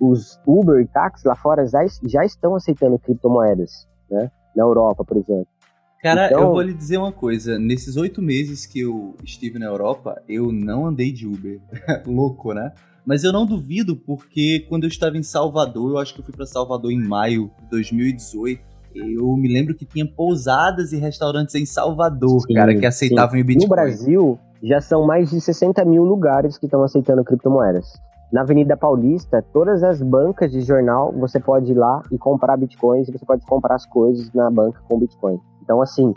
os 0.00 0.40
Uber 0.46 0.80
e 0.80 0.86
táxi 0.86 1.28
lá 1.28 1.34
fora 1.34 1.66
já, 1.66 1.80
já 2.02 2.24
estão 2.24 2.54
aceitando 2.54 2.98
criptomoedas, 2.98 3.86
né? 4.10 4.30
Na 4.56 4.62
Europa, 4.62 5.04
por 5.04 5.18
exemplo. 5.18 5.48
Cara, 6.04 6.26
então... 6.26 6.42
eu 6.42 6.50
vou 6.50 6.60
lhe 6.60 6.74
dizer 6.74 6.98
uma 6.98 7.10
coisa. 7.10 7.58
Nesses 7.58 7.96
oito 7.96 8.20
meses 8.20 8.66
que 8.66 8.80
eu 8.80 9.16
estive 9.24 9.58
na 9.58 9.64
Europa, 9.64 10.20
eu 10.28 10.52
não 10.52 10.84
andei 10.84 11.10
de 11.10 11.26
Uber. 11.26 11.58
Louco, 12.06 12.52
né? 12.52 12.72
Mas 13.06 13.24
eu 13.24 13.32
não 13.32 13.46
duvido, 13.46 13.96
porque 13.96 14.66
quando 14.68 14.84
eu 14.84 14.88
estava 14.88 15.16
em 15.16 15.22
Salvador, 15.22 15.92
eu 15.92 15.98
acho 15.98 16.12
que 16.12 16.20
eu 16.20 16.24
fui 16.24 16.34
para 16.34 16.44
Salvador 16.44 16.92
em 16.92 17.02
maio 17.02 17.50
de 17.62 17.70
2018 17.70 18.74
eu 18.94 19.36
me 19.36 19.52
lembro 19.52 19.74
que 19.74 19.84
tinha 19.84 20.06
pousadas 20.06 20.92
e 20.92 20.96
restaurantes 20.96 21.52
em 21.56 21.66
Salvador, 21.66 22.40
sim, 22.42 22.54
cara, 22.54 22.72
que 22.78 22.86
aceitavam 22.86 23.34
sim. 23.34 23.40
o 23.40 23.44
Bitcoin. 23.44 23.68
No 23.68 23.74
Brasil, 23.74 24.38
já 24.62 24.80
são 24.80 25.04
mais 25.04 25.30
de 25.30 25.40
60 25.40 25.84
mil 25.84 26.04
lugares 26.04 26.56
que 26.56 26.66
estão 26.66 26.80
aceitando 26.84 27.24
criptomoedas. 27.24 28.00
Na 28.32 28.42
Avenida 28.42 28.76
Paulista, 28.76 29.44
todas 29.52 29.82
as 29.82 30.00
bancas 30.00 30.52
de 30.52 30.60
jornal, 30.60 31.12
você 31.12 31.40
pode 31.40 31.72
ir 31.72 31.74
lá 31.74 32.02
e 32.10 32.16
comprar 32.16 32.56
bitcoins, 32.56 33.08
e 33.08 33.12
você 33.12 33.24
pode 33.24 33.44
comprar 33.44 33.74
as 33.74 33.84
coisas 33.84 34.32
na 34.32 34.48
banca 34.48 34.80
com 34.88 34.98
bitcoin. 34.98 35.40
Então, 35.64 35.80
assim, 35.80 36.12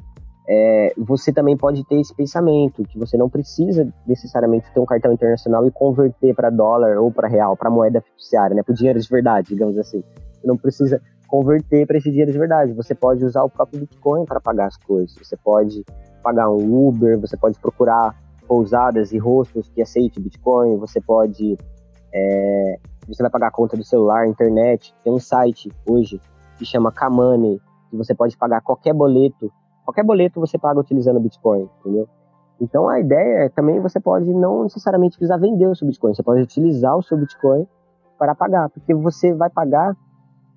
é, 0.48 0.94
você 0.98 1.34
também 1.34 1.58
pode 1.58 1.86
ter 1.86 2.00
esse 2.00 2.14
pensamento, 2.14 2.84
que 2.84 3.00
você 3.00 3.18
não 3.18 3.30
precisa 3.30 3.92
necessariamente 4.06 4.72
ter 4.74 4.80
um 4.80 4.86
cartão 4.86 5.12
internacional 5.12 5.66
e 5.66 5.72
converter 5.72 6.36
para 6.36 6.50
dólar 6.50 6.98
ou 6.98 7.12
para 7.12 7.28
real, 7.28 7.58
para 7.58 7.70
moeda 7.70 8.02
fiduciária, 8.02 8.56
né, 8.56 8.62
para 8.62 8.74
dinheiro 8.74 9.00
de 9.00 9.10
verdade, 9.10 9.50
digamos 9.50 9.78
assim. 9.78 10.04
Você 10.34 10.48
não 10.48 10.58
precisa 10.58 11.02
converter 11.28 11.86
para 11.86 11.98
esse 11.98 12.10
dinheiro 12.10 12.32
de 12.32 12.38
verdade. 12.38 12.74
Você 12.74 12.96
pode 12.96 13.26
usar 13.26 13.44
o 13.44 13.50
próprio 13.50 13.82
Bitcoin 13.82 14.26
para 14.26 14.40
pagar 14.40 14.68
as 14.68 14.78
coisas. 14.78 15.14
Você 15.18 15.36
pode 15.36 15.84
pagar 16.24 16.50
um 16.50 16.88
Uber, 16.88 17.20
você 17.20 17.36
pode 17.36 17.60
procurar 17.60 18.16
pousadas 18.48 19.12
e 19.12 19.18
rostos 19.18 19.70
que 19.70 19.82
aceitem 19.82 20.24
Bitcoin, 20.24 20.78
você 20.78 21.02
pode. 21.02 21.58
É, 22.14 22.80
você 23.06 23.22
vai 23.22 23.30
pagar 23.30 23.48
a 23.48 23.52
conta 23.52 23.76
do 23.76 23.84
celular, 23.84 24.28
internet. 24.28 24.96
Tem 25.04 25.12
um 25.12 25.20
site 25.20 25.70
hoje 25.86 26.22
que 26.58 26.66
chama 26.66 26.92
Kamani, 26.92 27.62
que 27.90 27.96
você 27.98 28.14
pode 28.14 28.38
pagar 28.38 28.62
qualquer 28.62 28.94
boleto. 28.94 29.52
Qualquer 29.86 30.04
boleto 30.04 30.40
você 30.40 30.58
paga 30.58 30.80
utilizando 30.80 31.20
Bitcoin, 31.20 31.70
entendeu? 31.80 32.08
Então 32.60 32.90
a 32.90 33.00
ideia 33.00 33.46
é 33.46 33.50
também 33.50 33.80
você 33.80 34.00
pode 34.00 34.34
não 34.34 34.64
necessariamente 34.64 35.18
precisar 35.18 35.38
vender 35.38 35.68
o 35.68 35.76
seu 35.76 35.88
Bitcoin, 35.88 36.14
você 36.14 36.24
pode 36.24 36.42
utilizar 36.42 36.98
o 36.98 37.04
seu 37.04 37.18
Bitcoin 37.18 37.68
para 38.18 38.34
pagar, 38.34 38.70
porque 38.70 38.94
você 38.94 39.34
vai 39.34 39.50
pagar 39.50 39.96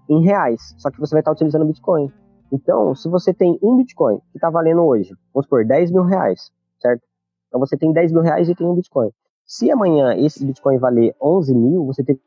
em 0.08 0.22
reais, 0.24 0.74
só 0.78 0.90
que 0.90 0.98
você 0.98 1.14
vai 1.14 1.20
estar 1.20 1.32
utilizando 1.32 1.64
Bitcoin. 1.66 2.10
Então, 2.52 2.94
se 2.94 3.08
você 3.08 3.32
tem 3.32 3.58
um 3.62 3.76
Bitcoin 3.76 4.18
que 4.32 4.38
está 4.38 4.50
valendo 4.50 4.82
hoje, 4.82 5.14
vamos 5.32 5.46
por 5.46 5.64
10 5.64 5.92
mil 5.92 6.02
reais, 6.02 6.50
certo? 6.80 7.02
Então 7.48 7.60
você 7.60 7.76
tem 7.76 7.92
10 7.92 8.12
mil 8.12 8.22
reais 8.22 8.48
e 8.48 8.54
tem 8.54 8.66
um 8.66 8.74
Bitcoin. 8.74 9.10
Se 9.44 9.70
amanhã 9.70 10.14
esse 10.16 10.44
Bitcoin 10.44 10.78
valer 10.78 11.14
11 11.20 11.54
mil, 11.54 11.84
você 11.84 12.02
tem 12.02 12.18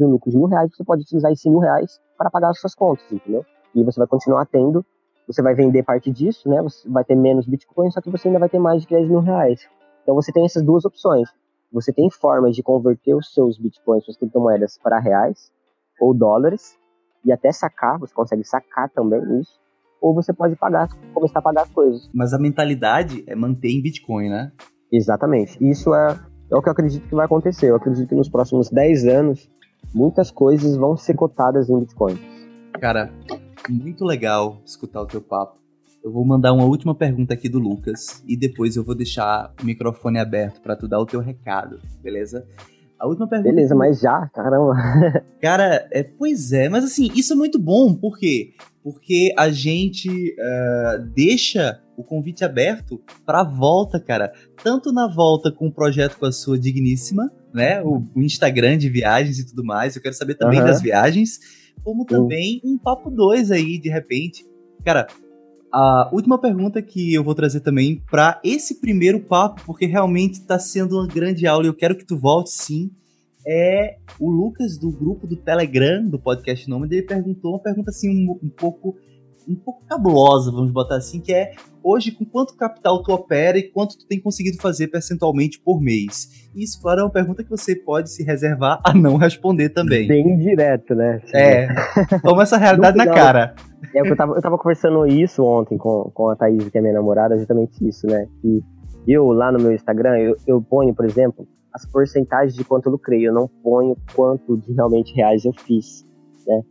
um 0.00 0.10
lucro 0.10 0.30
de 0.30 0.36
mil 0.36 0.46
reais, 0.46 0.70
você 0.74 0.84
pode 0.84 1.02
utilizar 1.02 1.32
esses 1.32 1.50
mil 1.50 1.60
reais 1.60 1.98
para 2.18 2.30
pagar 2.30 2.50
as 2.50 2.60
suas 2.60 2.74
contas, 2.74 3.10
entendeu? 3.10 3.44
E 3.74 3.82
você 3.82 3.98
vai 3.98 4.06
continuar 4.06 4.46
tendo, 4.46 4.84
você 5.26 5.42
vai 5.42 5.54
vender 5.54 5.82
parte 5.82 6.10
disso, 6.10 6.48
né? 6.48 6.62
Você 6.62 6.88
vai 6.88 7.04
ter 7.04 7.14
menos 7.14 7.46
Bitcoin, 7.46 7.90
só 7.90 8.00
que 8.00 8.10
você 8.10 8.28
ainda 8.28 8.40
vai 8.40 8.48
ter 8.48 8.58
mais 8.58 8.82
de 8.82 8.88
10 8.88 9.08
mil 9.08 9.20
reais. 9.20 9.68
Então 10.02 10.14
você 10.14 10.32
tem 10.32 10.44
essas 10.44 10.62
duas 10.62 10.84
opções. 10.84 11.28
Você 11.72 11.92
tem 11.92 12.08
formas 12.10 12.54
de 12.54 12.62
converter 12.62 13.14
os 13.14 13.32
seus 13.32 13.58
Bitcoins, 13.58 14.04
suas 14.04 14.16
criptomoedas 14.16 14.78
para 14.78 15.00
reais 15.00 15.50
ou 16.00 16.14
dólares, 16.14 16.76
e 17.24 17.32
até 17.32 17.50
sacar, 17.50 17.98
você 17.98 18.12
consegue 18.12 18.44
sacar 18.44 18.90
também 18.90 19.20
isso, 19.40 19.58
ou 20.00 20.14
você 20.14 20.32
pode 20.32 20.54
pagar, 20.56 20.88
começar 21.14 21.38
a 21.38 21.42
pagar 21.42 21.62
as 21.62 21.70
coisas. 21.70 22.10
Mas 22.12 22.34
a 22.34 22.38
mentalidade 22.38 23.24
é 23.26 23.34
manter 23.34 23.70
em 23.70 23.82
Bitcoin, 23.82 24.28
né? 24.28 24.52
Exatamente. 24.92 25.56
Isso 25.66 25.94
é, 25.94 26.18
é 26.52 26.56
o 26.56 26.60
que 26.60 26.68
eu 26.68 26.72
acredito 26.72 27.08
que 27.08 27.14
vai 27.14 27.24
acontecer. 27.24 27.70
Eu 27.70 27.76
acredito 27.76 28.08
que 28.08 28.14
nos 28.14 28.28
próximos 28.28 28.70
10 28.70 29.06
anos, 29.06 29.50
muitas 29.94 30.30
coisas 30.30 30.76
vão 30.76 30.96
ser 30.96 31.14
cotadas 31.14 31.70
em 31.70 31.80
Bitcoin. 31.80 32.18
Cara, 32.80 33.10
muito 33.68 34.04
legal 34.04 34.60
escutar 34.64 35.02
o 35.02 35.06
teu 35.06 35.20
papo. 35.20 35.58
Eu 36.02 36.12
vou 36.12 36.24
mandar 36.24 36.52
uma 36.52 36.64
última 36.64 36.94
pergunta 36.94 37.32
aqui 37.32 37.48
do 37.48 37.58
Lucas 37.58 38.22
e 38.28 38.36
depois 38.36 38.76
eu 38.76 38.84
vou 38.84 38.94
deixar 38.94 39.54
o 39.62 39.64
microfone 39.64 40.18
aberto 40.18 40.60
para 40.60 40.76
tu 40.76 40.86
dar 40.86 41.00
o 41.00 41.06
teu 41.06 41.20
recado, 41.20 41.80
beleza? 42.02 42.46
A 42.98 43.06
última 43.06 43.26
pergunta. 43.26 43.50
Beleza, 43.50 43.74
mas 43.74 44.00
já, 44.00 44.28
caramba. 44.28 44.74
Cara, 45.40 45.88
é, 45.90 46.02
pois 46.02 46.52
é, 46.52 46.68
mas 46.68 46.84
assim, 46.84 47.10
isso 47.14 47.32
é 47.32 47.36
muito 47.36 47.58
bom, 47.58 47.94
por 47.94 48.18
quê? 48.18 48.52
Porque 48.82 49.32
a 49.36 49.50
gente 49.50 50.08
uh, 50.08 51.02
deixa 51.14 51.80
o 51.96 52.04
convite 52.04 52.44
aberto 52.44 53.00
pra 53.24 53.42
volta, 53.42 54.00
cara. 54.00 54.32
Tanto 54.62 54.92
na 54.92 55.06
volta 55.06 55.50
com 55.50 55.68
o 55.68 55.72
projeto 55.72 56.18
com 56.18 56.26
a 56.26 56.32
sua 56.32 56.58
digníssima, 56.58 57.30
né? 57.52 57.82
O, 57.82 58.04
o 58.14 58.22
Instagram 58.22 58.76
de 58.76 58.88
viagens 58.88 59.38
e 59.38 59.46
tudo 59.46 59.64
mais. 59.64 59.96
Eu 59.96 60.02
quero 60.02 60.14
saber 60.14 60.34
também 60.34 60.60
uhum. 60.60 60.66
das 60.66 60.82
viagens. 60.82 61.38
Como 61.82 62.04
também 62.04 62.60
um 62.64 62.78
papo 62.78 63.10
2 63.10 63.50
aí, 63.50 63.78
de 63.78 63.88
repente. 63.88 64.46
Cara, 64.84 65.06
a 65.72 66.08
última 66.12 66.38
pergunta 66.38 66.80
que 66.80 67.12
eu 67.12 67.24
vou 67.24 67.34
trazer 67.34 67.60
também 67.60 68.00
para 68.10 68.40
esse 68.44 68.80
primeiro 68.80 69.20
papo, 69.20 69.62
porque 69.66 69.86
realmente 69.86 70.34
está 70.34 70.58
sendo 70.58 70.96
uma 70.96 71.06
grande 71.06 71.46
aula 71.46 71.64
e 71.64 71.68
eu 71.68 71.74
quero 71.74 71.96
que 71.96 72.06
tu 72.06 72.16
volte 72.16 72.50
sim, 72.50 72.90
é 73.46 73.98
o 74.18 74.30
Lucas 74.30 74.78
do 74.78 74.90
grupo 74.90 75.26
do 75.26 75.36
Telegram 75.36 76.08
do 76.08 76.18
podcast 76.18 76.68
Nômade, 76.68 76.94
ele 76.94 77.06
perguntou 77.06 77.52
uma 77.52 77.58
pergunta 77.58 77.90
assim 77.90 78.08
um, 78.08 78.38
um 78.42 78.48
pouco 78.48 78.96
um 79.48 79.54
pouco 79.54 79.84
cabulosa, 79.86 80.50
vamos 80.50 80.70
botar 80.70 80.96
assim, 80.96 81.20
que 81.20 81.32
é 81.32 81.52
hoje 81.82 82.10
com 82.10 82.24
quanto 82.24 82.56
capital 82.56 83.02
tu 83.02 83.12
opera 83.12 83.58
e 83.58 83.62
quanto 83.62 83.98
tu 83.98 84.06
tem 84.06 84.20
conseguido 84.20 84.56
fazer 84.58 84.88
percentualmente 84.88 85.60
por 85.60 85.80
mês? 85.80 86.48
Isso, 86.54 86.80
claro, 86.80 87.00
é 87.00 87.04
uma 87.04 87.10
pergunta 87.10 87.44
que 87.44 87.50
você 87.50 87.76
pode 87.76 88.10
se 88.10 88.22
reservar 88.22 88.80
a 88.84 88.94
não 88.94 89.16
responder 89.16 89.68
também. 89.68 90.08
Bem 90.08 90.38
direto, 90.38 90.94
né? 90.94 91.20
É. 91.34 91.68
Toma 92.22 92.42
essa 92.42 92.56
realidade 92.56 92.96
na 92.96 93.06
cara. 93.06 93.54
É, 93.94 94.00
eu, 94.00 94.16
tava, 94.16 94.34
eu 94.34 94.40
tava 94.40 94.56
conversando 94.56 95.06
isso 95.06 95.44
ontem 95.44 95.76
com, 95.76 96.10
com 96.14 96.30
a 96.30 96.36
Thaís, 96.36 96.68
que 96.68 96.78
é 96.78 96.80
minha 96.80 96.94
namorada, 96.94 97.36
justamente 97.36 97.86
isso, 97.86 98.06
né? 98.06 98.26
Que 98.40 98.62
eu, 99.06 99.26
lá 99.32 99.52
no 99.52 99.58
meu 99.58 99.72
Instagram, 99.72 100.16
eu, 100.18 100.36
eu 100.46 100.62
ponho, 100.62 100.94
por 100.94 101.04
exemplo, 101.04 101.46
as 101.72 101.84
porcentagens 101.84 102.54
de 102.54 102.64
quanto 102.64 102.86
eu 102.86 102.92
lucrei. 102.92 103.26
Eu 103.26 103.34
não 103.34 103.48
ponho 103.62 103.96
quanto 104.14 104.56
de 104.56 104.72
realmente 104.72 105.14
reais 105.14 105.44
eu 105.44 105.52
fiz, 105.52 106.06
né? 106.46 106.62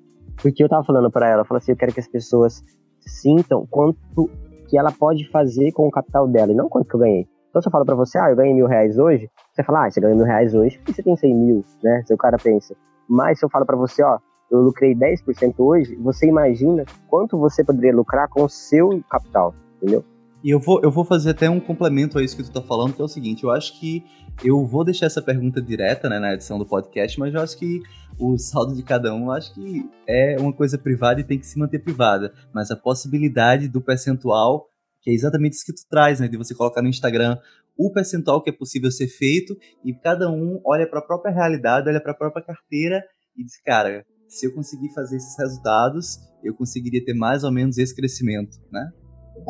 Porque 0.41 0.63
eu 0.63 0.69
tava 0.69 0.83
falando 0.83 1.11
para 1.11 1.29
ela, 1.29 1.41
eu 1.41 1.45
falei 1.45 1.59
assim, 1.59 1.71
eu 1.71 1.77
quero 1.77 1.93
que 1.93 1.99
as 1.99 2.07
pessoas 2.07 2.63
sintam 2.99 3.65
quanto 3.69 4.29
que 4.67 4.77
ela 4.77 4.91
pode 4.91 5.29
fazer 5.29 5.71
com 5.71 5.87
o 5.87 5.91
capital 5.91 6.27
dela 6.27 6.51
e 6.51 6.55
não 6.55 6.69
quanto 6.69 6.87
que 6.87 6.95
eu 6.95 6.99
ganhei. 6.99 7.27
Então 7.49 7.61
se 7.61 7.67
eu 7.67 7.71
falo 7.71 7.85
para 7.85 7.95
você, 7.95 8.17
ah, 8.17 8.29
eu 8.29 8.35
ganhei 8.35 8.53
mil 8.53 8.65
reais 8.65 8.97
hoje, 8.97 9.29
você 9.53 9.63
fala, 9.63 9.85
ah, 9.85 9.91
você 9.91 10.01
ganhou 10.01 10.17
mil 10.17 10.25
reais 10.25 10.55
hoje, 10.55 10.77
porque 10.79 10.93
você 10.93 11.03
tem 11.03 11.15
100 11.15 11.35
mil, 11.35 11.65
né? 11.83 12.01
Se 12.05 12.13
o 12.13 12.17
cara 12.17 12.37
pensa. 12.37 12.75
Mas 13.07 13.37
se 13.37 13.45
eu 13.45 13.49
falo 13.49 13.65
para 13.65 13.77
você, 13.77 14.03
ó, 14.03 14.17
eu 14.49 14.59
lucrei 14.59 14.95
10% 14.95 15.53
hoje, 15.59 15.95
você 15.97 16.27
imagina 16.27 16.83
quanto 17.07 17.37
você 17.37 17.63
poderia 17.63 17.95
lucrar 17.95 18.27
com 18.27 18.43
o 18.43 18.49
seu 18.49 19.01
capital, 19.09 19.53
entendeu? 19.77 20.03
E 20.43 20.49
eu 20.49 20.59
vou, 20.59 20.81
eu 20.83 20.91
vou 20.91 21.05
fazer 21.05 21.29
até 21.29 21.49
um 21.49 21.59
complemento 21.59 22.19
a 22.19 22.23
isso 22.23 22.35
que 22.35 22.43
tu 22.43 22.51
tá 22.51 22.61
falando, 22.61 22.93
que 22.93 23.01
é 23.01 23.05
o 23.05 23.07
seguinte, 23.07 23.43
eu 23.43 23.51
acho 23.51 23.79
que 23.79 24.03
eu 24.43 24.65
vou 24.65 24.83
deixar 24.83 25.05
essa 25.05 25.21
pergunta 25.21 25.61
direta 25.61 26.09
né, 26.09 26.19
na 26.19 26.33
edição 26.33 26.59
do 26.59 26.65
podcast, 26.65 27.17
mas 27.19 27.33
eu 27.33 27.41
acho 27.41 27.57
que 27.57 27.81
o 28.19 28.37
saldo 28.37 28.75
de 28.75 28.83
cada 28.83 29.13
um, 29.13 29.31
acho 29.31 29.53
que 29.53 29.89
é 30.07 30.35
uma 30.39 30.51
coisa 30.51 30.77
privada 30.77 31.21
e 31.21 31.23
tem 31.23 31.39
que 31.39 31.47
se 31.47 31.57
manter 31.57 31.79
privada. 31.79 32.33
Mas 32.53 32.71
a 32.71 32.75
possibilidade 32.75 33.67
do 33.67 33.81
percentual, 33.81 34.67
que 35.01 35.09
é 35.09 35.13
exatamente 35.13 35.53
isso 35.53 35.65
que 35.65 35.73
tu 35.73 35.83
traz, 35.89 36.19
né? 36.19 36.27
De 36.27 36.37
você 36.37 36.53
colocar 36.53 36.81
no 36.81 36.89
Instagram 36.89 37.37
o 37.77 37.91
percentual 37.91 38.41
que 38.41 38.49
é 38.49 38.53
possível 38.53 38.91
ser 38.91 39.07
feito 39.07 39.57
e 39.83 39.93
cada 39.93 40.29
um 40.29 40.61
olha 40.63 40.87
para 40.87 40.99
a 40.99 41.01
própria 41.03 41.33
realidade, 41.33 41.89
olha 41.89 42.01
para 42.01 42.11
a 42.11 42.15
própria 42.15 42.43
carteira 42.43 43.03
e 43.35 43.43
diz, 43.43 43.59
cara, 43.61 44.05
se 44.27 44.45
eu 44.45 44.53
conseguir 44.53 44.93
fazer 44.93 45.17
esses 45.17 45.37
resultados, 45.37 46.19
eu 46.43 46.53
conseguiria 46.53 47.03
ter 47.03 47.13
mais 47.13 47.43
ou 47.43 47.51
menos 47.51 47.77
esse 47.77 47.95
crescimento, 47.95 48.57
né? 48.71 48.91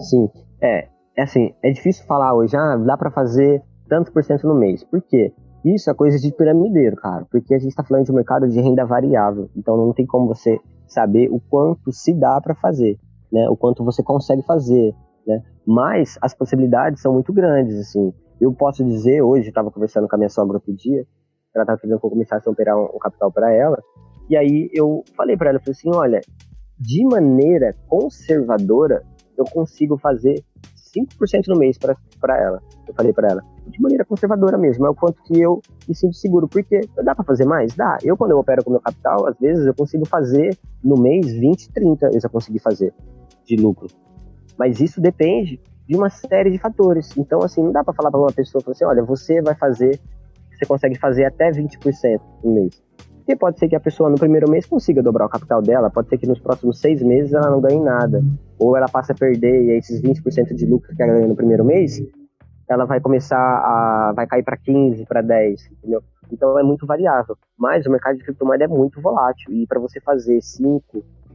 Sim, 0.10 0.30
é, 0.64 0.88
é 1.18 1.22
assim, 1.22 1.54
é 1.62 1.70
difícil 1.72 2.06
falar 2.06 2.34
hoje, 2.34 2.56
ah, 2.56 2.78
dá 2.78 2.96
para 2.96 3.12
fazer 3.12 3.62
tantos 3.90 4.12
por 4.12 4.24
cento 4.24 4.48
no 4.48 4.56
mês. 4.56 4.84
Por 4.84 5.02
quê? 5.02 5.34
Isso 5.66 5.90
é 5.90 5.94
coisa 5.94 6.18
de 6.18 6.32
piramideiro, 6.32 6.96
cara, 6.96 7.26
porque 7.30 7.54
a 7.54 7.60
gente 7.60 7.70
está 7.70 7.84
falando 7.84 8.06
de 8.06 8.12
um 8.12 8.16
mercado 8.16 8.48
de 8.48 8.60
renda 8.60 8.86
variável, 8.86 9.50
então 9.56 9.78
não 9.78 9.94
tem 9.94 10.06
como 10.06 10.28
você 10.28 10.58
saber 10.88 11.30
o 11.30 11.40
quanto 11.40 11.92
se 11.92 12.14
dá 12.14 12.40
para 12.42 12.56
fazer, 12.56 12.98
né? 13.32 13.48
O 13.50 13.56
quanto 13.56 13.84
você 13.84 14.02
consegue 14.04 14.42
fazer, 14.44 14.94
né? 15.26 15.42
Mas 15.66 16.18
as 16.22 16.34
possibilidades 16.34 17.02
são 17.02 17.14
muito 17.14 17.32
grandes, 17.32 17.78
assim. 17.80 18.14
Eu 18.42 18.54
posso 18.54 18.84
dizer, 18.84 19.22
hoje, 19.22 19.50
estava 19.50 19.72
conversando 19.72 20.08
com 20.08 20.16
a 20.16 20.18
minha 20.18 20.30
sogra 20.30 20.58
outro 20.58 20.74
dia, 20.74 21.06
ela 21.56 21.64
estava 21.64 21.80
querendo 21.80 22.00
que 22.00 22.06
eu 22.06 22.10
começasse 22.10 22.48
a 22.48 22.52
operar 22.52 22.78
um, 22.78 22.86
um 22.96 23.00
capital 23.00 23.32
para 23.32 23.52
ela, 23.54 23.82
e 24.30 24.36
aí 24.36 24.70
eu 24.74 25.04
falei 25.16 25.38
para 25.38 25.50
ela, 25.50 25.60
eu 25.60 25.62
falei 25.62 25.72
assim, 25.78 25.90
olha, 25.94 26.22
de 26.78 27.06
maneira 27.06 27.74
conservadora, 27.88 29.04
eu 29.38 29.46
consigo 29.46 29.98
fazer 29.98 30.44
5% 30.96 31.48
no 31.48 31.58
mês 31.58 31.78
para 31.78 31.96
ela. 32.40 32.62
Eu 32.88 32.94
falei 32.94 33.14
para 33.14 33.30
ela, 33.30 33.44
de 33.68 33.82
maneira 33.82 34.06
conservadora 34.06 34.58
mesmo, 34.58 34.86
é 34.86 34.90
o 34.90 34.96
quanto 34.96 35.22
que 35.24 35.42
eu 35.42 35.62
me 35.88 35.96
sinto 35.96 36.16
seguro, 36.16 36.48
porque 36.48 36.82
dá 37.04 37.16
para 37.16 37.24
fazer 37.24 37.46
mais? 37.46 37.74
Dá. 37.76 37.98
Eu, 38.04 38.16
quando 38.16 38.32
eu 38.32 38.40
opero 38.40 38.64
com 38.64 38.72
meu 38.72 38.82
capital, 38.82 39.28
às 39.28 39.38
vezes 39.40 39.66
eu 39.66 39.74
consigo 39.74 40.06
fazer 40.08 40.58
no 40.84 40.96
mês 40.96 41.32
20, 41.32 41.72
30, 41.72 42.10
eu 42.14 42.22
já 42.22 42.30
consegui 42.30 42.60
fazer 42.60 42.94
de 43.46 43.56
lucro. 43.56 43.88
Mas 44.58 44.80
isso 44.80 45.02
depende 45.02 45.60
de 45.88 45.96
uma 45.96 46.10
série 46.10 46.52
de 46.52 46.58
fatores. 46.58 47.10
Então, 47.18 47.42
assim, 47.42 47.64
não 47.64 47.72
dá 47.72 47.84
para 47.84 47.94
falar 47.94 48.12
para 48.12 48.20
uma 48.20 48.32
pessoa 48.32 48.64
assim, 48.68 48.86
olha, 48.86 49.04
você 49.04 49.42
vai 49.42 49.56
fazer, 49.56 50.00
você 50.52 50.66
consegue 50.66 50.98
fazer 50.98 51.26
até 51.26 51.52
20% 51.52 52.22
no 52.44 52.54
mês. 52.54 52.82
Porque 53.24 53.38
pode 53.38 53.58
ser 53.58 53.70
que 53.70 53.76
a 53.76 53.80
pessoa 53.80 54.10
no 54.10 54.18
primeiro 54.18 54.50
mês 54.52 54.66
consiga 54.66 55.02
dobrar 55.02 55.26
o 55.26 55.30
capital 55.30 55.62
dela, 55.62 55.90
pode 55.90 56.10
ser 56.10 56.18
que 56.18 56.28
nos 56.28 56.40
próximos 56.40 56.82
seis 56.82 57.02
meses 57.02 57.32
ela 57.32 57.50
não 57.50 57.62
ganhe 57.62 57.80
nada. 57.80 58.22
Ou 58.60 58.76
ela 58.76 58.90
passe 58.90 59.14
a 59.14 59.16
perder 59.16 59.64
e 59.64 59.78
esses 59.78 60.02
20% 60.02 60.54
de 60.54 60.66
lucro 60.66 60.94
que 60.94 61.02
ela 61.02 61.14
ganhou 61.14 61.30
no 61.30 61.36
primeiro 61.36 61.64
mês, 61.64 62.02
ela 62.68 62.84
vai 62.84 63.00
começar 63.00 63.38
a. 63.38 64.12
vai 64.14 64.28
cair 64.28 64.44
para 64.44 64.58
15, 64.58 65.06
para 65.06 65.22
10, 65.22 65.72
entendeu? 65.72 66.04
Então 66.30 66.60
é 66.60 66.64
muito 66.64 66.86
variável. 66.86 67.38
Mas 67.58 67.86
o 67.86 67.92
mercado 67.92 68.18
de 68.18 68.26
criptomoeda 68.26 68.66
é 68.66 68.68
muito 68.68 69.00
volátil. 69.00 69.54
E 69.54 69.66
para 69.68 69.80
você 69.80 70.02
fazer 70.02 70.42
5, 70.42 70.84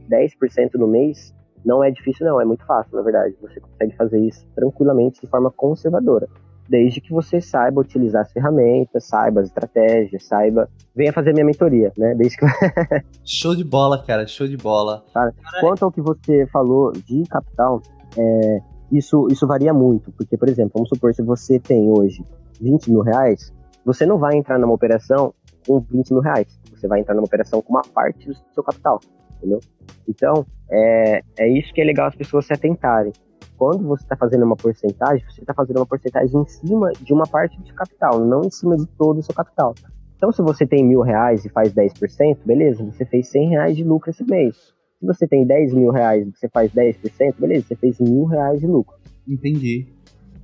10% 0.07 0.75
no 0.75 0.87
mês, 0.87 1.33
não 1.65 1.83
é 1.83 1.89
difícil, 1.89 2.23
não, 2.23 2.39
é 2.39 2.45
muito 2.45 2.63
fácil, 2.67 2.95
na 2.95 3.01
verdade. 3.01 3.35
Você 3.41 3.59
consegue 3.59 3.95
fazer 3.95 4.19
isso 4.19 4.45
tranquilamente 4.53 5.21
de 5.21 5.27
forma 5.27 5.49
conservadora 5.49 6.29
desde 6.69 7.01
que 7.01 7.11
você 7.11 7.41
saiba 7.41 7.81
utilizar 7.81 8.21
as 8.21 8.31
ferramentas, 8.31 9.05
saiba 9.05 9.41
as 9.41 9.47
estratégias, 9.47 10.23
saiba. 10.25 10.69
Venha 10.95 11.11
fazer 11.11 11.33
minha 11.33 11.45
mentoria, 11.45 11.91
né? 11.97 12.13
Desde 12.15 12.37
que... 12.37 12.45
show 13.25 13.55
de 13.55 13.63
bola, 13.63 14.03
cara, 14.03 14.27
show 14.27 14.47
de 14.47 14.55
bola. 14.55 15.03
Cara, 15.13 15.33
quanto 15.59 15.83
ao 15.83 15.91
que 15.91 16.01
você 16.01 16.45
falou 16.47 16.91
de 16.91 17.23
capital, 17.23 17.81
é, 18.15 18.59
isso, 18.91 19.27
isso 19.31 19.47
varia 19.47 19.73
muito, 19.73 20.11
porque, 20.11 20.37
por 20.37 20.47
exemplo, 20.47 20.73
vamos 20.75 20.89
supor, 20.89 21.13
se 21.13 21.23
você 21.23 21.59
tem 21.59 21.89
hoje 21.89 22.23
20 22.61 22.91
mil 22.91 23.01
reais, 23.01 23.51
você 23.83 24.05
não 24.05 24.19
vai 24.19 24.35
entrar 24.35 24.59
numa 24.59 24.73
operação 24.73 25.33
com 25.65 25.79
20 25.79 26.13
mil 26.13 26.21
reais, 26.21 26.59
você 26.71 26.87
vai 26.87 26.99
entrar 26.99 27.15
numa 27.15 27.25
operação 27.25 27.61
com 27.61 27.73
uma 27.73 27.81
parte 27.81 28.27
do 28.27 28.35
seu 28.53 28.63
capital, 28.63 28.99
entendeu? 29.37 29.59
Então, 30.07 30.45
é, 30.69 31.21
é 31.39 31.49
isso 31.49 31.73
que 31.73 31.81
é 31.81 31.83
legal 31.83 32.07
as 32.07 32.15
pessoas 32.15 32.45
se 32.45 32.53
atentarem 32.53 33.11
quando 33.59 33.85
você 33.85 34.03
está 34.03 34.15
fazendo 34.15 34.45
uma 34.45 34.55
porcentagem, 34.55 35.21
você 35.29 35.41
está 35.41 35.53
fazendo 35.53 35.77
uma 35.77 35.85
porcentagem 35.85 36.41
em 36.41 36.45
cima 36.47 36.93
de 36.93 37.13
uma 37.13 37.27
parte 37.27 37.59
do 37.59 37.73
capital, 37.73 38.23
não 38.23 38.45
em 38.45 38.49
cima 38.49 38.77
de 38.77 38.85
todo 38.97 39.19
o 39.19 39.21
seu 39.21 39.35
capital. 39.35 39.75
Então, 40.15 40.31
se 40.31 40.41
você 40.41 40.65
tem 40.65 40.81
mil 40.81 41.01
reais 41.01 41.43
e 41.43 41.49
faz 41.49 41.73
10%, 41.73 42.37
beleza, 42.45 42.85
você 42.85 43.05
fez 43.05 43.27
100 43.27 43.49
reais 43.49 43.75
de 43.75 43.83
lucro 43.83 44.09
esse 44.09 44.23
mês. 44.23 44.55
Se 44.97 45.05
você 45.05 45.27
tem 45.27 45.45
10 45.45 45.73
mil 45.73 45.91
reais 45.91 46.25
e 46.25 46.31
você 46.31 46.47
faz 46.47 46.71
10%, 46.71 47.35
beleza, 47.37 47.67
você 47.67 47.75
fez 47.75 47.99
mil 47.99 48.23
reais 48.25 48.61
de 48.61 48.67
lucro. 48.67 48.95
Entendi. 49.27 49.87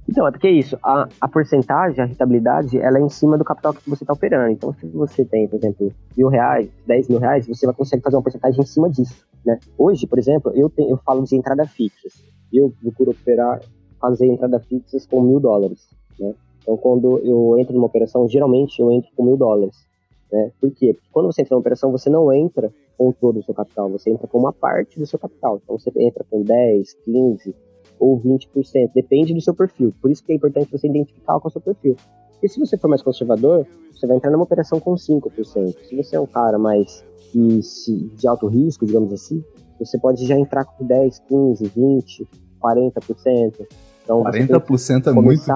Então, 0.09 0.27
é 0.27 0.31
porque 0.31 0.47
é 0.47 0.51
isso, 0.51 0.77
a, 0.83 1.07
a 1.19 1.27
porcentagem, 1.27 2.03
a 2.03 2.05
rentabilidade, 2.05 2.77
ela 2.77 2.99
é 2.99 3.01
em 3.01 3.09
cima 3.09 3.37
do 3.37 3.45
capital 3.45 3.73
que 3.73 3.89
você 3.89 4.03
está 4.03 4.13
operando. 4.13 4.51
Então, 4.51 4.73
se 4.73 4.85
você 4.87 5.23
tem, 5.23 5.47
por 5.47 5.55
exemplo, 5.55 5.89
mil 6.17 6.27
reais, 6.27 6.69
10 6.85 7.07
mil 7.07 7.19
reais, 7.19 7.47
você 7.47 7.65
vai 7.65 7.73
conseguir 7.73 8.03
fazer 8.03 8.17
uma 8.17 8.23
porcentagem 8.23 8.59
em 8.59 8.65
cima 8.65 8.89
disso, 8.89 9.25
né? 9.45 9.57
Hoje, 9.77 10.05
por 10.05 10.19
exemplo, 10.19 10.51
eu, 10.53 10.69
tenho, 10.69 10.91
eu 10.91 10.97
falo 10.97 11.23
de 11.23 11.35
entrada 11.35 11.65
fixas 11.65 12.34
eu 12.53 12.73
procuro 12.81 13.11
operar, 13.11 13.61
fazer 13.99 14.27
entradas 14.27 14.65
fixas 14.65 15.05
com 15.05 15.21
mil 15.21 15.39
dólares, 15.39 15.87
né? 16.19 16.33
Então, 16.61 16.77
quando 16.77 17.19
eu 17.19 17.57
entro 17.59 17.73
numa 17.73 17.85
operação, 17.85 18.27
geralmente 18.27 18.79
eu 18.79 18.91
entro 18.91 19.11
com 19.15 19.23
mil 19.23 19.37
dólares, 19.37 19.85
né? 20.31 20.51
Por 20.59 20.71
quê? 20.71 20.93
Porque 20.93 21.09
quando 21.11 21.27
você 21.27 21.41
entra 21.41 21.55
numa 21.55 21.61
operação, 21.61 21.91
você 21.91 22.09
não 22.09 22.31
entra 22.33 22.73
com 22.97 23.11
todo 23.11 23.39
o 23.39 23.43
seu 23.43 23.53
capital, 23.53 23.89
você 23.89 24.09
entra 24.09 24.27
com 24.27 24.39
uma 24.39 24.53
parte 24.53 24.97
do 24.97 25.05
seu 25.05 25.19
capital. 25.19 25.59
Então, 25.63 25.77
você 25.77 25.91
entra 25.97 26.25
com 26.29 26.41
10, 26.41 26.93
15 27.05 27.55
ou 27.99 28.19
20%, 28.19 28.91
depende 28.93 29.33
do 29.33 29.41
seu 29.41 29.53
perfil. 29.53 29.93
Por 30.01 30.09
isso 30.11 30.23
que 30.23 30.31
é 30.31 30.35
importante 30.35 30.71
você 30.71 30.87
identificar 30.87 31.39
qual 31.39 31.43
é 31.45 31.47
o 31.47 31.51
seu 31.51 31.61
perfil. 31.61 31.95
Porque 32.31 32.47
se 32.47 32.59
você 32.59 32.77
for 32.77 32.87
mais 32.87 33.01
conservador, 33.01 33.65
você 33.93 34.05
vai 34.07 34.17
entrar 34.17 34.31
numa 34.31 34.43
operação 34.43 34.79
com 34.79 34.93
5%. 34.95 35.75
Se 35.87 35.95
você 35.95 36.15
é 36.15 36.19
um 36.19 36.25
cara 36.25 36.57
mais 36.57 37.03
de 37.33 38.27
alto 38.27 38.47
risco, 38.47 38.85
digamos 38.85 39.11
assim, 39.13 39.43
você 39.79 39.97
pode 39.97 40.25
já 40.25 40.35
entrar 40.35 40.65
com 40.65 40.85
10, 40.85 41.19
15, 41.27 41.71
20, 41.75 42.27
40%. 42.61 43.67
Então, 44.03 44.23
40% 44.23 45.07
é 45.07 45.11
muito. 45.11 45.51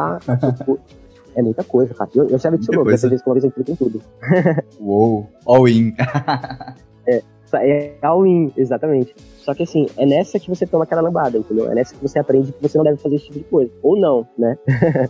é 1.36 1.42
muita 1.42 1.64
coisa, 1.64 1.94
cara. 1.94 2.10
Eu, 2.16 2.28
eu 2.30 2.40
já 2.40 2.50
vi 2.50 2.60
isso 2.60 2.72
louco, 2.72 2.90
dessa 2.90 3.08
vez 3.08 3.22
que 3.22 3.30
uma 3.30 3.34
vez 3.34 3.44
eu 3.44 3.50
entrei 3.50 3.66
com 3.66 3.76
tudo. 3.76 4.02
Uou, 4.80 5.30
all 5.46 5.68
in. 5.68 5.94
é, 7.08 7.22
é 7.54 7.98
all 8.02 8.26
in, 8.26 8.52
exatamente. 8.58 9.16
Só 9.38 9.54
que 9.54 9.64
assim, 9.64 9.88
é 9.98 10.06
nessa 10.06 10.40
que 10.40 10.50
você 10.50 10.66
toma 10.66 10.84
aquela 10.84 11.02
lambada, 11.02 11.38
entendeu? 11.38 11.72
É 11.72 11.76
nessa 11.76 11.94
que 11.96 12.02
você 12.02 12.20
aprende 12.20 12.52
que 12.52 12.62
você 12.62 12.78
não 12.78 12.86
deve 12.86 12.98
fazer 12.98 13.16
esse 13.16 13.26
tipo 13.26 13.40
de 13.40 13.46
coisa. 13.46 13.72
Ou 13.84 13.98
não, 13.98 14.28
né? 14.38 14.58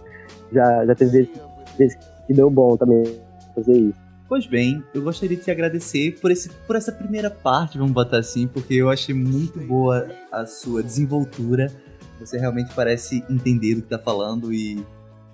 já, 0.52 0.86
já 0.86 0.96
teve 0.96 1.12
vezes, 1.12 1.30
vezes 1.78 1.98
que 2.28 2.34
deu 2.34 2.50
bom 2.50 2.76
também 2.78 3.04
fazer 3.56 3.78
isso. 3.78 4.09
Pois 4.30 4.46
bem, 4.46 4.84
eu 4.94 5.02
gostaria 5.02 5.36
de 5.36 5.44
te 5.44 5.50
agradecer 5.50 6.20
por, 6.22 6.30
esse, 6.30 6.50
por 6.68 6.76
essa 6.76 6.92
primeira 6.92 7.32
parte, 7.32 7.80
vamos 7.80 7.94
botar 7.94 8.20
assim, 8.20 8.46
porque 8.48 8.76
eu 8.76 8.88
achei 8.88 9.14
muito 9.16 9.60
boa 9.60 10.08
a 10.32 10.46
sua 10.46 10.84
desenvoltura. 10.84 11.74
Você 12.20 12.38
realmente 12.38 12.72
parece 12.76 13.26
entender 13.28 13.74
do 13.74 13.82
que 13.82 13.88
está 13.88 13.98
falando 13.98 14.54
e 14.54 14.86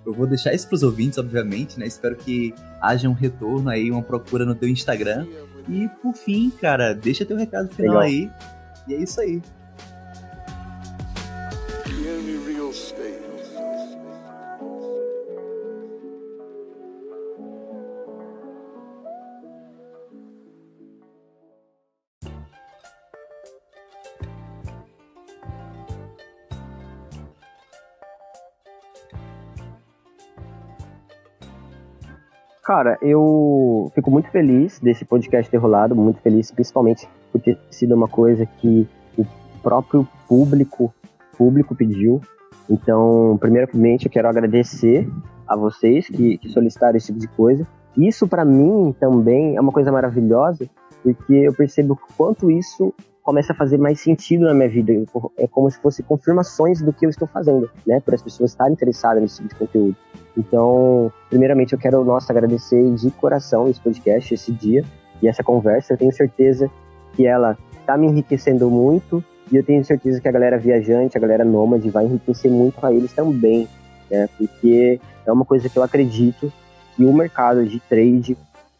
eu 0.06 0.14
vou 0.14 0.26
deixar 0.26 0.54
isso 0.54 0.66
para 0.66 0.76
os 0.76 0.82
ouvintes, 0.82 1.18
obviamente, 1.18 1.78
né? 1.78 1.86
Espero 1.86 2.16
que 2.16 2.54
haja 2.80 3.06
um 3.06 3.12
retorno 3.12 3.68
aí, 3.68 3.90
uma 3.90 4.02
procura 4.02 4.46
no 4.46 4.54
teu 4.54 4.68
Instagram. 4.68 5.26
E 5.68 5.88
por 6.00 6.14
fim, 6.14 6.48
cara, 6.48 6.94
deixa 6.94 7.26
teu 7.26 7.36
recado 7.36 7.68
final 7.68 7.98
Legal. 7.98 8.02
aí. 8.02 8.30
E 8.88 8.94
é 8.94 9.02
isso 9.02 9.20
aí. 9.20 9.42
Cara, 32.66 32.98
eu 33.00 33.92
fico 33.94 34.10
muito 34.10 34.28
feliz 34.28 34.80
desse 34.80 35.04
podcast 35.04 35.48
ter 35.48 35.56
rolado, 35.56 35.94
muito 35.94 36.20
feliz, 36.20 36.50
principalmente 36.50 37.08
por 37.30 37.40
ter 37.40 37.56
sido 37.70 37.94
uma 37.94 38.08
coisa 38.08 38.44
que 38.44 38.88
o 39.16 39.24
próprio 39.62 40.04
público, 40.28 40.92
público 41.38 41.76
pediu. 41.76 42.20
Então, 42.68 43.38
primeiramente, 43.38 44.06
eu 44.06 44.10
quero 44.10 44.26
agradecer 44.26 45.08
a 45.46 45.54
vocês 45.54 46.08
que, 46.08 46.38
que 46.38 46.48
solicitaram 46.48 46.96
esse 46.96 47.06
tipo 47.06 47.20
de 47.20 47.28
coisa. 47.28 47.64
Isso, 47.96 48.26
para 48.26 48.44
mim, 48.44 48.92
também 48.98 49.54
é 49.54 49.60
uma 49.60 49.70
coisa 49.70 49.92
maravilhosa, 49.92 50.68
porque 51.04 51.34
eu 51.34 51.54
percebo 51.54 51.96
quanto 52.16 52.50
isso 52.50 52.92
começa 53.22 53.52
a 53.52 53.56
fazer 53.56 53.78
mais 53.78 54.00
sentido 54.00 54.44
na 54.44 54.54
minha 54.54 54.68
vida. 54.68 54.92
É 55.38 55.46
como 55.46 55.70
se 55.70 55.78
fosse 55.78 56.02
confirmações 56.02 56.82
do 56.82 56.92
que 56.92 57.06
eu 57.06 57.10
estou 57.10 57.28
fazendo, 57.28 57.70
né? 57.86 58.00
Para 58.00 58.16
as 58.16 58.22
pessoas 58.22 58.50
estarem 58.50 58.72
interessadas 58.72 59.22
nesse 59.22 59.36
tipo 59.36 59.50
de 59.50 59.54
conteúdo. 59.54 59.96
Então, 60.36 61.10
primeiramente, 61.30 61.72
eu 61.72 61.78
quero, 61.78 62.04
nossa, 62.04 62.32
agradecer 62.32 62.94
de 62.94 63.10
coração 63.12 63.68
esse 63.68 63.80
podcast, 63.80 64.34
esse 64.34 64.52
dia 64.52 64.84
e 65.22 65.28
essa 65.28 65.42
conversa. 65.42 65.94
Eu 65.94 65.98
tenho 65.98 66.12
certeza 66.12 66.70
que 67.14 67.26
ela 67.26 67.56
está 67.80 67.96
me 67.96 68.06
enriquecendo 68.06 68.70
muito 68.70 69.24
e 69.50 69.56
eu 69.56 69.64
tenho 69.64 69.84
certeza 69.84 70.20
que 70.20 70.28
a 70.28 70.32
galera 70.32 70.58
viajante, 70.58 71.16
a 71.16 71.20
galera 71.20 71.44
nômade 71.44 71.88
vai 71.88 72.04
enriquecer 72.04 72.50
muito 72.50 72.84
a 72.84 72.92
eles 72.92 73.12
também, 73.12 73.68
né? 74.10 74.28
Porque 74.36 75.00
é 75.24 75.32
uma 75.32 75.44
coisa 75.44 75.68
que 75.68 75.78
eu 75.78 75.82
acredito 75.82 76.52
que 76.94 77.04
o 77.04 77.12
mercado 77.12 77.64
de 77.64 77.80
trade, 77.80 78.36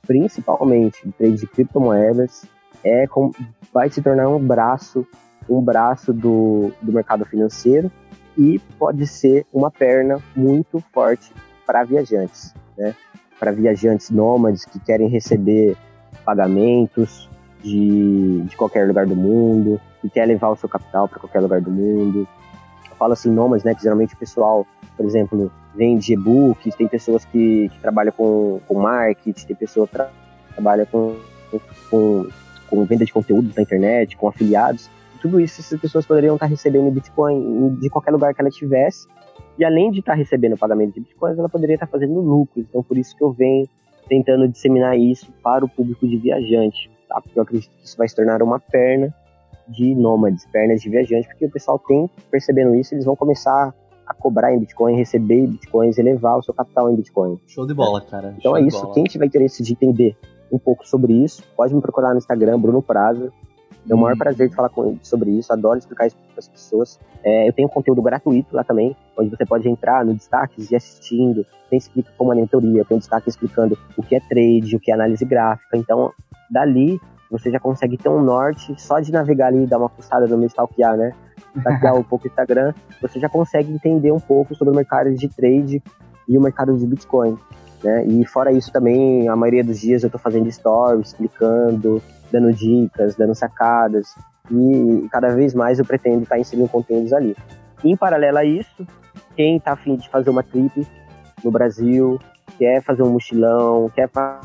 principalmente 0.06 1.06
de 1.06 1.12
trade 1.12 1.36
de 1.36 1.46
criptomoedas, 1.46 2.44
é 2.84 3.06
com, 3.06 3.30
vai 3.72 3.88
se 3.90 4.02
tornar 4.02 4.28
um 4.28 4.38
braço, 4.38 5.06
um 5.48 5.62
braço 5.62 6.12
do, 6.12 6.72
do 6.82 6.92
mercado 6.92 7.24
financeiro 7.24 7.90
e 8.36 8.58
pode 8.78 9.06
ser 9.06 9.46
uma 9.52 9.70
perna 9.70 10.20
muito 10.34 10.80
forte 10.92 11.32
para 11.66 11.84
viajantes, 11.84 12.54
né? 12.76 12.94
Para 13.38 13.52
viajantes 13.52 14.10
nômades 14.10 14.64
que 14.64 14.78
querem 14.78 15.08
receber 15.08 15.76
pagamentos 16.24 17.28
de, 17.62 18.42
de 18.42 18.56
qualquer 18.56 18.86
lugar 18.86 19.06
do 19.06 19.16
mundo, 19.16 19.80
que 20.00 20.08
quer 20.08 20.26
levar 20.26 20.50
o 20.50 20.56
seu 20.56 20.68
capital 20.68 21.08
para 21.08 21.18
qualquer 21.18 21.40
lugar 21.40 21.60
do 21.60 21.70
mundo. 21.70 22.28
Eu 22.90 22.96
falo 22.96 23.12
assim, 23.12 23.30
nômades, 23.30 23.64
né? 23.64 23.74
Que 23.74 23.82
geralmente 23.82 24.14
o 24.14 24.18
pessoal, 24.18 24.66
por 24.96 25.04
exemplo, 25.04 25.50
vende 25.74 26.12
e-books, 26.12 26.74
tem 26.74 26.88
pessoas 26.88 27.24
que, 27.24 27.68
que 27.68 27.78
trabalham 27.80 28.12
com, 28.12 28.60
com 28.66 28.74
marketing, 28.74 29.46
tem 29.46 29.56
pessoas 29.56 29.88
que 29.88 29.96
tra 29.96 30.10
trabalham 30.54 30.86
com, 30.86 31.16
com, 31.90 32.28
com 32.68 32.84
venda 32.86 33.04
de 33.04 33.12
conteúdo 33.12 33.52
na 33.54 33.62
internet, 33.62 34.16
com 34.16 34.28
afiliados. 34.28 34.88
Tudo 35.20 35.40
isso 35.40 35.60
essas 35.60 35.80
pessoas 35.80 36.06
poderiam 36.06 36.34
estar 36.36 36.46
recebendo 36.46 36.90
Bitcoin 36.90 37.76
de 37.76 37.88
qualquer 37.90 38.10
lugar 38.10 38.34
que 38.34 38.40
ela 38.40 38.50
tivesse 38.50 39.06
e 39.58 39.64
além 39.64 39.90
de 39.90 40.00
estar 40.00 40.14
recebendo 40.14 40.56
pagamento 40.56 40.94
de 40.94 41.00
bitcoins, 41.00 41.38
ela 41.38 41.48
poderia 41.48 41.74
estar 41.74 41.86
fazendo 41.86 42.20
lucros. 42.20 42.66
Então, 42.68 42.82
por 42.82 42.96
isso 42.98 43.16
que 43.16 43.24
eu 43.24 43.32
venho 43.32 43.66
tentando 44.08 44.46
disseminar 44.46 44.98
isso 44.98 45.32
para 45.42 45.64
o 45.64 45.68
público 45.68 46.06
de 46.06 46.16
viajante, 46.16 46.90
tá? 47.08 47.20
Porque 47.20 47.38
eu 47.38 47.42
acredito 47.42 47.70
que 47.70 47.84
isso 47.84 47.96
vai 47.96 48.06
se 48.08 48.14
tornar 48.14 48.42
uma 48.42 48.60
perna 48.60 49.12
de 49.68 49.94
nômades, 49.94 50.46
pernas 50.46 50.80
de 50.80 50.90
viajante, 50.90 51.26
porque 51.26 51.46
o 51.46 51.50
pessoal 51.50 51.78
tem 51.78 52.08
percebendo 52.30 52.74
isso, 52.74 52.94
eles 52.94 53.04
vão 53.04 53.16
começar 53.16 53.74
a 54.06 54.14
cobrar 54.14 54.54
em 54.54 54.60
Bitcoin, 54.60 54.94
receber 54.94 55.46
Bitcoins, 55.48 55.98
elevar 55.98 56.38
o 56.38 56.42
seu 56.42 56.54
capital 56.54 56.88
em 56.90 56.94
Bitcoin. 56.94 57.40
Show 57.48 57.66
de 57.66 57.74
bola, 57.74 58.00
cara. 58.00 58.34
Então 58.38 58.52
Show 58.52 58.56
é 58.58 58.62
isso. 58.62 58.80
bola. 58.80 58.94
Quem 58.94 59.04
tiver 59.04 59.26
interesse 59.26 59.62
de 59.64 59.72
entender 59.72 60.16
um 60.52 60.58
pouco 60.58 60.86
sobre 60.86 61.12
isso, 61.12 61.42
pode 61.56 61.74
me 61.74 61.80
procurar 61.80 62.12
no 62.12 62.18
Instagram, 62.18 62.60
Bruno 62.60 62.80
Praza. 62.80 63.32
É 63.88 63.94
o 63.94 63.98
maior 63.98 64.14
Hum. 64.14 64.18
prazer 64.18 64.48
de 64.48 64.54
falar 64.54 64.68
com, 64.68 64.98
sobre 65.02 65.30
isso, 65.30 65.52
adoro 65.52 65.78
explicar 65.78 66.06
isso 66.06 66.16
para 66.16 66.38
as 66.38 66.48
pessoas. 66.48 66.98
É, 67.24 67.48
eu 67.48 67.52
tenho 67.52 67.68
conteúdo 67.68 68.02
gratuito 68.02 68.54
lá 68.54 68.64
também, 68.64 68.96
onde 69.16 69.30
você 69.30 69.44
pode 69.46 69.68
entrar 69.68 70.04
no 70.04 70.14
destaques 70.14 70.70
e 70.70 70.76
assistindo. 70.76 71.46
Tem 71.70 71.78
explica 71.78 72.10
como 72.16 72.32
é 72.32 72.36
a 72.36 72.40
mentoria, 72.40 72.84
tem 72.84 72.96
um 72.96 73.00
destaque 73.00 73.28
explicando 73.28 73.78
o 73.96 74.02
que 74.02 74.16
é 74.16 74.20
trade, 74.20 74.76
o 74.76 74.80
que 74.80 74.90
é 74.90 74.94
análise 74.94 75.24
gráfica. 75.24 75.76
Então, 75.76 76.12
dali, 76.50 77.00
você 77.30 77.50
já 77.50 77.58
consegue 77.58 77.96
ter 77.96 78.08
um 78.08 78.22
norte 78.22 78.74
só 78.80 79.00
de 79.00 79.12
navegar 79.12 79.48
ali 79.48 79.64
e 79.64 79.66
dar 79.66 79.78
uma 79.78 79.88
postada 79.88 80.26
no 80.26 80.36
meu 80.36 80.46
stalkear, 80.46 80.96
né? 80.96 81.12
Stalkear 81.56 81.94
um 81.98 82.02
pouco 82.02 82.26
o 82.26 82.28
Instagram, 82.28 82.72
você 83.00 83.18
já 83.18 83.28
consegue 83.28 83.72
entender 83.72 84.12
um 84.12 84.20
pouco 84.20 84.54
sobre 84.54 84.72
o 84.72 84.76
mercado 84.76 85.12
de 85.14 85.28
trade 85.28 85.82
e 86.28 86.38
o 86.38 86.40
mercado 86.40 86.76
de 86.76 86.86
Bitcoin. 86.86 87.36
Né? 87.82 88.06
E 88.06 88.24
fora 88.24 88.50
isso 88.52 88.72
também, 88.72 89.28
a 89.28 89.36
maioria 89.36 89.62
dos 89.62 89.80
dias 89.80 90.02
eu 90.02 90.10
tô 90.10 90.18
fazendo 90.18 90.50
stories, 90.50 91.08
explicando, 91.08 92.02
dando 92.30 92.52
dicas, 92.52 93.14
dando 93.16 93.34
sacadas. 93.34 94.14
E 94.50 95.08
cada 95.10 95.34
vez 95.34 95.54
mais 95.54 95.78
eu 95.78 95.84
pretendo 95.84 96.22
estar 96.22 96.38
inserindo 96.38 96.68
conteúdos 96.68 97.12
ali. 97.12 97.36
Em 97.84 97.96
paralelo 97.96 98.38
a 98.38 98.44
isso, 98.44 98.86
quem 99.34 99.58
tá 99.58 99.72
afim 99.72 99.96
de 99.96 100.08
fazer 100.08 100.30
uma 100.30 100.42
trip 100.42 100.86
no 101.44 101.50
Brasil, 101.50 102.18
quer 102.58 102.82
fazer 102.82 103.02
um 103.02 103.10
mochilão, 103.10 103.90
quer 103.94 104.08
fa- 104.08 104.40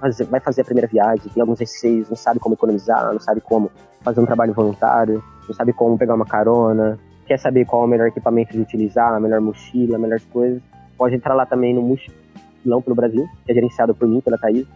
fazer, 0.00 0.24
vai 0.24 0.40
fazer 0.40 0.62
a 0.62 0.64
primeira 0.64 0.88
viagem, 0.88 1.30
tem 1.32 1.40
alguns 1.40 1.60
receios, 1.60 2.08
não 2.08 2.16
sabe 2.16 2.40
como 2.40 2.54
economizar, 2.54 3.12
não 3.12 3.20
sabe 3.20 3.40
como 3.40 3.70
fazer 4.00 4.20
um 4.20 4.26
trabalho 4.26 4.52
voluntário, 4.52 5.22
não 5.46 5.54
sabe 5.54 5.72
como 5.72 5.98
pegar 5.98 6.14
uma 6.14 6.24
carona, 6.24 6.98
quer 7.26 7.38
saber 7.38 7.64
qual 7.64 7.82
é 7.82 7.84
o 7.84 7.88
melhor 7.88 8.08
equipamento 8.08 8.52
de 8.52 8.60
utilizar, 8.60 9.12
a 9.12 9.20
melhor 9.20 9.40
mochila, 9.40 9.98
melhores 9.98 10.24
coisas, 10.26 10.62
pode 10.96 11.14
entrar 11.14 11.34
lá 11.34 11.46
também 11.46 11.74
no 11.74 11.82
Mochilão 11.82 12.82
pelo 12.82 12.94
Brasil, 12.94 13.28
que 13.44 13.52
é 13.52 13.54
gerenciado 13.54 13.94
por 13.94 14.08
mim, 14.08 14.20
pela 14.20 14.38
Thaís. 14.38 14.66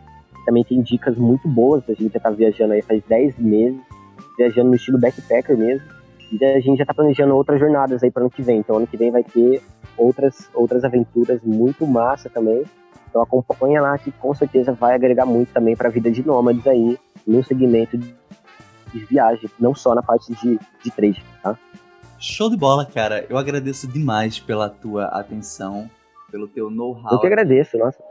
Também 0.46 0.64
tem 0.64 0.80
dicas 0.80 1.18
muito 1.18 1.46
boas, 1.48 1.82
a 1.90 1.92
gente 1.92 2.14
já 2.14 2.20
tá 2.20 2.30
viajando 2.30 2.72
aí 2.72 2.80
faz 2.80 3.02
10 3.02 3.38
meses, 3.38 3.80
viajando 4.38 4.70
no 4.70 4.76
estilo 4.76 4.98
backpacker 4.98 5.58
mesmo. 5.58 5.84
E 6.32 6.44
a 6.44 6.60
gente 6.60 6.78
já 6.78 6.86
tá 6.86 6.94
planejando 6.94 7.34
outras 7.34 7.60
jornadas 7.60 8.02
aí 8.02 8.10
para 8.10 8.22
ano 8.22 8.30
que 8.30 8.42
vem. 8.42 8.58
Então 8.58 8.76
ano 8.76 8.86
que 8.86 8.96
vem 8.96 9.10
vai 9.10 9.24
ter 9.24 9.60
outras, 9.96 10.48
outras 10.54 10.84
aventuras 10.84 11.42
muito 11.42 11.86
massa 11.86 12.30
também. 12.30 12.64
Então 13.08 13.22
acompanha 13.22 13.80
lá 13.80 13.98
que 13.98 14.10
com 14.12 14.34
certeza 14.34 14.72
vai 14.72 14.94
agregar 14.94 15.26
muito 15.26 15.52
também 15.52 15.76
para 15.76 15.88
a 15.88 15.90
vida 15.90 16.10
de 16.10 16.24
nômades 16.24 16.66
aí 16.66 16.98
no 17.26 17.42
segmento 17.42 17.98
de 17.98 19.04
viagem, 19.04 19.50
não 19.58 19.74
só 19.74 19.94
na 19.94 20.02
parte 20.02 20.32
de, 20.34 20.58
de 20.82 20.90
trade, 20.90 21.24
tá? 21.42 21.58
Show 22.18 22.48
de 22.48 22.56
bola, 22.56 22.86
cara. 22.86 23.26
Eu 23.28 23.36
agradeço 23.36 23.86
demais 23.86 24.38
pela 24.38 24.68
tua 24.68 25.06
atenção, 25.06 25.90
pelo 26.30 26.48
teu 26.48 26.70
know-how. 26.70 27.12
Eu 27.12 27.20
que 27.20 27.26
agradeço, 27.26 27.76
nossa. 27.76 28.02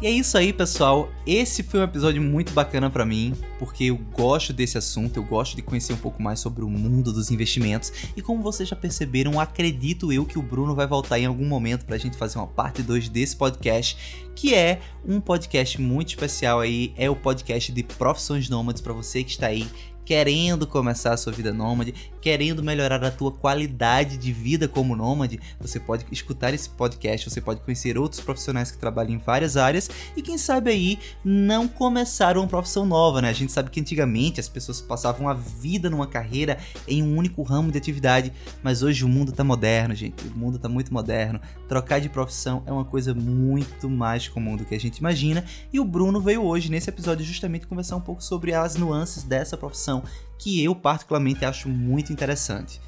E 0.00 0.06
é 0.06 0.10
isso 0.10 0.36
aí, 0.36 0.52
pessoal. 0.52 1.10
Esse 1.26 1.62
foi 1.62 1.80
um 1.80 1.82
episódio 1.82 2.20
muito 2.20 2.52
bacana 2.52 2.90
pra 2.90 3.06
mim, 3.06 3.34
porque 3.58 3.84
eu 3.84 3.96
gosto 3.96 4.52
desse 4.52 4.76
assunto, 4.76 5.16
eu 5.16 5.24
gosto 5.24 5.56
de 5.56 5.62
conhecer 5.62 5.94
um 5.94 5.96
pouco 5.96 6.22
mais 6.22 6.38
sobre 6.38 6.62
o 6.62 6.68
mundo 6.68 7.14
dos 7.14 7.30
investimentos. 7.30 7.90
E 8.14 8.20
como 8.20 8.42
vocês 8.42 8.68
já 8.68 8.76
perceberam, 8.76 9.40
acredito 9.40 10.12
eu 10.12 10.26
que 10.26 10.38
o 10.38 10.42
Bruno 10.42 10.74
vai 10.74 10.86
voltar 10.86 11.18
em 11.18 11.24
algum 11.24 11.46
momento 11.46 11.86
pra 11.86 11.96
gente 11.96 12.14
fazer 12.14 12.36
uma 12.36 12.46
parte 12.46 12.82
2 12.82 13.08
desse 13.08 13.34
podcast, 13.34 13.96
que 14.34 14.54
é 14.54 14.80
um 15.02 15.18
podcast 15.18 15.80
muito 15.80 16.10
especial 16.10 16.60
aí, 16.60 16.92
é 16.98 17.08
o 17.08 17.16
podcast 17.16 17.72
de 17.72 17.82
profissões 17.82 18.50
nômades 18.50 18.82
pra 18.82 18.92
você 18.92 19.24
que 19.24 19.30
está 19.30 19.46
aí 19.46 19.66
querendo 20.06 20.68
começar 20.68 21.12
a 21.12 21.16
sua 21.16 21.32
vida 21.32 21.52
nômade, 21.52 21.92
querendo 22.20 22.62
melhorar 22.62 23.04
a 23.04 23.10
tua 23.10 23.32
qualidade 23.32 24.16
de 24.16 24.32
vida 24.32 24.68
como 24.68 24.94
nômade, 24.94 25.40
você 25.60 25.80
pode 25.80 26.06
escutar 26.12 26.54
esse 26.54 26.70
podcast, 26.70 27.28
você 27.28 27.40
pode 27.40 27.60
conhecer 27.60 27.98
outros 27.98 28.20
profissionais 28.20 28.70
que 28.70 28.78
trabalham 28.78 29.14
em 29.14 29.18
várias 29.18 29.56
áreas 29.56 29.90
e 30.16 30.22
quem 30.22 30.38
sabe 30.38 30.70
aí 30.70 30.98
não 31.24 31.66
começar 31.66 32.38
uma 32.38 32.46
profissão 32.46 32.86
nova, 32.86 33.20
né? 33.20 33.28
A 33.28 33.32
gente 33.32 33.50
sabe 33.50 33.68
que 33.68 33.80
antigamente 33.80 34.38
as 34.38 34.48
pessoas 34.48 34.80
passavam 34.80 35.28
a 35.28 35.34
vida 35.34 35.90
numa 35.90 36.06
carreira 36.06 36.56
em 36.86 37.02
um 37.02 37.16
único 37.16 37.42
ramo 37.42 37.72
de 37.72 37.78
atividade, 37.78 38.32
mas 38.62 38.84
hoje 38.84 39.04
o 39.04 39.08
mundo 39.08 39.32
tá 39.32 39.42
moderno, 39.42 39.94
gente. 39.94 40.24
O 40.28 40.38
mundo 40.38 40.56
tá 40.56 40.68
muito 40.68 40.94
moderno. 40.94 41.40
Trocar 41.68 42.00
de 42.00 42.08
profissão 42.08 42.62
é 42.64 42.70
uma 42.70 42.84
coisa 42.84 43.12
muito 43.12 43.90
mais 43.90 44.28
comum 44.28 44.56
do 44.56 44.64
que 44.64 44.74
a 44.74 44.80
gente 44.80 44.98
imagina 44.98 45.44
e 45.72 45.80
o 45.80 45.84
Bruno 45.84 46.20
veio 46.20 46.44
hoje 46.44 46.70
nesse 46.70 46.90
episódio 46.90 47.24
justamente 47.24 47.66
conversar 47.66 47.96
um 47.96 48.00
pouco 48.00 48.22
sobre 48.22 48.54
as 48.54 48.76
nuances 48.76 49.24
dessa 49.24 49.56
profissão 49.56 49.95
que 50.38 50.62
eu 50.62 50.74
particularmente 50.74 51.44
acho 51.44 51.68
muito 51.68 52.12
interessante. 52.12 52.80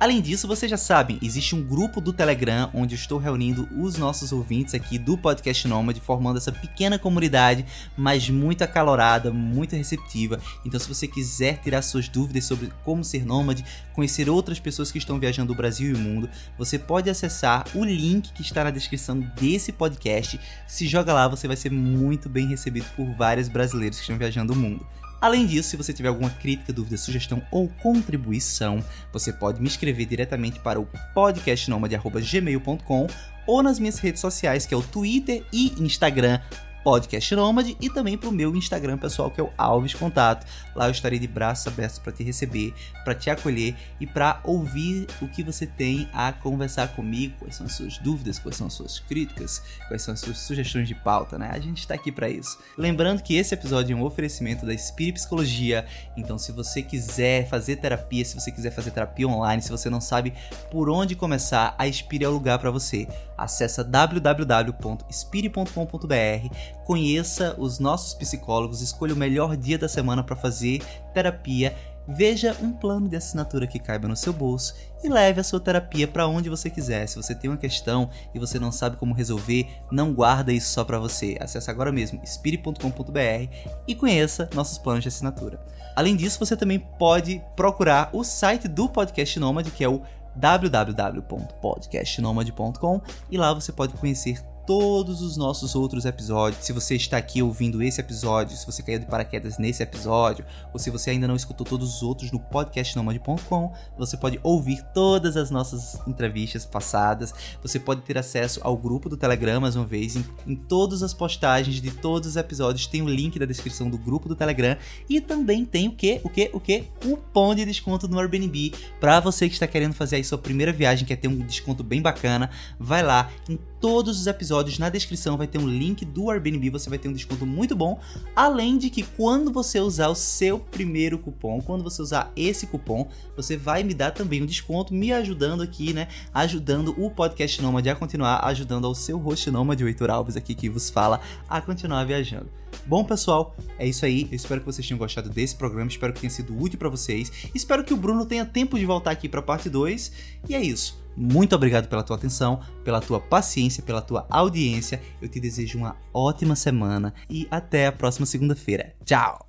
Além 0.00 0.20
disso, 0.20 0.46
vocês 0.46 0.70
já 0.70 0.76
sabem, 0.76 1.18
existe 1.20 1.56
um 1.56 1.62
grupo 1.62 2.00
do 2.00 2.12
Telegram 2.12 2.70
onde 2.72 2.94
estou 2.94 3.18
reunindo 3.18 3.68
os 3.76 3.96
nossos 3.96 4.30
ouvintes 4.30 4.72
aqui 4.72 4.96
do 4.96 5.18
Podcast 5.18 5.66
Nômade, 5.66 6.00
formando 6.00 6.36
essa 6.36 6.52
pequena 6.52 7.00
comunidade, 7.00 7.66
mas 7.96 8.30
muito 8.30 8.62
acalorada, 8.62 9.32
muito 9.32 9.74
receptiva. 9.74 10.40
Então, 10.64 10.78
se 10.78 10.86
você 10.88 11.08
quiser 11.08 11.58
tirar 11.58 11.82
suas 11.82 12.08
dúvidas 12.08 12.44
sobre 12.44 12.72
como 12.84 13.02
ser 13.02 13.26
nômade, 13.26 13.64
conhecer 13.92 14.30
outras 14.30 14.60
pessoas 14.60 14.92
que 14.92 14.98
estão 14.98 15.18
viajando 15.18 15.52
o 15.52 15.56
Brasil 15.56 15.90
e 15.90 15.94
o 15.94 15.98
mundo, 15.98 16.30
você 16.56 16.78
pode 16.78 17.10
acessar 17.10 17.66
o 17.74 17.84
link 17.84 18.32
que 18.32 18.42
está 18.42 18.62
na 18.62 18.70
descrição 18.70 19.18
desse 19.18 19.72
podcast. 19.72 20.38
Se 20.68 20.86
joga 20.86 21.12
lá, 21.12 21.26
você 21.26 21.48
vai 21.48 21.56
ser 21.56 21.72
muito 21.72 22.28
bem 22.28 22.46
recebido 22.46 22.86
por 22.94 23.12
vários 23.16 23.48
brasileiros 23.48 23.98
que 23.98 24.04
estão 24.04 24.16
viajando 24.16 24.52
o 24.52 24.56
mundo. 24.56 24.86
Além 25.20 25.46
disso, 25.46 25.70
se 25.70 25.76
você 25.76 25.92
tiver 25.92 26.08
alguma 26.08 26.30
crítica, 26.30 26.72
dúvida, 26.72 26.96
sugestão 26.96 27.42
ou 27.50 27.68
contribuição, 27.82 28.82
você 29.12 29.32
pode 29.32 29.60
me 29.60 29.66
escrever 29.66 30.06
diretamente 30.06 30.60
para 30.60 30.78
o 30.80 30.88
podcastnomade.gmail.com 31.14 33.06
ou 33.46 33.62
nas 33.62 33.78
minhas 33.78 33.98
redes 33.98 34.20
sociais, 34.20 34.64
que 34.66 34.74
é 34.74 34.76
o 34.76 34.82
Twitter 34.82 35.44
e 35.52 35.72
Instagram, 35.82 36.40
Podcast 36.88 37.36
Nômade, 37.36 37.76
e 37.82 37.90
também 37.90 38.16
para 38.16 38.30
o 38.30 38.32
meu 38.32 38.56
Instagram 38.56 38.96
pessoal, 38.96 39.30
que 39.30 39.38
é 39.38 39.44
o 39.44 39.50
Alves 39.58 39.92
Contato. 39.92 40.46
Lá 40.74 40.86
eu 40.86 40.90
estarei 40.90 41.18
de 41.18 41.28
braços 41.28 41.66
abertos 41.66 41.98
para 41.98 42.14
te 42.14 42.22
receber, 42.22 42.72
para 43.04 43.14
te 43.14 43.28
acolher 43.28 43.76
e 44.00 44.06
para 44.06 44.40
ouvir 44.42 45.06
o 45.20 45.28
que 45.28 45.42
você 45.42 45.66
tem 45.66 46.08
a 46.14 46.32
conversar 46.32 46.96
comigo, 46.96 47.34
quais 47.40 47.56
são 47.56 47.66
as 47.66 47.74
suas 47.74 47.98
dúvidas, 47.98 48.38
quais 48.38 48.56
são 48.56 48.68
as 48.68 48.72
suas 48.72 49.00
críticas, 49.00 49.62
quais 49.86 50.00
são 50.00 50.14
as 50.14 50.20
suas 50.20 50.38
sugestões 50.38 50.88
de 50.88 50.94
pauta, 50.94 51.36
né? 51.36 51.50
A 51.52 51.58
gente 51.58 51.80
está 51.80 51.92
aqui 51.92 52.10
para 52.10 52.30
isso. 52.30 52.58
Lembrando 52.78 53.22
que 53.22 53.36
esse 53.36 53.52
episódio 53.52 53.92
é 53.92 53.96
um 54.00 54.02
oferecimento 54.02 54.64
da 54.64 54.74
Spirit 54.74 55.12
Psicologia, 55.12 55.84
então 56.16 56.38
se 56.38 56.52
você 56.52 56.80
quiser 56.80 57.46
fazer 57.50 57.76
terapia, 57.76 58.24
se 58.24 58.34
você 58.34 58.50
quiser 58.50 58.70
fazer 58.70 58.92
terapia 58.92 59.28
online, 59.28 59.60
se 59.60 59.70
você 59.70 59.90
não 59.90 60.00
sabe 60.00 60.32
por 60.70 60.88
onde 60.88 61.14
começar, 61.14 61.74
a 61.76 61.86
Spirit 61.92 62.24
é 62.24 62.28
o 62.28 62.32
lugar 62.32 62.58
para 62.58 62.70
você. 62.70 63.06
Acesse 63.36 63.84
www.spirit.com.br, 63.84 66.77
conheça 66.84 67.54
os 67.58 67.78
nossos 67.78 68.14
psicólogos, 68.14 68.80
escolha 68.80 69.14
o 69.14 69.16
melhor 69.16 69.56
dia 69.56 69.78
da 69.78 69.88
semana 69.88 70.22
para 70.22 70.36
fazer 70.36 70.82
terapia. 71.12 71.74
Veja 72.10 72.56
um 72.62 72.72
plano 72.72 73.06
de 73.06 73.16
assinatura 73.16 73.66
que 73.66 73.78
caiba 73.78 74.08
no 74.08 74.16
seu 74.16 74.32
bolso 74.32 74.74
e 75.04 75.10
leve 75.10 75.40
a 75.40 75.44
sua 75.44 75.60
terapia 75.60 76.08
para 76.08 76.26
onde 76.26 76.48
você 76.48 76.70
quiser. 76.70 77.06
Se 77.06 77.16
você 77.16 77.34
tem 77.34 77.50
uma 77.50 77.58
questão 77.58 78.08
e 78.34 78.38
você 78.38 78.58
não 78.58 78.72
sabe 78.72 78.96
como 78.96 79.12
resolver, 79.12 79.68
não 79.92 80.14
guarda 80.14 80.50
isso 80.50 80.72
só 80.72 80.84
para 80.84 80.98
você. 80.98 81.36
Acesse 81.38 81.70
agora 81.70 81.92
mesmo 81.92 82.18
spirit.com.br 82.24 83.52
e 83.86 83.94
conheça 83.94 84.48
nossos 84.54 84.78
planos 84.78 85.02
de 85.02 85.08
assinatura. 85.08 85.62
Além 85.94 86.16
disso, 86.16 86.38
você 86.38 86.56
também 86.56 86.78
pode 86.78 87.42
procurar 87.54 88.08
o 88.14 88.24
site 88.24 88.68
do 88.68 88.88
Podcast 88.88 89.38
Nômade, 89.38 89.70
que 89.70 89.84
é 89.84 89.88
o 89.88 90.00
www.podcastnomade.com 90.34 93.02
e 93.30 93.36
lá 93.36 93.52
você 93.52 93.70
pode 93.72 93.92
conhecer 93.94 94.42
todos 94.68 95.22
os 95.22 95.38
nossos 95.38 95.74
outros 95.74 96.04
episódios. 96.04 96.62
Se 96.62 96.74
você 96.74 96.94
está 96.94 97.16
aqui 97.16 97.42
ouvindo 97.42 97.82
esse 97.82 98.02
episódio, 98.02 98.54
se 98.54 98.66
você 98.66 98.82
caiu 98.82 98.98
de 98.98 99.06
paraquedas 99.06 99.56
nesse 99.56 99.82
episódio, 99.82 100.44
ou 100.74 100.78
se 100.78 100.90
você 100.90 101.08
ainda 101.08 101.26
não 101.26 101.36
escutou 101.36 101.66
todos 101.66 101.94
os 101.94 102.02
outros 102.02 102.30
no 102.30 102.38
podcastnomad.com, 102.38 103.72
você 103.96 104.18
pode 104.18 104.38
ouvir 104.42 104.84
todas 104.92 105.38
as 105.38 105.50
nossas 105.50 105.98
entrevistas 106.06 106.66
passadas. 106.66 107.32
Você 107.62 107.80
pode 107.80 108.02
ter 108.02 108.18
acesso 108.18 108.60
ao 108.62 108.76
grupo 108.76 109.08
do 109.08 109.16
Telegram 109.16 109.58
mais 109.58 109.74
uma 109.74 109.86
vez. 109.86 110.16
Em, 110.16 110.24
em 110.46 110.54
todas 110.54 111.02
as 111.02 111.14
postagens 111.14 111.80
de 111.80 111.90
todos 111.90 112.28
os 112.28 112.36
episódios 112.36 112.86
tem 112.86 113.00
o 113.00 113.08
link 113.08 113.38
da 113.38 113.46
descrição 113.46 113.88
do 113.88 113.96
grupo 113.96 114.28
do 114.28 114.36
Telegram 114.36 114.76
e 115.08 115.18
também 115.18 115.64
tem 115.64 115.88
o 115.88 115.92
que? 115.92 116.20
O 116.22 116.28
que? 116.28 116.50
O 116.52 116.60
que? 116.60 116.84
Cupom 117.00 117.54
de 117.54 117.64
desconto 117.64 118.06
no 118.06 118.18
Airbnb 118.18 118.74
para 119.00 119.18
você 119.18 119.48
que 119.48 119.54
está 119.54 119.66
querendo 119.66 119.94
fazer 119.94 120.16
aí 120.16 120.24
sua 120.24 120.36
primeira 120.36 120.74
viagem, 120.74 121.06
quer 121.06 121.16
ter 121.16 121.28
um 121.28 121.38
desconto 121.38 121.82
bem 121.82 122.02
bacana, 122.02 122.50
vai 122.78 123.02
lá 123.02 123.30
em 123.48 123.58
todos 123.80 124.20
os 124.20 124.26
episódios 124.26 124.78
na 124.78 124.88
descrição 124.88 125.36
vai 125.36 125.46
ter 125.46 125.58
um 125.58 125.68
link 125.68 126.04
do 126.04 126.30
Airbnb, 126.30 126.70
você 126.70 126.88
vai 126.88 126.98
ter 126.98 127.08
um 127.08 127.12
desconto 127.12 127.46
muito 127.46 127.74
bom. 127.76 128.00
Além 128.34 128.78
de 128.78 128.90
que 128.90 129.02
quando 129.02 129.52
você 129.52 129.80
usar 129.80 130.08
o 130.08 130.14
seu 130.14 130.58
primeiro 130.58 131.18
cupom, 131.18 131.60
quando 131.60 131.82
você 131.84 132.02
usar 132.02 132.32
esse 132.36 132.66
cupom, 132.66 133.08
você 133.36 133.56
vai 133.56 133.82
me 133.82 133.94
dar 133.94 134.10
também 134.10 134.42
um 134.42 134.46
desconto, 134.46 134.94
me 134.94 135.12
ajudando 135.12 135.62
aqui, 135.62 135.92
né? 135.92 136.08
Ajudando 136.32 136.94
o 136.98 137.10
podcast 137.10 137.60
Nômade 137.62 137.88
a 137.88 137.94
continuar, 137.94 138.44
ajudando 138.44 138.86
ao 138.86 138.94
seu 138.94 139.18
host 139.18 139.50
Nômade, 139.50 139.84
o 139.84 139.88
Heitor 139.88 140.10
Alves 140.10 140.36
aqui 140.36 140.54
que 140.54 140.68
vos 140.68 140.90
fala, 140.90 141.20
a 141.48 141.60
continuar 141.60 142.04
viajando. 142.04 142.48
Bom, 142.86 143.04
pessoal, 143.04 143.56
é 143.78 143.86
isso 143.86 144.04
aí. 144.04 144.28
Eu 144.30 144.36
espero 144.36 144.60
que 144.60 144.66
vocês 144.66 144.86
tenham 144.86 144.98
gostado 144.98 145.28
desse 145.28 145.54
programa, 145.54 145.90
espero 145.90 146.12
que 146.12 146.20
tenha 146.20 146.30
sido 146.30 146.58
útil 146.58 146.78
para 146.78 146.88
vocês. 146.88 147.30
Espero 147.54 147.84
que 147.84 147.92
o 147.92 147.96
Bruno 147.96 148.24
tenha 148.24 148.44
tempo 148.44 148.78
de 148.78 148.86
voltar 148.86 149.10
aqui 149.10 149.28
para 149.28 149.42
parte 149.42 149.68
2. 149.68 150.12
E 150.48 150.54
é 150.54 150.60
isso. 150.60 150.98
Muito 151.16 151.54
obrigado 151.56 151.88
pela 151.88 152.02
tua 152.02 152.16
atenção, 152.16 152.60
pela 152.84 153.00
tua 153.00 153.18
paciência, 153.18 153.82
pela 153.82 154.00
tua 154.00 154.26
audiência. 154.30 155.02
Eu 155.20 155.28
te 155.28 155.40
desejo 155.40 155.78
uma 155.78 155.96
ótima 156.14 156.54
semana 156.54 157.12
e 157.28 157.46
até 157.50 157.86
a 157.86 157.92
próxima 157.92 158.24
segunda-feira. 158.24 158.94
Tchau. 159.04 159.48